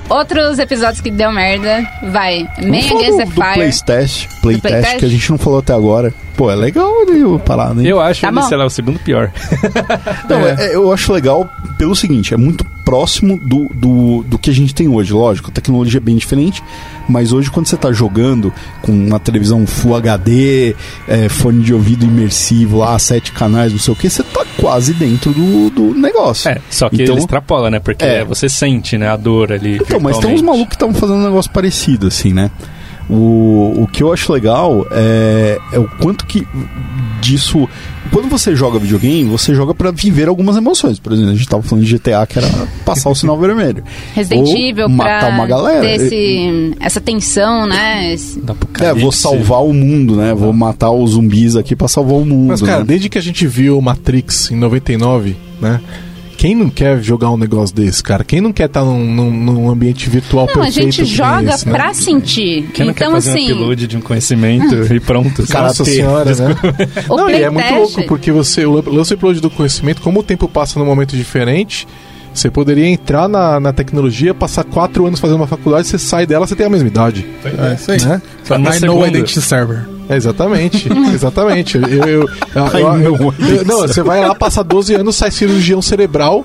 Outros 0.09 0.59
episódios 0.59 1.03
que 1.03 1.11
deu 1.11 1.31
merda, 1.31 1.87
vai. 2.11 2.49
Man 2.63 2.81
falar 2.83 3.01
Against 3.01 3.19
the 3.19 3.25
do, 3.25 3.31
do 3.31 3.35
Fire. 3.35 3.55
Playstest, 3.55 4.29
Playtest, 4.41 4.63
Playtest? 4.63 4.97
que 4.99 5.05
a 5.05 5.09
gente 5.09 5.31
não 5.31 5.37
falou 5.37 5.59
até 5.59 5.75
agora. 5.75 6.15
Pô, 6.35 6.51
é 6.51 6.55
legal 6.55 6.91
ali 7.03 7.23
o 7.25 7.39
parada, 7.39 7.83
hein? 7.83 7.87
Eu 7.87 8.01
acho 8.01 8.23
Tá 8.23 8.29
ele, 8.29 8.41
sei 8.43 8.57
lá, 8.57 8.65
o 8.65 8.71
segundo 8.71 8.99
pior. 9.01 9.31
Não, 10.31 10.41
é, 10.47 10.75
eu 10.75 10.91
acho 10.93 11.13
legal 11.13 11.47
pelo 11.77 11.95
seguinte, 11.95 12.33
é 12.33 12.39
muito 12.39 12.65
próximo 12.89 13.39
do, 13.39 13.69
do, 13.75 14.23
do 14.27 14.39
que 14.39 14.49
a 14.49 14.55
gente 14.55 14.75
tem 14.75 14.89
hoje, 14.89 15.13
lógico, 15.13 15.51
a 15.51 15.53
tecnologia 15.53 15.99
é 15.99 16.01
bem 16.01 16.17
diferente, 16.17 16.63
mas 17.07 17.35
hoje 17.35 17.51
quando 17.51 17.67
você 17.67 17.77
tá 17.77 17.93
jogando 17.93 18.51
com 18.81 18.93
uma 18.93 19.21
televisão 19.21 19.67
Full 19.67 19.95
HD, 19.95 20.75
é, 21.07 21.29
fone 21.29 21.63
de 21.63 21.75
ouvido 21.75 22.07
imersivo 22.07 22.79
lá, 22.79 22.99
sete 22.99 23.31
canais, 23.33 23.73
não 23.73 23.79
sei 23.79 23.93
o 23.93 23.97
que, 23.97 24.09
você 24.09 24.23
tá 24.23 24.43
quase 24.57 24.95
dentro 24.95 25.35
do, 25.35 25.69
do 25.69 25.95
negócio. 25.95 26.49
É, 26.51 26.63
só 26.71 26.89
que 26.89 27.03
Então- 27.03 27.15
ele 27.17 27.21
extrapola, 27.21 27.71
né? 27.71 27.79
Porque 27.79 28.07
É. 28.07 28.25
você 28.25 28.49
sente, 28.49 28.97
né, 28.97 29.07
a 29.07 29.17
dor 29.17 29.53
ali. 29.53 29.77
Então, 29.77 30.01
mas 30.01 30.17
tem 30.17 30.33
uns 30.35 30.41
malucos 30.41 30.69
que 30.71 30.77
estavam 30.77 30.95
fazendo 30.95 31.19
um 31.19 31.25
negócio 31.25 31.51
parecido, 31.51 32.07
assim, 32.07 32.33
né? 32.33 32.51
O, 33.11 33.83
o 33.83 33.89
que 33.91 34.03
eu 34.03 34.13
acho 34.13 34.33
legal 34.33 34.87
é, 34.91 35.59
é 35.73 35.79
o 35.79 35.89
quanto 36.01 36.27
que 36.27 36.47
disso. 37.21 37.69
Quando 38.13 38.29
você 38.29 38.55
joga 38.57 38.79
videogame, 38.79 39.25
você 39.29 39.55
joga 39.55 39.75
pra 39.75 39.91
viver 39.91 40.29
algumas 40.29 40.57
emoções. 40.57 40.99
Por 40.99 41.13
exemplo, 41.13 41.33
a 41.33 41.35
gente 41.35 41.47
tava 41.49 41.63
falando 41.63 41.85
de 41.85 41.95
GTA, 41.99 42.27
que 42.27 42.39
era 42.39 42.49
passar 42.85 43.11
o 43.11 43.15
sinal 43.17 43.39
vermelho. 43.39 43.83
Resident 44.15 44.49
Ou 44.49 44.57
Evil 44.57 44.89
matar 44.89 45.31
uma 45.31 45.47
galera. 45.47 45.81
ter 45.81 45.95
esse, 45.97 46.75
essa 46.81 47.01
tensão, 47.01 47.67
né? 47.67 48.13
Esse- 48.15 48.41
É, 48.81 48.95
vou 48.95 49.13
salvar 49.13 49.63
o 49.65 49.75
mundo, 49.75 50.17
né? 50.17 50.33
Vou 50.35 50.53
matar 50.53 50.91
os 50.91 51.11
zumbis 51.11 51.55
aqui 51.57 51.77
pra 51.77 51.89
salvar 51.89 52.17
o 52.17 52.25
mundo. 52.25 52.49
Mas, 52.49 52.63
cara, 52.63 52.79
né? 52.81 52.85
desde 52.87 53.09
que 53.09 53.19
a 53.19 53.23
gente 53.23 53.47
viu 53.47 53.81
Matrix 53.81 54.51
em 54.51 54.57
99, 54.57 55.37
né? 55.61 55.81
Quem 56.39 56.55
não 56.55 56.71
quer 56.71 57.03
jogar 57.03 57.31
um 57.33 57.37
negócio 57.37 57.75
desse, 57.75 58.01
cara? 58.01 58.23
Quem 58.23 58.41
não 58.41 58.53
quer 58.53 58.67
estar 58.67 58.85
num, 58.85 59.05
num- 59.05 59.31
num 59.31 59.69
ambiente 59.69 60.09
virtual 60.09 60.47
Não, 60.47 60.53
a 60.63 60.65
perfeito? 60.67 60.85
gente 60.85 60.95
que 60.97 61.03
nem 61.03 61.11
joga 61.11 61.51
esse, 61.55 61.67
né? 61.67 61.73
pra 61.75 61.93
sentir. 61.93 62.71
Quem 62.73 62.87
não 62.87 62.93
então, 62.93 63.09
quer 63.09 63.13
fazer 63.15 63.31
assim, 63.31 63.53
um 63.53 63.57
upload 63.57 63.87
de 63.89 63.97
um 63.97 64.01
conhecimento 64.01 64.75
e 64.95 65.01
pronto. 65.01 65.45
Nossa 65.53 65.85
senhora, 65.85 66.33
né? 66.37 66.57
o 67.09 67.17
Não, 67.17 67.29
e 67.29 67.43
é 67.43 67.51
muito 67.51 67.75
louco, 67.75 68.03
porque 68.05 68.31
você, 68.31 68.65
o 68.65 68.81
lance 68.89 69.13
upload 69.15 69.41
do 69.41 69.51
conhecimento, 69.51 70.01
como 70.01 70.21
o 70.21 70.23
tempo 70.23 70.49
passa 70.49 70.79
num 70.79 70.87
momento 70.87 71.17
diferente, 71.17 71.89
você 72.33 72.49
poderia 72.49 72.87
entrar 72.87 73.27
na, 73.29 73.59
na 73.59 73.73
tecnologia, 73.73 74.33
passar 74.33 74.63
quatro 74.63 75.05
anos 75.07 75.19
fazendo 75.19 75.39
uma 75.39 75.47
faculdade, 75.49 75.89
você 75.89 75.99
sai 75.99 76.25
dela, 76.25 76.47
você 76.47 76.55
tem 76.55 76.67
a 76.67 76.71
mesma 76.71 76.87
idade. 76.87 77.27
É 77.45 77.75
isso 77.75 77.91
aí. 77.91 78.01
Né? 78.01 78.23
Só 78.45 78.55
Tá 78.55 78.59
no 78.61 78.65
I 78.67 78.69
know 78.69 78.79
segundo. 78.79 79.07
Identity 79.09 79.41
Server. 79.43 79.98
É, 80.09 80.17
exatamente, 80.17 80.89
exatamente. 81.13 81.77
Eu, 81.77 81.83
eu, 81.89 82.07
eu- 82.07 82.29
eu- 82.55 83.03
eu- 83.03 83.35
eu- 83.57 83.65
não, 83.65 83.79
você 83.81 84.03
vai 84.03 84.21
lá, 84.21 84.35
passa 84.35 84.63
12 84.65 84.95
anos, 84.95 85.17
sai 85.17 85.31
cirurgião 85.31 85.83
cerebral 85.83 86.45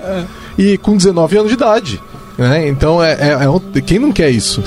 e 0.58 0.76
com 0.78 0.96
19 0.96 1.36
anos 1.38 1.48
de 1.48 1.54
idade. 1.54 2.00
Né? 2.36 2.66
Então, 2.68 3.02
é, 3.02 3.12
é- 3.12 3.44
é 3.44 3.48
um- 3.48 3.60
quem 3.60 3.98
não 3.98 4.10
quer 4.12 4.28
isso? 4.30 4.62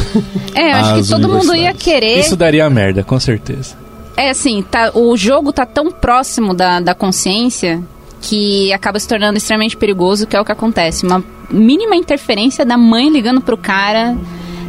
É, 0.56 0.72
eu 0.72 0.76
acho 0.78 0.93
As 0.95 1.06
que 1.08 1.14
todo 1.14 1.28
mundo 1.28 1.54
ia 1.54 1.74
querer. 1.74 2.20
Isso 2.20 2.36
daria 2.36 2.70
merda, 2.70 3.04
com 3.04 3.20
certeza. 3.20 3.76
É 4.16 4.30
assim, 4.30 4.64
tá, 4.64 4.91
o 4.95 5.16
jogo 5.16 5.52
tá 5.54 5.66
tão 5.66 5.91
próximo 5.91 6.54
da, 6.54 6.80
da 6.80 6.95
consciência 6.95 7.82
que 8.22 8.74
acaba 8.74 8.98
se 9.00 9.08
tornando 9.08 9.38
extremamente 9.38 9.78
perigoso, 9.78 10.26
que 10.26 10.36
é 10.36 10.41
o 10.41 10.45
que 10.45 10.52
acontece. 10.52 11.06
Uma 11.06 11.24
mínima 11.52 11.95
interferência 11.95 12.66
da 12.66 12.78
mãe 12.78 13.10
ligando 13.10 13.41
pro 13.41 13.56
cara 13.58 14.18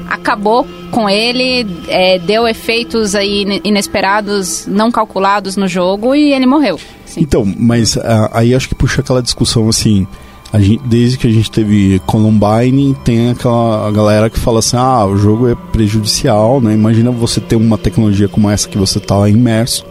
acabou 0.09 0.67
com 0.91 1.09
ele, 1.09 1.67
é, 1.89 2.19
deu 2.19 2.49
efeitos 2.49 3.15
aí 3.15 3.43
ine- 3.43 3.61
inesperados, 3.65 4.67
não 4.67 4.91
calculados 4.91 5.57
no 5.57 5.69
jogo 5.69 6.15
e 6.15 6.33
ele 6.33 6.47
morreu. 6.47 6.79
Sim. 7.05 7.21
Então, 7.21 7.45
mas 7.57 7.97
ah, 7.99 8.31
aí 8.33 8.55
acho 8.55 8.69
que 8.69 8.75
puxa 8.75 9.01
aquela 9.01 9.23
discussão 9.23 9.69
assim. 9.69 10.07
gente- 10.55 10.81
desde 10.87 11.19
que 11.19 11.27
a 11.27 11.31
gente 11.31 11.51
teve 11.51 12.01
Columbine, 12.07 12.95
tem 13.05 13.31
aquela 13.31 13.91
galera 13.91 14.31
que 14.31 14.39
fala 14.39 14.61
assim: 14.61 14.77
ah, 14.77 15.05
o 15.05 15.17
jogo 15.17 15.47
é 15.49 15.55
prejudicial, 15.73 16.61
né? 16.61 16.73
Imagina 16.75 17.11
você 17.11 17.41
ter 17.41 17.57
uma 17.57 17.77
tecnologia 17.77 18.29
como 18.29 18.49
essa 18.51 18.69
que 18.69 18.79
você 18.79 18.99
tá 18.99 19.29
imerso. 19.29 19.85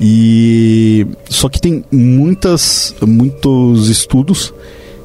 E 0.00 1.06
só 1.28 1.48
que 1.48 1.60
tem 1.60 1.84
muitas, 1.90 2.94
muitos 3.06 3.88
estudos 3.88 4.54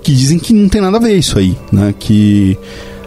que 0.03 0.11
dizem 0.13 0.37
que 0.37 0.53
não 0.53 0.69
tem 0.69 0.81
nada 0.81 0.97
a 0.97 0.99
ver 0.99 1.17
isso 1.17 1.39
aí, 1.39 1.55
né? 1.71 1.93
Que 1.97 2.57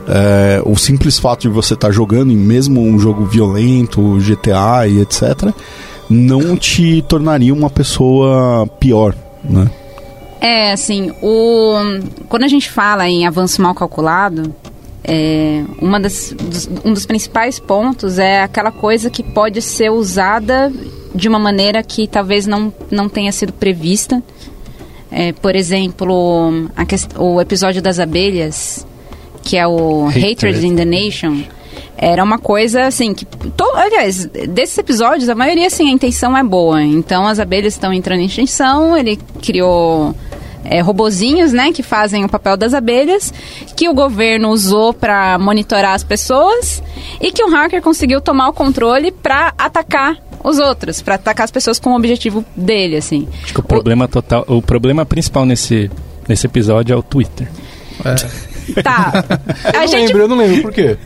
é, 0.08 0.60
o 0.64 0.76
simples 0.76 1.18
fato 1.18 1.42
de 1.42 1.48
você 1.48 1.74
estar 1.74 1.90
jogando, 1.90 2.30
em 2.32 2.36
mesmo 2.36 2.80
um 2.80 2.98
jogo 2.98 3.24
violento, 3.24 4.18
GTA 4.18 4.86
e 4.86 5.00
etc., 5.00 5.52
não 6.08 6.56
te 6.56 7.02
tornaria 7.08 7.52
uma 7.52 7.68
pessoa 7.68 8.66
pior, 8.78 9.14
né? 9.42 9.68
É, 10.40 10.72
assim, 10.72 11.12
o... 11.20 11.74
quando 12.28 12.44
a 12.44 12.48
gente 12.48 12.70
fala 12.70 13.08
em 13.08 13.26
avanço 13.26 13.60
mal 13.60 13.74
calculado, 13.74 14.54
é, 15.02 15.64
uma 15.80 15.98
das, 15.98 16.32
dos- 16.38 16.68
um 16.84 16.92
dos 16.92 17.06
principais 17.06 17.58
pontos 17.58 18.18
é 18.18 18.42
aquela 18.42 18.70
coisa 18.70 19.10
que 19.10 19.22
pode 19.22 19.60
ser 19.62 19.90
usada 19.90 20.72
de 21.14 21.28
uma 21.28 21.38
maneira 21.38 21.82
que 21.82 22.06
talvez 22.06 22.46
não, 22.46 22.72
não 22.90 23.08
tenha 23.08 23.32
sido 23.32 23.52
prevista. 23.52 24.22
É, 25.10 25.32
por 25.32 25.56
exemplo, 25.56 26.68
a 26.76 26.84
o 27.20 27.40
episódio 27.40 27.80
das 27.80 27.98
abelhas, 27.98 28.85
que 29.46 29.56
é 29.56 29.66
o 29.66 30.08
Hatred. 30.08 30.32
Hatred 30.32 30.66
in 30.66 30.74
the 30.74 30.84
Nation, 30.84 31.44
era 31.96 32.22
uma 32.22 32.36
coisa 32.36 32.82
assim 32.82 33.14
que. 33.14 33.24
To, 33.24 33.64
aliás, 33.76 34.26
desses 34.26 34.76
episódios, 34.76 35.28
a 35.28 35.36
maioria 35.36 35.68
assim, 35.68 35.88
a 35.88 35.92
intenção 35.92 36.36
é 36.36 36.42
boa. 36.42 36.82
Então 36.82 37.26
as 37.26 37.38
abelhas 37.38 37.74
estão 37.74 37.92
entrando 37.92 38.20
em 38.20 38.26
extinção, 38.26 38.96
ele 38.96 39.18
criou. 39.40 40.14
É, 40.68 40.80
robozinhos, 40.80 41.52
né, 41.52 41.70
que 41.70 41.80
fazem 41.80 42.24
o 42.24 42.28
papel 42.28 42.56
das 42.56 42.74
abelhas, 42.74 43.32
que 43.76 43.88
o 43.88 43.94
governo 43.94 44.48
usou 44.48 44.92
para 44.92 45.38
monitorar 45.38 45.94
as 45.94 46.02
pessoas 46.02 46.82
e 47.20 47.30
que 47.30 47.40
o 47.44 47.48
hacker 47.48 47.80
conseguiu 47.80 48.20
tomar 48.20 48.48
o 48.48 48.52
controle 48.52 49.12
para 49.12 49.54
atacar 49.56 50.16
os 50.42 50.58
outros, 50.58 51.00
para 51.00 51.14
atacar 51.14 51.44
as 51.44 51.52
pessoas 51.52 51.78
com 51.78 51.90
o 51.90 51.94
objetivo 51.94 52.44
dele, 52.56 52.96
assim. 52.96 53.28
Acho 53.44 53.54
que 53.54 53.60
o 53.60 53.62
problema 53.62 54.08
total, 54.08 54.44
o 54.48 54.60
problema 54.60 55.06
principal 55.06 55.46
nesse, 55.46 55.88
nesse 56.26 56.48
episódio 56.48 56.94
é 56.94 56.96
o 56.96 57.02
Twitter. 57.02 57.48
Tá. 58.82 59.24
Eu 59.72 59.80
A 59.80 59.82
não 59.82 59.86
gente 59.88 60.06
lembro, 60.08 60.22
eu 60.22 60.28
não 60.28 60.36
lembro 60.36 60.62
por 60.62 60.72
quê. 60.72 60.96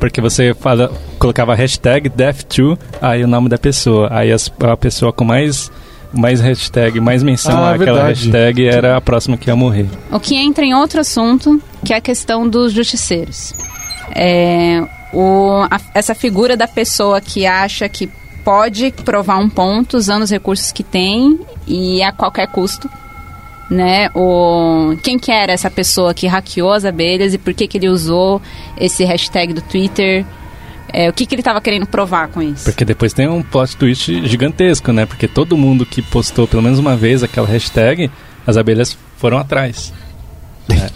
Porque 0.00 0.20
você 0.20 0.52
fala, 0.54 0.90
colocava 1.18 1.54
hashtag 1.54 2.08
death2, 2.10 2.78
aí 3.00 3.22
o 3.22 3.28
nome 3.28 3.48
da 3.48 3.58
pessoa. 3.58 4.08
Aí 4.10 4.32
as- 4.32 4.50
a 4.60 4.76
pessoa 4.76 5.12
com 5.12 5.24
mais, 5.24 5.70
mais 6.12 6.40
hashtag, 6.40 7.00
mais 7.00 7.22
menção 7.22 7.56
Ah, 7.64 7.74
àquela 7.74 7.98
verdade. 8.04 8.24
hashtag 8.24 8.66
era 8.66 8.96
a 8.96 9.00
próxima 9.00 9.36
que 9.36 9.48
ia 9.48 9.54
morrer. 9.56 9.86
O 10.10 10.18
que 10.18 10.34
entra 10.36 10.64
em 10.64 10.74
outro 10.74 11.00
assunto, 11.00 11.62
que 11.84 11.92
é 11.92 11.96
a 11.96 12.00
questão 12.00 12.48
dos 12.48 12.72
justiceiros. 12.72 13.54
É, 14.14 14.82
o- 15.12 15.66
a- 15.70 15.80
essa 15.94 16.14
figura 16.14 16.56
da 16.56 16.66
pessoa 16.66 17.20
que 17.20 17.46
acha 17.46 17.88
que 17.88 18.08
pode 18.44 18.90
provar 19.04 19.38
um 19.38 19.48
ponto 19.48 19.96
usando 19.96 20.22
os 20.22 20.30
recursos 20.30 20.72
que 20.72 20.82
tem 20.82 21.38
e 21.66 22.02
a 22.02 22.10
qualquer 22.10 22.48
custo. 22.48 22.90
Né? 23.70 24.10
O, 24.14 24.96
quem 25.02 25.18
que 25.18 25.30
era 25.30 25.52
essa 25.52 25.70
pessoa 25.70 26.12
que 26.12 26.26
hackeou 26.26 26.72
as 26.72 26.84
abelhas 26.84 27.32
e 27.32 27.38
por 27.38 27.54
que, 27.54 27.66
que 27.66 27.78
ele 27.78 27.88
usou 27.88 28.42
esse 28.76 29.04
hashtag 29.04 29.54
do 29.54 29.62
Twitter? 29.62 30.26
É, 30.92 31.08
o 31.08 31.12
que, 31.12 31.24
que 31.24 31.34
ele 31.34 31.40
estava 31.40 31.60
querendo 31.60 31.86
provar 31.86 32.28
com 32.28 32.42
isso? 32.42 32.64
Porque 32.64 32.84
depois 32.84 33.14
tem 33.14 33.26
um 33.26 33.42
plot 33.42 33.76
twist 33.76 34.26
gigantesco, 34.28 34.92
né? 34.92 35.06
Porque 35.06 35.26
todo 35.26 35.56
mundo 35.56 35.86
que 35.86 36.02
postou 36.02 36.46
pelo 36.46 36.62
menos 36.62 36.78
uma 36.78 36.94
vez 36.96 37.22
aquela 37.22 37.48
hashtag, 37.48 38.10
as 38.46 38.58
abelhas 38.58 38.96
foram 39.16 39.38
atrás. 39.38 39.92
É. 40.68 40.90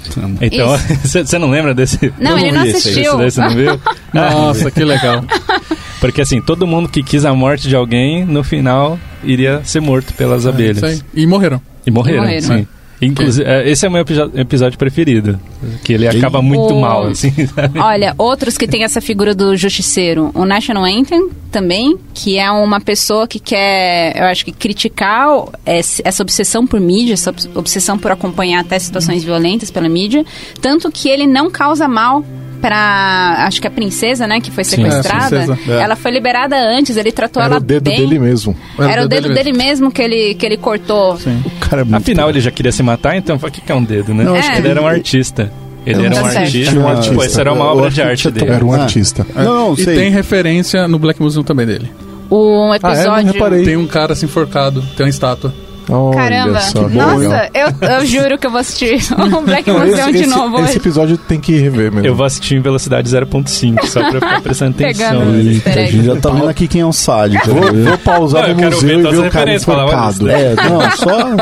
Então, 0.47 0.69
você 1.03 1.39
não 1.39 1.51
lembra 1.51 1.75
desse? 1.75 2.13
Não, 2.19 2.33
Eu 2.33 2.39
ele 2.39 2.53
não 2.53 2.61
não 2.61 2.67
esse 2.67 2.77
assistiu. 2.77 3.03
Esse 3.03 3.17
daí 3.17 3.31
você 3.31 3.41
não 3.41 3.55
viu? 3.55 3.81
Nossa, 4.13 4.71
que 4.71 4.85
legal. 4.85 5.25
Porque 5.99 6.21
assim, 6.21 6.41
todo 6.41 6.67
mundo 6.67 6.89
que 6.89 7.03
quis 7.03 7.25
a 7.25 7.33
morte 7.35 7.69
de 7.69 7.75
alguém, 7.75 8.25
no 8.25 8.45
final, 8.45 8.99
iria 9.25 9.63
ser 9.65 9.81
morto 9.81 10.13
pelas 10.15 10.47
abelhas. 10.47 10.83
É, 10.83 10.93
isso 10.93 11.05
aí. 11.15 11.23
E 11.23 11.27
morreram. 11.27 11.61
E 11.87 11.91
morreram, 11.91 12.19
E 12.25 12.27
morreram. 12.27 12.43
sim. 12.59 12.67
Inclusive, 13.01 13.47
é, 13.47 13.69
esse 13.69 13.85
é 13.85 13.89
o 13.91 13.93
meu 13.93 14.03
episódio 14.35 14.79
preferido. 14.79 15.39
Que 15.85 15.93
ele 15.93 16.09
acaba 16.09 16.41
muito 16.41 16.73
O- 16.75 16.81
mal, 16.81 17.09
assim, 17.09 17.31
sabe? 17.55 17.79
Olha, 17.79 18.15
outros 18.17 18.57
que 18.57 18.67
tem 18.67 18.85
essa 18.85 19.03
figura 19.03 19.35
do 19.35 19.55
justiceiro. 19.55 20.31
O 20.33 20.47
National 20.47 20.85
Anthem 20.85 21.29
também, 21.51 21.99
que 22.15 22.39
é 22.39 22.51
uma 22.51 22.81
pessoa 22.81 23.29
que 23.29 23.39
quer, 23.39 24.17
eu 24.17 24.25
acho 24.25 24.47
que 24.47 24.51
criticar 24.53 25.29
essa 25.67 26.23
obsessão 26.23 26.67
por 26.67 26.81
mídia, 26.81 27.13
essa 27.13 27.29
obs- 27.29 27.49
obsessão 27.55 27.99
por 27.99 28.11
acompanhar 28.11 28.61
até 28.61 28.79
situações 28.79 29.23
violentas 29.23 29.71
pela 29.71 29.91
mídia, 29.91 30.25
tanto 30.63 30.91
que 30.91 31.07
ele 31.11 31.27
não 31.27 31.51
causa 31.51 31.87
mal 31.87 32.25
pra, 32.61 33.45
acho 33.47 33.61
que 33.61 33.67
a 33.67 33.71
princesa, 33.71 34.27
né, 34.27 34.41
que 34.41 34.51
foi 34.51 34.65
Sim. 34.65 34.77
sequestrada, 34.77 35.37
É, 35.37 35.47
princesa. 35.47 35.59
É. 35.73 35.83
ela 35.83 35.97
foi 35.97 36.11
liberada 36.11 36.57
antes, 36.57 36.97
ele 36.97 37.13
tratou 37.13 37.43
Era 37.43 37.55
ela 37.55 37.61
o 37.61 37.65
dedo 37.65 37.85
bem. 37.85 37.97
dele 38.01 38.19
mesmo. 38.19 38.57
Era 38.79 39.05
o 39.05 39.09
dedo 39.09 39.33
dele 39.33 39.53
mesmo 39.53 39.91
que 39.91 40.03
ele, 40.03 40.35
que 40.35 40.45
ele 40.47 40.57
cortou. 40.57 41.17
Sim. 41.19 41.43
O 41.45 41.51
cara 41.69 41.83
é 41.83 41.85
muito 41.85 41.97
Afinal, 41.97 42.29
ele 42.31 42.41
já 42.41 42.51
queria 42.51 42.73
se 42.73 42.83
matar, 42.83 43.17
então 43.17 43.37
o 43.37 43.51
que 43.51 43.61
que 43.61 43.71
é 43.71 43.75
um 43.75 43.83
dedo, 43.85 44.13
né? 44.15 44.25
Não, 44.25 44.35
acho 44.35 44.51
que 44.53 44.59
ele 44.59 44.69
era 44.69 44.83
um 44.83 44.87
artista. 44.87 45.53
Ele 45.85 46.05
era 46.05 46.15
não 46.17 46.23
um 46.23 46.27
artista. 46.27 46.79
Um 46.81 46.89
artista. 46.89 47.15
Pô, 47.15 47.25
isso 47.25 47.41
era 47.41 47.53
uma 47.53 47.65
obra 47.67 47.91
de 47.91 48.03
arte 48.03 48.29
dele. 48.31 48.51
Era 48.51 48.65
um 48.65 48.73
Ah. 48.73 48.83
artista. 48.83 49.25
Não, 49.37 49.45
não, 49.69 49.75
e 49.75 49.85
sei. 49.85 49.97
tem 49.97 50.11
referência 50.11 50.89
no 50.89 50.99
Black 50.99 51.23
Museum 51.23 51.45
também 51.45 51.65
dele. 51.65 51.89
O 52.29 52.73
Ah, 52.73 52.77
é? 52.77 52.81
Não 52.81 52.93
episódio. 52.93 53.33
reparei. 53.33 53.65
Tem 53.65 53.77
um 53.77 53.87
cara 53.87 54.13
assim 54.13 54.27
enforcado, 54.27 54.83
tem 54.97 55.07
uma 55.07 55.11
estátua. 55.11 55.55
Olha 55.89 56.17
Caramba, 56.17 56.61
só, 56.61 56.89
nossa, 56.89 57.51
eu, 57.55 57.89
eu 57.89 58.07
juro 58.07 58.37
que 58.39 58.47
eu 58.47 58.51
vou 58.51 58.59
assistir 58.61 58.99
o 59.15 59.41
Black 59.43 59.71
Não, 59.71 59.79
Museum 59.79 60.11
de 60.11 60.19
esse, 60.19 60.27
novo 60.27 60.57
esse 60.57 60.65
hoje. 60.71 60.77
episódio 60.79 61.17
tem 61.17 61.39
que 61.39 61.57
rever 61.57 61.93
mesmo. 61.93 62.07
Eu 62.07 62.15
vou 62.15 62.27
assistir 62.27 62.57
em 62.57 62.61
velocidade 62.61 63.09
0.5, 63.09 63.87
só 63.87 64.01
pra 64.01 64.09
eu 64.09 64.21
ficar 64.21 64.41
prestando 64.43 64.75
atenção. 64.83 65.35
Easter 65.39 65.73
A 65.79 65.87
gente 65.87 66.05
já 66.07 66.17
tá 66.17 66.31
vendo 66.31 66.49
aqui 66.49 66.67
quem 66.67 66.81
é 66.81 66.87
o 66.87 66.93
sádico. 66.93 67.47
Vou, 67.49 67.73
vou 67.73 67.99
pausar 67.99 68.49
Não, 68.49 68.55
no 68.57 68.63
museu 68.65 68.81
ver 68.81 68.99
e 68.99 69.11
ver 69.11 69.19
o 69.29 69.31
cara 69.31 69.55
enforcado. 69.55 70.29
É, 70.29 70.55
não, 70.57 70.81
só, 70.97 71.37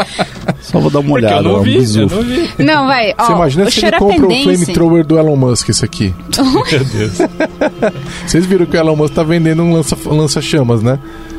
só 0.61 0.79
vou 0.79 0.91
dar 0.91 0.99
uma 1.01 1.09
Porque 1.11 1.25
eu 1.25 1.29
olhada. 1.31 1.43
não 1.49 1.61
um 1.61 1.63
vi, 1.63 1.77
eu 1.99 2.07
não 2.09 2.23
vi. 2.23 2.51
Não, 2.59 2.87
vai. 2.87 3.15
Ó, 3.19 3.25
Você 3.25 3.33
imagina 3.33 3.71
se 3.71 3.87
ele 3.87 3.97
compra 3.99 4.27
o 4.27 4.43
flamethrower 4.43 5.05
do 5.07 5.19
Elon 5.19 5.37
Musk, 5.37 5.71
isso 5.71 5.85
aqui. 5.85 6.15
Meu 6.37 6.85
Deus. 6.85 7.19
Vocês 8.27 8.45
viram 8.45 8.67
que 8.67 8.77
o 8.77 8.81
Elon 8.81 8.97
Musk 8.97 9.15
tá 9.15 9.23
vendendo 9.23 9.63
um 9.63 9.73
lança- 9.73 9.97
um 10.07 10.17
lança-chamas, 10.17 10.83
né? 10.83 10.99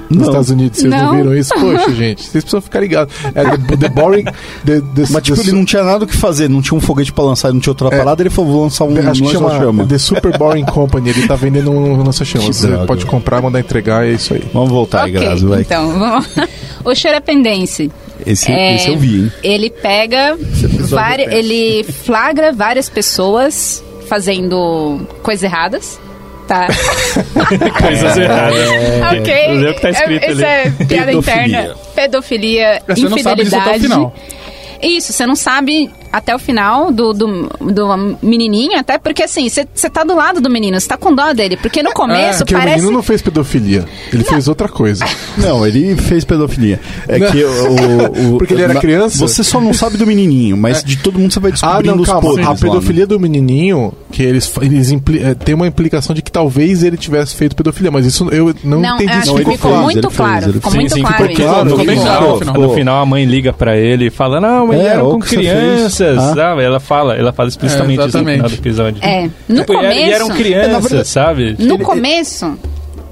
Nos 0.09 0.19
Não. 0.19 0.27
Estados 0.27 0.49
Unidos, 0.51 0.79
vocês 0.79 0.91
não. 0.91 0.99
Não. 1.05 1.15
viram 1.17 1.35
isso? 1.35 1.53
Poxa, 1.59 1.91
gente, 1.93 2.21
vocês 2.21 2.43
precisam 2.43 2.61
ficar 2.61 2.79
ligados. 2.79 3.13
É 3.33 3.43
the, 3.57 3.77
the 3.77 3.89
boring. 3.89 4.23
The, 4.65 4.81
the, 4.81 5.03
Mas 5.09 5.23
tipo, 5.23 5.35
the 5.37 5.43
ele 5.43 5.51
não 5.53 5.65
tinha 5.65 5.83
nada 5.83 6.03
o 6.03 6.07
que 6.07 6.15
fazer, 6.15 6.49
não 6.49 6.61
tinha 6.61 6.77
um 6.77 6.81
foguete 6.81 7.11
pra 7.11 7.23
lançar, 7.23 7.51
não 7.53 7.59
tinha 7.59 7.71
outra 7.71 7.87
É. 7.87 7.97
parada, 7.97 8.21
ele 8.21 8.29
falou, 8.29 8.51
vou 8.51 8.63
lançar 8.63 8.85
um 8.85 8.97
Acho 9.09 9.23
que 9.23 9.31
chama 9.31 9.47
lança-chama. 9.47 9.85
The 9.87 9.97
Super 9.97 10.37
Boring 10.37 10.65
Company. 10.65 11.09
Ele 11.09 11.27
tá 11.27 11.35
vendendo 11.35 11.71
um 11.71 12.03
lança-chamas. 12.03 12.47
Que 12.47 12.53
Você 12.55 12.67
droga. 12.67 12.85
pode 12.85 13.05
comprar, 13.05 13.41
mandar 13.41 13.59
entregar, 13.59 14.05
é 14.05 14.11
isso 14.11 14.33
aí. 14.33 14.43
Vamos 14.53 14.69
voltar 14.69 15.03
aí, 15.05 15.15
Ok, 15.15 15.25
Grazi, 15.27 15.45
vai. 15.45 15.61
então, 15.61 15.97
vamos 15.99 16.27
O 16.85 16.93
Xerapendense. 16.93 17.91
Esse, 18.25 18.51
é, 18.51 18.75
esse 18.75 18.89
eu 18.89 18.97
vi, 18.97 19.21
hein? 19.23 19.31
Ele 19.43 19.69
pega. 19.69 20.37
vari- 20.87 21.27
ele 21.31 21.83
flagra 21.83 22.51
várias 22.53 22.87
pessoas 22.89 23.83
fazendo 24.07 25.01
coisas 25.23 25.43
erradas. 25.43 25.99
Tá. 26.47 26.67
Coisas 27.81 28.17
erradas. 28.17 28.69
ok. 29.19 29.57
Lê 29.57 29.69
o 29.69 29.73
que 29.75 29.81
tá 29.81 29.89
escrito 29.89 30.23
é, 30.23 30.31
Isso 30.31 30.45
ali. 30.45 30.51
é 30.53 30.69
piada 30.85 31.05
Pedofilia. 31.11 31.17
interna. 31.17 31.75
Pedofilia, 31.95 32.81
Você 32.87 33.09
não 33.09 33.17
sabe 33.17 33.43
disso 33.43 33.55
até 33.55 33.71
o 33.71 33.75
infidelidade. 33.75 33.81
final. 33.81 34.13
Isso, 34.81 35.13
você 35.13 35.25
não 35.25 35.35
sabe 35.35 35.91
até 36.17 36.33
o 36.35 36.39
final 36.39 36.91
do, 36.91 37.13
do, 37.13 37.49
do 37.59 38.17
menininho, 38.21 38.79
até 38.79 38.97
porque 38.97 39.23
assim, 39.23 39.49
você 39.49 39.89
tá 39.89 40.03
do 40.03 40.15
lado 40.15 40.39
do 40.39 40.49
menino, 40.49 40.79
você 40.79 40.87
tá 40.87 40.97
com 40.97 41.13
dó 41.13 41.33
dele, 41.33 41.57
porque 41.57 41.83
no 41.83 41.91
começo 41.91 42.39
Porque 42.39 42.55
o 42.55 42.57
parece... 42.57 42.77
menino 42.77 42.91
não 42.93 43.03
fez 43.03 43.21
pedofilia. 43.21 43.85
Ele 44.13 44.23
fez 44.23 44.47
outra 44.47 44.67
coisa. 44.69 45.05
Não, 45.37 45.65
ele 45.67 45.95
fez 45.97 46.23
pedofilia. 46.23 46.79
É 47.07 47.19
que 47.19 47.43
o, 47.43 48.33
o- 48.35 48.37
Porque 48.37 48.53
ele 48.53 48.63
era 48.63 48.73
na- 48.73 48.79
criança? 48.79 49.17
Você 49.17 49.43
só 49.43 49.59
não 49.59 49.73
sabe 49.73 49.97
do 49.97 50.07
menininho, 50.07 50.55
mas 50.55 50.81
de 50.83 50.97
todo 50.97 51.19
mundo 51.19 51.33
você 51.33 51.39
vai 51.39 51.51
Ah, 51.51 51.53
descobrindo 51.53 51.95
não, 51.95 52.01
os 52.03 52.07
calma. 52.07 52.21
podres 52.21 52.45
A 52.45 52.49
lá, 52.49 52.55
né? 52.55 52.61
pedofilia 52.61 53.05
do 53.07 53.19
menininho, 53.19 53.93
que 54.11 54.23
eles, 54.23 54.51
eles 54.61 54.91
impli- 54.91 55.21
eh, 55.21 55.33
tem 55.33 55.53
uma 55.53 55.67
implicação 55.67 56.15
de 56.15 56.21
que 56.21 56.31
talvez 56.31 56.83
ele 56.83 56.95
tivesse 56.95 57.35
feito 57.35 57.55
pedofilia, 57.55 57.91
mas 57.91 58.05
isso 58.05 58.27
eu 58.31 58.55
não, 58.63 58.79
Não, 58.79 58.95
entendi 58.95 59.11
acho 59.11 59.33
que 59.35 59.41
ele 59.41 59.51
ficou 59.51 59.71
fez, 59.71 59.83
muito 59.83 59.97
ele 59.97 60.07
fez, 60.07 60.15
claro, 60.17 60.45
ele 60.45 60.53
ficou 60.53 60.71
fez. 60.71 60.81
muito 60.81 60.93
sim, 60.93 61.01
claro 61.01 61.27
ficou 61.27 61.35
claro, 61.45 61.69
Ficou 61.69 61.85
Sim, 61.85 62.01
claro 62.01 62.29
no 62.31 62.37
final. 62.39 62.61
No 62.61 62.73
final 62.73 63.01
a 63.01 63.05
mãe 63.05 63.25
liga 63.25 63.51
pra 63.53 63.77
ele 63.77 64.05
e 64.07 64.09
fala, 64.09 64.39
não, 64.39 64.67
mas 64.67 64.79
É, 64.79 64.93
olha 64.97 65.01
com 65.11 65.17
o 65.17 65.19
que 65.19 65.35
você 65.35 65.35
crianças. 66.05 66.23
Ah. 66.31 66.35
sabe? 66.35 66.63
Ela 66.63 66.79
fala, 66.79 67.15
ela 67.15 67.33
fala 67.33 67.49
explicitamente 67.49 68.01
É, 68.01 68.05
isso 68.07 68.17
no 68.17 68.25
final 68.25 68.49
do 68.49 68.55
episódio. 68.55 69.03
É, 69.03 69.29
no 69.47 69.55
Tipo, 69.61 69.73
começo... 69.73 69.95
E 69.95 70.11
eram 70.11 70.29
crianças, 70.29 71.07
sabe? 71.07 71.55
No 71.59 71.79
começo, 71.79 72.57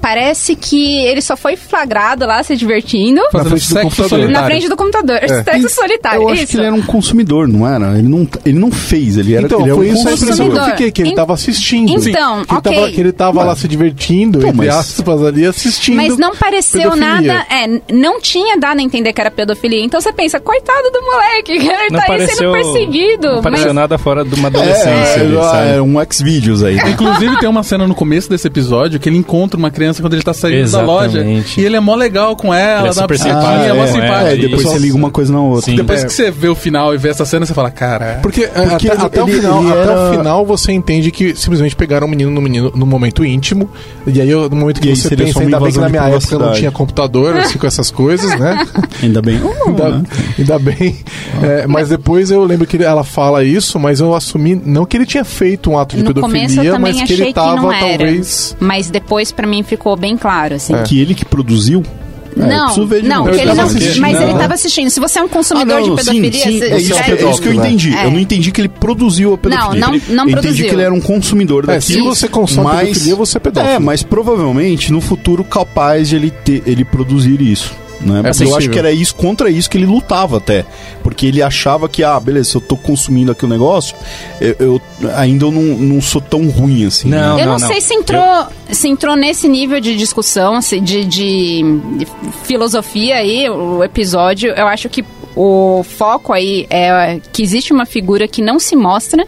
parece 0.04 0.54
que 0.54 0.98
ele 1.06 1.22
só 1.22 1.34
foi 1.34 1.56
flagrado 1.56 2.26
lá 2.26 2.42
se 2.42 2.54
divertindo 2.56 3.22
Fazendo 3.32 3.48
frente 3.56 3.68
do 3.68 3.80
computador. 3.80 4.08
solitário. 4.10 4.32
na 4.40 4.44
frente 4.44 4.68
do 4.68 4.76
computador. 4.76 5.18
Sexo 5.44 5.68
solitário. 5.74 6.20
Eu 6.22 6.28
acho 6.28 6.42
isso. 6.42 6.50
que 6.52 6.56
ele 6.58 6.66
era 6.66 6.74
um 6.74 6.82
consumidor, 6.82 7.48
não 7.48 7.66
era? 7.66 7.98
Ele 7.98 8.06
não, 8.08 8.28
ele 8.44 8.58
não 8.58 8.70
fez, 8.70 9.16
ele 9.16 9.34
era 9.34 9.46
Então, 9.46 9.60
ele 9.62 9.70
é 9.70 9.74
foi 9.74 9.88
um 9.88 9.92
isso 9.94 10.02
impressão 10.02 10.26
que 10.26 10.32
eu 10.32 10.36
consumidor. 10.36 10.70
fiquei, 10.72 10.92
que 10.92 11.00
ele 11.02 11.10
En- 11.10 11.14
tava 11.14 11.32
assistindo. 11.32 11.88
Então, 11.90 12.44
que 12.44 12.52
ele 12.52 12.58
ok. 12.58 12.74
tava, 12.74 12.90
que 12.90 13.00
ele 13.00 13.12
tava 13.12 13.44
lá 13.44 13.56
se 13.56 13.66
divertindo, 13.66 14.38
Então, 14.40 14.50
entre 14.50 14.68
aspas, 14.68 15.22
ali 15.22 15.46
assistindo. 15.46 15.96
Mas 15.96 16.18
não 16.18 16.36
pareceu 16.36 16.90
pedofilia. 16.90 17.06
nada. 17.34 17.46
É, 17.50 17.80
não 17.94 18.20
tinha 18.20 18.58
dado 18.58 18.80
a 18.80 18.82
entender 18.82 19.10
que 19.14 19.20
era 19.22 19.30
pedofilia. 19.30 19.82
Então 19.82 20.00
você 20.02 20.12
pensa, 20.12 20.38
coitado 20.38 20.90
do 20.90 21.00
moleque, 21.02 21.52
ele 21.56 21.64
Não 21.90 21.98
tá 21.98 22.02
aí 22.02 22.06
pareceu, 22.08 22.36
sendo 22.36 22.52
perseguido. 22.52 23.34
não 23.36 23.42
pareceu 23.42 23.66
mas 23.68 23.74
nada 23.74 23.96
fora 23.96 24.22
de 24.22 24.34
uma 24.34 24.48
É, 24.48 24.50
adolescência 24.50 25.22
ali, 25.22 25.36
é, 25.36 25.40
sabe? 25.42 25.70
é 25.76 25.80
um 25.82 25.98
X-Videos 26.02 26.62
aí. 26.62 26.74
né? 26.76 26.90
Inclusive 26.90 27.38
tem 27.38 27.48
uma 27.48 27.62
cena 27.62 27.86
no 27.86 27.94
começo 27.94 28.28
desse 28.28 28.46
episódio 28.46 29.00
que 29.00 29.08
ele 29.08 29.16
encontra 29.16 29.58
uma 29.58 29.70
criança 29.70 29.93
quando 30.00 30.14
ele 30.14 30.22
tá 30.22 30.32
saindo 30.34 30.70
da 30.70 30.80
loja. 30.82 31.18
Exatamente. 31.18 31.60
E 31.60 31.64
ele 31.64 31.76
é 31.76 31.80
mó 31.80 31.94
legal 31.94 32.36
com 32.36 32.52
ela, 32.52 32.80
Ele 32.82 32.88
é 32.88 32.92
dá 32.92 33.00
uma 33.00 33.02
super 33.02 33.08
pisadinha, 33.18 33.40
simpático, 33.40 33.64
é 33.64 33.72
mó 33.72 33.84
é, 33.84 33.86
simpático. 33.86 34.26
É, 34.30 34.36
depois 34.36 34.62
você 34.62 34.78
liga 34.78 34.96
uma 34.96 35.10
coisa 35.10 35.32
na 35.32 35.40
outra. 35.40 35.70
Sim. 35.70 35.76
Depois 35.76 36.02
É. 36.02 36.06
que 36.06 36.12
você 36.12 36.30
vê 36.30 36.48
o 36.48 36.54
final 36.54 36.94
e 36.94 36.98
vê 36.98 37.08
essa 37.08 37.24
cena, 37.24 37.44
você 37.46 37.54
fala, 37.54 37.70
cara. 37.70 38.18
Porque, 38.22 38.42
é, 38.44 38.46
Porque 38.48 38.88
até, 38.90 39.02
até 39.02 39.22
o 39.22 39.28
ele- 39.28 39.40
final, 39.40 39.62
ele 39.62 39.70
até 39.72 39.80
era- 39.82 40.10
o 40.10 40.16
final 40.16 40.46
você 40.46 40.72
entende 40.72 41.10
que 41.10 41.34
simplesmente 41.34 41.74
pegaram 41.76 42.06
o 42.06 42.10
menino 42.10 42.30
no, 42.30 42.40
menino 42.40 42.72
no 42.74 42.86
momento 42.86 43.24
íntimo. 43.24 43.68
E 44.06 44.20
aí, 44.20 44.30
no 44.30 44.50
momento 44.56 44.80
que 44.80 44.88
E 44.90 44.96
você 44.96 45.16
pensa, 45.16 45.40
ainda 45.40 45.58
bem 45.60 45.72
que 45.72 45.78
na 45.78 45.88
minha 45.88 46.02
época 46.08 46.38
não 46.38 46.52
tinha 46.52 46.70
computador, 46.70 47.36
assim, 47.38 47.58
com 47.58 47.66
essas 47.66 47.90
coisas, 47.90 48.38
né? 48.38 48.66
Ainda 49.02 49.20
bem. 49.22 49.40
ainda, 49.66 50.02
ainda 50.38 50.58
bem. 50.58 50.96
É, 51.42 51.66
mas 51.66 51.88
depois 51.88 52.30
eu 52.30 52.44
lembro 52.44 52.66
que 52.66 52.76
ele- 52.76 52.84
ela 52.84 53.04
fala 53.04 53.44
isso, 53.44 53.78
mas 53.78 54.00
eu 54.00 54.14
assumi, 54.14 54.54
não 54.64 54.84
que 54.84 54.96
ele 54.96 55.06
tinha 55.06 55.24
feito 55.24 55.70
um 55.70 55.78
ato 55.78 55.96
de 55.96 56.02
no 56.02 56.14
começo 56.14 56.54
eu 56.60 56.74
pedofilia, 56.74 56.78
mas 56.78 57.02
que 57.02 57.12
ele 57.12 57.24
que 57.26 57.32
tava 57.34 57.56
não 57.60 57.72
era. 57.72 57.88
talvez. 57.98 58.56
Mas 58.60 58.90
depois 58.90 59.32
pra 59.32 59.46
mim 59.46 59.62
ficou 59.62 59.83
bem 59.96 60.16
claro, 60.16 60.54
assim. 60.54 60.74
É. 60.74 60.82
Que 60.82 61.00
ele 61.00 61.14
que 61.14 61.24
produziu. 61.24 61.82
É, 62.36 62.40
não, 62.40 62.76
não, 62.76 63.28
ele 63.32 63.54
não, 63.54 63.64
assistindo. 63.64 64.00
mas 64.00 64.16
ele 64.16 64.24
Não. 64.24 64.32
estava 64.32 64.54
assistindo. 64.54 64.90
Se 64.90 64.98
você 64.98 65.20
é 65.20 65.22
um 65.22 65.26
Ah, 65.26 65.28
consumidor 65.28 65.80
não, 65.80 65.94
de 65.94 66.02
sim, 66.02 66.20
pedofilia, 66.20 66.32
sim, 66.32 66.58
você 66.58 66.64
é 66.64 66.78
isso, 66.80 66.88
deve- 66.94 67.24
é 67.24 67.30
isso 67.30 67.40
que 67.42 67.48
eu 67.48 67.52
entendi. 67.54 67.94
É. 67.94 68.06
Eu 68.06 68.10
não 68.10 68.18
entendi 68.18 68.50
que 68.50 68.60
ele 68.60 68.68
produziu 68.68 69.34
a 69.34 69.38
pedofilia. 69.38 69.80
Não, 69.80 69.92
não- 69.92 70.00
não 70.08 70.24
eu 70.24 70.30
entendi 70.30 70.32
produziu. 70.32 70.66
que 70.68 70.74
ele 70.74 70.82
era 70.82 70.92
um 70.92 71.00
consumidor 71.00 71.62
É, 71.62 71.66
daquilo. 71.76 72.00
se 72.00 72.00
você 72.20 72.26
consome 72.26 72.64
mas- 72.66 72.88
pedofilia, 72.88 73.14
você 73.14 73.36
é 73.36 73.40
pedófilo. 73.40 73.72
É, 73.74 73.78
mas 73.78 74.02
provavelmente 74.02 74.90
no 74.90 75.00
futuro 75.00 75.44
capaz 75.44 76.08
de 76.08 76.16
ele, 76.16 76.32
ter, 76.32 76.60
ele 76.66 76.84
produzir 76.84 77.40
isso. 77.40 77.72
Né? 78.00 78.14
Porque 78.16 78.26
eu 78.26 78.30
possível. 78.32 78.56
acho 78.56 78.70
que 78.70 78.78
era 78.78 78.92
isso 78.92 79.14
contra 79.14 79.48
isso 79.50 79.70
que 79.70 79.78
ele 79.78 79.86
lutava 79.86 80.36
até. 80.38 80.64
Porque 81.02 81.26
ele 81.26 81.42
achava 81.42 81.88
que, 81.88 82.02
ah, 82.04 82.18
beleza, 82.20 82.50
se 82.50 82.56
eu 82.56 82.60
tô 82.60 82.76
consumindo 82.76 83.32
aqui 83.32 83.44
o 83.44 83.48
negócio, 83.48 83.96
eu, 84.40 84.56
eu- 84.58 84.82
ainda 85.14 85.46
eu 85.46 85.50
não, 85.52 85.62
não 85.62 86.00
sou 86.02 86.20
tão 86.20 86.46
ruim 86.48 86.86
assim. 86.86 87.08
Não, 87.08 87.36
né? 87.36 87.42
Eu 87.42 87.46
não, 87.46 87.58
não. 87.58 87.66
sei 87.68 87.80
se 87.80 87.94
entrou, 87.94 88.46
se 88.70 88.88
entrou 88.88 89.16
nesse 89.16 89.48
nível 89.48 89.80
de 89.80 89.96
discussão, 89.96 90.60
se- 90.60 90.80
de, 90.80 91.04
de- 91.04 91.62
de 91.98 92.06
filosofia 92.44 93.16
aí, 93.16 93.48
o 93.48 93.82
episódio. 93.82 94.50
Eu 94.50 94.66
acho 94.66 94.88
que 94.88 95.04
o 95.36 95.82
foco 95.82 96.32
aí 96.32 96.66
é 96.70 97.18
que 97.32 97.42
existe 97.42 97.72
uma 97.72 97.86
figura 97.86 98.28
que 98.28 98.40
não 98.42 98.58
se 98.58 98.76
mostra 98.76 99.26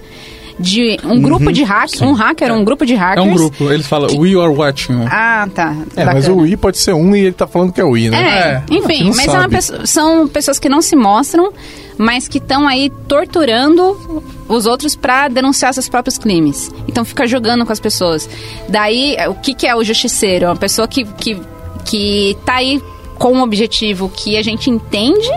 de 0.58 0.98
um 1.04 1.20
grupo 1.20 1.52
de 1.52 1.62
hackers, 1.62 2.00
um 2.00 2.12
hacker, 2.12 2.52
um 2.52 2.64
grupo 2.64 2.86
de 2.86 2.94
É 2.94 2.96
hackers. 2.96 3.26
um 3.26 3.34
grupo. 3.34 3.70
Eles 3.70 3.86
falam, 3.86 4.08
we 4.18 4.30
are 4.30 4.52
watching. 4.52 5.04
Ah, 5.10 5.46
tá. 5.54 5.76
É, 5.94 6.04
mas 6.04 6.26
o 6.28 6.46
I 6.46 6.56
pode 6.56 6.78
ser 6.78 6.94
um 6.94 7.14
e 7.14 7.20
ele 7.20 7.32
tá 7.32 7.46
falando 7.46 7.72
que 7.72 7.80
é 7.80 7.84
o 7.84 7.96
I, 7.96 8.08
né? 8.08 8.18
É, 8.18 8.38
É, 8.48 8.62
enfim, 8.74 9.12
mas 9.14 9.28
é 9.28 9.48
pessoa- 9.48 9.86
são 9.86 10.26
pessoas 10.28 10.58
que 10.58 10.68
não 10.68 10.80
se 10.80 10.96
mostram, 10.96 11.52
mas 11.98 12.26
que 12.28 12.38
estão 12.38 12.66
aí 12.66 12.90
torturando 13.06 14.22
os 14.48 14.64
outros 14.66 14.96
pra 14.96 15.28
denunciar 15.28 15.74
seus 15.74 15.88
próprios 15.88 16.16
crimes. 16.16 16.70
Então 16.88 17.04
fica 17.04 17.26
jogando 17.26 17.66
com 17.66 17.72
as 17.72 17.80
pessoas. 17.80 18.28
Daí, 18.68 19.16
o 19.28 19.34
que, 19.34 19.52
que 19.54 19.66
é 19.66 19.74
o 19.76 19.84
justiceiro? 19.84 20.46
É 20.46 20.48
uma 20.48 20.56
pessoa 20.56 20.86
que, 20.88 21.04
que, 21.04 21.40
que 21.84 22.36
tá 22.46 22.54
aí 22.56 22.80
com 23.18 23.32
um 23.32 23.42
objetivo 23.42 24.08
que 24.14 24.36
a 24.36 24.42
gente 24.42 24.70
entende, 24.70 25.28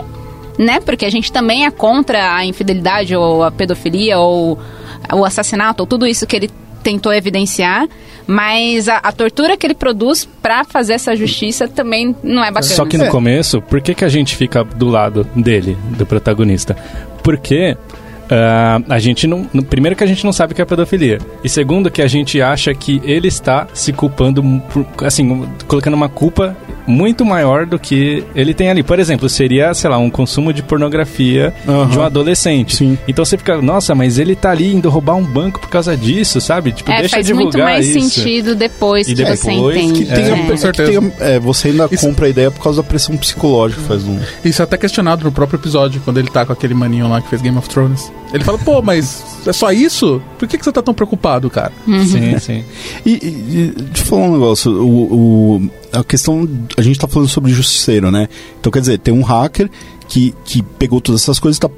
né? 0.58 0.80
Porque 0.80 1.04
a 1.04 1.10
gente 1.10 1.32
também 1.32 1.64
é 1.66 1.70
contra 1.70 2.34
a 2.36 2.44
infidelidade 2.44 3.14
ou 3.16 3.42
a 3.42 3.50
pedofilia 3.50 4.18
ou 4.18 4.58
o 5.14 5.24
assassinato 5.24 5.82
ou 5.82 5.86
tudo 5.86 6.06
isso 6.06 6.26
que 6.26 6.36
ele 6.36 6.50
tentou 6.82 7.12
evidenciar, 7.12 7.86
mas 8.26 8.88
a, 8.88 8.96
a 8.96 9.12
tortura 9.12 9.56
que 9.56 9.66
ele 9.66 9.74
produz 9.74 10.26
pra 10.40 10.64
fazer 10.64 10.94
essa 10.94 11.14
justiça 11.14 11.68
também 11.68 12.16
não 12.22 12.42
é 12.42 12.50
bacana. 12.50 12.74
Só 12.74 12.86
que 12.86 12.96
no 12.96 13.08
começo, 13.08 13.60
por 13.60 13.80
que, 13.80 13.94
que 13.94 14.04
a 14.04 14.08
gente 14.08 14.34
fica 14.34 14.64
do 14.64 14.88
lado 14.88 15.26
dele, 15.36 15.76
do 15.98 16.06
protagonista? 16.06 16.74
Porque 17.22 17.76
ah, 18.30 18.80
a 18.88 18.98
gente 18.98 19.26
não. 19.26 19.44
Primeiro 19.44 19.96
que 19.96 20.04
a 20.04 20.06
gente 20.06 20.24
não 20.24 20.32
sabe 20.32 20.52
o 20.52 20.56
que 20.56 20.62
é 20.62 20.64
pedofilia. 20.64 21.18
E 21.42 21.48
segundo 21.48 21.90
que 21.90 22.00
a 22.00 22.06
gente 22.06 22.40
acha 22.40 22.72
que 22.72 23.00
ele 23.04 23.28
está 23.28 23.66
se 23.74 23.92
culpando, 23.92 24.42
por- 24.72 24.86
assim, 25.04 25.46
colocando 25.66 25.94
uma 25.94 26.08
culpa 26.08 26.56
muito 26.86 27.24
maior 27.24 27.66
do 27.66 27.78
que 27.78 28.24
ele 28.34 28.54
tem 28.54 28.70
ali. 28.70 28.82
Por 28.82 28.98
exemplo, 28.98 29.28
seria, 29.28 29.72
sei 29.74 29.88
lá, 29.90 29.98
um 29.98 30.10
consumo 30.10 30.52
de 30.52 30.62
pornografia 30.62 31.52
Aham. 31.68 31.88
de 31.88 31.98
um 31.98 32.02
adolescente. 32.02 32.76
Sim. 32.76 32.98
Então 33.06 33.24
você 33.24 33.36
fica, 33.36 33.60
nossa, 33.62 33.94
mas 33.94 34.18
ele 34.18 34.34
tá 34.34 34.50
ali 34.50 34.74
indo 34.74 34.88
roubar 34.90 35.14
um 35.16 35.24
banco 35.24 35.60
por 35.60 35.68
causa 35.68 35.96
disso, 35.96 36.40
sabe? 36.40 36.72
Tipo, 36.72 36.90
É, 36.90 37.00
deixa 37.00 37.16
faz 37.16 37.26
divulgar 37.26 37.44
muito 37.52 37.58
mais 37.58 37.86
isso. 37.88 38.10
sentido 38.10 38.54
depois 38.54 39.08
E 39.08 39.14
que 39.14 39.24
você 39.24 39.50
depois 39.50 39.76
entende. 39.76 39.98
que 40.00 40.04
Tem 40.06 40.24
é. 40.24 40.28
é 40.30 40.72
que 40.72 40.82
tem 40.82 41.12
é, 41.20 41.38
você 41.38 41.68
ainda 41.68 41.88
Isso- 41.90 42.06
compra 42.06 42.26
a 42.26 42.28
ideia 42.28 42.50
por 42.50 42.62
causa 42.62 42.82
da 42.82 42.88
pressão 42.88 43.16
psicológica. 43.16 43.80
Faz 43.82 44.04
um... 44.04 44.18
Isso 44.44 44.60
é 44.60 44.64
até 44.64 44.76
questionado 44.76 45.24
no 45.24 45.32
próprio 45.32 45.58
episódio, 45.58 46.00
quando 46.04 46.18
ele 46.18 46.28
tá 46.28 46.44
com 46.44 46.52
aquele 46.52 46.74
maninho 46.74 47.08
lá 47.08 47.20
que 47.20 47.28
fez 47.28 47.40
Game 47.42 47.56
of 47.56 47.68
Thrones. 47.68 48.10
Ele 48.32 48.44
fala, 48.44 48.58
pô, 48.58 48.80
mas 48.80 49.24
é 49.46 49.52
só 49.52 49.72
isso? 49.72 50.22
Por 50.38 50.46
que, 50.46 50.56
que 50.58 50.64
você 50.64 50.70
tá 50.72 50.80
tão 50.82 50.94
preocupado, 50.94 51.50
cara? 51.50 51.72
Sim, 51.86 52.38
sim. 52.38 52.64
E, 53.04 53.10
e, 53.10 53.14
e 53.26 53.74
deixa 53.76 54.02
eu 54.02 54.06
falar 54.06 54.22
um 54.22 54.32
negócio. 54.32 54.70
O, 54.72 55.56
o- 55.56 55.70
a 55.92 56.04
questão. 56.04 56.48
A 56.76 56.82
gente 56.82 56.98
tá 56.98 57.08
falando 57.08 57.28
sobre 57.28 57.52
justiceiro, 57.52 58.10
né? 58.10 58.28
Então, 58.60 58.70
quer 58.70 58.80
dizer, 58.80 58.98
tem 58.98 59.12
um 59.12 59.22
hacker 59.22 59.68
que, 60.10 60.34
que 60.44 60.60
pegou 60.60 61.00
todas 61.00 61.22
essas 61.22 61.38
coisas 61.38 61.56
e 61.56 61.60
tá 61.60 61.68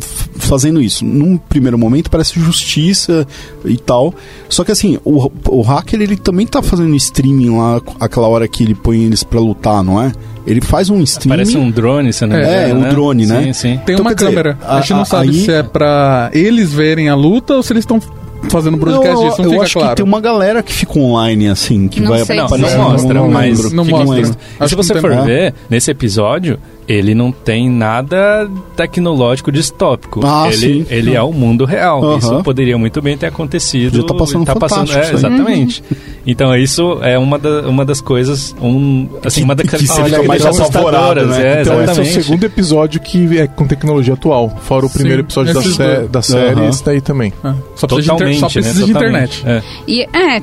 f- 0.00 0.28
fazendo 0.38 0.80
isso. 0.80 1.04
Num 1.04 1.36
primeiro 1.36 1.76
momento 1.76 2.08
parece 2.08 2.38
justiça 2.38 3.26
e 3.64 3.76
tal. 3.76 4.14
Só 4.48 4.62
que 4.62 4.70
assim, 4.70 4.96
o, 5.04 5.28
o 5.48 5.60
hacker 5.60 6.00
ele 6.00 6.16
também 6.16 6.46
tá 6.46 6.62
fazendo 6.62 6.94
streaming 6.94 7.50
lá, 7.58 7.80
aquela 7.98 8.28
hora 8.28 8.46
que 8.46 8.62
ele 8.62 8.76
põe 8.76 9.02
eles 9.04 9.24
pra 9.24 9.40
lutar, 9.40 9.82
não 9.82 10.00
é? 10.00 10.12
Ele 10.46 10.60
faz 10.60 10.88
um 10.88 11.02
streaming. 11.02 11.36
Parece 11.36 11.56
um 11.58 11.68
drone, 11.68 12.10
eu 12.18 12.26
não 12.28 12.36
É, 12.36 12.70
engano, 12.70 12.86
um 12.86 12.88
drone, 12.90 13.26
né? 13.26 13.42
Sim, 13.46 13.52
sim. 13.52 13.80
Tem 13.84 13.94
Então, 13.94 14.04
uma 14.04 14.10
quer 14.14 14.24
dizer, 14.24 14.28
câmera. 14.28 14.58
a, 14.66 14.80
gente 14.80 14.92
a- 14.92 14.96
não 14.96 15.02
a- 15.02 15.06
sabe 15.06 15.28
aí- 15.30 15.44
se 15.44 15.50
é 15.50 15.62
pra 15.64 16.30
eles 16.32 16.72
verem 16.72 17.08
a 17.08 17.14
luta 17.16 17.54
ou 17.54 17.62
se 17.62 17.72
eles 17.72 17.82
estão 17.82 18.00
fazendo 18.48 18.76
broadcast 18.76 19.14
Não, 19.14 19.22
eu, 19.22 19.28
disso. 19.30 19.42
Não 19.42 19.44
eu 19.46 19.50
fica 19.52 19.64
acho 19.64 19.72
claro. 19.74 19.88
que 19.90 19.96
tem 19.96 20.04
uma 20.04 20.20
galera 20.20 20.62
que 20.62 20.72
fica 20.72 20.98
online, 20.98 21.48
assim, 21.48 21.88
que 21.88 22.00
Não 22.00 22.08
vai 22.10 22.24
sei 22.24 22.36
Não, 22.36 22.48
se- 22.48 22.58
não 22.58 22.68
É, 22.68 22.76
mostra, 22.76 23.14
não 23.14 23.30
mas. 23.30 23.72
Não 23.72 23.84
fica 23.84 23.98
mostra. 23.98 24.36
E 24.60 24.68
se 24.68 24.74
você 24.74 24.94
não 24.94 25.00
for 25.00 25.24
ver, 25.24 25.54
nesse 25.68 25.90
episódio, 25.90 26.58
ele 26.88 27.14
não 27.14 27.30
tem 27.30 27.68
nada 27.68 28.48
tecnológico 28.76 29.52
distópico. 29.52 30.20
Ah, 30.24 30.48
ele 30.48 30.56
sim. 30.56 30.86
ele 30.90 31.14
é 31.14 31.22
o 31.22 31.32
mundo 31.32 31.64
real. 31.64 32.18
Isso 32.18 32.42
poderia 32.42 32.76
muito 32.76 33.00
bem 33.00 33.16
ter 33.16 33.26
acontecido. 33.26 33.92
Podia 33.92 34.06
tá 34.06 34.14
passando 34.14 34.44
tá 34.44 34.56
passando, 34.56 34.92
é, 34.92 35.48
aí. 35.48 35.82
Então, 36.26 36.54
isso 36.56 36.98
é 37.02 37.18
uma, 37.18 37.38
da- 37.38 37.62
uma 37.68 37.84
das 37.84 38.00
coisas, 38.00 38.54
um, 38.60 39.08
assim, 39.24 39.42
uma 39.42 39.54
das 39.54 39.64
que 39.64 39.70
características 39.86 40.26
mais 40.26 40.44
assustadoras. 40.44 41.28
né? 41.28 41.58
É, 41.58 41.62
Então 41.62 41.82
esse 41.82 41.98
é 41.98 42.02
o 42.02 42.06
segundo 42.22 42.44
episódio 42.44 43.00
que 43.00 43.38
é 43.38 43.46
com 43.46 43.66
tecnologia 43.66 44.14
atual. 44.14 44.50
Fora 44.62 44.86
o 44.86 44.88
Sim, 44.88 44.98
primeiro 44.98 45.22
episódio 45.22 45.54
da, 45.54 45.62
sé- 45.62 46.08
da 46.08 46.22
série, 46.22 46.60
Aham. 46.60 46.68
esse 46.68 46.84
daí 46.84 47.00
também. 47.00 47.32
Ah, 47.42 47.54
só 47.74 47.86
precisa, 47.86 48.14
de, 48.16 48.22
inter- 48.22 48.36
Totalmente, 48.36 48.40
só 48.40 48.48
precisa 48.48 48.80
né? 48.80 48.86
de 48.86 48.92
Totalmente. 48.92 49.40
internet. 49.40 49.64
É. 49.66 49.90
E 49.90 50.02
é, 50.02 50.42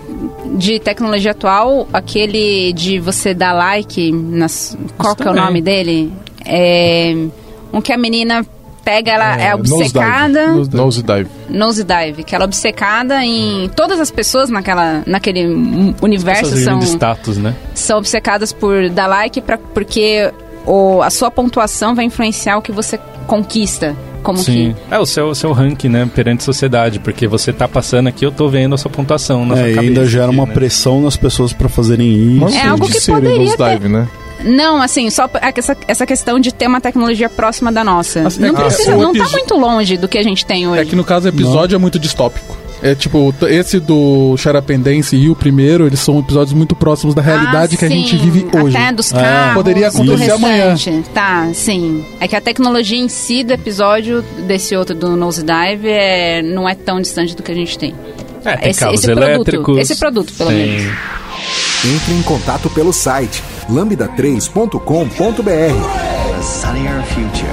de 0.58 0.80
tecnologia 0.80 1.32
atual, 1.32 1.88
aquele 1.94 2.74
de 2.74 3.00
você 3.00 3.34
dar 3.34 3.54
like 3.54 4.12
nas. 4.12 4.78
Qual 4.98 5.16
que 5.16 5.28
é 5.28 5.32
o 5.32 5.36
nome 5.36 5.62
dele? 5.62 6.12
É. 6.46 7.16
Um 7.72 7.82
que 7.82 7.92
a 7.92 7.98
menina 7.98 8.46
pega, 8.88 9.12
ela 9.12 9.38
é, 9.38 9.52
Nosedive. 9.52 9.74
obcecada. 9.74 10.48
Nosedive. 10.72 11.30
Nosedive, 11.50 12.24
que 12.24 12.34
ela 12.34 12.46
é 12.46 12.48
obcecada 12.48 13.24
em. 13.26 13.70
Todas 13.76 14.00
as 14.00 14.10
pessoas 14.10 14.50
naquela, 14.50 15.04
naquele 15.06 15.46
universo 16.02 16.56
são, 16.58 16.80
de 16.80 16.86
status, 16.86 17.38
né? 17.38 17.54
são 17.76 17.98
obcecadas 17.98 18.54
por 18.54 18.90
dar 18.90 19.08
like 19.08 19.42
pra, 19.42 19.58
porque 19.58 20.32
o, 20.66 21.02
a 21.02 21.10
sua 21.10 21.30
pontuação 21.30 21.94
vai 21.94 22.06
influenciar 22.06 22.58
o 22.58 22.62
que 22.62 22.72
você 22.72 22.98
conquista. 23.26 23.94
Como 24.24 24.38
Sim. 24.40 24.74
que. 24.74 24.94
É 24.96 24.98
o 24.98 25.06
seu, 25.06 25.34
seu 25.36 25.52
ranking, 25.52 25.90
né, 25.90 26.10
perante 26.14 26.40
a 26.42 26.44
sociedade, 26.46 27.00
porque 27.00 27.28
você 27.28 27.52
tá 27.54 27.68
passando 27.68 28.08
aqui, 28.08 28.26
eu 28.26 28.32
tô 28.32 28.48
vendo 28.50 28.74
a 28.74 28.78
sua 28.78 28.90
pontuação 28.92 29.46
na 29.46 29.56
É, 29.56 29.74
sua 29.74 29.84
e 29.84 29.88
ainda 29.88 30.06
gera 30.06 30.26
aqui, 30.28 30.36
uma 30.36 30.46
né? 30.46 30.54
pressão 30.54 31.02
nas 31.02 31.16
pessoas 31.16 31.54
pra 31.54 31.70
fazerem 31.70 32.10
isso. 32.36 32.42
Mas 32.42 32.56
É 32.56 32.68
algo 32.68 32.86
de 32.88 32.94
que 32.94 33.00
ser 33.00 33.12
poderia 33.14 33.38
Nosedive, 33.38 33.90
né? 33.90 34.08
Não, 34.44 34.82
assim, 34.82 35.10
só 35.10 35.28
p- 35.28 35.40
essa, 35.42 35.76
essa 35.88 36.06
questão 36.06 36.40
de 36.40 36.54
ter 36.54 36.68
uma 36.68 36.80
tecnologia 36.82 37.30
próxima 37.30 37.72
da 37.72 37.84
nossa. 37.84 38.28
Assim, 38.28 38.40
não 38.42 38.50
é 38.50 38.54
precisa, 38.54 38.96
não 38.96 39.14
tá 39.14 39.28
muito 39.30 39.56
longe 39.58 39.98
do 39.98 40.08
que 40.08 40.18
a 40.18 40.24
gente 40.24 40.46
tem 40.46 40.68
hoje. 40.68 40.82
É 40.82 40.86
que 40.86 40.96
no 40.96 41.04
caso 41.04 41.26
o 41.26 41.30
episódio 41.30 41.76
é 41.76 41.78
muito 41.80 41.98
distópico. 42.00 42.56
É 42.80 42.94
tipo, 42.94 43.34
esse 43.50 43.80
do 43.80 44.38
Charapendense 44.38 45.16
e 45.16 45.30
o 45.32 45.36
primeiro, 45.36 45.88
eles 45.88 46.00
são 46.00 46.20
episódios 46.20 46.54
muito 46.54 46.76
próximos 46.76 47.16
da 47.16 47.24
realidade 47.24 47.74
Ah, 47.74 47.78
que 47.80 47.86
a 47.86 47.90
gente 47.90 48.12
sim, 48.12 48.18
vive 48.18 48.48
hoje. 48.56 48.78
Até 48.78 48.92
dos 48.94 49.12
É. 49.12 49.16
carros, 49.20 49.54
Poderia 49.56 49.90
do 49.90 49.96
acontecer 49.98 50.32
amanhã. 50.32 50.76
Tá, 51.12 51.50
sim. 51.56 52.06
É 52.20 52.28
que 52.28 52.36
a 52.36 52.42
tecnologia 52.42 53.00
em 53.00 53.10
si 53.10 53.44
do 53.44 53.52
episódio 53.54 54.22
desse 54.46 54.76
outro 54.76 54.94
do 54.94 55.16
Nosedive 55.18 55.88
é, 55.90 56.44
não 56.44 56.70
é 56.70 56.76
tão 56.76 57.02
distante 57.02 57.36
do 57.36 57.42
que 57.42 57.52
a 57.52 57.56
gente 57.56 57.76
tem. 57.80 57.96
É, 58.46 58.56
tem 58.58 58.70
esse- 58.70 58.80
carros 58.80 59.00
esse 59.00 59.08
produto, 59.08 59.28
elétricos. 59.32 59.78
esse 59.80 59.96
produto, 59.96 60.34
pelo 60.38 60.50
tem- 60.52 60.68
menos. 60.78 60.98
Entre 61.84 62.14
em 62.14 62.22
contato 62.22 62.70
pelo 62.70 62.94
site 62.94 63.42
lambda3.com.br. 63.70 66.42
sunnier 66.42 67.04
future. 67.04 67.52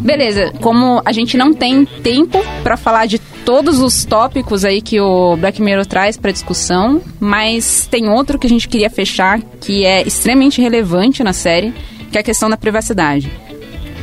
Beleza, 0.00 0.52
como 0.60 1.00
a 1.02 1.12
gente 1.12 1.36
não 1.36 1.54
tem 1.54 1.86
tempo 1.86 2.38
pra 2.62 2.76
falar 2.76 3.06
de 3.06 3.18
todos 3.18 3.80
os 3.80 4.04
tópicos 4.04 4.64
aí 4.64 4.82
que 4.82 5.00
o 5.00 5.34
Black 5.36 5.62
Mirror 5.62 5.86
traz 5.86 6.18
pra 6.18 6.30
discussão, 6.30 7.00
mas 7.18 7.88
tem 7.90 8.10
outro 8.10 8.38
que 8.38 8.46
a 8.46 8.50
gente 8.50 8.68
queria 8.68 8.90
fechar 8.90 9.40
que 9.60 9.86
é 9.86 10.02
extremamente 10.02 10.60
relevante 10.60 11.24
na 11.24 11.32
série, 11.32 11.72
que 12.12 12.18
é 12.18 12.20
a 12.20 12.24
questão 12.24 12.50
da 12.50 12.56
privacidade. 12.56 13.30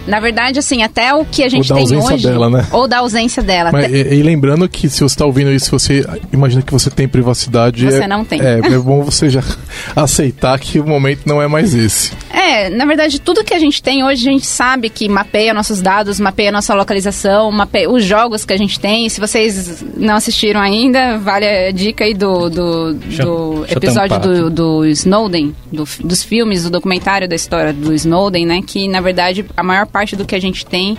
Na 0.08 0.20
verdade, 0.20 0.58
assim, 0.60 0.82
até 0.84 1.14
o 1.14 1.24
que 1.24 1.44
a 1.44 1.50
gente 1.50 1.70
da 1.70 1.76
tem 1.76 1.84
ausência 1.84 2.16
hoje. 2.16 2.28
dela, 2.28 2.50
né? 2.50 2.66
Ou 2.72 2.88
da 2.88 3.00
ausência 3.00 3.44
dela. 3.44 3.72
Mas, 3.72 3.92
e, 3.92 4.16
e 4.16 4.24
lembrando 4.24 4.68
que 4.68 4.90
se 4.90 4.98
você 5.00 5.06
está 5.06 5.26
ouvindo 5.26 5.52
isso, 5.52 5.70
você 5.72 6.06
imagina 6.34 6.62
que 6.62 6.72
você 6.72 6.90
tem 6.90 7.08
privacidade. 7.08 7.86
Você 7.86 8.04
é- 8.04 8.08
não 8.08 8.26
tem. 8.26 8.42
É, 8.42 8.60
é 8.60 8.78
bom 8.80 9.04
você 9.04 9.30
já 9.30 9.44
aceitar 9.96 10.60
que 10.60 10.80
o 10.80 10.86
momento 10.88 11.22
não 11.26 11.42
é 11.42 11.48
mais 11.48 11.74
esse. 11.74 12.12
É, 12.34 12.70
na 12.70 12.86
verdade, 12.86 13.20
tudo 13.20 13.44
que 13.44 13.54
a 13.54 13.60
gente 13.60 13.82
tem 13.82 14.04
hoje, 14.04 14.28
a 14.28 14.32
gente 14.32 14.46
sabe 14.46 14.90
que 14.90 15.08
mapeia 15.08 15.54
nossos 15.54 15.82
dados, 15.82 16.20
mapeia 16.20 16.52
nossa 16.52 16.74
localização, 16.74 17.52
mapeia 17.52 17.90
os 17.90 18.04
jogos 18.04 18.44
que 18.46 18.54
a 18.54 18.58
gente 18.58 18.80
tem. 18.80 19.08
Se 19.10 19.20
vocês 19.20 19.84
não 19.96 20.16
assistiram 20.16 20.60
ainda, 20.60 21.18
vale 21.18 21.46
a 21.46 21.72
dica 21.72 22.04
aí 22.04 22.14
do, 22.14 22.50
do, 22.50 22.94
Deixa- 22.94 23.24
do 23.24 23.66
episódio 23.70 24.20
do, 24.20 24.50
do 24.50 24.86
Snowden, 24.88 25.56
do- 25.72 25.88
dos 26.04 26.24
filmes, 26.24 26.64
do 26.64 26.70
documentário 26.70 27.28
da 27.28 27.36
história 27.36 27.72
do 27.74 27.94
Snowden, 27.94 28.46
né? 28.46 28.62
Que, 28.66 28.88
na 28.88 29.02
verdade, 29.02 29.46
a 29.56 29.64
maior 29.64 29.86
parte 30.02 30.16
do 30.16 30.26
que 30.26 30.36
a 30.36 30.42
gente 30.42 30.66
tem 30.66 30.98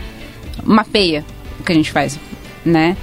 mapeia 0.64 1.24
o 1.58 1.64
que 1.64 1.72
a 1.72 1.74
gente 1.74 1.90
faz, 1.90 2.18
né? 2.64 2.96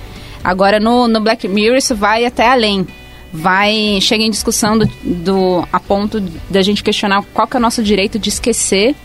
Agora, 0.44 0.80
no, 0.80 1.08
no 1.08 1.20
Black 1.20 1.48
Mirror, 1.48 1.78
isso 1.78 1.96
vai 1.96 2.26
até 2.26 2.48
além. 2.48 2.88
vai 3.34 4.00
chega 4.02 4.24
em 4.24 4.32
discussão 4.32 4.78
do, 4.78 4.86
do 5.04 5.68
a 5.72 5.80
ponto 5.80 6.22
da 6.50 6.62
gente 6.62 6.84
questionar 6.84 7.24
qual 7.34 7.48
que 7.48 7.58
é 7.58 7.60
o 7.60 7.62
nosso 7.62 7.84
direito 7.84 8.18
de 8.18 8.30
esquecer 8.30 8.96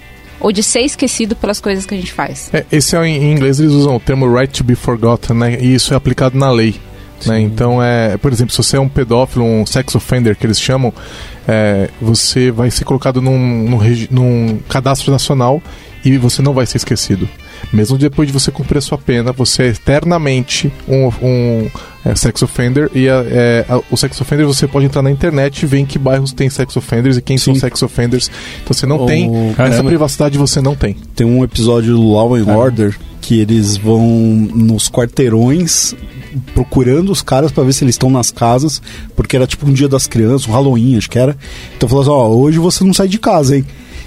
ou 0.40 0.52
de 0.52 0.62
ser 0.62 0.80
esquecido 0.80 1.34
pelas 1.34 1.60
coisas 1.60 1.84
que 1.84 1.94
a 1.94 1.96
gente 1.96 2.12
faz. 2.12 2.50
É, 2.52 2.64
esse 2.70 2.96
é 2.96 3.06
em 3.06 3.32
inglês 3.32 3.58
eles 3.58 3.72
usam 3.72 3.96
o 3.96 4.00
termo 4.00 4.32
right 4.32 4.52
to 4.52 4.62
be 4.62 4.74
forgotten, 4.74 5.36
né? 5.36 5.58
E 5.60 5.74
isso 5.74 5.92
é 5.92 5.96
aplicado 5.96 6.38
na 6.38 6.50
lei. 6.50 6.74
Né? 7.26 7.40
Então, 7.40 7.82
é, 7.82 8.16
por 8.16 8.32
exemplo, 8.32 8.52
se 8.52 8.58
você 8.58 8.76
é 8.76 8.80
um 8.80 8.88
pedófilo, 8.88 9.44
um 9.44 9.66
sex 9.66 9.94
offender 9.94 10.36
que 10.36 10.46
eles 10.46 10.60
chamam, 10.60 10.92
é, 11.46 11.88
você 12.00 12.50
vai 12.50 12.70
ser 12.70 12.84
colocado 12.84 13.20
num, 13.20 13.38
num, 13.38 13.78
num 14.10 14.58
cadastro 14.68 15.10
nacional 15.10 15.62
e 16.04 16.18
você 16.18 16.42
não 16.42 16.52
vai 16.52 16.66
ser 16.66 16.76
esquecido. 16.76 17.28
Mesmo 17.72 17.96
depois 17.96 18.28
de 18.28 18.32
você 18.32 18.50
cumprir 18.50 18.78
a 18.78 18.80
sua 18.80 18.98
pena, 18.98 19.32
você 19.32 19.64
é 19.64 19.66
eternamente 19.68 20.72
um, 20.86 21.08
um 21.22 21.70
é, 22.04 22.14
sex 22.14 22.42
offender 22.42 22.90
e 22.94 23.08
a, 23.08 23.24
é, 23.26 23.64
a, 23.68 23.80
o 23.90 23.96
sex 23.96 24.20
offender 24.20 24.46
você 24.46 24.66
pode 24.68 24.86
entrar 24.86 25.02
na 25.02 25.10
internet 25.10 25.62
e 25.62 25.66
ver 25.66 25.78
em 25.78 25.86
que 25.86 25.98
bairros 25.98 26.32
tem 26.32 26.50
sex 26.50 26.76
offenders 26.76 27.16
e 27.16 27.22
quem 27.22 27.38
Sim. 27.38 27.52
são 27.52 27.54
sex 27.56 27.82
offenders. 27.82 28.30
Então 28.62 28.74
você 28.74 28.86
não 28.86 29.04
o... 29.04 29.06
tem 29.06 29.30
Caramba. 29.54 29.74
essa 29.74 29.84
privacidade 29.84 30.38
você 30.38 30.60
não 30.60 30.76
tem. 30.76 30.96
Tem 31.14 31.26
um 31.26 31.42
episódio 31.42 31.94
do 31.94 32.12
Law 32.12 32.34
and 32.34 32.54
Order 32.54 32.96
que 33.20 33.40
eles 33.40 33.78
vão 33.78 34.02
nos 34.02 34.90
quarteirões 34.90 35.94
procurando 36.52 37.10
os 37.10 37.22
caras 37.22 37.50
para 37.50 37.64
ver 37.64 37.72
se 37.72 37.84
eles 37.84 37.94
estão 37.94 38.10
nas 38.10 38.30
casas, 38.30 38.82
porque 39.16 39.36
era 39.36 39.46
tipo 39.46 39.66
um 39.66 39.72
dia 39.72 39.88
das 39.88 40.06
crianças, 40.06 40.46
um 40.46 40.52
Halloween, 40.52 40.98
acho 40.98 41.08
que 41.08 41.18
era. 41.18 41.36
Então 41.76 41.88
falou 41.88 42.02
assim, 42.02 42.10
ó, 42.10 42.28
hoje 42.28 42.58
você 42.58 42.84
não 42.84 42.92
sai 42.92 43.08
de 43.08 43.18
casa, 43.18 43.56
hein? 43.56 43.64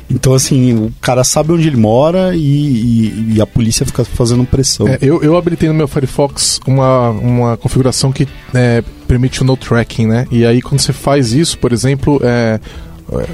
Então, 0.09 0.33
assim, 0.33 0.73
o 0.73 0.91
cara 1.01 1.23
sabe 1.23 1.51
onde 1.51 1.67
ele 1.67 1.77
mora 1.77 2.35
e, 2.35 2.39
e, 2.39 3.33
e 3.35 3.41
a 3.41 3.45
polícia 3.45 3.85
fica 3.85 4.05
fazendo 4.05 4.45
pressão. 4.45 4.87
É, 4.87 4.97
eu, 5.01 5.21
eu 5.21 5.35
habilitei 5.35 5.67
no 5.67 5.75
meu 5.75 5.87
Firefox 5.87 6.59
uma, 6.65 7.09
uma 7.09 7.57
configuração 7.57 8.11
que 8.11 8.27
é, 8.53 8.83
permite 9.07 9.41
o 9.41 9.45
no 9.45 9.57
tracking, 9.57 10.07
né? 10.07 10.25
E 10.31 10.45
aí, 10.45 10.61
quando 10.61 10.79
você 10.79 10.93
faz 10.93 11.33
isso, 11.33 11.57
por 11.57 11.73
exemplo, 11.73 12.19
é, 12.23 12.59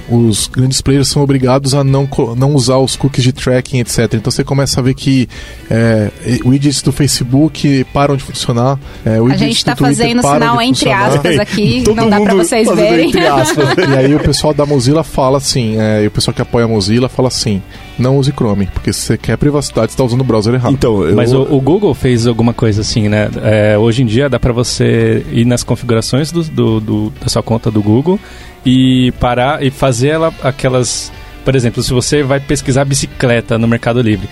os 0.09 0.47
grandes 0.47 0.81
players 0.81 1.07
são 1.07 1.23
obrigados 1.23 1.73
a 1.73 1.83
não, 1.83 2.07
não 2.37 2.53
usar 2.53 2.77
os 2.77 2.95
cookies 2.95 3.23
de 3.23 3.33
tracking, 3.33 3.79
etc. 3.79 4.13
Então 4.13 4.29
você 4.29 4.43
começa 4.43 4.79
a 4.79 4.83
ver 4.83 4.93
que 4.93 5.27
é, 5.69 6.11
widgets 6.45 6.81
do 6.81 6.91
Facebook 6.91 7.83
param 7.91 8.15
de 8.15 8.23
funcionar. 8.23 8.77
É, 9.03 9.17
a 9.17 9.37
gente 9.37 9.57
está 9.57 9.75
fazendo 9.75 10.21
sinal 10.21 10.61
entre 10.61 10.91
aspas 10.91 11.39
aqui, 11.39 11.83
não 11.95 12.09
dá 12.09 12.21
para 12.21 12.35
vocês 12.35 12.69
verem. 12.75 13.11
e 13.11 13.97
aí 13.97 14.15
o 14.15 14.19
pessoal 14.19 14.53
da 14.53 14.65
Mozilla 14.65 15.03
fala 15.03 15.37
assim, 15.37 15.79
é, 15.79 16.03
e 16.03 16.07
o 16.07 16.11
pessoal 16.11 16.35
que 16.35 16.41
apoia 16.41 16.65
a 16.65 16.67
Mozilla 16.67 17.09
fala 17.09 17.29
assim, 17.29 17.61
não 17.97 18.17
use 18.17 18.31
Chrome, 18.31 18.67
porque 18.67 18.93
se 18.93 19.01
você 19.01 19.17
quer 19.17 19.37
privacidade, 19.37 19.91
você 19.91 19.93
está 19.93 20.03
usando 20.03 20.21
o 20.21 20.23
browser 20.23 20.53
errado. 20.53 20.73
Então, 20.73 21.03
eu... 21.03 21.15
Mas 21.15 21.33
o, 21.33 21.41
o, 21.41 21.59
Google 21.59 21.93
fez 21.93 22.27
alguma 22.27 22.53
coisa 22.53 22.81
assim, 22.81 23.09
né? 23.09 23.29
É, 23.43 23.77
hoje 23.77 24.03
em 24.03 24.05
dia 24.05 24.29
dá 24.29 24.39
para 24.39 24.53
você 24.53 25.25
ir 25.31 25.45
nas 25.45 25.63
configurações 25.63 26.31
do, 26.31 26.43
do, 26.43 26.79
do, 26.79 27.13
da 27.21 27.27
sua 27.27 27.41
conta 27.41 27.71
do 27.71 27.81
Google 27.81 28.19
e 28.65 29.11
parar 29.19 29.63
e 29.63 29.69
fazer 29.69 30.09
ela 30.09 30.33
aquelas. 30.41 31.11
Por 31.43 31.55
exemplo, 31.55 31.83
se 31.83 31.91
você 31.93 32.23
vai 32.23 32.39
pesquisar 32.39 32.85
bicicleta 32.85 33.57
no 33.57 33.67
Mercado 33.67 34.01
Livre, 34.01 34.29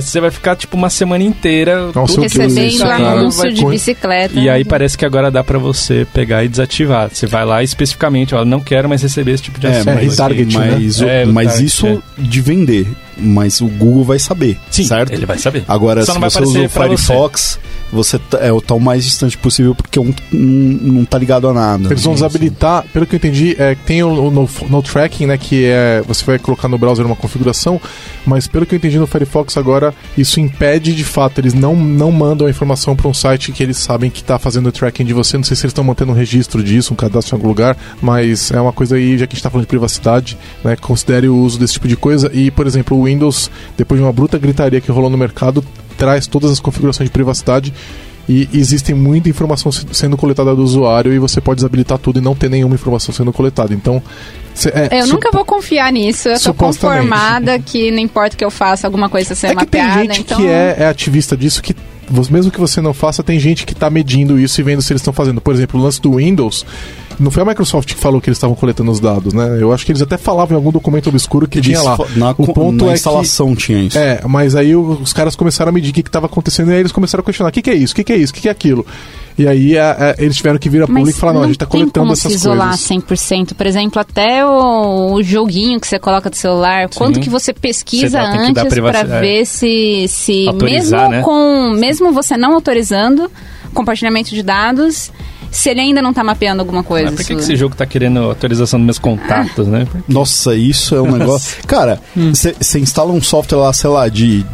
você 0.00 0.20
vai 0.20 0.30
ficar 0.30 0.56
tipo 0.56 0.76
uma 0.76 0.88
semana 0.88 1.22
inteira 1.22 1.90
Nossa, 1.94 2.20
recebendo 2.20 2.84
anúncio 2.84 3.52
de 3.52 3.64
bicicleta. 3.64 4.38
E 4.38 4.48
aí 4.48 4.64
parece 4.64 4.96
que 4.96 5.04
agora 5.04 5.30
dá 5.30 5.44
para 5.44 5.58
você 5.58 6.06
pegar 6.14 6.44
e 6.44 6.48
desativar. 6.48 7.10
Você 7.12 7.26
vai 7.26 7.44
lá 7.44 7.62
especificamente, 7.62 8.34
ó, 8.34 8.44
não 8.44 8.60
quero 8.60 8.88
mais 8.88 9.02
receber 9.02 9.32
esse 9.32 9.42
tipo 9.42 9.60
de 9.60 9.66
é, 9.66 9.82
Mas, 9.84 10.16
target, 10.16 10.56
mas, 10.56 11.00
né? 11.00 11.24
o, 11.24 11.32
mas 11.32 11.48
target, 11.48 11.66
isso 11.66 11.86
é. 11.86 11.98
de 12.16 12.40
vender, 12.40 12.86
mas 13.16 13.60
o 13.60 13.66
Google 13.66 14.04
vai 14.04 14.18
saber, 14.18 14.58
Sim, 14.70 14.84
certo? 14.84 15.12
ele 15.12 15.26
vai 15.26 15.38
saber. 15.38 15.64
Agora, 15.68 16.04
Só 16.04 16.14
se 16.14 16.18
você 16.18 16.42
usa 16.42 16.62
o 16.62 16.68
Firefox, 16.68 17.58
você, 17.92 18.18
você 18.18 18.36
é 18.40 18.52
o 18.52 18.60
tão 18.60 18.78
mais 18.78 19.04
distante 19.04 19.36
possível 19.36 19.74
porque 19.74 19.98
um, 20.00 20.14
um 20.32 20.78
não 20.82 21.04
tá 21.04 21.18
ligado 21.18 21.48
a 21.48 21.52
nada. 21.52 21.88
Eles 21.88 22.02
vão 22.02 22.14
desabilitar, 22.14 22.80
assim. 22.80 22.88
pelo 22.92 23.06
que 23.06 23.14
eu 23.14 23.18
entendi, 23.18 23.56
é, 23.58 23.74
tem 23.74 24.02
o, 24.02 24.08
o 24.08 24.30
no, 24.30 24.48
no, 24.68 24.82
tracking, 24.82 25.26
né, 25.26 25.36
que 25.36 25.64
é 25.64 26.02
você 26.06 26.24
vai 26.24 26.38
colocar 26.38 26.68
no 26.68 26.78
browser 26.78 27.04
uma 27.04 27.16
configuração, 27.16 27.80
mas 28.26 28.46
pelo 28.46 28.64
que 28.64 28.74
eu 28.74 28.76
entendi 28.76 28.98
no 28.98 29.06
Firefox 29.06 29.56
agora, 29.56 29.94
isso 30.16 30.40
impede 30.40 30.94
de 30.94 31.04
fato, 31.04 31.40
eles 31.40 31.54
não, 31.54 31.76
não 31.76 32.10
mandam 32.10 32.46
a 32.46 32.50
informação 32.50 32.96
para 32.96 33.08
um 33.08 33.14
site 33.14 33.52
que 33.52 33.62
eles 33.62 33.76
sabem 33.76 34.10
que 34.10 34.20
está 34.20 34.38
fazendo 34.38 34.68
o 34.68 34.72
tracking 34.72 35.04
de 35.04 35.12
você. 35.12 35.36
Não 35.36 35.44
sei 35.44 35.56
se 35.56 35.64
eles 35.64 35.72
estão 35.72 35.84
mantendo 35.84 36.12
um 36.12 36.14
registro 36.14 36.62
disso, 36.62 36.92
um 36.92 36.96
cadastro 36.96 37.34
em 37.34 37.38
algum 37.38 37.48
lugar, 37.48 37.76
mas 38.00 38.50
é 38.50 38.60
uma 38.60 38.72
coisa 38.72 38.96
aí, 38.96 39.18
já 39.18 39.26
que 39.26 39.32
a 39.32 39.34
gente 39.34 39.36
está 39.36 39.50
falando 39.50 39.64
de 39.64 39.68
privacidade, 39.68 40.38
né, 40.64 40.76
considere 40.76 41.28
o 41.28 41.36
uso 41.36 41.58
desse 41.58 41.74
tipo 41.74 41.88
de 41.88 41.96
coisa. 41.96 42.30
E, 42.32 42.50
por 42.50 42.66
exemplo, 42.66 43.01
o 43.02 43.04
Windows, 43.06 43.50
depois 43.76 44.00
de 44.00 44.04
uma 44.04 44.12
bruta 44.12 44.38
gritaria 44.38 44.80
que 44.80 44.90
rolou 44.90 45.10
no 45.10 45.18
mercado, 45.18 45.64
traz 45.96 46.26
todas 46.26 46.50
as 46.50 46.60
configurações 46.60 47.08
de 47.08 47.12
privacidade 47.12 47.72
e 48.28 48.48
existe 48.54 48.94
muita 48.94 49.28
informação 49.28 49.72
sendo 49.72 50.16
coletada 50.16 50.54
do 50.54 50.62
usuário 50.62 51.12
e 51.12 51.18
você 51.18 51.40
pode 51.40 51.56
desabilitar 51.56 51.98
tudo 51.98 52.18
e 52.18 52.22
não 52.22 52.34
ter 52.34 52.48
nenhuma 52.48 52.74
informação 52.74 53.12
sendo 53.12 53.32
coletada. 53.32 53.74
Então, 53.74 54.00
cê, 54.54 54.72
é, 54.74 55.02
eu 55.02 55.08
nunca 55.08 55.30
vou 55.32 55.44
confiar 55.44 55.92
nisso. 55.92 56.28
Eu 56.28 56.40
tô 56.40 56.54
conformada 56.54 57.58
que 57.58 57.90
não 57.90 57.98
importa 57.98 58.34
o 58.34 58.38
que 58.38 58.44
eu 58.44 58.50
faça, 58.50 58.86
alguma 58.86 59.08
coisa 59.08 59.34
ser 59.34 59.48
é 59.48 59.54
mapeada. 59.54 59.94
Tem 59.94 60.02
gente 60.02 60.20
então... 60.20 60.38
que 60.38 60.46
é, 60.46 60.76
é 60.78 60.86
ativista 60.86 61.36
disso 61.36 61.62
que 61.62 61.74
mesmo 62.30 62.50
que 62.50 62.60
você 62.60 62.80
não 62.80 62.92
faça, 62.92 63.22
tem 63.22 63.38
gente 63.38 63.64
que 63.64 63.72
está 63.72 63.88
medindo 63.88 64.38
isso 64.38 64.60
e 64.60 64.64
vendo 64.64 64.82
se 64.82 64.92
eles 64.92 65.00
estão 65.00 65.12
fazendo. 65.12 65.40
Por 65.40 65.54
exemplo, 65.54 65.80
o 65.80 65.82
lance 65.82 66.00
do 66.00 66.16
Windows, 66.16 66.66
não 67.18 67.30
foi 67.30 67.42
a 67.42 67.46
Microsoft 67.46 67.94
que 67.94 68.00
falou 68.00 68.20
que 68.20 68.28
eles 68.28 68.36
estavam 68.36 68.56
coletando 68.56 68.90
os 68.90 69.00
dados, 69.00 69.32
né? 69.32 69.58
Eu 69.60 69.72
acho 69.72 69.84
que 69.84 69.92
eles 69.92 70.02
até 70.02 70.16
falavam 70.16 70.54
em 70.54 70.56
algum 70.56 70.70
documento 70.70 71.08
obscuro 71.08 71.48
que 71.48 71.60
tinha 71.60 71.80
lá. 71.82 71.96
Na, 72.16 72.30
o 72.30 72.52
ponto 72.52 72.84
na 72.84 72.92
é 72.92 72.94
instalação 72.94 73.54
que, 73.54 73.62
tinha 73.62 73.78
isso. 73.80 73.98
É, 73.98 74.20
mas 74.26 74.54
aí 74.54 74.74
os 74.74 75.12
caras 75.12 75.36
começaram 75.36 75.70
a 75.70 75.72
medir 75.72 75.90
o 75.90 75.94
que 75.94 76.00
estava 76.00 76.26
acontecendo 76.26 76.70
e 76.70 76.74
aí 76.74 76.80
eles 76.80 76.92
começaram 76.92 77.22
a 77.22 77.24
questionar: 77.24 77.50
o 77.50 77.52
que, 77.52 77.62
que 77.62 77.70
é 77.70 77.74
isso? 77.74 77.92
O 77.92 77.96
que, 77.96 78.04
que 78.04 78.12
é 78.12 78.16
isso? 78.16 78.32
O 78.32 78.34
que, 78.34 78.42
que 78.42 78.48
é 78.48 78.52
aquilo? 78.52 78.86
E 79.38 79.48
aí 79.48 79.78
a, 79.78 80.14
a, 80.18 80.22
eles 80.22 80.36
tiveram 80.36 80.58
que 80.58 80.68
vir 80.68 80.82
a 80.82 80.86
público 80.86 81.08
e 81.10 81.12
falar, 81.12 81.32
não, 81.32 81.42
a 81.42 81.46
gente 81.46 81.54
está 81.56 81.66
coletando 81.66 82.12
essas 82.12 82.24
coisas. 82.24 82.44
Não 82.44 82.76
se 82.76 82.76
isolar 82.76 83.00
100%. 83.02 83.54
Por 83.54 83.66
exemplo, 83.66 84.00
até 84.00 84.44
o, 84.44 85.14
o, 85.14 85.22
joguinho 85.22 85.80
que 85.80 85.86
você 85.86 85.98
coloca 85.98 86.28
do 86.28 86.36
celular, 86.36 86.88
Sim. 86.90 86.98
quanto 86.98 87.20
que 87.20 87.30
você 87.30 87.52
pesquisa 87.52 88.20
você 88.20 88.38
antes 88.38 88.62
para 88.62 89.20
ver 89.20 89.46
se, 89.46 90.06
se 90.08 90.52
mesmo 90.52 91.08
né? 91.08 91.22
com 91.22 91.70
mesmo 91.70 92.12
você 92.12 92.36
não 92.36 92.54
autorizando 92.54 93.30
compartilhamento 93.72 94.30
de 94.30 94.42
dados, 94.42 95.10
se 95.52 95.68
ele 95.68 95.80
ainda 95.80 96.02
não 96.02 96.10
está 96.10 96.24
mapeando 96.24 96.62
alguma 96.62 96.82
coisa. 96.82 97.10
Mas 97.10 97.20
por 97.20 97.26
que, 97.26 97.34
que 97.36 97.42
esse 97.42 97.54
jogo 97.54 97.74
está 97.74 97.86
querendo 97.86 98.18
autorização 98.20 98.80
dos 98.80 98.86
meus 98.86 98.98
contatos, 98.98 99.68
né? 99.68 99.86
Nossa, 100.08 100.56
isso 100.56 100.96
é 100.96 101.00
um 101.00 101.12
negócio. 101.12 101.62
Cara, 101.66 102.00
você 102.16 102.78
hum. 102.78 102.82
instala 102.82 103.12
um 103.12 103.22
software 103.22 103.58
lá, 103.58 103.72
sei 103.72 103.90
lá, 103.90 104.08
de 104.08 104.44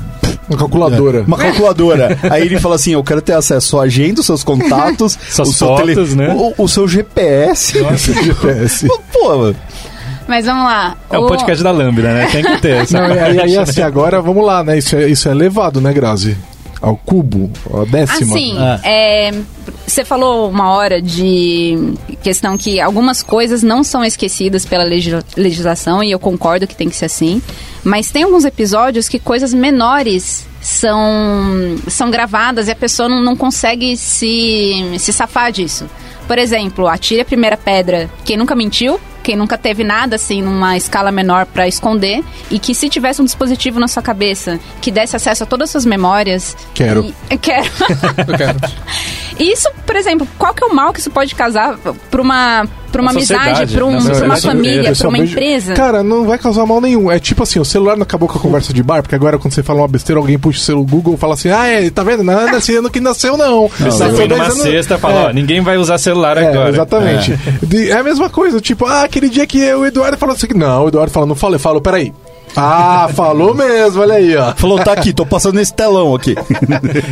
uma 0.48 0.58
calculadora. 0.58 1.22
Uma 1.26 1.36
calculadora. 1.36 2.18
Aí 2.30 2.42
ele 2.42 2.58
fala 2.58 2.74
assim: 2.74 2.92
eu 2.92 3.04
quero 3.04 3.22
ter 3.22 3.34
acesso 3.34 3.78
à 3.78 3.82
agenda, 3.82 4.20
os 4.20 4.26
seus 4.26 4.42
contatos, 4.42 5.16
Suas 5.30 5.48
o 5.48 5.52
seu 5.52 5.68
fotos, 5.68 5.86
tele... 5.86 6.14
né? 6.16 6.34
O, 6.34 6.64
o, 6.64 6.68
seu 6.68 6.88
GPS. 6.88 7.78
Nossa, 7.80 8.12
GPS. 8.20 8.88
Pô, 9.12 9.54
mas 10.26 10.44
vamos 10.44 10.64
lá. 10.64 10.96
É 11.10 11.18
o, 11.18 11.24
o 11.24 11.28
podcast 11.28 11.64
da 11.64 11.70
Lambda, 11.70 12.12
né? 12.12 12.26
Tem 12.30 12.44
que 12.44 12.60
ter 12.60 12.82
essa. 12.82 13.00
Não, 13.00 13.14
aí, 13.14 13.40
aí, 13.40 13.56
assim, 13.56 13.80
agora 13.80 14.20
vamos 14.20 14.44
lá, 14.44 14.62
né? 14.62 14.76
Isso 14.76 14.96
é, 14.96 15.08
isso 15.08 15.28
é 15.28 15.32
elevado, 15.32 15.80
né, 15.80 15.92
Grazi? 15.92 16.36
Ao 16.80 16.96
cubo, 16.96 17.50
a 17.74 17.84
décima. 17.84 18.36
Assim, 18.36 18.56
é. 18.84 19.28
é 19.28 19.42
você 19.86 20.04
falou 20.04 20.50
uma 20.50 20.70
hora 20.70 21.00
de 21.00 21.94
questão 22.22 22.58
que 22.58 22.80
algumas 22.80 23.22
coisas 23.22 23.62
não 23.62 23.82
são 23.82 24.04
esquecidas 24.04 24.64
pela 24.64 24.84
legislação 24.84 26.04
e 26.04 26.10
eu 26.10 26.18
concordo 26.18 26.66
que 26.66 26.76
tem 26.76 26.88
que 26.88 26.96
ser 26.96 27.06
assim, 27.06 27.42
mas 27.82 28.10
tem 28.10 28.22
alguns 28.22 28.44
episódios 28.44 29.08
que 29.08 29.18
coisas 29.18 29.54
menores 29.54 30.46
são, 30.60 31.76
são 31.88 32.10
gravadas 32.10 32.68
e 32.68 32.70
a 32.70 32.76
pessoa 32.76 33.08
não, 33.08 33.22
não 33.22 33.36
consegue 33.36 33.96
se, 33.96 34.94
se 34.98 35.12
safar 35.12 35.50
disso. 35.50 35.86
Por 36.26 36.38
exemplo, 36.38 36.86
atire 36.86 37.22
a 37.22 37.24
primeira 37.24 37.56
pedra. 37.56 38.10
Quem 38.24 38.36
nunca 38.36 38.54
mentiu? 38.54 39.00
Quem 39.28 39.36
nunca 39.36 39.58
teve 39.58 39.84
nada 39.84 40.16
assim 40.16 40.40
numa 40.40 40.74
escala 40.74 41.12
menor 41.12 41.44
para 41.44 41.68
esconder 41.68 42.24
e 42.50 42.58
que 42.58 42.74
se 42.74 42.88
tivesse 42.88 43.20
um 43.20 43.26
dispositivo 43.26 43.78
na 43.78 43.86
sua 43.86 44.02
cabeça 44.02 44.58
que 44.80 44.90
desse 44.90 45.16
acesso 45.16 45.44
a 45.44 45.46
todas 45.46 45.66
as 45.66 45.72
suas 45.72 45.84
memórias. 45.84 46.56
Quero. 46.72 47.14
E, 47.30 47.36
quero. 47.36 47.68
Eu 48.26 48.38
quero. 48.38 48.58
Isso, 49.38 49.70
por 49.84 49.96
exemplo, 49.96 50.26
qual 50.38 50.54
que 50.54 50.64
é 50.64 50.66
o 50.66 50.74
mal 50.74 50.94
que 50.94 51.00
isso 51.00 51.10
pode 51.10 51.34
causar 51.34 51.76
para 51.76 52.22
uma 52.22 52.66
para 52.98 53.02
uma 53.02 53.10
amizade, 53.12 53.74
para 53.74 53.86
um, 53.86 53.98
uma 53.98 54.36
família, 54.36 54.92
para 54.92 55.08
uma 55.08 55.18
empresa. 55.18 55.74
Cara, 55.74 56.02
não 56.02 56.24
vai 56.24 56.36
causar 56.36 56.66
mal 56.66 56.80
nenhum. 56.80 57.10
É 57.10 57.18
tipo 57.18 57.42
assim, 57.42 57.60
o 57.60 57.64
celular 57.64 57.96
não 57.96 58.02
acabou 58.02 58.28
com 58.28 58.38
a 58.38 58.40
conversa 58.40 58.72
de 58.72 58.82
bar, 58.82 59.02
porque 59.02 59.14
agora 59.14 59.38
quando 59.38 59.54
você 59.54 59.62
fala 59.62 59.80
uma 59.80 59.88
besteira, 59.88 60.18
alguém 60.20 60.38
puxa 60.38 60.58
o 60.58 60.62
seu 60.62 60.84
Google 60.84 61.14
e 61.14 61.16
fala 61.16 61.34
assim: 61.34 61.50
"Ah, 61.50 61.66
é, 61.66 61.88
tá 61.90 62.02
vendo? 62.02 62.24
Nada 62.24 62.58
esse 62.58 62.74
ano 62.74 62.90
que 62.90 63.00
nasceu 63.00 63.36
não". 63.36 63.70
não 63.78 63.86
nasceu 63.86 64.10
foi 64.16 64.26
numa 64.26 64.44
anos... 64.44 64.58
sexta, 64.58 64.98
fala, 64.98 65.14
é. 65.14 65.24
ó, 65.26 65.32
ninguém 65.32 65.60
vai 65.60 65.76
usar 65.76 65.98
celular 65.98 66.36
é, 66.36 66.48
agora. 66.48 66.70
Exatamente. 66.70 67.32
É. 67.32 67.88
é. 67.88 67.92
a 67.92 68.02
mesma 68.02 68.28
coisa, 68.28 68.60
tipo, 68.60 68.84
ah, 68.84 69.02
aquele 69.02 69.28
dia 69.28 69.46
que 69.46 69.72
o 69.74 69.86
Eduardo 69.86 70.16
falou 70.16 70.34
assim, 70.34 70.48
não, 70.54 70.84
o 70.84 70.88
Eduardo 70.88 71.12
falou, 71.12 71.28
não 71.28 71.36
falei, 71.36 71.58
falou, 71.58 71.80
peraí. 71.80 72.12
Ah, 72.56 73.08
falou 73.14 73.54
mesmo, 73.54 74.00
olha 74.00 74.14
aí, 74.14 74.36
ó. 74.36 74.54
Falou, 74.54 74.78
tá 74.78 74.92
aqui, 74.92 75.12
tô 75.12 75.24
passando 75.26 75.56
nesse 75.56 75.72
telão 75.72 76.14
aqui. 76.14 76.34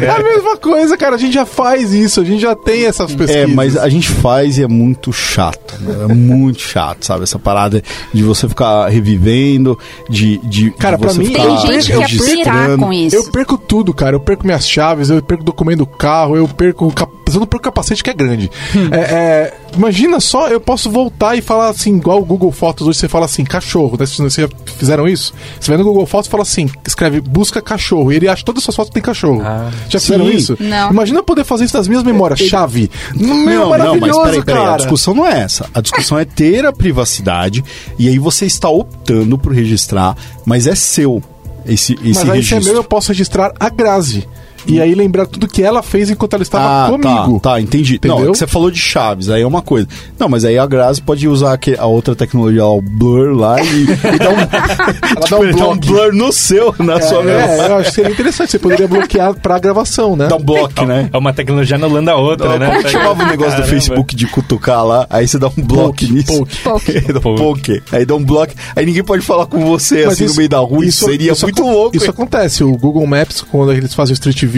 É 0.01 0.11
a 0.11 0.23
mesma 0.23 0.57
coisa, 0.57 0.97
cara. 0.97 1.17
A 1.17 1.19
gente 1.19 1.35
já 1.35 1.47
faz 1.47 1.93
isso, 1.93 2.21
a 2.21 2.25
gente 2.25 2.41
já 2.41 2.55
tem 2.55 2.87
essas 2.87 3.13
é, 3.13 3.17
pesquisas. 3.17 3.51
É, 3.51 3.55
mas 3.55 3.77
a 3.77 3.89
gente 3.89 4.09
faz 4.09 4.59
e 4.59 4.63
é 4.63 4.69
muito 4.69 5.13
chato. 5.13 5.75
Né? 5.81 6.07
É 6.11 6.15
muito 6.15 6.61
chato, 6.61 7.05
sabe? 7.05 7.23
Essa 7.25 7.39
parada 7.39 7.83
de 8.13 8.23
você 8.23 8.49
ficar 8.49 8.89
revivendo, 8.89 9.79
de. 10.09 10.39
de 10.39 10.71
cara, 10.73 10.97
de 10.97 11.03
pra 11.03 11.15
mim, 11.15 11.31
tem 11.31 11.59
gente 11.59 11.93
que 11.93 11.99
quer 11.99 12.09
pirar 12.09 12.77
com 12.79 12.93
isso. 12.93 13.17
Eu 13.17 13.25
perco 13.31 13.59
tudo, 13.59 13.95
cara. 13.95 14.17
Eu 14.17 14.21
perco 14.21 14.45
minhas 14.45 14.69
chaves, 14.69 15.11
eu 15.11 15.23
perco 15.23 15.43
o 15.43 15.47
documento 15.47 15.79
do 15.79 15.87
carro, 15.87 16.37
eu 16.37 16.47
perco. 16.49 16.91
Cap... 16.93 17.13
Eu 17.27 17.41
não 17.41 17.47
perco 17.47 17.69
o 17.69 17.71
capacete 17.71 18.03
que 18.03 18.11
é 18.11 18.15
grande. 18.15 18.51
Hum. 18.75 18.89
É, 18.93 19.01
é, 19.01 19.55
Imagina 19.77 20.21
só, 20.21 20.49
eu 20.49 20.61
posso 20.61 20.91
voltar 20.91 21.37
e 21.37 21.41
falar 21.43 21.69
assim, 21.69 21.97
igual 21.97 22.21
o 22.21 22.25
Google 22.25 22.51
Fotos 22.51 22.87
hoje 22.87 22.99
você 22.99 23.09
fala 23.09 23.27
assim, 23.27 23.45
cachorro. 23.45 23.97
Né? 23.99 24.07
Vocês 24.07 24.33
já 24.35 24.49
fizeram 24.77 25.07
isso? 25.07 25.35
Você 25.61 25.71
vai 25.71 25.79
no 25.79 25.85
Google 25.85 26.07
Fotos 26.07 26.29
e 26.29 26.31
fala 26.31 26.43
assim, 26.43 26.69
escreve 26.87 27.21
busca 27.21 27.61
cachorro. 27.61 28.13
E 28.13 28.17
ele 28.17 28.29
acha 28.29 28.45
todas 28.45 28.61
as 28.61 28.65
suas 28.65 28.77
fotos 28.77 28.91
que 28.91 28.95
tem 28.95 29.03
cachorro. 29.03 29.43
Ah, 29.45 29.71
já 29.89 30.01
fizeram 30.01 30.27
sim. 30.27 30.33
isso? 30.33 30.57
Não. 30.59 30.91
Imagina 30.91 31.19
eu 31.19 31.25
poder 31.25 31.45
fazer 31.45 31.65
isso 31.65 31.77
nas 31.77 31.89
minhas 31.89 32.03
memórias. 32.03 32.41
Chave. 32.41 32.91
Meu, 33.15 33.71
Não, 33.71 33.79
não, 33.79 33.97
mas 33.99 34.17
peraí, 34.17 34.43
peraí. 34.43 34.63
A 34.63 34.67
cara. 34.67 34.77
discussão 34.79 35.15
não 35.15 35.27
é 35.27 35.41
essa. 35.41 35.69
A 35.75 35.81
discussão 35.81 36.19
é 36.19 36.25
ter 36.25 36.65
a 36.65 36.73
privacidade 36.73 37.65
e 37.99 38.09
aí 38.09 38.19
você 38.19 38.47
está 38.47 38.69
optando 38.69 39.37
por 39.37 39.53
registrar, 39.53 40.17
mas 40.45 40.67
é 40.67 40.75
seu 40.75 41.23
esse, 41.69 41.95
esse 41.95 42.01
Mas 42.03 42.19
aí 42.19 42.25
se 42.25 42.29
é 42.31 42.35
registro. 42.57 42.65
meu, 42.65 42.75
eu 42.77 42.85
posso 42.85 43.09
registrar 43.09 43.53
a 43.59 43.69
Grazi. 43.69 44.27
E 44.67 44.81
aí 44.81 44.95
lembrar 44.95 45.27
tudo 45.27 45.47
que 45.49 45.63
ela 45.63 45.83
fez 45.83 46.11
enquanto 46.11 46.35
ela 46.35 46.43
estava 46.43 46.87
Ah, 46.87 46.91
comigo. 46.91 47.41
tá, 47.41 47.51
tá, 47.53 47.61
entendi. 47.61 48.01
Não, 48.05 48.15
Entendeu? 48.17 48.31
é 48.31 48.33
que 48.33 48.39
você 48.39 48.47
falou 48.47 48.71
de 48.71 48.79
chaves, 48.79 49.31
aí 49.31 49.43
é 49.43 49.47
uma 49.47 49.63
coisa. 49.63 49.87
Não, 50.19 50.29
mas 50.29 50.45
aí 50.45 50.59
a 50.59 50.67
Grazi 50.67 51.01
pode 51.03 51.27
usar 51.29 51.59
a 51.79 51.87
outra 51.87 52.15
tecnologia, 52.15 52.65
o 52.65 52.81
blur 52.83 53.37
lá 53.37 53.61
e, 53.63 53.83
e 53.85 54.19
dar 54.19 54.31
um, 54.31 54.37
dá 55.31 55.39
um 55.39 55.47
tipo, 55.47 55.59
dar 55.59 55.69
um 55.69 55.77
blur 55.79 56.13
no 56.15 56.33
seu, 56.33 56.75
na 56.79 57.01
sua 57.01 57.23
memória. 57.23 57.45
É, 57.51 57.69
eu 57.69 57.77
acho 57.77 57.89
que 57.91 57.95
seria 57.95 58.11
interessante. 58.13 58.51
Você 58.51 58.59
poderia 58.59 58.89
bloquear 58.89 59.35
pra 59.35 59.59
gravação, 59.59 60.17
né? 60.17 60.27
Dá 60.29 60.37
um 60.37 60.43
bloco, 60.43 60.85
né? 60.85 61.09
É 61.13 61.17
uma 61.19 61.33
tecnologia 61.33 61.77
anulando 61.77 62.09
a 62.09 62.17
outra, 62.17 62.59
né? 62.59 62.67
Como 62.71 62.83
que 62.83 62.89
chamava 62.91 63.23
o 63.23 63.27
negócio 63.27 63.53
do 63.53 63.63
Caramba. 63.63 63.69
Facebook 63.69 64.17
de 64.17 64.27
cutucar 64.27 64.85
lá? 64.85 65.07
Aí 65.11 65.27
você 65.27 65.39
dá 65.39 65.49
um 65.49 65.63
bloco 65.63 66.05
nisso. 66.05 66.47
poke. 66.63 67.13
Poke. 67.23 67.83
Aí 67.93 68.05
dá 68.05 68.15
um 68.15 68.25
bloco. 68.25 68.53
Aí 68.75 68.85
ninguém 68.87 69.03
pode 69.05 69.23
falar 69.25 69.47
com 69.47 69.65
você 69.67 70.05
assim 70.05 70.27
no 70.27 70.35
meio 70.35 70.49
da 70.49 70.59
rua. 70.59 70.85
Isso, 70.85 71.05
seria 71.05 71.33
muito 71.43 71.63
acon- 71.63 71.71
louco. 71.73 71.97
Isso 71.97 72.11
acontece. 72.11 72.65
O 72.65 72.73
Google 72.77 73.07
Maps, 73.07 73.43
quando 73.43 73.73
eles 73.73 73.95
fazem 73.95 74.13
o 74.13 74.15
Street 74.15 74.45
View, 74.45 74.56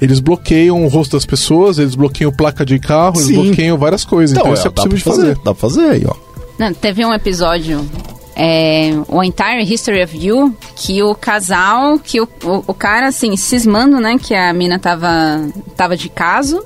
eles 0.00 0.20
bloqueiam 0.20 0.84
o 0.84 0.88
rosto 0.88 1.16
das 1.16 1.24
pessoas, 1.24 1.78
eles 1.78 1.94
bloqueiam 1.94 2.32
placa 2.32 2.64
de 2.64 2.78
carro, 2.78 3.16
eles 3.16 3.26
Sim. 3.26 3.44
bloqueiam 3.44 3.78
várias 3.78 4.04
coisas. 4.04 4.36
Então, 4.36 4.52
isso 4.52 4.66
é 4.66 4.70
dá 4.70 4.82
possível 4.82 4.98
de 4.98 5.04
pra 5.04 5.12
fazer. 5.12 5.34
Dá 5.36 5.42
pra 5.42 5.54
fazer 5.54 5.90
aí, 5.90 6.04
ó. 6.06 6.14
Não, 6.58 6.74
teve 6.74 7.04
um 7.04 7.14
episódio, 7.14 7.88
é, 8.36 8.92
o 9.08 9.22
Entire 9.22 9.62
History 9.62 10.02
of 10.02 10.16
You, 10.16 10.54
que 10.76 11.02
o 11.02 11.14
casal, 11.14 11.98
que 11.98 12.20
o, 12.20 12.28
o, 12.44 12.64
o 12.66 12.74
cara, 12.74 13.08
assim, 13.08 13.36
cismando, 13.36 13.98
né, 13.98 14.16
que 14.18 14.34
a 14.34 14.52
mina 14.52 14.78
tava, 14.78 15.48
tava 15.76 15.96
de 15.96 16.08
caso, 16.08 16.62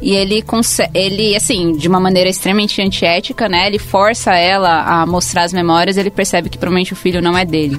e 0.00 0.14
ele, 0.14 0.44
ele, 0.92 1.36
assim, 1.36 1.72
de 1.76 1.88
uma 1.88 2.00
maneira 2.00 2.28
extremamente 2.28 2.80
antiética, 2.82 3.48
né, 3.48 3.66
ele 3.66 3.78
força 3.78 4.34
ela 4.34 4.82
a 4.82 5.06
mostrar 5.06 5.44
as 5.44 5.52
memórias, 5.52 5.96
ele 5.96 6.10
percebe 6.10 6.48
que 6.48 6.58
provavelmente 6.58 6.92
o 6.92 6.96
filho 6.96 7.22
não 7.22 7.36
é 7.36 7.44
dele. 7.44 7.76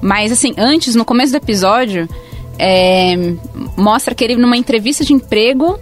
Mas, 0.00 0.30
assim, 0.32 0.54
antes, 0.56 0.94
no 0.94 1.04
começo 1.04 1.32
do 1.32 1.36
episódio, 1.36 2.08
é, 2.58 3.34
mostra 3.76 4.14
que 4.14 4.24
ele, 4.24 4.36
numa 4.36 4.56
entrevista 4.56 5.04
de 5.04 5.12
emprego, 5.12 5.78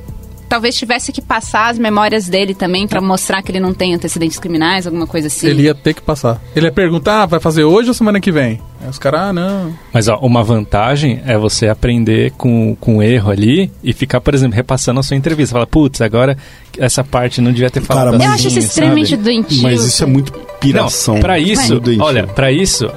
talvez 0.53 0.77
tivesse 0.77 1.13
que 1.13 1.23
passar 1.23 1.71
as 1.71 1.79
memórias 1.79 2.29
dele 2.29 2.55
também 2.55 2.87
pra 2.87 3.01
mostrar 3.01 3.43
que 3.43 3.51
ele 3.51 3.59
não 3.59 3.73
tem 3.73 3.95
antecedentes 3.95 4.39
criminais, 4.39 4.87
alguma 4.87 5.07
coisa 5.07 5.29
assim. 5.29 5.47
Ele 5.47 5.63
ia 5.63 5.75
ter 5.75 5.95
que 5.95 6.03
passar. 6.03 6.43
Ele 6.55 6.67
ia 6.67 6.73
perguntar, 6.73 7.23
ah, 7.23 7.27
vai 7.27 7.41
fazer 7.41 7.65
hoje 7.65 7.89
ou 7.89 7.95
semana 7.95 8.21
que 8.21 8.31
vem? 8.31 8.61
Aí 8.83 8.91
os 8.91 8.99
caras, 8.99 9.21
ah, 9.21 9.33
não. 9.33 9.73
Mas 9.95 10.09
ó, 10.09 10.19
uma 10.19 10.43
vantagem 10.45 11.23
é 11.25 11.39
você 11.39 11.69
aprender 11.69 12.33
com, 12.33 12.77
com 12.79 12.99
o 12.99 13.03
erro 13.03 13.31
ali 13.31 13.73
e 13.83 13.95
ficar, 13.95 14.21
por 14.21 14.35
exemplo, 14.35 14.55
repassando 14.55 15.01
a 15.01 15.03
sua 15.03 15.17
entrevista. 15.17 15.55
Fala, 15.55 15.67
putz, 15.67 16.03
agora 16.03 16.37
essa 16.79 17.03
parte 17.03 17.41
não 17.41 17.51
devia 17.51 17.71
ter 17.71 17.81
falado 17.81 18.11
Cara, 18.13 18.17
assim, 18.17 18.27
Eu 18.27 18.33
acho 18.33 18.49
isso 18.49 18.59
extremamente 18.59 19.11
sabe? 19.11 19.23
doentio. 19.23 19.63
Mas 19.63 19.83
isso 19.83 20.05
é 20.05 20.07
muito 20.07 20.33
piração. 20.61 21.15
Não, 21.15 21.23
pra 21.23 21.39
isso, 21.39 21.81
olha, 21.99 22.27
pra 22.27 22.53
isso, 22.53 22.91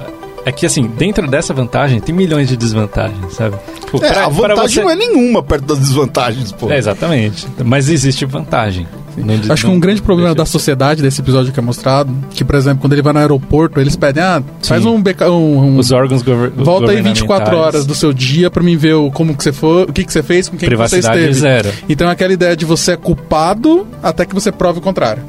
é 0.46 0.52
que 0.52 0.64
assim, 0.64 0.86
dentro 0.96 1.26
dessa 1.28 1.52
vantagem 1.52 2.00
tem 2.00 2.14
milhões 2.14 2.48
de 2.48 2.56
desvantagens, 2.56 3.34
sabe? 3.34 3.56
Tipo, 3.84 4.02
É, 4.02 4.12
pra- 4.12 4.24
a 4.26 4.28
vantagem 4.28 4.68
você- 4.76 4.80
não 4.82 4.90
é 4.90 4.96
nenhuma 4.96 5.42
perto 5.42 5.64
das 5.66 5.78
desvantagens, 5.78 6.52
pô. 6.52 6.70
É, 6.70 6.78
exatamente. 6.78 7.46
Mas 7.64 7.88
existe 7.90 8.24
vantagem. 8.24 8.86
Não- 9.16 9.34
Acho 9.50 9.62
que 9.64 9.68
não- 9.70 9.76
um 9.76 9.80
grande 9.80 10.02
problema 10.02 10.34
da 10.34 10.44
sociedade 10.44 11.00
desse 11.00 11.22
episódio 11.22 11.50
que 11.50 11.58
é 11.58 11.62
mostrado, 11.62 12.12
que, 12.32 12.44
por 12.44 12.54
exemplo, 12.54 12.80
quando 12.82 12.92
ele 12.92 13.00
vai 13.00 13.14
no 13.14 13.18
aeroporto, 13.18 13.80
eles 13.80 13.96
pedem, 13.96 14.22
ah, 14.22 14.42
faz 14.62 14.84
um, 14.84 15.00
beca- 15.00 15.30
um, 15.30 15.58
um 15.58 15.78
Os 15.78 15.90
órgãos 15.90 16.20
gover 16.20 16.50
Volta 16.50 16.90
aí 16.92 17.00
24 17.00 17.26
governamentais. 17.46 17.58
horas 17.76 17.86
do 17.86 17.94
seu 17.94 18.12
dia 18.12 18.50
pra 18.50 18.62
mim 18.62 18.76
ver 18.76 18.92
o, 18.92 19.10
como 19.10 19.34
que 19.34 19.42
você 19.42 19.52
foi, 19.52 19.84
o 19.84 19.92
que, 19.92 20.04
que 20.04 20.12
você 20.12 20.22
fez, 20.22 20.50
com 20.50 20.58
quem 20.58 20.68
que 20.68 20.76
você 20.76 21.00
Privacidade 21.00 21.18
esteve. 21.18 21.32
zero. 21.32 21.70
Então 21.88 22.08
é 22.08 22.12
aquela 22.12 22.32
ideia 22.34 22.54
de 22.54 22.66
você 22.66 22.92
é 22.92 22.96
culpado 22.96 23.86
até 24.02 24.26
que 24.26 24.34
você 24.34 24.52
prove 24.52 24.80
o 24.80 24.82
contrário. 24.82 25.22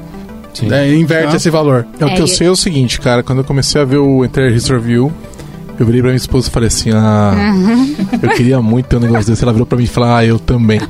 Sim. 0.59 0.71
É, 0.73 0.93
inverte 0.93 1.33
Ah. 1.33 1.37
esse 1.37 1.49
valor. 1.49 1.85
É, 1.99 2.05
o 2.05 2.09
É, 2.09 2.13
que 2.15 2.21
eu 2.21 2.25
e- 2.25 2.29
sei 2.29 2.47
é 2.47 2.51
o 2.51 2.55
seguinte, 2.55 2.99
cara, 2.99 3.21
quando 3.23 3.39
eu 3.39 3.43
comecei 3.43 3.79
a 3.81 3.85
ver 3.85 3.97
o 3.97 4.23
Entire 4.25 4.53
History 4.55 4.79
View, 4.79 5.13
eu 5.79 5.85
virei 5.85 6.01
pra 6.01 6.09
minha 6.09 6.17
esposa 6.17 6.47
e 6.47 6.51
falei 6.51 6.67
assim, 6.67 6.89
ah, 6.93 7.33
eu 8.21 8.29
queria 8.31 8.61
muito 8.61 8.87
ter 8.87 8.97
um 8.97 8.99
negócio 8.99 9.27
desse. 9.29 9.43
Ela 9.43 9.53
virou 9.53 9.65
pra 9.65 9.77
mim 9.77 9.85
e 9.85 9.87
falou, 9.87 10.09
ah, 10.09 10.25
eu 10.25 10.39
também. 10.39 10.79
Mano, 10.79 10.89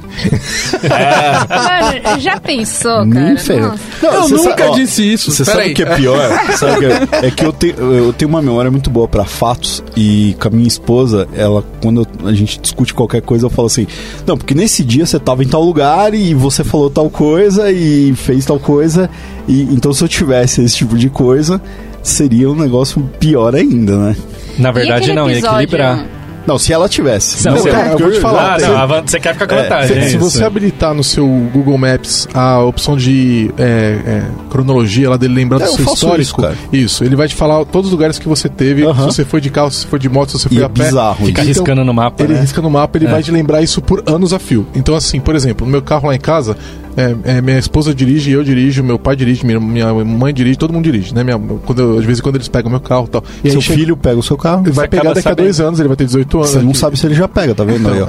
já 2.19 2.39
pensou, 2.39 3.05
Nem 3.05 3.35
cara? 3.35 3.75
Não, 4.01 4.13
Eu 4.13 4.21
você 4.23 4.33
nunca 4.35 4.49
sabe- 4.49 4.61
ó, 4.63 4.75
disse 4.75 5.13
isso. 5.13 5.31
Você 5.31 5.45
sabe 5.45 5.71
o 5.71 5.75
que 5.75 5.83
é 5.83 5.95
pior? 5.95 6.29
sabe 6.57 6.79
que 6.79 6.85
é? 6.85 7.27
É 7.27 7.31
que 7.31 7.45
eu, 7.45 7.53
te- 7.53 7.75
eu 7.77 8.13
tenho 8.13 8.29
uma 8.29 8.41
memória 8.41 8.71
muito 8.71 8.89
boa 8.89 9.07
pra 9.07 9.25
fatos 9.25 9.83
e 9.95 10.35
com 10.39 10.47
a 10.47 10.51
minha 10.51 10.67
esposa, 10.67 11.27
ela, 11.35 11.63
quando 11.81 12.01
eu- 12.21 12.27
a 12.27 12.33
gente 12.33 12.59
discute 12.59 12.93
qualquer 12.93 13.21
coisa, 13.21 13.45
eu 13.45 13.49
falo 13.49 13.67
assim: 13.67 13.87
Não, 14.25 14.37
porque 14.37 14.53
nesse 14.53 14.83
dia 14.83 15.05
você 15.05 15.19
tava 15.19 15.43
em 15.43 15.47
tal 15.47 15.63
lugar 15.63 16.13
e 16.13 16.33
você 16.33 16.63
falou 16.63 16.89
tal 16.89 17.09
coisa 17.09 17.71
e 17.71 18.13
fez 18.15 18.45
tal 18.45 18.59
coisa. 18.59 19.09
E 19.47 19.61
então 19.73 19.93
se 19.93 20.03
eu 20.03 20.07
tivesse 20.07 20.61
esse 20.61 20.75
tipo 20.75 20.97
de 20.97 21.09
coisa, 21.09 21.61
seria 22.09 22.49
um 22.49 22.55
negócio 22.55 23.01
pior 23.19 23.55
ainda, 23.55 23.97
né? 23.97 24.15
Na 24.57 24.69
E 24.69 24.73
verdade, 24.73 25.13
não, 25.13 25.29
ia 25.29 25.37
equilibrar. 25.39 26.05
Não, 26.47 26.57
se 26.57 26.71
ela 26.71 26.87
tivesse. 26.87 27.45
Não, 27.45 27.55
Não, 27.55 27.61
você- 27.61 27.69
cara, 27.69 27.89
eu 27.91 27.97
vou 27.99 28.09
te 28.09 28.21
falar, 28.21 28.53
Ah, 28.55 28.57
você- 28.59 28.67
não, 28.67 28.77
a 28.77 28.85
você 29.01 29.19
quer 29.19 29.33
ficar 29.33 29.47
com 29.47 29.55
É, 29.55 29.63
vantagem. 29.63 29.87
Se, 29.87 29.93
é 29.99 30.01
se 30.03 30.15
isso. 30.15 30.19
você 30.19 30.43
habilitar 30.45 30.93
no 30.93 31.03
seu 31.03 31.27
Google 31.27 31.77
Maps 31.77 32.25
a 32.33 32.59
opção 32.61 32.95
de 32.95 33.51
é, 33.57 33.63
é, 34.05 34.23
cronologia 34.49 35.09
lá 35.09 35.17
dele 35.17 35.33
lembrar 35.33 35.57
É, 35.57 35.65
do 35.65 35.65
eu 35.65 35.75
seu 35.75 35.93
histórico, 35.93 36.21
isso, 36.21 36.35
cara. 36.37 36.55
isso, 36.71 37.03
ele 37.03 37.17
vai 37.17 37.27
te 37.27 37.35
falar 37.35 37.65
todos 37.65 37.87
os 37.87 37.91
lugares 37.91 38.17
que 38.17 38.29
você 38.29 38.47
teve, 38.47 38.85
Aham. 38.85 39.09
se 39.09 39.15
você 39.17 39.25
foi 39.25 39.41
de 39.41 39.49
carro, 39.49 39.69
se 39.69 39.81
você 39.81 39.87
foi 39.87 39.99
de 39.99 40.07
moto, 40.07 40.31
se 40.31 40.39
você 40.39 40.47
E 40.47 40.53
foi 40.53 40.61
é 40.63 40.65
a 40.65 40.69
pé. 40.69 40.83
bizarro 40.85 41.25
Fica 41.25 41.41
isso. 41.41 41.49
riscando 41.59 41.83
no 41.83 41.93
mapa, 41.93 42.23
Ele 42.23 42.33
né? 42.35 42.39
risca 42.39 42.61
no 42.61 42.69
mapa, 42.69 42.97
ele 42.97 43.07
É. 43.07 43.11
vai 43.11 43.21
te 43.21 43.29
lembrar 43.29 43.61
isso 43.61 43.81
por 43.81 44.01
anos 44.07 44.31
a 44.31 44.39
fio. 44.39 44.65
Então, 44.73 44.95
assim, 44.95 45.19
por 45.19 45.35
exemplo, 45.35 45.65
no 45.67 45.71
meu 45.73 45.81
carro 45.81 46.07
lá 46.07 46.15
em 46.15 46.19
casa, 46.19 46.55
é, 46.97 47.37
é, 47.37 47.41
minha 47.41 47.59
esposa 47.59 47.93
dirige, 47.93 48.31
eu 48.31 48.43
dirijo, 48.43 48.83
meu 48.83 48.97
pai 48.97 49.15
dirige, 49.15 49.45
minha, 49.45 49.59
minha 49.59 49.93
mãe 49.93 50.33
dirige, 50.33 50.57
todo 50.57 50.73
mundo 50.73 50.83
dirige, 50.83 51.13
né? 51.13 51.23
Minha, 51.23 51.37
quando 51.65 51.79
eu- 51.81 52.01
de 52.01 52.05
vez 52.07 52.19
em 52.19 52.21
quando 52.23 52.35
eles 52.35 52.47
pegam 52.47 52.69
meu 52.71 52.79
carro 52.79 53.05
e 53.05 53.09
tal. 53.09 53.23
E 53.43 53.49
Seu 53.51 53.59
aí 53.59 53.63
chega- 53.63 53.79
filho 53.79 53.95
pega 53.97 54.17
o 54.19 54.23
seu 54.23 54.35
carro. 54.35 54.63
ele 54.65 54.71
vai 54.71 54.87
pegar 54.87 55.03
daqui 55.13 55.19
a 55.19 55.21
sabendo. 55.21 55.43
dois 55.45 55.59
anos, 55.61 55.79
ele 55.79 55.87
vai 55.87 55.95
ter 55.97 56.05
18 56.05 56.37
anos. 56.37 56.49
Você 56.49 56.59
não 56.59 56.69
aqui. 56.71 56.77
sabe 56.79 56.97
se 56.99 57.05
ele 57.05 57.13
já 57.15 57.27
pega, 57.27 57.53
tá 57.55 57.63
vendo? 57.63 57.87
aí, 57.87 58.01
ó? 58.01 58.07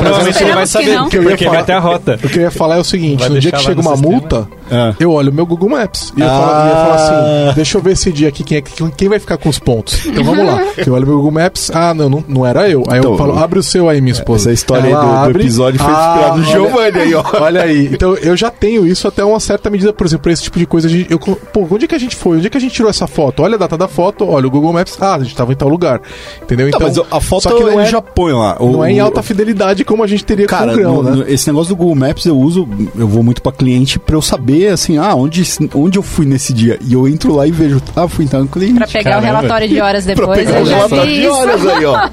Provavelmente 0.00 0.42
ele 0.42 0.52
vai 0.52 0.66
saber, 0.66 0.94
não. 0.94 1.02
porque, 1.04 1.18
Eu 1.18 1.22
ia 1.22 1.28
porque 1.30 1.44
falar- 1.44 1.56
vai 1.58 1.64
ter 1.66 1.72
a 1.72 1.78
rota. 1.78 2.18
O 2.22 2.28
que 2.28 2.38
eu 2.38 2.42
ia 2.42 2.50
falar 2.50 2.76
é 2.76 2.78
o 2.80 2.84
seguinte: 2.84 3.20
Vai 3.20 3.28
no 3.28 3.38
dia 3.40 3.52
que 3.52 3.58
chega 3.62 3.80
uma 3.80 3.92
sistema. 3.92 4.12
multa, 4.12 4.48
É. 4.70 4.94
eu 5.00 5.12
olho 5.12 5.30
o 5.30 5.34
meu 5.34 5.46
Google 5.46 5.68
Maps. 5.70 6.12
E 6.16 6.20
eu, 6.20 6.26
falo, 6.26 6.42
eu 6.62 6.66
ia 6.66 6.74
falar 6.76 6.94
assim: 6.94 7.54
deixa 7.54 7.78
eu 7.78 7.82
ver 7.82 7.92
esse 7.92 8.12
dia 8.12 8.28
aqui, 8.28 8.42
quem, 8.44 8.58
é, 8.58 8.60
que- 8.60 8.90
quem 8.96 9.08
vai 9.08 9.18
ficar 9.18 9.36
com 9.36 9.48
os 9.48 9.58
pontos. 9.58 10.04
Então 10.06 10.24
vamos 10.24 10.44
lá. 10.46 10.60
Eu 10.86 10.94
olho 10.94 11.06
meu 11.06 11.16
Google 11.16 11.32
Maps, 11.32 11.70
ah, 11.74 11.92
não, 11.94 12.08
não, 12.08 12.24
não 12.26 12.46
era 12.46 12.68
eu. 12.68 12.84
Aí 12.88 12.98
Então, 12.98 13.12
eu 13.12 13.18
falo, 13.18 13.38
abre 13.38 13.58
o 13.58 13.62
seu 13.62 13.88
aí, 13.88 14.00
minha 14.00 14.12
esposa. 14.12 14.50
Essa 14.50 14.52
história 14.52 14.84
aí 14.84 14.92
do, 15.28 15.32
do 15.32 15.38
episódio 15.38 15.78
foi 15.78 15.92
ah, 15.92 16.08
inspirada 16.14 16.36
no 16.36 16.42
olha- 16.42 16.50
Giovanni 16.52 16.98
aí, 16.98 17.14
ó. 17.14 17.24
Olha 17.40 17.59
aí, 17.62 17.86
então 17.92 18.14
eu 18.16 18.36
já 18.36 18.50
tenho 18.50 18.86
isso 18.86 19.06
até 19.08 19.24
uma 19.24 19.38
certa 19.40 19.68
medida, 19.70 19.92
por 19.92 20.06
exemplo, 20.06 20.22
pra 20.24 20.32
esse 20.32 20.42
tipo 20.42 20.58
de 20.58 20.66
coisa. 20.66 20.88
a 20.88 20.90
gente- 20.90 21.10
Eu, 21.10 21.18
pô, 21.18 21.66
onde 21.70 21.84
é 21.84 21.88
que 21.88 21.94
a 21.94 21.98
gente 21.98 22.14
foi? 22.16 22.36
Onde 22.38 22.46
é 22.46 22.50
que 22.50 22.56
a 22.56 22.60
gente 22.60 22.72
tirou 22.74 22.90
essa 22.90 23.06
foto? 23.06 23.42
Olha 23.42 23.54
a 23.54 23.58
data 23.58 23.76
da 23.76 23.88
foto, 23.88 24.26
olha 24.28 24.46
o 24.46 24.50
Google 24.50 24.72
Maps, 24.72 24.96
ah, 25.00 25.14
a 25.16 25.18
gente 25.22 25.34
tava 25.34 25.52
em 25.52 25.56
tal 25.56 25.68
lugar. 25.68 26.00
Entendeu? 26.42 26.66
Não, 26.66 26.68
Então, 26.68 26.80
mas 26.80 26.98
a 27.10 27.20
foto 27.20 27.42
só 27.44 27.52
que 27.56 27.62
não 27.64 27.80
é, 27.80 27.86
já 27.86 28.00
põe 28.02 28.32
lá. 28.32 28.56
O- 28.60 28.70
não 28.72 28.84
é 28.84 28.92
em 28.92 29.00
alta 29.00 29.22
fidelidade 29.22 29.84
como 29.84 30.02
a 30.02 30.06
gente 30.06 30.24
teria 30.24 30.46
Cara, 30.46 30.66
com 30.68 30.72
o 30.72 30.76
grão, 30.76 30.94
no- 30.96 31.02
né? 31.02 31.10
no- 31.16 31.28
esse 31.28 31.46
negócio 31.48 31.68
do 31.74 31.76
Google 31.76 31.94
Maps 31.94 32.24
eu 32.26 32.36
uso, 32.38 32.68
eu 32.96 33.06
vou 33.08 33.22
muito 33.22 33.42
pra 33.42 33.52
cliente 33.52 33.98
pra 33.98 34.16
eu 34.16 34.22
saber, 34.22 34.68
assim, 34.68 34.98
ah, 34.98 35.14
onde, 35.14 35.42
onde 35.74 35.98
eu 35.98 36.02
fui 36.02 36.26
nesse 36.26 36.52
dia. 36.52 36.78
E 36.86 36.92
eu 36.94 37.06
entro 37.08 37.34
lá 37.34 37.46
e 37.46 37.50
vejo, 37.50 37.80
ah, 37.96 38.08
fui 38.08 38.24
então 38.24 38.40
no 38.40 38.48
cliente. 38.48 38.74
Pra 38.74 38.86
pegar 38.86 39.10
Caramba. 39.10 39.20
o 39.22 39.26
relatório 39.36 39.68
de 39.68 39.80
horas 39.80 40.04
Pra 40.10 40.14
depois, 40.14 40.38
pegar 40.38 40.58
eu 40.58 40.62
o 40.62 40.66
já 40.66 40.76
relatório 40.76 41.12
de 41.12 41.20
isso. 41.20 41.30
horas 41.32 41.66
aí, 41.66 41.84
ó. 41.84 42.08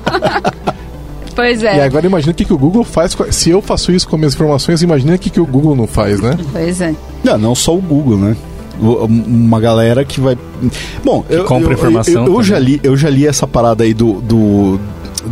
Pois 1.38 1.62
E 1.62 1.68
é, 1.68 1.84
agora 1.84 2.06
imagina 2.06 2.32
o 2.32 2.36
que, 2.36 2.44
que 2.44 2.54
o 2.54 2.58
Google 2.58 2.84
faz. 2.84 3.16
Se 3.32 3.50
eu 3.52 3.62
faço 3.62 3.92
isso 3.92 4.10
com 4.10 4.18
minhas 4.18 4.34
informações, 4.34 4.82
imagina 4.82 5.14
o 5.16 5.20
que, 5.20 5.30
que 5.30 5.40
o 5.40 5.46
Google 5.46 5.76
não 5.76 5.88
faz, 5.88 6.20
né? 6.20 6.36
pois 6.52 6.82
é. 6.82 6.94
Não, 7.24 7.38
não 7.38 7.54
só 7.56 7.74
o 7.76 7.82
Google, 7.82 8.18
né? 8.18 8.36
O- 8.82 9.06
Uma 9.06 9.60
galera 9.60 10.04
que 10.04 10.20
vai. 10.20 10.38
Bom, 11.04 11.24
eu, 11.30 11.46
compra 11.46 11.70
eu- 11.70 11.78
informação 11.78 12.26
Eu, 12.26 12.34
eu 12.34 12.44
já 12.44 12.60
li, 12.60 12.80
eu 12.84 12.98
já 12.98 13.10
li 13.10 13.26
essa 13.26 13.48
parada 13.48 13.84
aí 13.84 13.94
do, 13.94 14.20
do 14.22 14.80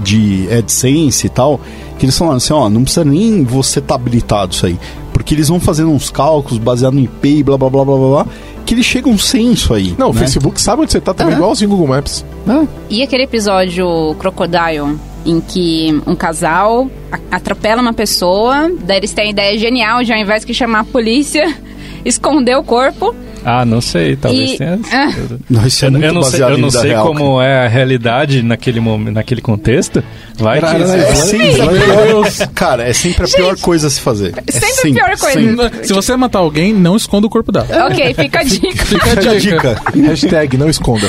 de 0.03 0.47
AdSense 0.51 1.25
e 1.27 1.29
tal, 1.29 1.59
que 1.97 2.05
eles 2.05 2.17
falaram 2.17 2.37
assim, 2.37 2.53
ó, 2.53 2.69
não 2.69 2.83
precisa 2.83 3.05
nem 3.05 3.43
você 3.43 3.79
estar 3.79 3.95
habilitado 3.95 4.53
isso 4.53 4.65
aí, 4.65 4.77
porque 5.13 5.33
eles 5.33 5.47
vão 5.47 5.59
fazendo 5.59 5.89
uns 5.91 6.09
cálculos 6.09 6.57
baseados 6.57 6.97
no 6.99 7.03
IP 7.05 7.37
e 7.39 7.43
blá 7.43 7.57
blá 7.57 7.69
blá 7.69 7.85
blá 7.85 7.95
blá, 7.95 8.07
blá 8.09 8.27
que 8.65 8.73
eles 8.73 8.85
chegam 8.85 9.17
sem 9.17 9.53
isso 9.53 9.73
aí. 9.73 9.95
Não, 9.97 10.09
o 10.09 10.13
né? 10.13 10.19
Facebook 10.21 10.59
sabe 10.59 10.81
onde 10.81 10.91
você 10.91 10.99
tá 10.99 11.13
também, 11.13 11.33
É. 11.33 11.37
igualzinho 11.37 11.69
o 11.69 11.73
Google 11.77 11.87
Maps. 11.95 12.25
Ah, 12.47 12.65
E 12.89 13.01
aquele 13.03 13.23
episódio 13.23 14.15
Crocodile, 14.19 14.97
em 15.25 15.41
que 15.41 16.01
um 16.05 16.15
casal 16.15 16.89
atropela 17.31 17.81
uma 17.81 17.93
pessoa, 17.93 18.71
daí 18.83 18.97
eles 18.97 19.11
têm 19.13 19.27
a 19.27 19.29
ideia 19.31 19.57
genial 19.57 20.03
de 20.03 20.13
ao 20.13 20.19
invés 20.19 20.45
de 20.45 20.53
chamar 20.53 20.79
a 20.81 20.83
polícia, 20.83 21.51
esconder 22.05 22.55
o 22.55 22.63
corpo 22.63 23.15
Ah, 23.43 23.65
não 23.65 23.81
sei, 23.81 24.15
talvez 24.15 24.51
E- 24.53 24.57
tenha. 24.57 24.79
Ah. 24.91 25.11
Não, 25.49 25.65
isso 25.67 25.83
é 25.85 25.87
Eu, 25.87 25.91
muito 25.91 26.05
eu 26.05 26.13
não 26.13 26.21
sei, 26.23 26.31
baseado 26.31 26.51
eu 26.51 26.57
não 26.57 26.69
sei 26.71 26.89
real, 26.91 27.07
como 27.07 27.41
é 27.41 27.65
a 27.65 27.67
realidade 27.67 28.41
naquele, 28.43 28.79
momento, 28.79 29.13
naquele 29.13 29.41
contexto. 29.41 30.03
Vai 30.37 30.59
que. 30.59 30.65
cara. 30.65 30.83
É 30.83 31.15
sempre 31.15 31.61
a 31.61 31.67
pior, 31.67 32.47
cara, 32.53 32.83
é 32.89 32.93
sempre 32.93 33.23
a 33.23 33.27
pior 33.27 33.57
coisa 33.59 33.87
a 33.87 33.89
se 33.89 34.01
fazer. 34.01 34.33
É 34.47 34.51
Sempre 34.51 34.91
a 34.91 34.93
pior 35.05 35.17
coisa. 35.17 35.39
sempre. 35.39 35.87
Se 35.87 35.93
você 35.93 36.15
matar 36.15 36.39
alguém, 36.39 36.73
não 36.73 36.95
esconda 36.95 37.25
o 37.27 37.29
corpo 37.29 37.51
dela. 37.51 37.67
Ok, 37.87 38.13
fica 38.15 38.39
a 38.39 38.43
dica. 38.43 38.85
Fica 38.85 39.05
a 39.05 39.09
Fica 39.15 39.31
a 39.31 39.35
dica. 39.39 39.81
dica. 39.91 40.07
Hashtag 40.09 40.57
não 40.57 40.67
esconda. 40.69 41.07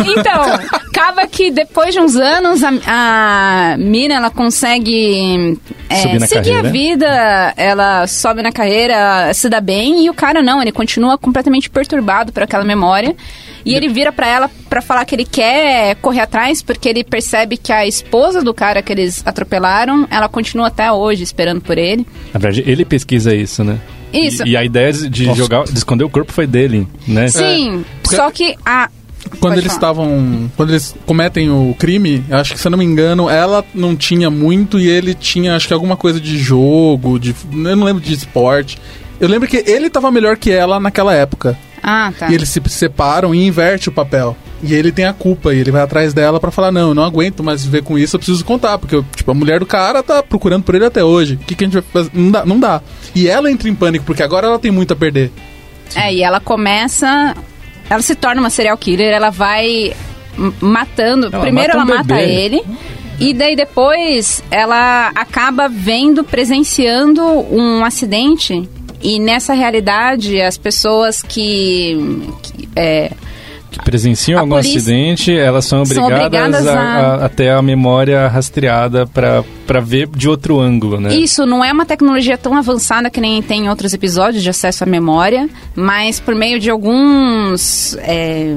Então, 0.00 0.58
acaba 1.24 1.26
que 1.26 1.50
depois 1.50 1.94
de 1.94 2.00
uns 2.00 2.16
anos 2.16 2.62
a, 2.62 3.72
a 3.72 3.76
mina 3.78 4.14
ela 4.14 4.30
consegue 4.30 5.58
é, 5.88 5.96
Subir 5.96 6.20
na 6.20 6.26
seguir 6.26 6.50
carreira. 6.50 6.68
a 6.68 6.72
vida, 6.72 7.54
ela 7.56 8.06
sobe 8.06 8.42
na 8.42 8.52
carreira, 8.52 9.32
se 9.34 9.48
dá 9.48 9.60
bem 9.60 10.04
e 10.04 10.10
o 10.10 10.14
cara 10.14 10.42
não, 10.42 10.60
ele 10.60 10.72
continua 10.72 11.16
completamente 11.18 11.68
perturbado 11.70 12.32
por 12.32 12.42
aquela 12.42 12.64
memória. 12.64 13.14
E 13.64 13.74
ele 13.74 13.88
vira 13.88 14.12
pra 14.12 14.26
ela 14.26 14.50
pra 14.68 14.82
falar 14.82 15.04
que 15.06 15.14
ele 15.14 15.24
quer 15.24 15.94
correr 15.96 16.20
atrás 16.20 16.60
porque 16.62 16.86
ele 16.88 17.02
percebe 17.02 17.56
que 17.56 17.72
a 17.72 17.86
esposa 17.86 18.42
do 18.42 18.52
cara 18.52 18.82
que 18.82 18.92
eles 18.92 19.22
atropelaram, 19.24 20.06
ela 20.10 20.28
continua 20.28 20.66
até 20.66 20.92
hoje 20.92 21.22
esperando 21.22 21.62
por 21.62 21.78
ele. 21.78 22.06
Na 22.32 22.38
verdade, 22.38 22.62
ele 22.70 22.84
pesquisa 22.84 23.34
isso, 23.34 23.64
né? 23.64 23.78
Isso. 24.12 24.46
E, 24.46 24.50
e 24.50 24.56
a 24.56 24.62
ideia 24.62 24.92
de 24.92 25.08
de 25.08 25.32
jogar, 25.34 25.64
de 25.64 25.78
esconder 25.78 26.04
o 26.04 26.10
corpo 26.10 26.30
foi 26.32 26.46
dele, 26.46 26.86
né? 27.08 27.28
Sim, 27.28 27.84
porque- 28.02 28.16
só 28.16 28.30
que 28.30 28.54
a 28.64 28.90
Quando 29.40 29.58
eles 29.58 29.72
estavam. 29.72 30.50
Quando 30.56 30.70
eles 30.70 30.94
cometem 31.06 31.50
o 31.50 31.74
crime, 31.78 32.24
acho 32.30 32.54
que 32.54 32.60
se 32.60 32.66
eu 32.66 32.70
não 32.70 32.78
me 32.78 32.84
engano, 32.84 33.28
ela 33.28 33.64
não 33.74 33.96
tinha 33.96 34.30
muito 34.30 34.78
e 34.78 34.88
ele 34.88 35.14
tinha, 35.14 35.56
acho 35.56 35.68
que 35.68 35.74
alguma 35.74 35.96
coisa 35.96 36.20
de 36.20 36.38
jogo, 36.38 37.18
de. 37.18 37.34
Eu 37.52 37.76
não 37.76 37.84
lembro 37.84 38.02
de 38.02 38.12
esporte. 38.12 38.78
Eu 39.20 39.28
lembro 39.28 39.48
que 39.48 39.64
ele 39.66 39.88
tava 39.88 40.10
melhor 40.10 40.36
que 40.36 40.50
ela 40.50 40.80
naquela 40.80 41.14
época. 41.14 41.56
Ah, 41.82 42.12
tá. 42.18 42.30
E 42.30 42.34
eles 42.34 42.48
se 42.48 42.60
separam 42.68 43.34
e 43.34 43.46
inverte 43.46 43.88
o 43.88 43.92
papel. 43.92 44.36
E 44.62 44.72
ele 44.72 44.90
tem 44.90 45.04
a 45.04 45.12
culpa 45.12 45.52
e 45.52 45.58
ele 45.58 45.70
vai 45.70 45.82
atrás 45.82 46.14
dela 46.14 46.40
pra 46.40 46.50
falar: 46.50 46.72
Não, 46.72 46.88
eu 46.88 46.94
não 46.94 47.04
aguento 47.04 47.44
mais 47.44 47.62
viver 47.62 47.82
com 47.82 47.98
isso, 47.98 48.16
eu 48.16 48.18
preciso 48.18 48.44
contar. 48.44 48.78
Porque, 48.78 49.02
tipo, 49.14 49.30
a 49.30 49.34
mulher 49.34 49.60
do 49.60 49.66
cara 49.66 50.02
tá 50.02 50.22
procurando 50.22 50.62
por 50.62 50.74
ele 50.74 50.86
até 50.86 51.04
hoje. 51.04 51.34
O 51.34 51.38
que, 51.38 51.54
que 51.54 51.64
a 51.64 51.66
gente 51.66 51.74
vai 51.74 51.82
fazer? 51.82 52.10
Não 52.14 52.30
dá, 52.30 52.46
não 52.46 52.58
dá. 52.58 52.80
E 53.14 53.28
ela 53.28 53.50
entra 53.50 53.68
em 53.68 53.74
pânico, 53.74 54.06
porque 54.06 54.22
agora 54.22 54.46
ela 54.46 54.58
tem 54.58 54.70
muito 54.70 54.94
a 54.94 54.96
perder. 54.96 55.30
É, 55.94 56.12
e 56.12 56.22
ela 56.22 56.40
começa. 56.40 57.36
Ela 57.88 58.02
se 58.02 58.14
torna 58.14 58.40
uma 58.40 58.50
serial 58.50 58.76
killer, 58.76 59.12
ela 59.12 59.30
vai 59.30 59.92
matando. 60.60 61.28
Ela 61.32 61.40
primeiro 61.40 61.78
mata 61.78 61.78
um 61.78 61.90
ela 61.90 61.98
mata 61.98 62.14
bebê. 62.14 62.32
ele. 62.32 62.62
E 63.20 63.32
daí 63.32 63.54
depois 63.54 64.42
ela 64.50 65.12
acaba 65.14 65.68
vendo, 65.68 66.24
presenciando 66.24 67.22
um 67.22 67.84
acidente. 67.84 68.68
E 69.02 69.18
nessa 69.18 69.52
realidade, 69.52 70.40
as 70.40 70.56
pessoas 70.56 71.22
que. 71.22 71.96
que, 72.42 72.68
é, 72.74 73.12
Que 73.74 73.84
presenciam 73.84 74.38
A 74.38 74.42
algum 74.42 74.54
polícia- 74.54 74.76
acidente, 74.78 75.36
elas 75.36 75.64
são 75.64 75.84
São 75.84 76.04
obrigadas, 76.04 76.60
obrigadas 76.60 76.66
a, 76.68 76.80
a- 76.80 77.24
a- 77.24 77.28
ter 77.28 77.48
a 77.50 77.60
memória 77.60 78.28
rastreada 78.28 79.04
pra 79.04 79.80
ver 79.80 80.06
de 80.08 80.28
outro 80.28 80.60
ângulo, 80.60 81.00
né? 81.00 81.12
Isso 81.14 81.44
não 81.44 81.64
é 81.64 81.72
uma 81.72 81.84
tecnologia 81.84 82.38
tão 82.38 82.54
avançada 82.56 83.10
que 83.10 83.20
nem 83.20 83.42
tem 83.42 83.64
em 83.64 83.68
outros 83.68 83.92
episódios 83.92 84.42
de 84.44 84.48
acesso 84.50 84.84
à 84.84 84.86
memória, 84.86 85.48
mas 85.74 86.20
por 86.20 86.34
meio 86.36 86.60
de 86.60 86.70
alguns. 86.70 87.96
é, 88.00 88.56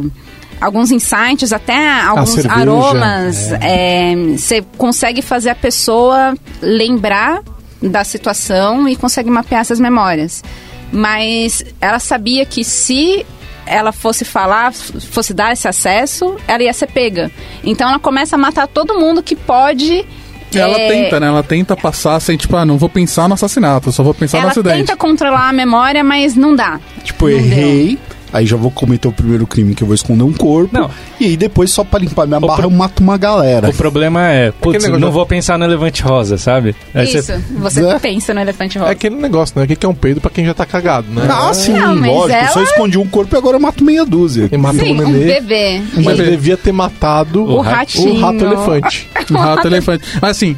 alguns 0.62 0.92
insights, 0.92 1.52
até 1.52 2.00
alguns 2.02 2.30
cerveja, 2.32 2.54
aromas, 2.62 3.52
é, 3.62 4.14
você 4.38 4.64
consegue 4.78 5.22
fazer 5.24 5.50
a 5.50 5.56
pessoa 5.56 6.36
lembrar 6.62 7.42
da 7.82 8.04
situação 8.04 8.88
e 8.88 8.96
consegue 8.96 9.30
mapear 9.32 9.62
essas 9.62 9.80
memórias. 9.80 10.44
Mas 10.92 11.64
ela 11.82 12.00
sabia 12.00 12.46
que 12.46 12.64
se 12.64 13.26
ela 13.68 13.92
fosse 13.92 14.26
falar, 14.26 14.74
fosse 14.74 15.34
dar 15.34 15.54
esse 15.54 15.68
acesso, 15.68 16.36
ela 16.48 16.64
ia 16.64 16.74
ser 16.74 16.88
pega. 16.88 17.32
Então 17.64 17.90
ela 17.90 18.00
começa 18.00 18.36
a 18.36 18.40
matar 18.40 18.68
todo 18.68 19.00
mundo 19.00 19.22
que 19.22 19.36
pode. 19.36 20.06
Ela 20.54 20.80
é, 20.80 20.88
tenta, 20.88 21.20
né? 21.20 21.28
Ela 21.28 21.44
tenta 21.44 21.76
passar 21.76 22.20
sem, 22.22 22.38
tipo, 22.38 22.56
ah, 22.56 22.66
não 22.66 22.78
vou 22.78 22.88
pensar 22.90 23.28
no 23.28 23.34
assassinato, 23.34 23.92
só 23.92 24.02
vou 24.02 24.14
pensar 24.14 24.38
no 24.38 24.44
ela 24.44 24.52
acidente. 24.52 24.78
tenta 24.78 24.96
controlar 24.96 25.50
a 25.50 25.54
memória, 25.54 26.04
mas 26.04 26.36
não 26.36 26.56
dá. 26.56 26.80
Tipo, 27.04 27.28
Não 27.28 27.36
errei. 27.38 28.00
Aí 28.34 28.46
já 28.46 28.58
vou 28.58 28.70
cometer 28.72 29.08
o 29.08 29.12
primeiro 29.12 29.48
crime 29.48 29.74
que 29.74 29.84
eu 29.84 29.88
vou 29.88 29.96
esconder 29.96 30.24
um 30.24 30.34
corpo. 30.34 30.70
Não. 30.78 30.90
E 31.20 31.26
aí 31.26 31.38
depois, 31.38 31.72
só 31.72 31.84
pra 31.84 32.00
limpar 32.00 32.28
minha 32.28 32.38
O 32.38 32.42
barra, 32.42 32.56
pro- 32.58 32.66
eu 32.66 32.70
mato 32.70 33.02
uma 33.02 33.18
galera. 33.18 33.70
O 33.70 33.74
problema 33.74 34.22
é, 34.28 34.52
putz, 34.52 34.84
negócio 34.84 35.00
não 35.00 35.12
vou 35.12 35.26
pensar 35.26 35.58
no 35.58 35.66
elefante 35.66 36.02
rosa, 36.04 36.38
sabe? 36.38 36.76
Aí 36.94 37.06
Isso, 37.06 37.22
você- 37.24 37.38
você 37.58 37.82
Né? 37.82 38.00
pensa 38.00 38.34
no 38.34 38.42
elefante 38.42 38.78
É 38.78 38.82
rosa. 38.82 38.92
aquele 38.92 39.16
negócio, 39.16 39.58
né? 39.58 39.64
O 39.66 39.68
que 39.68 39.86
é 39.86 39.90
um 39.90 39.94
peido 39.96 40.20
pra 40.22 40.30
quem 40.30 40.46
já 40.46 40.54
tá 40.54 40.66
cagado, 40.66 41.08
né? 41.12 41.28
Ah, 41.30 41.54
sim, 41.54 41.74
Não, 41.74 41.96
lógico. 41.96 42.40
Eu 42.40 42.48
Só 42.48 42.60
ela- 42.60 42.64
escondi 42.70 42.98
um 42.98 43.08
corpo 43.08 43.36
e 43.36 43.38
agora 43.38 43.56
eu 43.56 43.62
mato 43.62 43.84
meia 43.84 44.06
dúzia. 44.06 44.50
E 44.52 44.58
matou 44.58 44.82
Sim, 44.86 45.00
o 45.00 45.04
um 45.06 45.10
nenê. 45.10 45.26
bebê. 45.40 45.82
Mas 46.04 46.20
E- 46.20 46.24
devia 46.24 46.58
ter 46.58 46.72
matado 46.72 47.44
O 47.44 47.58
o 47.58 47.62
rato 47.62 47.98
elefante. 48.44 49.10
Um 49.32 49.36
rato 49.38 49.68
elefante. 49.68 50.06
Mas 50.22 50.32
assim, 50.32 50.56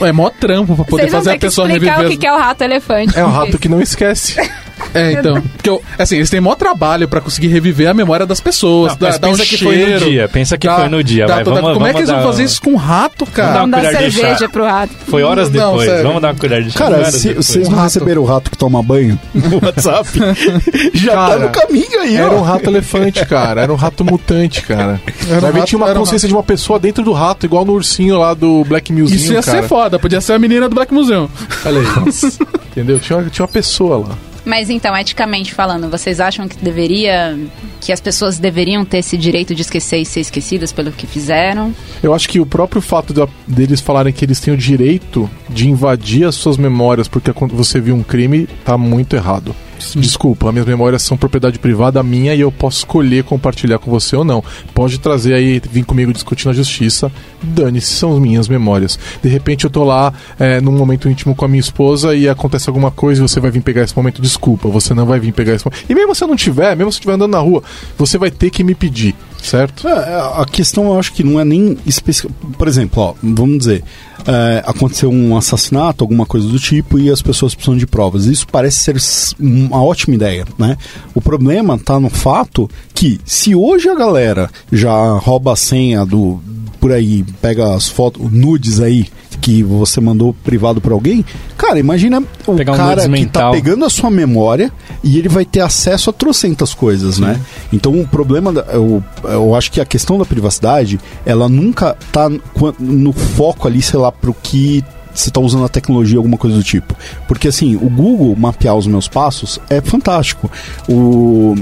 é 0.00 0.12
mó 0.12 0.30
trampo 0.30 0.74
pra 0.76 0.84
poder 0.84 1.02
Vocês 1.02 1.12
fazer 1.12 1.30
a 1.32 1.38
pessoa 1.38 1.66
explicar 1.68 1.96
reviver. 1.96 2.06
o 2.06 2.10
que 2.12 2.16
que 2.18 2.26
é 2.26 2.32
o 2.32 2.38
rato 2.38 2.62
elefante. 2.62 3.18
É 3.18 3.24
um 3.24 3.30
rato 3.30 3.58
que 3.58 3.68
não 3.68 3.80
esquece. 3.80 4.36
É, 4.94 5.12
então. 5.12 5.40
Porque, 5.40 5.68
eu- 5.70 5.82
assim, 5.98 6.16
eles 6.16 6.30
têm 6.30 6.40
mó 6.40 6.54
trabalho 6.54 7.08
pra 7.08 7.20
conseguir 7.20 7.48
reviver 7.48 7.88
a 7.88 7.94
memória 7.94 8.26
das 8.26 8.40
pessoas. 8.40 8.92
Não, 8.92 8.98
dá 9.10 9.18
pensa 9.18 9.42
um 9.42 9.46
que 9.46 9.56
foi 9.58 9.76
no 9.76 9.84
cheiro, 9.86 10.04
dia, 10.04 10.28
pensa 10.28 10.58
que 10.58 10.66
dá- 10.66 10.76
foi 10.76 10.88
no 10.88 11.02
dia, 11.04 11.26
dá 11.26 11.34
vai, 11.36 11.44
toda- 11.44 11.60
vamos- 11.60 11.74
Como 11.74 11.86
é 11.86 11.90
que 11.90 11.92
vamos 11.94 12.08
eles 12.08 12.10
vão 12.10 12.18
dar 12.18 12.30
fazer 12.32 12.42
um- 12.42 12.46
isso 12.46 12.62
com 12.62 12.70
um 12.72 12.76
rato, 12.76 13.26
cara? 13.26 13.52
Vamos 13.60 13.70
dar 13.70 13.80
colher 13.82 13.96
de 14.10 14.10
chá. 14.16 14.20
cerveja 14.20 14.48
pro 14.48 14.64
rato. 14.64 14.92
Foi 15.08 15.22
horas 15.22 15.50
Não, 15.50 15.70
depois. 15.70 15.88
sério. 15.88 16.02
Vamos 16.06 16.22
dar 16.22 16.28
uma 16.28 16.34
colher 16.40 16.62
de 16.62 16.70
chá. 16.70 16.78
Cara, 16.78 17.10
se, 17.12 17.32
vocês 17.34 17.68
não 17.68 17.82
receberam 17.82 18.22
o 18.22 18.24
rato 18.24 18.50
que 18.50 18.56
toma 18.58 18.82
banho 18.82 19.18
no 19.34 19.56
WhatsApp, 19.64 20.08
já 20.94 21.12
Cara, 21.12 21.34
tá 21.34 21.38
no 21.46 21.48
caminho 21.50 22.00
aí, 22.00 22.16
Era 22.16 22.30
ó. 22.32 22.38
um 22.38 22.42
rato 22.42 22.68
elefante, 22.70 23.24
cara. 23.26 23.62
Era 23.62 23.72
um 23.72 23.76
rato 23.76 24.04
mutante, 24.04 24.62
cara. 24.62 25.00
Era 25.28 25.46
um 25.46 25.50
rato- 25.52 25.66
tinha 25.66 25.78
uma 25.78 25.88
era 25.88 25.98
um 25.98 26.02
consciência 26.02 26.28
de 26.28 26.34
uma 26.34 26.42
pessoa 26.42 26.78
dentro 26.78 27.02
do 27.04 27.12
rato, 27.12 27.46
igual 27.46 27.64
no 27.64 27.72
ursinho 27.72 28.18
lá 28.18 28.34
do 28.34 28.64
Black 28.64 28.92
Museum, 28.92 29.16
Isso 29.16 29.32
ia 29.32 29.42
cara. 29.42 29.62
ser 29.62 29.68
foda, 29.68 29.98
podia 29.98 30.20
ser 30.20 30.34
a 30.34 30.38
menina 30.38 30.68
do 30.68 30.74
Black 30.74 30.92
Museum. 30.92 31.28
Olha 31.64 31.80
aí. 31.80 31.86
Entendeu? 32.72 32.98
Tinha 32.98 33.18
uma, 33.18 33.30
tinha 33.30 33.42
uma 33.44 33.52
pessoa 33.52 33.98
lá. 34.08 34.18
Mas 34.46 34.70
então, 34.70 34.96
eticamente 34.96 35.52
falando, 35.52 35.90
vocês 35.90 36.20
acham 36.20 36.46
que 36.46 36.56
deveria. 36.56 37.36
que 37.80 37.92
as 37.92 38.00
pessoas 38.00 38.38
deveriam 38.38 38.84
ter 38.84 38.98
esse 38.98 39.18
direito 39.18 39.54
de 39.54 39.62
esquecer 39.62 39.98
e 39.98 40.04
ser 40.06 40.20
esquecidas 40.20 40.72
pelo 40.72 40.90
que 40.92 41.06
fizeram? 41.06 41.74
Eu 42.02 42.14
acho 42.14 42.28
que 42.28 42.38
o 42.40 42.46
próprio 42.46 42.80
fato 42.80 43.12
da- 43.12 43.28
deles 43.46 43.80
falarem 43.80 44.12
que 44.12 44.24
eles 44.24 44.38
têm 44.40 44.54
o 44.54 44.56
direito 44.56 45.28
de 45.48 45.68
invadir 45.68 46.24
as 46.26 46.36
suas 46.36 46.56
memórias 46.56 47.06
porque 47.08 47.32
quando 47.32 47.54
você 47.56 47.80
viu 47.80 47.94
um 47.96 48.02
crime, 48.02 48.48
tá 48.64 48.78
muito 48.78 49.14
errado. 49.16 49.54
Desculpa, 49.96 50.52
minhas 50.52 50.66
memórias 50.66 51.02
são 51.02 51.16
propriedade 51.16 51.58
privada 51.58 52.02
minha 52.02 52.34
e 52.34 52.40
eu 52.40 52.50
posso 52.50 52.78
escolher 52.78 53.24
compartilhar 53.24 53.78
com 53.78 53.90
você 53.90 54.16
ou 54.16 54.24
não. 54.24 54.42
Pode 54.74 54.98
trazer 54.98 55.34
aí, 55.34 55.60
vir 55.70 55.84
comigo 55.84 56.12
discutir 56.12 56.46
na 56.46 56.52
justiça. 56.52 57.10
Dane-se, 57.42 57.94
são 57.94 58.18
minhas 58.20 58.48
memórias. 58.48 58.98
De 59.22 59.28
repente 59.28 59.64
eu 59.64 59.70
tô 59.70 59.84
lá 59.84 60.12
é, 60.38 60.60
num 60.60 60.72
momento 60.72 61.08
íntimo 61.08 61.34
com 61.34 61.44
a 61.44 61.48
minha 61.48 61.60
esposa 61.60 62.14
e 62.14 62.28
acontece 62.28 62.68
alguma 62.68 62.90
coisa 62.90 63.20
e 63.20 63.28
você 63.28 63.40
vai 63.40 63.50
vir 63.50 63.62
pegar 63.62 63.82
esse 63.82 63.96
momento. 63.96 64.20
Desculpa, 64.22 64.68
você 64.68 64.94
não 64.94 65.06
vai 65.06 65.20
vir 65.20 65.32
pegar 65.32 65.54
esse 65.54 65.64
momento. 65.64 65.84
E 65.88 65.94
mesmo 65.94 66.14
se 66.14 66.24
eu 66.24 66.28
não 66.28 66.36
tiver, 66.36 66.76
mesmo 66.76 66.90
se 66.92 66.96
eu 66.96 67.00
estiver 67.00 67.14
andando 67.14 67.32
na 67.32 67.40
rua, 67.40 67.62
você 67.96 68.18
vai 68.18 68.30
ter 68.30 68.50
que 68.50 68.64
me 68.64 68.74
pedir, 68.74 69.14
certo? 69.42 69.86
É, 69.88 69.92
a 69.92 70.46
questão 70.50 70.86
eu 70.86 70.98
acho 70.98 71.12
que 71.12 71.22
não 71.22 71.38
é 71.38 71.44
nem 71.44 71.76
específica. 71.86 72.32
Por 72.56 72.68
exemplo, 72.68 73.02
ó, 73.02 73.14
vamos 73.22 73.58
dizer, 73.58 73.84
é, 74.26 74.62
aconteceu 74.66 75.10
um 75.10 75.36
assassinato, 75.36 76.04
alguma 76.04 76.26
coisa 76.26 76.46
do 76.48 76.58
tipo, 76.58 76.98
e 76.98 77.10
as 77.10 77.22
pessoas 77.22 77.54
precisam 77.54 77.76
de 77.76 77.86
provas. 77.86 78.26
Isso 78.26 78.46
parece 78.46 78.78
ser 78.78 79.34
uma 79.38 79.82
ótima 79.82 80.14
ideia, 80.14 80.46
né? 80.58 80.76
O 81.14 81.20
problema 81.20 81.78
tá 81.78 81.98
no 82.00 82.10
fato 82.10 82.68
que 82.94 83.20
se 83.24 83.54
hoje 83.54 83.88
a 83.88 83.94
galera 83.94 84.50
já 84.72 85.12
rouba 85.18 85.52
a 85.52 85.56
senha 85.56 86.04
do 86.04 86.40
por 86.80 86.92
aí, 86.92 87.24
pega 87.40 87.74
as 87.74 87.88
fotos, 87.88 88.30
nudes 88.30 88.80
aí 88.80 89.06
que 89.46 89.62
você 89.62 90.00
mandou 90.00 90.34
privado 90.42 90.80
pra 90.80 90.92
alguém, 90.92 91.24
cara, 91.56 91.78
imagina 91.78 92.20
o 92.48 92.54
Pegar 92.56 92.72
um 92.72 92.76
cara 92.76 92.96
que 92.96 93.02
tá 93.02 93.08
mental. 93.08 93.52
pegando 93.52 93.84
a 93.84 93.88
sua 93.88 94.10
memória 94.10 94.72
e 95.04 95.18
ele 95.20 95.28
vai 95.28 95.44
ter 95.44 95.60
acesso 95.60 96.10
a 96.10 96.12
trocentas 96.12 96.74
coisas, 96.74 97.20
né? 97.20 97.40
Então 97.72 97.92
o 98.00 98.08
problema, 98.08 98.52
da- 98.52 98.62
eu, 98.72 99.00
eu 99.22 99.54
acho 99.54 99.70
que 99.70 99.80
a 99.80 99.84
questão 99.84 100.18
da 100.18 100.24
privacidade, 100.24 100.98
ela 101.24 101.48
nunca 101.48 101.96
tá 102.10 102.28
no 102.80 103.12
foco 103.12 103.68
ali, 103.68 103.80
sei 103.80 104.00
lá, 104.00 104.10
pro 104.10 104.34
que 104.34 104.82
você 105.20 105.30
tá 105.30 105.40
usando 105.40 105.64
a 105.64 105.68
tecnologia, 105.68 106.18
alguma 106.18 106.36
coisa 106.36 106.56
do 106.56 106.62
tipo. 106.62 106.94
Porque 107.26 107.48
assim, 107.48 107.76
o 107.76 107.88
Google 107.88 108.34
mapear 108.36 108.74
os 108.74 108.86
meus 108.86 109.08
passos 109.08 109.58
é 109.68 109.80
fantástico. 109.80 110.50
O, 110.88 111.54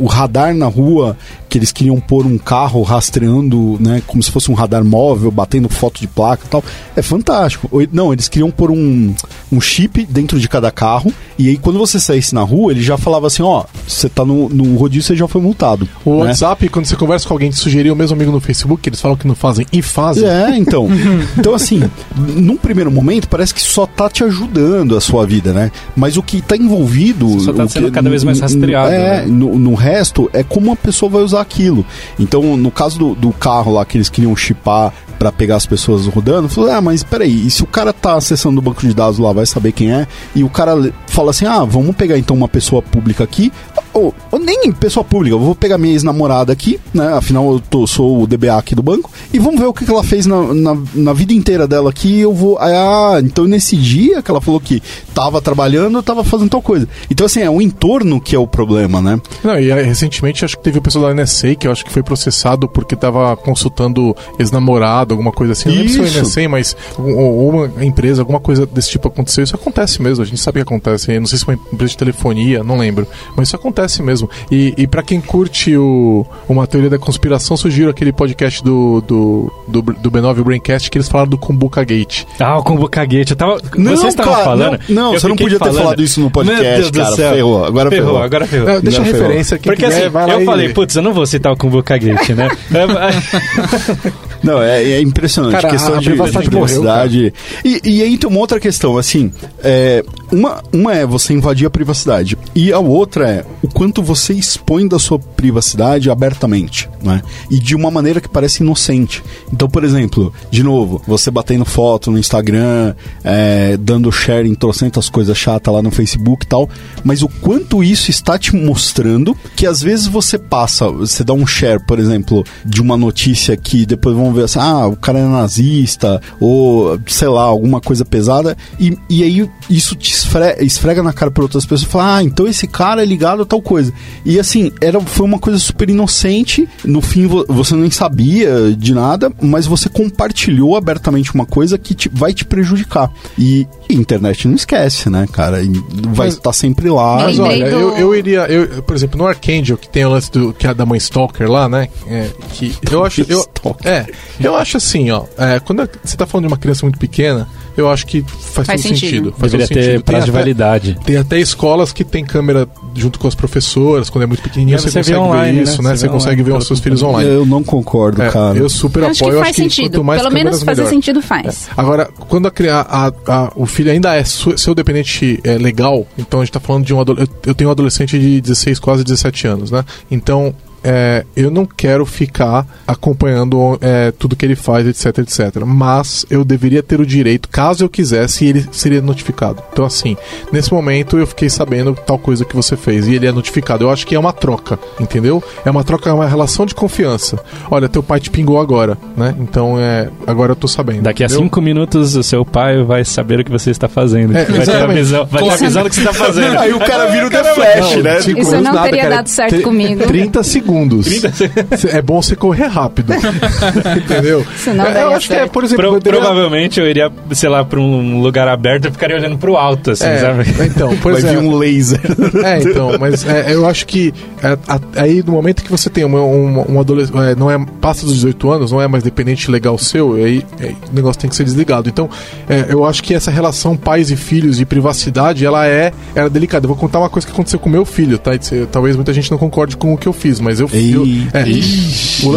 o, 0.00 0.06
radar 0.06 0.54
na 0.54 0.66
rua, 0.66 1.16
que 1.48 1.58
eles 1.58 1.72
queriam 1.72 2.00
pôr 2.00 2.26
um 2.26 2.38
carro 2.38 2.82
rastreando, 2.82 3.76
né, 3.80 4.02
como 4.06 4.22
se 4.22 4.30
fosse 4.30 4.50
um 4.50 4.54
radar 4.54 4.84
móvel, 4.84 5.30
batendo 5.30 5.68
foto 5.68 6.00
de 6.00 6.06
placa 6.06 6.44
e 6.46 6.48
tal, 6.48 6.64
é 6.96 7.02
fantástico. 7.02 7.70
Não, 7.92 8.12
eles 8.12 8.28
queriam 8.28 8.50
pôr 8.50 8.70
um, 8.70 9.14
um 9.50 9.60
chip 9.60 10.06
dentro 10.06 10.38
de 10.38 10.48
cada 10.48 10.70
carro, 10.70 11.12
e 11.38 11.48
aí 11.48 11.56
quando 11.58 11.78
você 11.78 11.98
saísse 11.98 12.34
na 12.34 12.42
rua, 12.42 12.72
ele 12.72 12.82
já 12.82 12.96
falava 12.96 13.26
assim, 13.26 13.42
ó, 13.42 13.64
você 13.86 14.08
tá 14.08 14.24
no, 14.24 14.48
no 14.48 14.76
rodízio, 14.76 15.08
você 15.08 15.16
já 15.16 15.26
foi 15.26 15.40
multado. 15.40 15.88
O 16.04 16.10
né? 16.10 16.26
WhatsApp, 16.26 16.68
quando 16.68 16.86
você 16.86 16.96
conversa 16.96 17.26
com 17.26 17.34
alguém, 17.34 17.50
te 17.50 17.56
sugerir 17.56 17.90
o 17.90 17.96
mesmo 17.96 18.16
amigo 18.16 18.30
no 18.30 18.40
Facebook, 18.40 18.88
eles 18.88 19.00
falam 19.00 19.16
que 19.16 19.26
não 19.26 19.34
fazem 19.34 19.66
e 19.72 19.82
fazem. 19.82 20.24
É, 20.28 20.56
então. 20.56 20.88
então, 21.36 21.54
assim, 21.54 21.82
num 22.16 22.56
primeiro 22.56 22.79
primeiro 22.80 22.90
momento, 22.90 23.28
parece 23.28 23.52
que 23.54 23.60
só 23.60 23.86
tá 23.86 24.08
te 24.08 24.24
ajudando 24.24 24.96
a 24.96 25.00
sua 25.00 25.26
vida, 25.26 25.52
né? 25.52 25.70
Mas 25.94 26.16
o 26.16 26.22
que 26.22 26.40
tá 26.40 26.56
envolvido. 26.56 27.28
Você 27.28 27.44
só 27.46 27.52
tá 27.52 27.68
sendo 27.68 27.86
que- 27.86 27.90
cada 27.90 28.08
vez 28.08 28.24
mais 28.24 28.40
rastreado, 28.40 28.90
É, 28.92 29.20
né? 29.22 29.26
no, 29.26 29.58
no 29.58 29.74
resto, 29.74 30.30
é 30.32 30.42
como 30.42 30.72
a 30.72 30.76
pessoa 30.76 31.10
vai 31.10 31.22
usar 31.22 31.40
aquilo. 31.42 31.84
Então, 32.18 32.56
no 32.56 32.70
caso 32.70 32.98
do, 32.98 33.14
do 33.14 33.32
carro 33.32 33.72
lá 33.74 33.84
que 33.84 33.98
eles 33.98 34.08
queriam 34.08 34.34
chipar 34.34 34.92
pra 35.18 35.30
pegar 35.30 35.56
as 35.56 35.66
pessoas 35.66 36.06
rodando, 36.06 36.48
falou: 36.48 36.70
ah, 36.70 36.80
mas 36.80 37.02
peraí, 37.04 37.46
e 37.46 37.50
se 37.50 37.62
o 37.62 37.66
cara 37.66 37.92
tá 37.92 38.14
acessando 38.14 38.58
o 38.58 38.62
banco 38.62 38.80
de 38.80 38.94
dados 38.94 39.18
lá, 39.18 39.30
vai 39.34 39.44
saber 39.44 39.72
quem 39.72 39.92
é, 39.92 40.06
e 40.34 40.42
o 40.42 40.48
cara 40.48 40.90
fala 41.08 41.30
assim: 41.30 41.44
ah, 41.44 41.62
vamos 41.64 41.94
pegar 41.94 42.16
então 42.18 42.34
uma 42.34 42.48
pessoa 42.48 42.80
pública 42.80 43.22
aqui, 43.22 43.52
ou, 43.92 44.14
ou 44.30 44.38
nem 44.38 44.70
pessoa 44.72 45.04
pública, 45.04 45.34
eu 45.34 45.40
vou 45.40 45.54
pegar 45.54 45.78
minha 45.78 45.92
ex-namorada 45.92 46.52
aqui, 46.52 46.78
né? 46.94 47.12
Afinal, 47.14 47.52
eu 47.52 47.60
tô- 47.60 47.86
sou 47.86 48.22
o 48.22 48.26
DBA 48.26 48.56
aqui 48.56 48.74
do 48.74 48.82
banco, 48.82 49.10
e 49.32 49.38
vamos 49.38 49.60
ver 49.60 49.66
o 49.66 49.72
que, 49.72 49.84
que 49.84 49.90
ela 49.90 50.02
fez 50.04 50.26
na, 50.26 50.54
na, 50.54 50.76
na 50.94 51.12
vida 51.12 51.32
inteira 51.32 51.66
dela 51.66 51.90
aqui. 51.90 52.20
Eu 52.20 52.32
vou. 52.32 52.58
Ah, 52.58 53.20
então 53.22 53.44
nesse 53.46 53.76
dia 53.76 54.22
que 54.22 54.30
ela 54.30 54.40
falou 54.40 54.60
que 54.60 54.82
tava 55.14 55.40
trabalhando, 55.40 56.02
tava 56.02 56.22
fazendo 56.24 56.50
tal 56.50 56.62
coisa. 56.62 56.88
Então, 57.10 57.26
assim, 57.26 57.40
é 57.40 57.50
o 57.50 57.60
entorno 57.60 58.20
que 58.20 58.34
é 58.34 58.38
o 58.38 58.46
problema, 58.46 59.00
né? 59.00 59.20
Não, 59.42 59.58
e 59.58 59.70
aí, 59.72 59.82
recentemente 59.82 60.44
acho 60.44 60.56
que 60.56 60.62
teve 60.62 60.78
o 60.78 60.82
pessoal 60.82 61.06
da 61.06 61.14
NSA 61.22 61.54
que 61.54 61.66
eu 61.66 61.72
acho 61.72 61.84
que 61.84 61.92
foi 61.92 62.02
processado 62.02 62.68
porque 62.68 62.94
tava 62.96 63.36
consultando 63.36 64.14
ex-namorado, 64.38 65.12
alguma 65.14 65.32
coisa 65.32 65.52
assim. 65.52 65.68
Não 65.68 65.76
lembro 65.76 65.90
se 65.92 65.98
foi 65.98 66.06
Isso. 66.06 66.20
NSA, 66.20 66.48
mas 66.48 66.76
ou, 66.98 67.06
ou 67.16 67.50
uma 67.50 67.84
empresa, 67.84 68.22
alguma 68.22 68.40
coisa 68.40 68.66
desse 68.66 68.90
tipo 68.90 69.08
aconteceu. 69.08 69.44
Isso 69.44 69.54
acontece 69.54 70.00
mesmo, 70.02 70.22
a 70.22 70.26
gente 70.26 70.40
sabe 70.40 70.58
que 70.58 70.62
acontece. 70.62 71.12
Eu 71.12 71.20
não 71.20 71.26
sei 71.26 71.38
se 71.38 71.44
foi 71.44 71.54
uma 71.56 71.64
empresa 71.72 71.90
de 71.92 71.96
telefonia, 71.98 72.62
não 72.64 72.78
lembro. 72.78 73.06
Mas 73.36 73.48
isso 73.48 73.56
acontece 73.56 73.79
mesmo. 74.02 74.28
E, 74.50 74.74
e 74.76 74.86
para 74.86 75.02
quem 75.02 75.20
curte 75.20 75.76
o, 75.76 76.26
uma 76.48 76.66
teoria 76.66 76.90
da 76.90 76.98
conspiração, 76.98 77.56
sugiro 77.56 77.90
aquele 77.90 78.12
podcast 78.12 78.62
do, 78.62 79.00
do, 79.00 79.52
do, 79.68 79.82
do 79.82 80.10
B9 80.10 80.40
o 80.40 80.44
Braincast 80.44 80.90
que 80.90 80.98
eles 80.98 81.08
falaram 81.08 81.30
do 81.30 81.38
Kumbuka 81.38 81.82
Gate. 81.84 82.24
Ah, 82.38 82.58
o 82.58 82.62
combo 82.62 82.88
caguete. 82.88 83.32
Eu 83.32 83.36
tava, 83.36 83.60
Não, 83.76 83.96
vocês 83.96 84.12
estavam 84.12 84.32
cara, 84.32 84.44
falando. 84.44 84.80
não, 84.88 85.04
não, 85.04 85.12
você 85.12 85.28
não 85.28 85.36
podia 85.36 85.58
ter 85.58 85.64
falando. 85.64 85.82
falado 85.82 86.02
isso 86.02 86.20
no 86.20 86.30
podcast, 86.30 86.62
Meu 86.62 86.74
Deus 86.74 86.90
do 86.90 86.98
cara, 86.98 87.16
céu. 87.16 87.34
ferrou, 87.34 87.64
agora 87.64 87.90
ferrou. 87.90 88.18
Agora 88.22 88.46
ferrou. 88.46 88.68
Não, 88.68 88.80
deixa 88.80 89.02
a 89.02 89.04
ferrou. 89.04 89.22
referência, 89.22 89.58
quem 89.58 89.72
Porque 89.72 89.84
quiser, 89.86 90.02
assim, 90.02 90.10
vai 90.10 90.26
lá 90.26 90.32
eu 90.34 90.44
falei, 90.44 90.68
putz, 90.70 90.96
eu 90.96 91.02
não 91.02 91.12
vou 91.12 91.26
citar 91.26 91.52
o 91.52 91.56
combo 91.56 91.82
caguete, 91.82 92.34
né? 92.34 92.48
Não, 94.42 94.62
é, 94.62 94.82
é 94.82 95.00
impressionante. 95.02 95.52
Cara, 95.52 95.68
questão 95.68 95.94
a 95.94 95.98
de, 95.98 96.06
privacidade 96.06 96.50
morreu. 96.50 97.32
E, 97.62 97.80
e 97.84 98.02
aí 98.02 98.16
tem 98.16 98.28
uma 98.28 98.38
outra 98.38 98.58
questão, 98.58 98.96
assim, 98.96 99.30
é, 99.62 100.02
uma, 100.32 100.62
uma 100.72 100.94
é 100.94 101.04
você 101.04 101.34
invadir 101.34 101.66
a 101.66 101.70
privacidade 101.70 102.38
e 102.54 102.72
a 102.72 102.78
outra 102.78 103.28
é 103.28 103.44
o 103.62 103.68
quanto 103.70 104.02
você 104.02 104.34
expõe 104.34 104.86
da 104.86 104.98
sua 104.98 105.18
privacidade 105.18 106.10
abertamente, 106.10 106.88
né? 107.02 107.22
E 107.50 107.58
de 107.58 107.74
uma 107.74 107.90
maneira 107.90 108.20
que 108.20 108.28
parece 108.28 108.62
inocente. 108.62 109.22
Então, 109.52 109.68
por 109.68 109.84
exemplo, 109.84 110.32
de 110.50 110.62
novo, 110.62 111.02
você 111.06 111.30
batendo 111.30 111.64
foto 111.64 112.10
no 112.10 112.18
Instagram, 112.18 112.94
é, 113.24 113.76
dando 113.76 114.10
share 114.12 114.48
em 114.48 114.54
trocentas 114.54 115.08
coisas 115.08 115.36
chatas 115.36 115.72
lá 115.72 115.82
no 115.82 115.90
Facebook 115.90 116.44
e 116.44 116.48
tal, 116.48 116.68
mas 117.04 117.22
o 117.22 117.28
quanto 117.28 117.82
isso 117.82 118.10
está 118.10 118.38
te 118.38 118.54
mostrando 118.54 119.36
que 119.56 119.66
às 119.66 119.80
vezes 119.80 120.06
você 120.06 120.38
passa, 120.38 120.88
você 120.88 121.22
dá 121.24 121.32
um 121.32 121.46
share, 121.46 121.84
por 121.86 121.98
exemplo, 121.98 122.44
de 122.64 122.80
uma 122.80 122.96
notícia 122.96 123.56
que 123.56 123.86
depois 123.86 124.16
vão 124.16 124.32
ver 124.32 124.44
assim, 124.44 124.58
ah, 124.58 124.86
o 124.86 124.96
cara 124.96 125.18
é 125.18 125.24
nazista, 125.26 126.20
ou 126.40 126.98
sei 127.06 127.28
lá, 127.28 127.42
alguma 127.42 127.80
coisa 127.80 128.04
pesada, 128.04 128.56
e, 128.78 128.96
e 129.08 129.22
aí 129.22 129.50
isso 129.68 129.94
te 129.94 130.12
esfre- 130.12 130.56
esfrega 130.60 131.02
na 131.02 131.12
cara 131.12 131.30
para 131.30 131.42
outras 131.42 131.64
pessoas 131.64 131.88
e 131.88 131.92
fala, 131.92 132.16
ah, 132.16 132.22
então 132.22 132.46
esse 132.46 132.66
cara 132.66 133.02
é 133.02 133.04
ligado 133.04 133.42
a 133.42 133.46
tal 133.46 133.59
coisa. 133.60 133.92
E 134.24 134.38
assim, 134.38 134.72
era, 134.80 135.00
foi 135.00 135.26
uma 135.26 135.38
coisa 135.38 135.58
super 135.58 135.88
inocente, 135.90 136.68
no 136.84 137.00
fim 137.00 137.26
vo- 137.26 137.44
você 137.48 137.74
nem 137.74 137.90
sabia 137.90 138.74
de 138.76 138.94
nada, 138.94 139.30
mas 139.40 139.66
você 139.66 139.88
compartilhou 139.88 140.76
abertamente 140.76 141.34
uma 141.34 141.46
coisa 141.46 141.78
que 141.78 141.94
te- 141.94 142.08
vai 142.12 142.32
te 142.32 142.44
prejudicar. 142.44 143.10
E, 143.38 143.66
e 143.88 143.94
a 143.94 143.96
internet 143.96 144.46
não 144.48 144.54
esquece, 144.54 145.08
né, 145.10 145.26
cara? 145.32 145.62
E 145.62 145.70
vai 146.08 146.28
estar 146.28 146.52
sempre 146.52 146.88
lá. 146.90 147.16
Mas 147.24 147.38
olha, 147.38 147.70
do- 147.70 147.76
eu, 147.76 147.96
eu 147.96 148.14
iria, 148.14 148.40
eu, 148.50 148.82
por 148.82 148.94
exemplo, 148.96 149.18
no 149.18 149.26
Arcangel, 149.26 149.76
que 149.76 149.88
tem 149.88 150.04
o 150.04 150.10
lance 150.10 150.30
do, 150.30 150.52
que 150.52 150.66
é 150.66 150.74
da 150.74 150.84
mãe 150.86 150.98
Stalker 150.98 151.50
lá, 151.50 151.68
né? 151.68 151.88
É, 152.06 152.28
que 152.52 152.74
eu 152.90 153.04
acho. 153.04 153.24
Eu, 153.28 153.44
é, 153.84 154.06
eu 154.40 154.54
acho 154.56 154.76
assim, 154.76 155.10
ó. 155.10 155.24
é, 155.38 155.58
quando 155.60 155.88
você 156.02 156.16
tá 156.16 156.26
falando 156.26 156.46
de 156.46 156.52
uma 156.52 156.58
criança 156.58 156.84
muito 156.84 156.98
pequena, 156.98 157.46
eu 157.80 157.90
acho 157.90 158.06
que 158.06 158.22
faz, 158.22 158.66
Faz 158.66 158.82
todo 158.82 158.88
sentido. 158.88 159.00
sentido. 159.10 159.34
Faz 159.38 159.52
Deveria 159.52 159.68
todo 159.68 159.74
ter 159.76 159.84
sentido. 159.84 160.04
prazo 160.04 160.24
de 160.24 160.30
até- 160.30 160.38
validade. 160.38 160.98
Tem 161.04 161.16
até 161.16 161.38
escolas 161.40 161.92
que 161.92 162.04
tem 162.04 162.24
câmera 162.24 162.68
junto 162.94 163.18
com 163.18 163.26
as 163.28 163.34
professoras, 163.34 164.08
quando 164.10 164.24
é 164.24 164.26
muito 164.26 164.42
pequenininho, 164.42 164.78
você, 164.78 164.90
você 164.90 164.98
consegue 164.98 165.18
online, 165.18 165.52
ver 165.52 165.56
né? 165.56 165.62
isso, 165.62 165.82
né? 165.82 165.90
Você 165.90 165.96
Você 165.96 166.06
vê 166.06 166.12
consegue 166.12 166.42
ver 166.42 166.52
os 166.54 166.66
seus 166.66 166.80
filhos 166.80 167.02
online. 167.02 167.30
Eu 167.30 167.46
não 167.46 167.62
concordo, 167.62 168.22
É, 168.22 168.30
cara. 168.30 168.56
eu 168.58 168.68
super 168.68 169.02
Eu 169.02 169.08
acho 169.08 169.22
apoio. 169.24 169.32
que 169.32 169.36
eu 169.38 169.42
faz 169.44 169.50
acho 169.58 169.68
que 169.68 169.74
sentido. 169.74 169.92
quanto 169.92 170.04
mais 170.04 170.22
Pelo 170.22 170.34
menos 170.34 170.62
fazer 170.62 170.80
melhor. 170.82 170.90
sentido 170.94 171.22
faz. 171.22 171.68
Agora, 171.76 172.08
quando 172.28 172.46
a, 172.48 172.52
a- 172.70 173.12
a- 173.26 173.52
o 173.56 173.66
filho 173.66 173.90
ainda 173.90 174.14
é 174.14 174.24
su- 174.24 174.56
seu 174.58 174.74
dependente 174.74 175.40
é, 175.44 175.56
legal, 175.58 176.06
então 176.18 176.40
a 176.40 176.44
gente 176.44 176.52
tá 176.52 176.60
falando 176.60 176.84
de 176.84 176.92
um 176.94 177.00
adolescente. 177.00 177.30
Eu, 177.44 177.50
eu 177.50 177.54
tenho 177.54 177.68
um 177.68 177.72
adolescente 177.72 178.18
de 178.18 178.40
16, 178.40 178.78
quase 178.78 179.04
17 179.04 179.46
anos, 179.46 179.70
né? 179.70 179.84
Então. 180.10 180.54
É, 180.82 181.24
eu 181.36 181.50
não 181.50 181.66
quero 181.66 182.04
ficar 182.06 182.66
acompanhando 182.86 183.78
é, 183.80 184.12
tudo 184.12 184.36
que 184.36 184.44
ele 184.44 184.56
faz, 184.56 184.86
etc, 184.86 185.18
etc. 185.18 185.62
Mas 185.64 186.24
eu 186.30 186.44
deveria 186.44 186.82
ter 186.82 187.00
o 187.00 187.06
direito, 187.06 187.48
caso 187.48 187.84
eu 187.84 187.88
quisesse, 187.88 188.44
e 188.44 188.48
ele 188.48 188.66
seria 188.72 189.00
notificado. 189.00 189.62
Então, 189.72 189.84
assim, 189.84 190.16
nesse 190.52 190.72
momento 190.72 191.18
eu 191.18 191.26
fiquei 191.26 191.48
sabendo 191.48 191.94
tal 191.94 192.18
coisa 192.18 192.44
que 192.44 192.56
você 192.56 192.76
fez 192.76 193.06
e 193.06 193.14
ele 193.14 193.26
é 193.26 193.32
notificado. 193.32 193.84
Eu 193.84 193.90
acho 193.90 194.06
que 194.06 194.14
é 194.14 194.18
uma 194.18 194.32
troca, 194.32 194.78
entendeu? 194.98 195.42
É 195.64 195.70
uma 195.70 195.84
troca, 195.84 196.10
é 196.10 196.12
uma 196.12 196.26
relação 196.26 196.66
de 196.66 196.74
confiança. 196.74 197.38
Olha, 197.70 197.88
teu 197.88 198.02
pai 198.02 198.20
te 198.20 198.30
pingou 198.30 198.60
agora, 198.60 198.96
né? 199.16 199.34
Então, 199.40 199.78
é, 199.78 200.08
agora 200.26 200.52
eu 200.52 200.56
tô 200.56 200.68
sabendo. 200.68 201.02
Daqui 201.02 201.22
a 201.22 201.26
entendeu? 201.26 201.44
cinco 201.44 201.60
minutos 201.60 202.16
o 202.16 202.22
seu 202.22 202.44
pai 202.44 202.82
vai 202.82 203.04
saber 203.04 203.40
o 203.40 203.44
que 203.44 203.50
você 203.50 203.70
está 203.70 203.88
fazendo. 203.88 204.36
É, 204.36 204.44
vai 204.44 204.46
ter 204.46 204.58
a 204.58 204.62
exatamente. 204.62 204.96
visão, 204.98 205.26
vai 205.26 205.42
ter 205.42 205.50
a 205.50 205.56
visão 205.56 205.82
do 205.82 205.88
que 205.88 205.94
você 205.94 206.00
está 206.00 206.12
fazendo. 206.12 206.58
Aí 206.58 206.72
o 206.72 206.78
cara 206.78 207.06
vira 207.06 207.26
o 207.26 207.30
The 207.30 207.44
Flash, 207.54 207.96
Não, 207.96 208.02
né? 208.02 208.20
cinco 208.20 208.40
Isso 208.40 208.60
não 208.60 208.82
teria 208.82 209.08
dado 209.08 209.28
certo 209.28 209.62
comigo. 209.62 210.04
30 210.10 210.42
segundos. 210.42 210.69
É 211.92 212.02
bom 212.02 212.20
você 212.22 212.36
correr 212.36 212.66
rápido. 212.66 213.12
Entendeu? 213.96 214.44
Isso 214.54 214.72
não 214.72 214.84
É, 214.84 214.88
eu 214.90 214.94
daria 214.94 215.16
acho 215.16 215.26
que 215.28 215.32
é, 215.34 215.38
certo. 215.38 215.50
por 215.52 215.64
exemplo, 215.64 215.84
Pro- 215.84 215.94
eu 215.96 216.00
teria- 216.00 216.20
Provavelmente 216.20 216.80
eu 216.80 216.88
iria, 216.88 217.10
sei 217.32 217.48
lá, 217.48 217.64
pra 217.64 217.80
um 217.80 218.20
lugar 218.20 218.48
aberto 218.48 218.88
e 218.88 218.90
ficaria 218.90 219.16
olhando 219.16 219.38
pro 219.38 219.56
alto, 219.56 219.90
assim, 219.92 220.04
É, 220.04 220.18
sabe? 220.18 220.44
então, 220.66 220.96
por 220.98 221.12
Vai 221.12 221.22
vir 221.22 221.28
exemplo, 221.28 221.48
um 221.48 221.56
laser. 221.56 222.00
É, 222.44 222.58
então, 222.60 222.92
mas 222.98 223.26
é, 223.26 223.54
eu 223.54 223.66
acho 223.66 223.86
que 223.86 224.12
é, 224.42 224.56
a- 224.68 224.80
aí 225.02 225.22
no 225.24 225.32
momento 225.32 225.62
que 225.62 225.70
você 225.70 225.88
tem 225.90 226.04
uma, 226.04 226.20
um, 226.20 226.74
um 226.74 226.80
adolescente, 226.80 227.16
é, 227.18 227.34
não 227.34 227.50
é 227.50 227.58
passa 227.80 228.04
dos 228.04 228.14
18 228.14 228.50
anos, 228.50 228.72
não 228.72 228.80
é 228.80 228.86
mais 228.88 229.02
dependente 229.02 229.50
legal 229.50 229.76
seu, 229.78 230.14
aí 230.14 230.44
é, 230.60 230.66
o 230.90 230.94
negócio 230.94 231.20
tem 231.20 231.30
que 231.30 231.36
ser 231.36 231.44
desligado. 231.44 231.88
Então, 231.88 232.08
é, 232.48 232.66
eu 232.68 232.84
acho 232.84 233.02
que 233.02 233.14
essa 233.14 233.30
relação 233.30 233.76
pais 233.76 234.10
e 234.10 234.16
filhos 234.16 234.60
e 234.60 234.64
privacidade, 234.64 235.44
ela 235.44 235.66
é, 235.66 235.92
ela 236.14 236.26
é 236.26 236.30
delicada. 236.30 236.64
Eu 236.64 236.68
vou 236.68 236.76
contar 236.76 236.98
uma 236.98 237.08
coisa 237.10 237.26
que 237.26 237.32
aconteceu 237.32 237.58
com 237.58 237.68
meu 237.68 237.84
filho, 237.84 238.18
tá? 238.18 238.32
Talvez 238.70 238.96
muita 238.96 239.12
gente 239.12 239.30
não 239.30 239.38
concorde 239.38 239.76
com 239.76 239.92
o 239.94 239.98
que 239.98 240.06
eu 240.06 240.12
fiz, 240.12 240.40
mas 240.40 240.59
eu, 240.60 240.68
eu 240.72 241.04
é, 241.34 241.44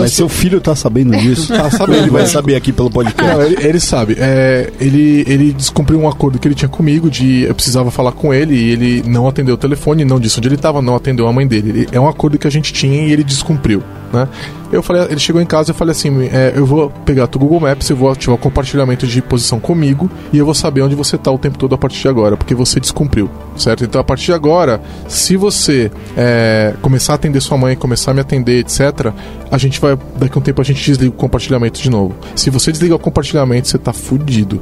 Mas 0.02 0.12
seu 0.14 0.30
filho 0.30 0.60
tá 0.62 0.76
sabendo 0.76 1.16
disso? 1.18 1.54
Tá 1.54 1.70
sabendo, 1.70 2.00
Ele 2.04 2.10
vai 2.12 2.22
lógico. 2.22 2.30
saber 2.40 2.56
aqui 2.56 2.72
pelo 2.72 2.90
podcast. 2.90 3.34
Não, 3.34 3.42
ele, 3.44 3.58
ele 3.68 3.80
sabe. 3.80 4.16
É, 4.20 4.72
ele, 4.80 5.24
ele 5.28 5.54
descumpriu 5.54 6.00
um 6.00 6.08
acordo 6.08 6.40
que 6.40 6.48
ele 6.48 6.56
tinha 6.56 6.70
comigo 6.70 7.10
de 7.10 7.44
eu 7.44 7.56
precisava 7.56 7.90
falar 7.92 8.12
com 8.12 8.34
ele 8.34 8.56
e 8.56 8.70
ele 8.72 9.04
não 9.06 9.28
atendeu 9.28 9.56
o 9.56 9.58
telefone, 9.58 10.04
não 10.06 10.20
disse 10.20 10.38
onde 10.40 10.48
ele 10.48 10.56
estava, 10.56 10.82
não 10.82 10.96
atendeu 10.96 11.28
a 11.28 11.34
mãe 11.34 11.48
dele. 11.48 11.70
Ele- 11.70 11.88
é 11.92 12.00
um 12.00 12.08
acordo 12.08 12.38
que 12.38 12.48
a 12.48 12.52
gente 12.52 12.72
tinha 12.74 13.06
e 13.08 13.12
ele 13.12 13.24
descumpriu, 13.24 13.84
né? 14.12 14.28
Eu 14.72 14.82
falei, 14.82 15.04
ele 15.04 15.20
chegou 15.20 15.40
em 15.40 15.46
casa 15.46 15.70
e 15.70 15.72
eu 15.72 15.76
falei 15.76 15.92
assim, 15.92 16.24
é, 16.34 16.54
eu 16.56 16.66
vou 16.66 16.90
pegar 17.06 17.26
o 17.26 17.38
Google 17.38 17.60
Maps, 17.60 17.88
eu 17.92 17.96
vou 17.96 18.12
ativar 18.12 18.36
o 18.36 18.40
compartilhamento 18.40 19.06
de 19.06 19.22
posição 19.22 19.60
comigo 19.60 20.10
e 20.32 20.38
eu 20.40 20.46
vou 20.46 20.56
saber 20.56 20.82
onde 20.82 20.96
você 20.96 21.16
tá 21.16 21.30
o 21.30 21.38
tempo 21.38 21.60
todo 21.60 21.76
a 21.76 21.78
partir 21.78 22.02
de 22.02 22.08
agora, 22.08 22.36
porque 22.36 22.56
você 22.56 22.80
descumpriu, 22.80 23.30
certo? 23.56 23.84
Então 23.84 24.02
a 24.02 24.04
partir 24.04 24.26
de 24.26 24.34
agora, 24.34 24.82
se 25.08 25.38
você 25.38 25.92
é, 26.18 26.74
começar 26.82 27.14
a 27.14 27.16
atender 27.18 27.40
sua 27.40 27.56
mãe, 27.56 27.76
começar 27.76 28.13
a 28.14 28.16
me 28.16 28.22
atender, 28.22 28.60
etc., 28.60 29.12
a 29.52 29.58
gente 29.58 29.80
vai, 29.82 29.98
daqui 30.18 30.38
a 30.38 30.40
um 30.40 30.44
tempo 30.44 30.62
a 30.62 30.64
gente 30.64 30.84
desliga 30.84 31.10
o 31.12 31.14
compartilhamento 31.14 31.82
de 31.82 31.90
novo. 31.90 32.16
Se 32.36 32.50
você 32.50 32.72
desligar 32.72 32.96
o 32.96 33.00
compartilhamento, 33.00 33.68
você 33.68 33.78
tá 33.78 33.92
fudido. 33.94 34.62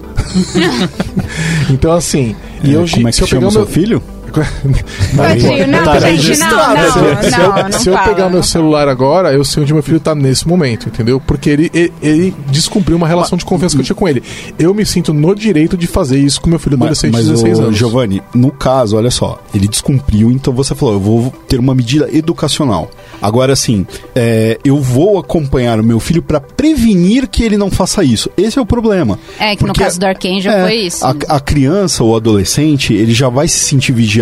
então 1.69 1.91
assim, 1.91 2.35
e 2.63 2.73
eu, 2.73 2.85
Como 2.89 3.07
é 3.07 3.11
que 3.11 3.17
se 3.17 3.23
eu 3.23 3.27
chama 3.27 3.39
pegar 3.41 3.47
o 3.49 3.51
seu 3.51 3.61
meu- 3.61 3.69
filho? 3.69 4.03
Tadinho, 5.15 5.67
não, 5.67 5.83
Tá 5.83 5.99
gente, 5.99 6.39
não, 6.39 6.49
não, 6.49 6.91
se 6.91 6.97
eu, 6.97 7.49
não, 7.49 7.63
não 7.63 7.71
se 7.71 7.89
eu 7.89 7.93
fala, 7.93 8.07
pegar 8.07 8.23
não 8.23 8.31
meu 8.31 8.43
celular 8.43 8.87
agora, 8.87 9.33
eu 9.33 9.43
sei 9.43 9.63
onde 9.63 9.73
meu 9.73 9.83
filho 9.83 9.99
tá 9.99 10.15
nesse 10.15 10.47
momento, 10.47 10.87
entendeu? 10.87 11.19
Porque 11.19 11.49
ele, 11.49 11.71
ele, 11.73 11.93
ele 12.01 12.35
descumpriu 12.47 12.97
uma 12.97 13.07
relação 13.07 13.37
de 13.37 13.45
confiança 13.45 13.75
que 13.75 13.81
eu 13.81 13.85
tinha 13.85 13.95
com 13.95 14.07
ele. 14.07 14.23
Eu 14.57 14.73
me 14.73 14.85
sinto 14.85 15.13
no 15.13 15.35
direito 15.35 15.75
de 15.77 15.87
fazer 15.87 16.19
isso 16.19 16.39
com 16.39 16.49
meu 16.49 16.59
filho 16.59 16.77
Mas, 16.77 17.03
adolescente 17.03 17.13
mas 17.13 17.25
de 17.25 17.31
16 17.31 17.59
o 17.59 17.61
anos. 17.63 17.77
Giovanni, 17.77 18.21
no 18.33 18.51
caso, 18.51 18.97
olha 18.97 19.11
só, 19.11 19.41
ele 19.53 19.67
descumpriu, 19.67 20.31
então 20.31 20.53
você 20.53 20.73
falou, 20.73 20.95
eu 20.95 20.99
vou 20.99 21.33
ter 21.47 21.59
uma 21.59 21.75
medida 21.75 22.09
educacional. 22.11 22.89
Agora, 23.21 23.53
assim, 23.53 23.85
é, 24.15 24.57
eu 24.63 24.79
vou 24.79 25.19
acompanhar 25.19 25.79
o 25.79 25.83
meu 25.83 25.99
filho 25.99 26.21
para 26.21 26.39
prevenir 26.39 27.27
que 27.27 27.43
ele 27.43 27.57
não 27.57 27.69
faça 27.69 28.03
isso. 28.03 28.29
Esse 28.37 28.57
é 28.57 28.61
o 28.61 28.65
problema. 28.65 29.19
É, 29.39 29.55
que 29.55 29.63
no 29.63 29.67
Porque 29.67 29.83
caso 29.83 29.99
do 29.99 30.05
Archangel 30.05 30.51
É, 30.51 30.63
foi 30.63 30.75
isso. 30.75 31.05
A, 31.05 31.15
a 31.27 31.39
criança 31.39 32.03
ou 32.03 32.15
adolescente, 32.15 32.93
ele 32.93 33.13
já 33.13 33.29
vai 33.29 33.47
se 33.47 33.59
sentir 33.59 33.91
vigiado 33.91 34.20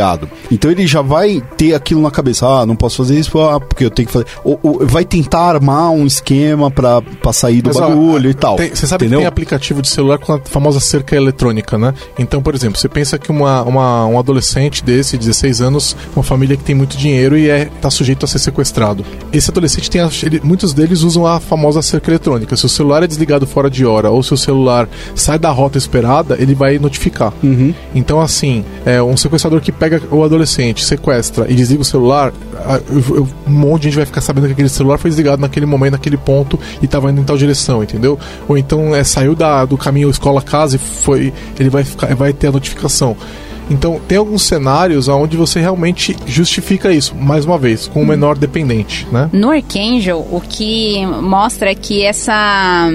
Então 0.51 0.69
ele 0.71 0.85
já 0.87 1.01
vai 1.01 1.41
ter 1.57 1.73
aquilo 1.73 2.01
na 2.01 2.11
cabeça, 2.11 2.47
ah, 2.47 2.65
não 2.65 2.75
posso 2.75 2.97
fazer 2.97 3.19
isso 3.19 3.39
ah, 3.39 3.59
porque 3.59 3.85
eu 3.85 3.89
tenho 3.91 4.07
que 4.07 4.13
fazer. 4.13 4.25
Ou, 4.43 4.59
ou 4.63 4.85
vai 4.85 5.03
tentar 5.05 5.41
armar 5.41 5.91
um 5.91 6.05
esquema 6.05 6.69
pra, 6.71 7.01
pra 7.01 7.31
sair 7.33 7.61
do 7.61 7.67
Mas, 7.69 7.77
ó, 7.77 7.87
bagulho 7.89 8.29
e 8.29 8.33
tal. 8.33 8.57
Você 8.57 8.87
sabe 8.87 9.05
entendeu? 9.05 9.19
que 9.19 9.23
tem 9.23 9.27
aplicativo 9.27 9.81
de 9.81 9.87
celular 9.89 10.17
com 10.17 10.33
a 10.33 10.39
famosa 10.43 10.79
cerca 10.79 11.15
eletrônica, 11.15 11.77
né? 11.77 11.93
Então, 12.17 12.41
por 12.41 12.55
exemplo, 12.55 12.79
você 12.79 12.87
pensa 12.89 13.17
que 13.17 13.31
uma, 13.31 13.63
uma- 13.63 14.05
um 14.07 14.17
adolescente 14.19 14.83
desse, 14.83 15.17
16 15.17 15.61
anos, 15.61 15.95
uma 16.15 16.23
família 16.23 16.55
que 16.57 16.63
tem 16.63 16.75
muito 16.75 16.97
dinheiro 16.97 17.37
e 17.37 17.49
é, 17.49 17.65
tá 17.81 17.89
sujeito 17.89 18.23
a 18.25 18.27
ser 18.27 18.39
sequestrado. 18.39 19.05
Esse 19.33 19.49
adolescente 19.51 19.89
tem. 19.89 20.01
a- 20.01 20.09
ele- 20.23 20.41
muitos 20.43 20.73
deles 20.73 21.01
usam 21.01 21.25
a 21.25 21.39
famosa 21.39 21.81
cerca 21.81 22.09
eletrônica. 22.11 22.55
Se 22.55 22.65
o 22.65 22.69
celular 22.69 23.03
é 23.03 23.07
desligado 23.07 23.45
fora 23.47 23.69
de 23.69 23.85
hora 23.85 24.09
ou 24.09 24.21
se 24.23 24.33
o 24.33 24.37
celular 24.37 24.87
sai 25.15 25.37
da 25.39 25.49
rota 25.49 25.77
esperada, 25.77 26.35
ele 26.39 26.53
vai 26.55 26.77
notificar. 26.79 27.33
Então, 27.93 28.19
assim, 28.21 28.63
é, 28.85 29.01
um 29.01 29.15
sequestrador 29.17 29.61
que 29.61 29.71
pega 29.71 29.88
o 30.11 30.23
adolescente, 30.23 30.83
sequestra 30.83 31.45
e 31.49 31.55
desliga 31.55 31.81
o 31.81 31.85
celular, 31.85 32.33
um 33.47 33.51
monte 33.51 33.83
de 33.83 33.87
gente 33.89 33.97
vai 33.97 34.05
ficar 34.05 34.21
sabendo 34.21 34.47
que 34.47 34.53
aquele 34.53 34.69
celular 34.69 34.97
foi 34.97 35.09
desligado 35.09 35.41
naquele 35.41 35.65
momento, 35.65 35.93
naquele 35.93 36.17
ponto 36.17 36.59
e 36.81 36.85
estava 36.85 37.11
indo 37.11 37.21
em 37.21 37.23
tal 37.23 37.37
direção, 37.37 37.83
entendeu? 37.83 38.19
Ou 38.47 38.57
então 38.57 38.95
é, 38.95 39.03
saiu 39.03 39.35
da, 39.35 39.65
do 39.65 39.77
caminho 39.77 40.09
escola-casa 40.09 40.75
e 40.75 40.79
foi. 40.79 41.33
Ele 41.59 41.69
vai, 41.69 41.83
ficar, 41.83 42.13
vai 42.15 42.33
ter 42.33 42.47
a 42.47 42.51
notificação. 42.51 43.15
Então, 43.69 44.01
tem 44.07 44.17
alguns 44.17 44.41
cenários 44.43 45.07
onde 45.07 45.37
você 45.37 45.59
realmente 45.59 46.17
justifica 46.25 46.91
isso, 46.91 47.15
mais 47.15 47.45
uma 47.45 47.57
vez, 47.57 47.87
com 47.87 48.01
o 48.01 48.05
menor 48.05 48.35
dependente, 48.35 49.07
né? 49.11 49.29
No 49.31 49.51
Archangel, 49.51 50.27
o 50.31 50.41
que 50.41 51.05
mostra 51.05 51.71
é 51.71 51.75
que 51.75 52.03
essa, 52.03 52.89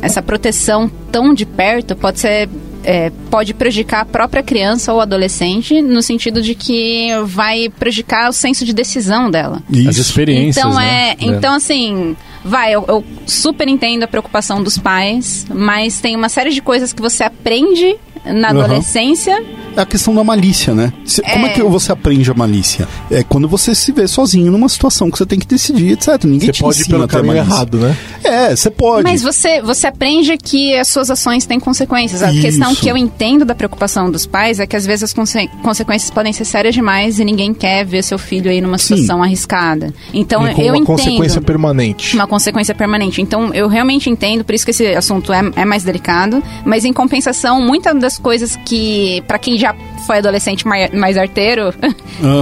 essa 0.00 0.22
proteção 0.22 0.90
tão 1.12 1.34
de 1.34 1.44
perto 1.44 1.94
pode 1.94 2.20
ser. 2.20 2.48
É, 2.86 3.10
pode 3.28 3.52
prejudicar 3.52 4.02
a 4.02 4.04
própria 4.04 4.44
criança 4.44 4.92
ou 4.92 5.00
adolescente, 5.00 5.82
no 5.82 6.00
sentido 6.00 6.40
de 6.40 6.54
que 6.54 7.08
vai 7.24 7.68
prejudicar 7.68 8.30
o 8.30 8.32
senso 8.32 8.64
de 8.64 8.72
decisão 8.72 9.28
dela. 9.28 9.60
As 9.88 9.96
experiências, 9.96 10.64
Então, 10.64 10.78
né? 10.78 11.10
é, 11.10 11.16
então 11.18 11.54
assim, 11.54 12.16
vai, 12.44 12.72
eu, 12.72 12.84
eu 12.86 13.04
super 13.26 13.66
entendo 13.66 14.04
a 14.04 14.08
preocupação 14.08 14.62
dos 14.62 14.78
pais, 14.78 15.44
mas 15.52 16.00
tem 16.00 16.14
uma 16.14 16.28
série 16.28 16.50
de 16.50 16.62
coisas 16.62 16.92
que 16.92 17.02
você 17.02 17.24
aprende 17.24 17.96
na 18.32 18.50
Aham. 18.50 18.60
adolescência. 18.64 19.42
É 19.76 19.80
a 19.82 19.86
questão 19.86 20.14
da 20.14 20.24
malícia, 20.24 20.74
né? 20.74 20.90
Se- 21.04 21.20
Como 21.20 21.46
é 21.46 21.50
É. 21.50 21.52
que 21.52 21.62
você 21.62 21.92
aprende 21.92 22.30
a 22.30 22.34
malícia? 22.34 22.88
É 23.10 23.22
quando 23.22 23.46
você 23.46 23.74
se 23.74 23.92
vê 23.92 24.06
sozinho 24.08 24.50
numa 24.50 24.68
situação 24.70 25.10
que 25.10 25.18
você 25.18 25.26
tem 25.26 25.38
que 25.38 25.46
decidir, 25.46 25.92
etc. 25.92 26.24
Ninguém 26.24 26.46
Você 26.46 26.52
te 26.52 26.62
pode 26.62 26.78
ir 26.78 26.80
ensina 26.80 26.94
pelo 26.96 27.04
a 27.04 27.08
ter 27.08 27.16
caminho 27.18 27.34
malícia. 27.36 27.54
errado, 27.54 27.78
né? 27.78 27.96
É, 28.24 28.56
você 28.56 28.70
pode. 28.70 29.02
Mas 29.04 29.22
você, 29.22 29.60
você 29.60 29.86
aprende 29.86 30.36
que 30.38 30.74
as 30.78 30.88
suas 30.88 31.10
ações 31.10 31.44
têm 31.44 31.60
consequências. 31.60 32.22
A 32.22 32.32
Isso. 32.32 32.40
questão 32.40 32.74
que 32.74 32.88
eu 32.88 32.96
entendo 32.96 33.44
da 33.44 33.54
preocupação 33.54 34.10
dos 34.10 34.24
pais 34.26 34.58
é 34.60 34.66
que 34.66 34.74
às 34.76 34.86
vezes 34.86 35.02
as 35.04 35.12
conse- 35.12 35.48
consequências 35.62 36.10
podem 36.10 36.32
ser 36.32 36.46
sérias 36.46 36.74
demais 36.74 37.18
e 37.20 37.24
ninguém 37.24 37.52
quer 37.52 37.84
ver 37.84 38.02
seu 38.02 38.18
filho 38.18 38.50
aí 38.50 38.62
numa 38.62 38.78
Sim. 38.78 38.94
situação 38.96 39.22
arriscada. 39.22 39.92
Então 40.14 40.48
E 40.48 40.54
com 40.54 40.62
eu 40.62 40.68
uma 40.68 40.76
entendo. 40.78 40.86
consequência 40.86 41.40
permanente. 41.42 42.14
uma 42.14 42.26
consequência 42.26 42.74
permanente. 42.74 43.20
Então, 43.20 43.52
eu 43.52 43.68
realmente 43.68 44.08
entendo, 44.08 44.42
por 44.42 44.54
isso 44.54 44.64
que 44.64 44.70
esse 44.70 44.86
assunto 44.94 45.32
é, 45.34 45.42
é 45.54 45.64
mais 45.66 45.84
delicado. 45.84 46.42
Mas, 46.64 46.84
em 46.86 46.92
compensação, 46.94 47.60
muitas 47.60 47.94
das 48.00 48.15
coisas 48.18 48.56
que, 48.64 49.22
pra 49.26 49.38
quem 49.38 49.58
já 49.58 49.74
foi 50.06 50.18
adolescente 50.18 50.66
mai- 50.66 50.90
mais 50.90 51.16
arteiro, 51.16 51.72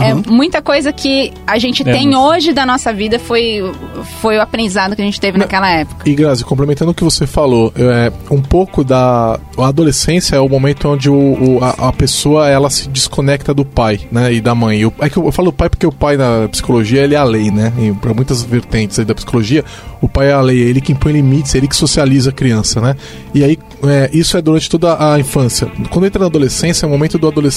é 0.03 0.15
muita 0.31 0.61
coisa 0.63 0.93
que 0.93 1.33
a 1.47 1.59
gente 1.59 1.83
É, 1.89 1.93
tem 1.93 2.09
mas- 2.11 2.17
hoje 2.17 2.53
da 2.53 2.65
nossa 2.67 2.93
vida 2.93 3.19
foi, 3.19 3.63
foi 4.21 4.37
o 4.39 4.43
aprendizado 4.43 4.95
que 4.97 5.03
a 5.03 5.05
gente 5.05 5.21
teve 5.21 5.39
naquela 5.39 5.71
época. 5.71 6.09
E 6.09 6.15
Grazi, 6.15 6.45
complementando 6.45 6.91
o 6.91 6.95
que 6.95 7.05
você 7.05 7.27
falou, 7.27 7.73
é, 7.77 8.13
um 8.31 8.41
pouco 8.43 8.83
da 8.85 9.39
a 9.59 9.67
adolescência 9.69 10.37
é 10.37 10.41
o 10.41 10.49
momento 10.49 10.89
onde 10.89 11.09
o, 11.09 11.15
o- 11.15 11.59
a, 11.65 11.89
a 11.89 11.93
pessoa 11.93 12.49
ela 12.49 12.69
se 12.71 12.89
desconecta 12.89 13.55
do 13.55 13.65
pai, 13.65 14.01
né, 14.11 14.33
e 14.33 14.41
da 14.41 14.55
mãe. 14.55 14.81
Eu, 14.81 14.93
é 15.01 15.09
que 15.09 15.17
eu, 15.17 15.25
eu 15.27 15.33
falo 15.33 15.53
pai 15.53 15.69
porque 15.69 15.87
o 15.87 15.93
pai 15.93 16.17
na 16.17 16.49
psicologia 16.51 17.03
ele 17.03 17.15
é 17.15 17.19
a 17.19 17.25
lei, 17.25 17.51
né? 17.51 17.73
Para 18.01 18.13
muitas 18.15 18.43
vertentes 18.43 18.99
da 19.05 19.15
psicologia, 19.15 19.65
o 20.01 20.09
pai 20.09 20.29
é 20.29 20.33
a 20.33 20.41
lei, 20.41 20.63
é 20.63 20.67
ele 20.67 20.81
que 20.81 20.93
impõe 20.93 21.13
limites, 21.13 21.55
é 21.55 21.59
ele 21.59 21.69
que 21.69 21.77
socializa 21.77 22.31
a 22.31 22.33
criança, 22.33 22.81
né? 22.81 22.97
E 23.35 23.43
aí 23.45 23.59
é, 23.85 24.11
isso 24.13 24.37
é 24.37 24.43
durante 24.43 24.69
toda 24.69 24.97
a 25.13 25.19
infância. 25.19 25.69
Quando 25.91 26.07
entra 26.07 26.21
na 26.21 26.27
adolescência, 26.27 26.85
é 26.85 26.89
o 26.89 26.91
momento 26.91 27.19
do 27.19 27.27
adolescente 27.29 27.54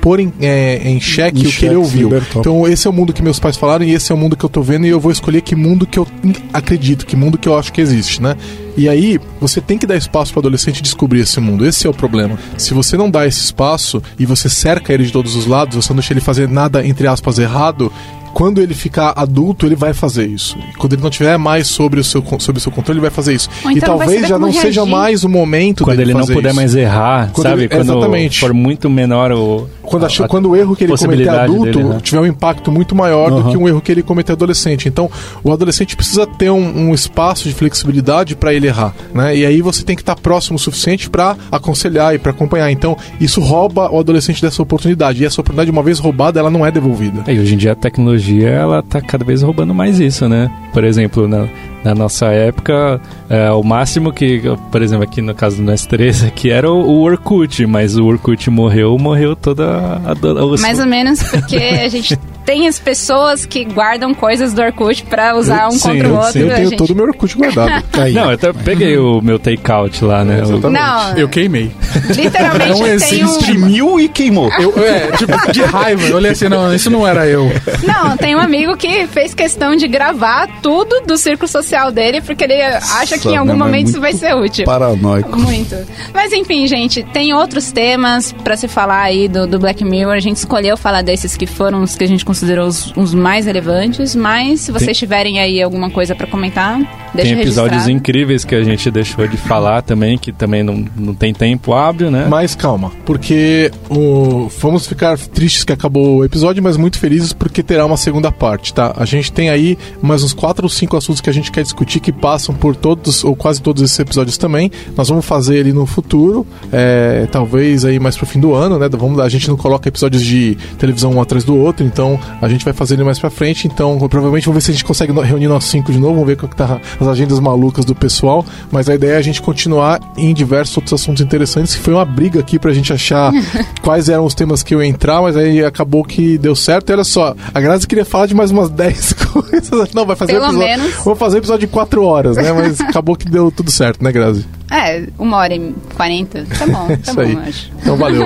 pôr 0.00 0.20
em, 0.20 0.32
é, 0.40 0.88
em 0.88 1.00
xeque 1.00 1.44
Em 1.44 1.46
o 1.46 1.52
que 1.52 1.66
ele 1.66 1.76
ouviu. 1.76 2.10
Então 2.36 2.66
esse 2.66 2.86
é 2.86 2.90
o 2.90 2.92
mundo 2.92 3.12
que 3.12 3.22
meus 3.22 3.38
pais 3.38 3.56
falaram 3.56 3.84
e 3.84 3.92
esse 3.92 4.10
é 4.10 4.14
o 4.14 4.18
mundo 4.18 4.36
que 4.36 4.44
eu 4.44 4.48
tô 4.48 4.62
vendo 4.62 4.86
e 4.86 4.88
eu 4.88 4.98
vou 4.98 5.12
escolher 5.12 5.42
que 5.42 5.54
mundo 5.54 5.86
que 5.86 5.98
eu 5.98 6.06
acredito, 6.52 7.06
que 7.06 7.16
mundo 7.16 7.36
que 7.36 7.48
eu 7.48 7.58
acho 7.58 7.72
que 7.72 7.80
existe, 7.80 8.22
né? 8.22 8.36
E 8.76 8.88
aí, 8.88 9.20
você 9.40 9.60
tem 9.60 9.76
que 9.76 9.86
dar 9.86 9.96
espaço 9.96 10.32
para 10.32 10.38
o 10.38 10.40
adolescente 10.40 10.82
descobrir 10.82 11.20
esse 11.20 11.38
mundo. 11.40 11.66
Esse 11.66 11.86
é 11.86 11.90
o 11.90 11.92
problema. 11.92 12.38
Se 12.56 12.72
você 12.72 12.96
não 12.96 13.10
dá 13.10 13.26
esse 13.26 13.40
espaço 13.40 14.02
e 14.18 14.24
você 14.24 14.48
cerca 14.48 14.92
ele 14.92 15.04
de 15.04 15.12
todos 15.12 15.34
os 15.34 15.44
lados, 15.44 15.76
você 15.76 15.92
não 15.92 15.96
deixa 15.96 16.12
ele 16.12 16.20
fazer 16.20 16.48
nada, 16.48 16.86
entre 16.86 17.06
aspas, 17.06 17.38
errado, 17.38 17.92
quando 18.32 18.60
ele 18.60 18.74
ficar 18.74 19.12
adulto, 19.16 19.66
ele 19.66 19.74
vai 19.76 19.92
fazer 19.92 20.26
isso. 20.26 20.56
E 20.72 20.76
quando 20.76 20.94
ele 20.94 21.02
não 21.02 21.10
tiver 21.10 21.36
mais 21.38 21.66
sobre 21.66 22.00
o 22.00 22.04
seu, 22.04 22.22
sobre 22.38 22.58
o 22.58 22.60
seu 22.62 22.72
controle, 22.72 22.98
ele 22.98 23.02
vai 23.02 23.10
fazer 23.10 23.34
isso. 23.34 23.48
E 23.66 23.76
então 23.78 23.96
vai 23.98 24.06
talvez 24.06 24.28
já 24.28 24.38
não 24.38 24.52
seja 24.52 24.80
reagir. 24.82 24.90
mais 24.92 25.24
o 25.24 25.28
momento 25.28 25.84
Quando 25.84 25.96
dele 25.98 26.12
ele 26.12 26.18
não 26.18 26.26
puder 26.26 26.48
isso. 26.50 26.56
mais 26.56 26.74
errar, 26.74 27.30
Quando 27.32 27.46
sabe? 27.48 27.62
ele- 27.62 27.68
quando 27.68 27.82
exatamente. 27.92 28.40
for 28.40 28.52
muito 28.54 28.88
menor 28.90 29.32
o. 29.32 29.68
Quando, 29.82 30.04
a- 30.04 30.06
achou, 30.06 30.24
a 30.24 30.28
quando 30.28 30.50
o 30.50 30.56
erro 30.56 30.76
que 30.76 30.84
ele 30.84 30.96
cometer 30.96 31.28
adulto 31.28 31.64
dele, 31.64 31.84
né? 31.84 31.98
tiver 32.02 32.20
um 32.20 32.26
impacto 32.26 32.70
muito 32.70 32.94
maior 32.94 33.30
do 33.30 33.38
Aham. 33.38 33.50
que 33.50 33.56
um 33.56 33.68
erro 33.68 33.80
que 33.80 33.90
ele 33.90 34.02
cometer 34.02 34.32
adolescente. 34.32 34.88
Então, 34.88 35.10
o 35.42 35.52
adolescente 35.52 35.96
precisa 35.96 36.26
ter 36.26 36.50
um, 36.50 36.90
um 36.90 36.94
espaço 36.94 37.48
de 37.48 37.54
flexibilidade 37.54 38.36
para 38.36 38.54
ele 38.54 38.68
errar, 38.68 38.94
né? 39.12 39.36
E 39.36 39.44
aí 39.44 39.60
você 39.60 39.82
tem 39.82 39.96
que 39.96 40.02
estar 40.02 40.14
próximo 40.14 40.56
o 40.56 40.58
suficiente 40.60 41.10
para 41.10 41.36
aconselhar 41.50 42.14
e 42.14 42.18
para 42.18 42.30
acompanhar. 42.30 42.70
Então, 42.70 42.96
isso 43.20 43.40
rouba 43.40 43.90
o 43.90 43.98
adolescente 43.98 44.40
dessa 44.40 44.62
oportunidade. 44.62 45.22
E 45.22 45.26
essa 45.26 45.40
oportunidade, 45.40 45.70
uma 45.70 45.82
vez 45.82 45.98
roubada, 45.98 46.38
ela 46.38 46.50
não 46.50 46.64
é 46.64 46.70
devolvida. 46.70 47.24
E 47.32 47.38
hoje 47.40 47.54
em 47.54 47.58
dia 47.58 47.72
a 47.72 47.74
tecnologia 47.74 48.19
ela 48.44 48.82
tá 48.82 49.00
cada 49.00 49.24
vez 49.24 49.42
roubando 49.42 49.74
mais 49.74 49.98
isso, 50.00 50.28
né? 50.28 50.50
Por 50.72 50.84
exemplo, 50.84 51.26
na, 51.26 51.46
na 51.84 51.94
nossa 51.94 52.26
época, 52.26 53.00
é, 53.28 53.50
o 53.50 53.62
máximo 53.62 54.12
que, 54.12 54.42
por 54.70 54.82
exemplo, 54.82 55.04
aqui 55.04 55.22
no 55.22 55.34
caso 55.34 55.56
do 55.56 55.62
NS3, 55.62 56.28
aqui 56.28 56.50
era 56.50 56.70
o, 56.70 56.78
o 56.78 57.02
Orkut, 57.02 57.66
mas 57.66 57.96
o 57.96 58.06
Orkut 58.06 58.50
morreu, 58.50 58.96
morreu 58.98 59.34
toda 59.34 59.66
a. 59.66 59.96
a, 59.96 60.12
a 60.12 60.60
Mais 60.60 60.78
ou 60.78 60.86
menos 60.86 61.22
porque 61.22 61.56
a 61.56 61.88
gente 61.88 62.18
tem 62.44 62.66
as 62.66 62.78
pessoas 62.78 63.44
que 63.46 63.64
guardam 63.64 64.14
coisas 64.14 64.52
do 64.52 64.62
Orkut 64.62 65.04
pra 65.04 65.36
usar 65.36 65.68
um 65.68 65.72
Sim, 65.72 65.80
contra 65.80 66.08
o 66.08 66.16
outro. 66.16 66.38
Eu 66.40 66.50
a 66.50 66.54
tenho 66.54 66.68
gente... 66.70 66.78
todo 66.78 66.90
o 66.90 66.96
meu 66.96 67.06
Orkut 67.06 67.36
guardado. 67.36 67.84
Aí. 68.00 68.12
Não, 68.12 68.24
eu 68.24 68.30
até 68.30 68.52
peguei 68.52 68.96
o 68.98 69.20
meu 69.20 69.38
takeout 69.38 70.04
lá, 70.04 70.24
né? 70.24 70.40
Exatamente. 70.40 70.80
Não, 70.80 71.18
Eu 71.18 71.28
queimei. 71.28 71.70
literalmente 72.14 72.80
Não 72.80 72.86
existe 72.86 73.24
um... 73.24 73.38
Imprimiu 73.40 74.00
e 74.00 74.08
queimou. 74.08 74.50
Eu, 74.58 74.74
é, 74.84 75.10
tipo, 75.16 75.52
de 75.52 75.62
raiva. 75.62 76.06
Eu 76.06 76.16
olhei 76.16 76.32
assim, 76.32 76.48
não, 76.48 76.74
isso 76.74 76.90
não 76.90 77.06
era 77.06 77.26
eu. 77.26 77.50
Não, 77.82 78.16
tem 78.16 78.34
um 78.34 78.40
amigo 78.40 78.76
que 78.76 79.06
fez 79.06 79.34
questão 79.34 79.76
de 79.76 79.86
gravar 79.88 80.48
tudo 80.62 81.02
do 81.06 81.16
círculo 81.16 81.48
social 81.48 81.90
dele, 81.90 82.20
porque 82.20 82.44
ele 82.44 82.60
acha 82.62 83.18
que 83.18 83.28
em 83.28 83.36
algum 83.36 83.52
é 83.52 83.56
momento 83.56 83.88
isso 83.88 84.00
vai 84.00 84.12
ser 84.12 84.34
útil. 84.34 84.64
Paranoico. 84.64 85.38
Muito. 85.38 85.76
Mas 86.14 86.32
enfim, 86.32 86.66
gente, 86.66 87.02
tem 87.02 87.32
outros 87.34 87.72
temas 87.72 88.32
pra 88.32 88.56
se 88.56 88.68
falar 88.68 89.02
aí 89.02 89.28
do, 89.28 89.46
do 89.46 89.58
Black 89.58 89.84
Mirror. 89.84 90.14
A 90.14 90.20
gente 90.20 90.36
escolheu 90.36 90.76
falar 90.76 91.02
desses 91.02 91.36
que 91.36 91.46
foram 91.46 91.82
os 91.82 91.94
que 91.94 92.04
a 92.04 92.08
gente 92.08 92.24
considerou 92.30 92.68
os, 92.68 92.92
os 92.96 93.12
mais 93.12 93.46
relevantes. 93.46 94.14
Mas 94.14 94.60
se 94.60 94.70
vocês 94.70 94.96
tiverem 94.96 95.40
aí 95.40 95.60
alguma 95.60 95.90
coisa 95.90 96.14
pra 96.14 96.28
comentar, 96.28 96.78
deixa 97.14 97.30
Tem 97.30 97.40
episódios 97.40 97.72
registrado. 97.72 97.90
incríveis 97.90 98.44
que 98.44 98.54
a 98.54 98.62
gente 98.62 98.90
deixou 98.90 99.26
de 99.26 99.36
falar 99.36 99.82
também, 99.82 100.18
que 100.18 100.32
também 100.32 100.62
não, 100.62 100.84
não 100.96 101.14
tem 101.14 101.32
tempo 101.32 101.72
hábil, 101.72 102.10
né? 102.10 102.26
Mas 102.28 102.54
calma, 102.54 102.92
porque 103.04 103.70
o... 103.88 104.48
vamos 104.60 104.86
ficar 104.86 105.18
tristes 105.18 105.64
que 105.64 105.72
acabou 105.72 106.18
o 106.18 106.24
episódio, 106.24 106.62
mas 106.62 106.76
muito 106.76 106.98
felizes 106.98 107.32
porque 107.32 107.62
terá 107.62 107.84
uma 107.84 107.96
segunda 107.96 108.30
parte, 108.30 108.72
tá? 108.72 108.94
A 108.96 109.04
gente 109.04 109.32
tem 109.32 109.50
aí 109.50 109.78
mais 110.02 110.22
uns 110.22 110.32
quatro 110.32 110.64
ou 110.64 110.68
cinco 110.68 110.96
assuntos 110.96 111.20
que 111.20 111.30
a 111.30 111.32
gente 111.32 111.50
quer 111.50 111.62
discutir 111.62 112.00
que 112.00 112.12
passam 112.12 112.54
por 112.54 112.76
todos 112.76 113.24
ou 113.24 113.34
quase 113.34 113.60
todos 113.60 113.82
esses 113.82 113.98
episódios 113.98 114.36
também. 114.36 114.70
Nós 114.96 115.08
vamos 115.08 115.24
fazer 115.24 115.56
ele 115.56 115.72
no 115.72 115.86
futuro, 115.86 116.46
é, 116.72 117.26
talvez 117.30 117.84
aí 117.84 117.98
mais 117.98 118.16
pro 118.16 118.26
fim 118.26 118.40
do 118.40 118.54
ano, 118.54 118.78
né? 118.78 118.88
Vamos, 118.88 119.18
a 119.20 119.28
gente 119.28 119.48
não 119.48 119.56
coloca 119.56 119.88
episódios 119.88 120.22
de 120.22 120.56
televisão 120.78 121.12
um 121.12 121.20
atrás 121.20 121.44
do 121.44 121.56
outro, 121.56 121.84
então 121.84 122.18
a 122.40 122.48
gente 122.48 122.64
vai 122.64 122.74
fazer 122.74 122.94
ele 122.94 123.04
mais 123.04 123.18
pra 123.18 123.30
frente. 123.30 123.66
Então 123.66 123.98
provavelmente 124.08 124.46
vamos 124.46 124.62
ver 124.62 124.66
se 124.66 124.70
a 124.70 124.74
gente 124.74 124.84
consegue 124.84 125.12
reunir 125.12 125.48
nós 125.48 125.64
cinco 125.64 125.92
de 125.92 125.98
novo, 125.98 126.14
vamos 126.14 126.28
ver 126.28 126.36
qual 126.36 126.48
que 126.48 126.56
tá 126.56 126.80
as 127.04 127.08
agendas 127.10 127.38
malucas 127.40 127.84
do 127.84 127.94
pessoal. 127.94 128.44
Mas 128.70 128.88
a 128.88 128.94
ideia 128.94 129.12
é 129.12 129.16
a 129.16 129.22
gente 129.22 129.40
continuar 129.42 130.00
em 130.16 130.32
diversos 130.34 130.76
outros 130.76 130.92
assuntos 130.92 131.22
interessantes. 131.22 131.74
que 131.74 131.80
Foi 131.80 131.94
uma 131.94 132.04
briga 132.04 132.40
aqui 132.40 132.58
pra 132.58 132.72
gente 132.72 132.92
achar 132.92 133.32
quais 133.82 134.08
eram 134.08 134.24
os 134.24 134.34
temas 134.34 134.62
que 134.62 134.74
eu 134.74 134.82
ia 134.82 134.88
entrar, 134.88 135.20
mas 135.22 135.36
aí 135.36 135.64
acabou 135.64 136.04
que 136.04 136.36
deu 136.38 136.54
certo. 136.54 136.90
E 136.90 136.92
olha 136.94 137.04
só, 137.04 137.34
a 137.54 137.60
Grazi 137.60 137.86
queria 137.86 138.04
falar 138.04 138.26
de 138.26 138.34
mais 138.34 138.50
umas 138.50 138.68
10 138.70 139.12
coisas. 139.12 139.92
Não, 139.94 140.04
vai 140.06 140.16
fazer 140.16 140.32
Pelo 140.32 140.44
episódio. 140.46 140.68
menos. 140.68 140.94
Vou 141.04 141.14
fazer 141.14 141.38
episódio 141.38 141.66
de 141.66 141.72
4 141.72 142.04
horas, 142.04 142.36
né? 142.36 142.52
Mas 142.52 142.80
acabou 142.82 143.16
que 143.16 143.24
deu 143.28 143.50
tudo 143.50 143.70
certo, 143.70 144.02
né, 144.02 144.10
Grazi? 144.12 144.46
É, 144.70 145.04
uma 145.18 145.38
hora 145.38 145.54
e 145.54 145.74
quarenta. 145.96 146.46
Tá 146.56 146.64
bom, 146.66 146.86
tá 146.86 146.94
Isso 147.02 147.14
bom, 147.14 147.20
aí. 147.22 147.32
eu 147.32 147.40
acho. 147.40 147.72
Então 147.82 147.96
valeu. 147.96 148.24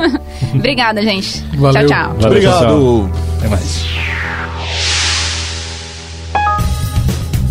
Obrigada, 0.54 1.00
gente. 1.02 1.42
Valeu. 1.56 1.86
Tchau, 1.86 1.96
tchau. 1.96 2.14
Valeu. 2.14 2.26
Obrigado. 2.28 3.10
Até 3.38 3.48
mais. 3.48 3.84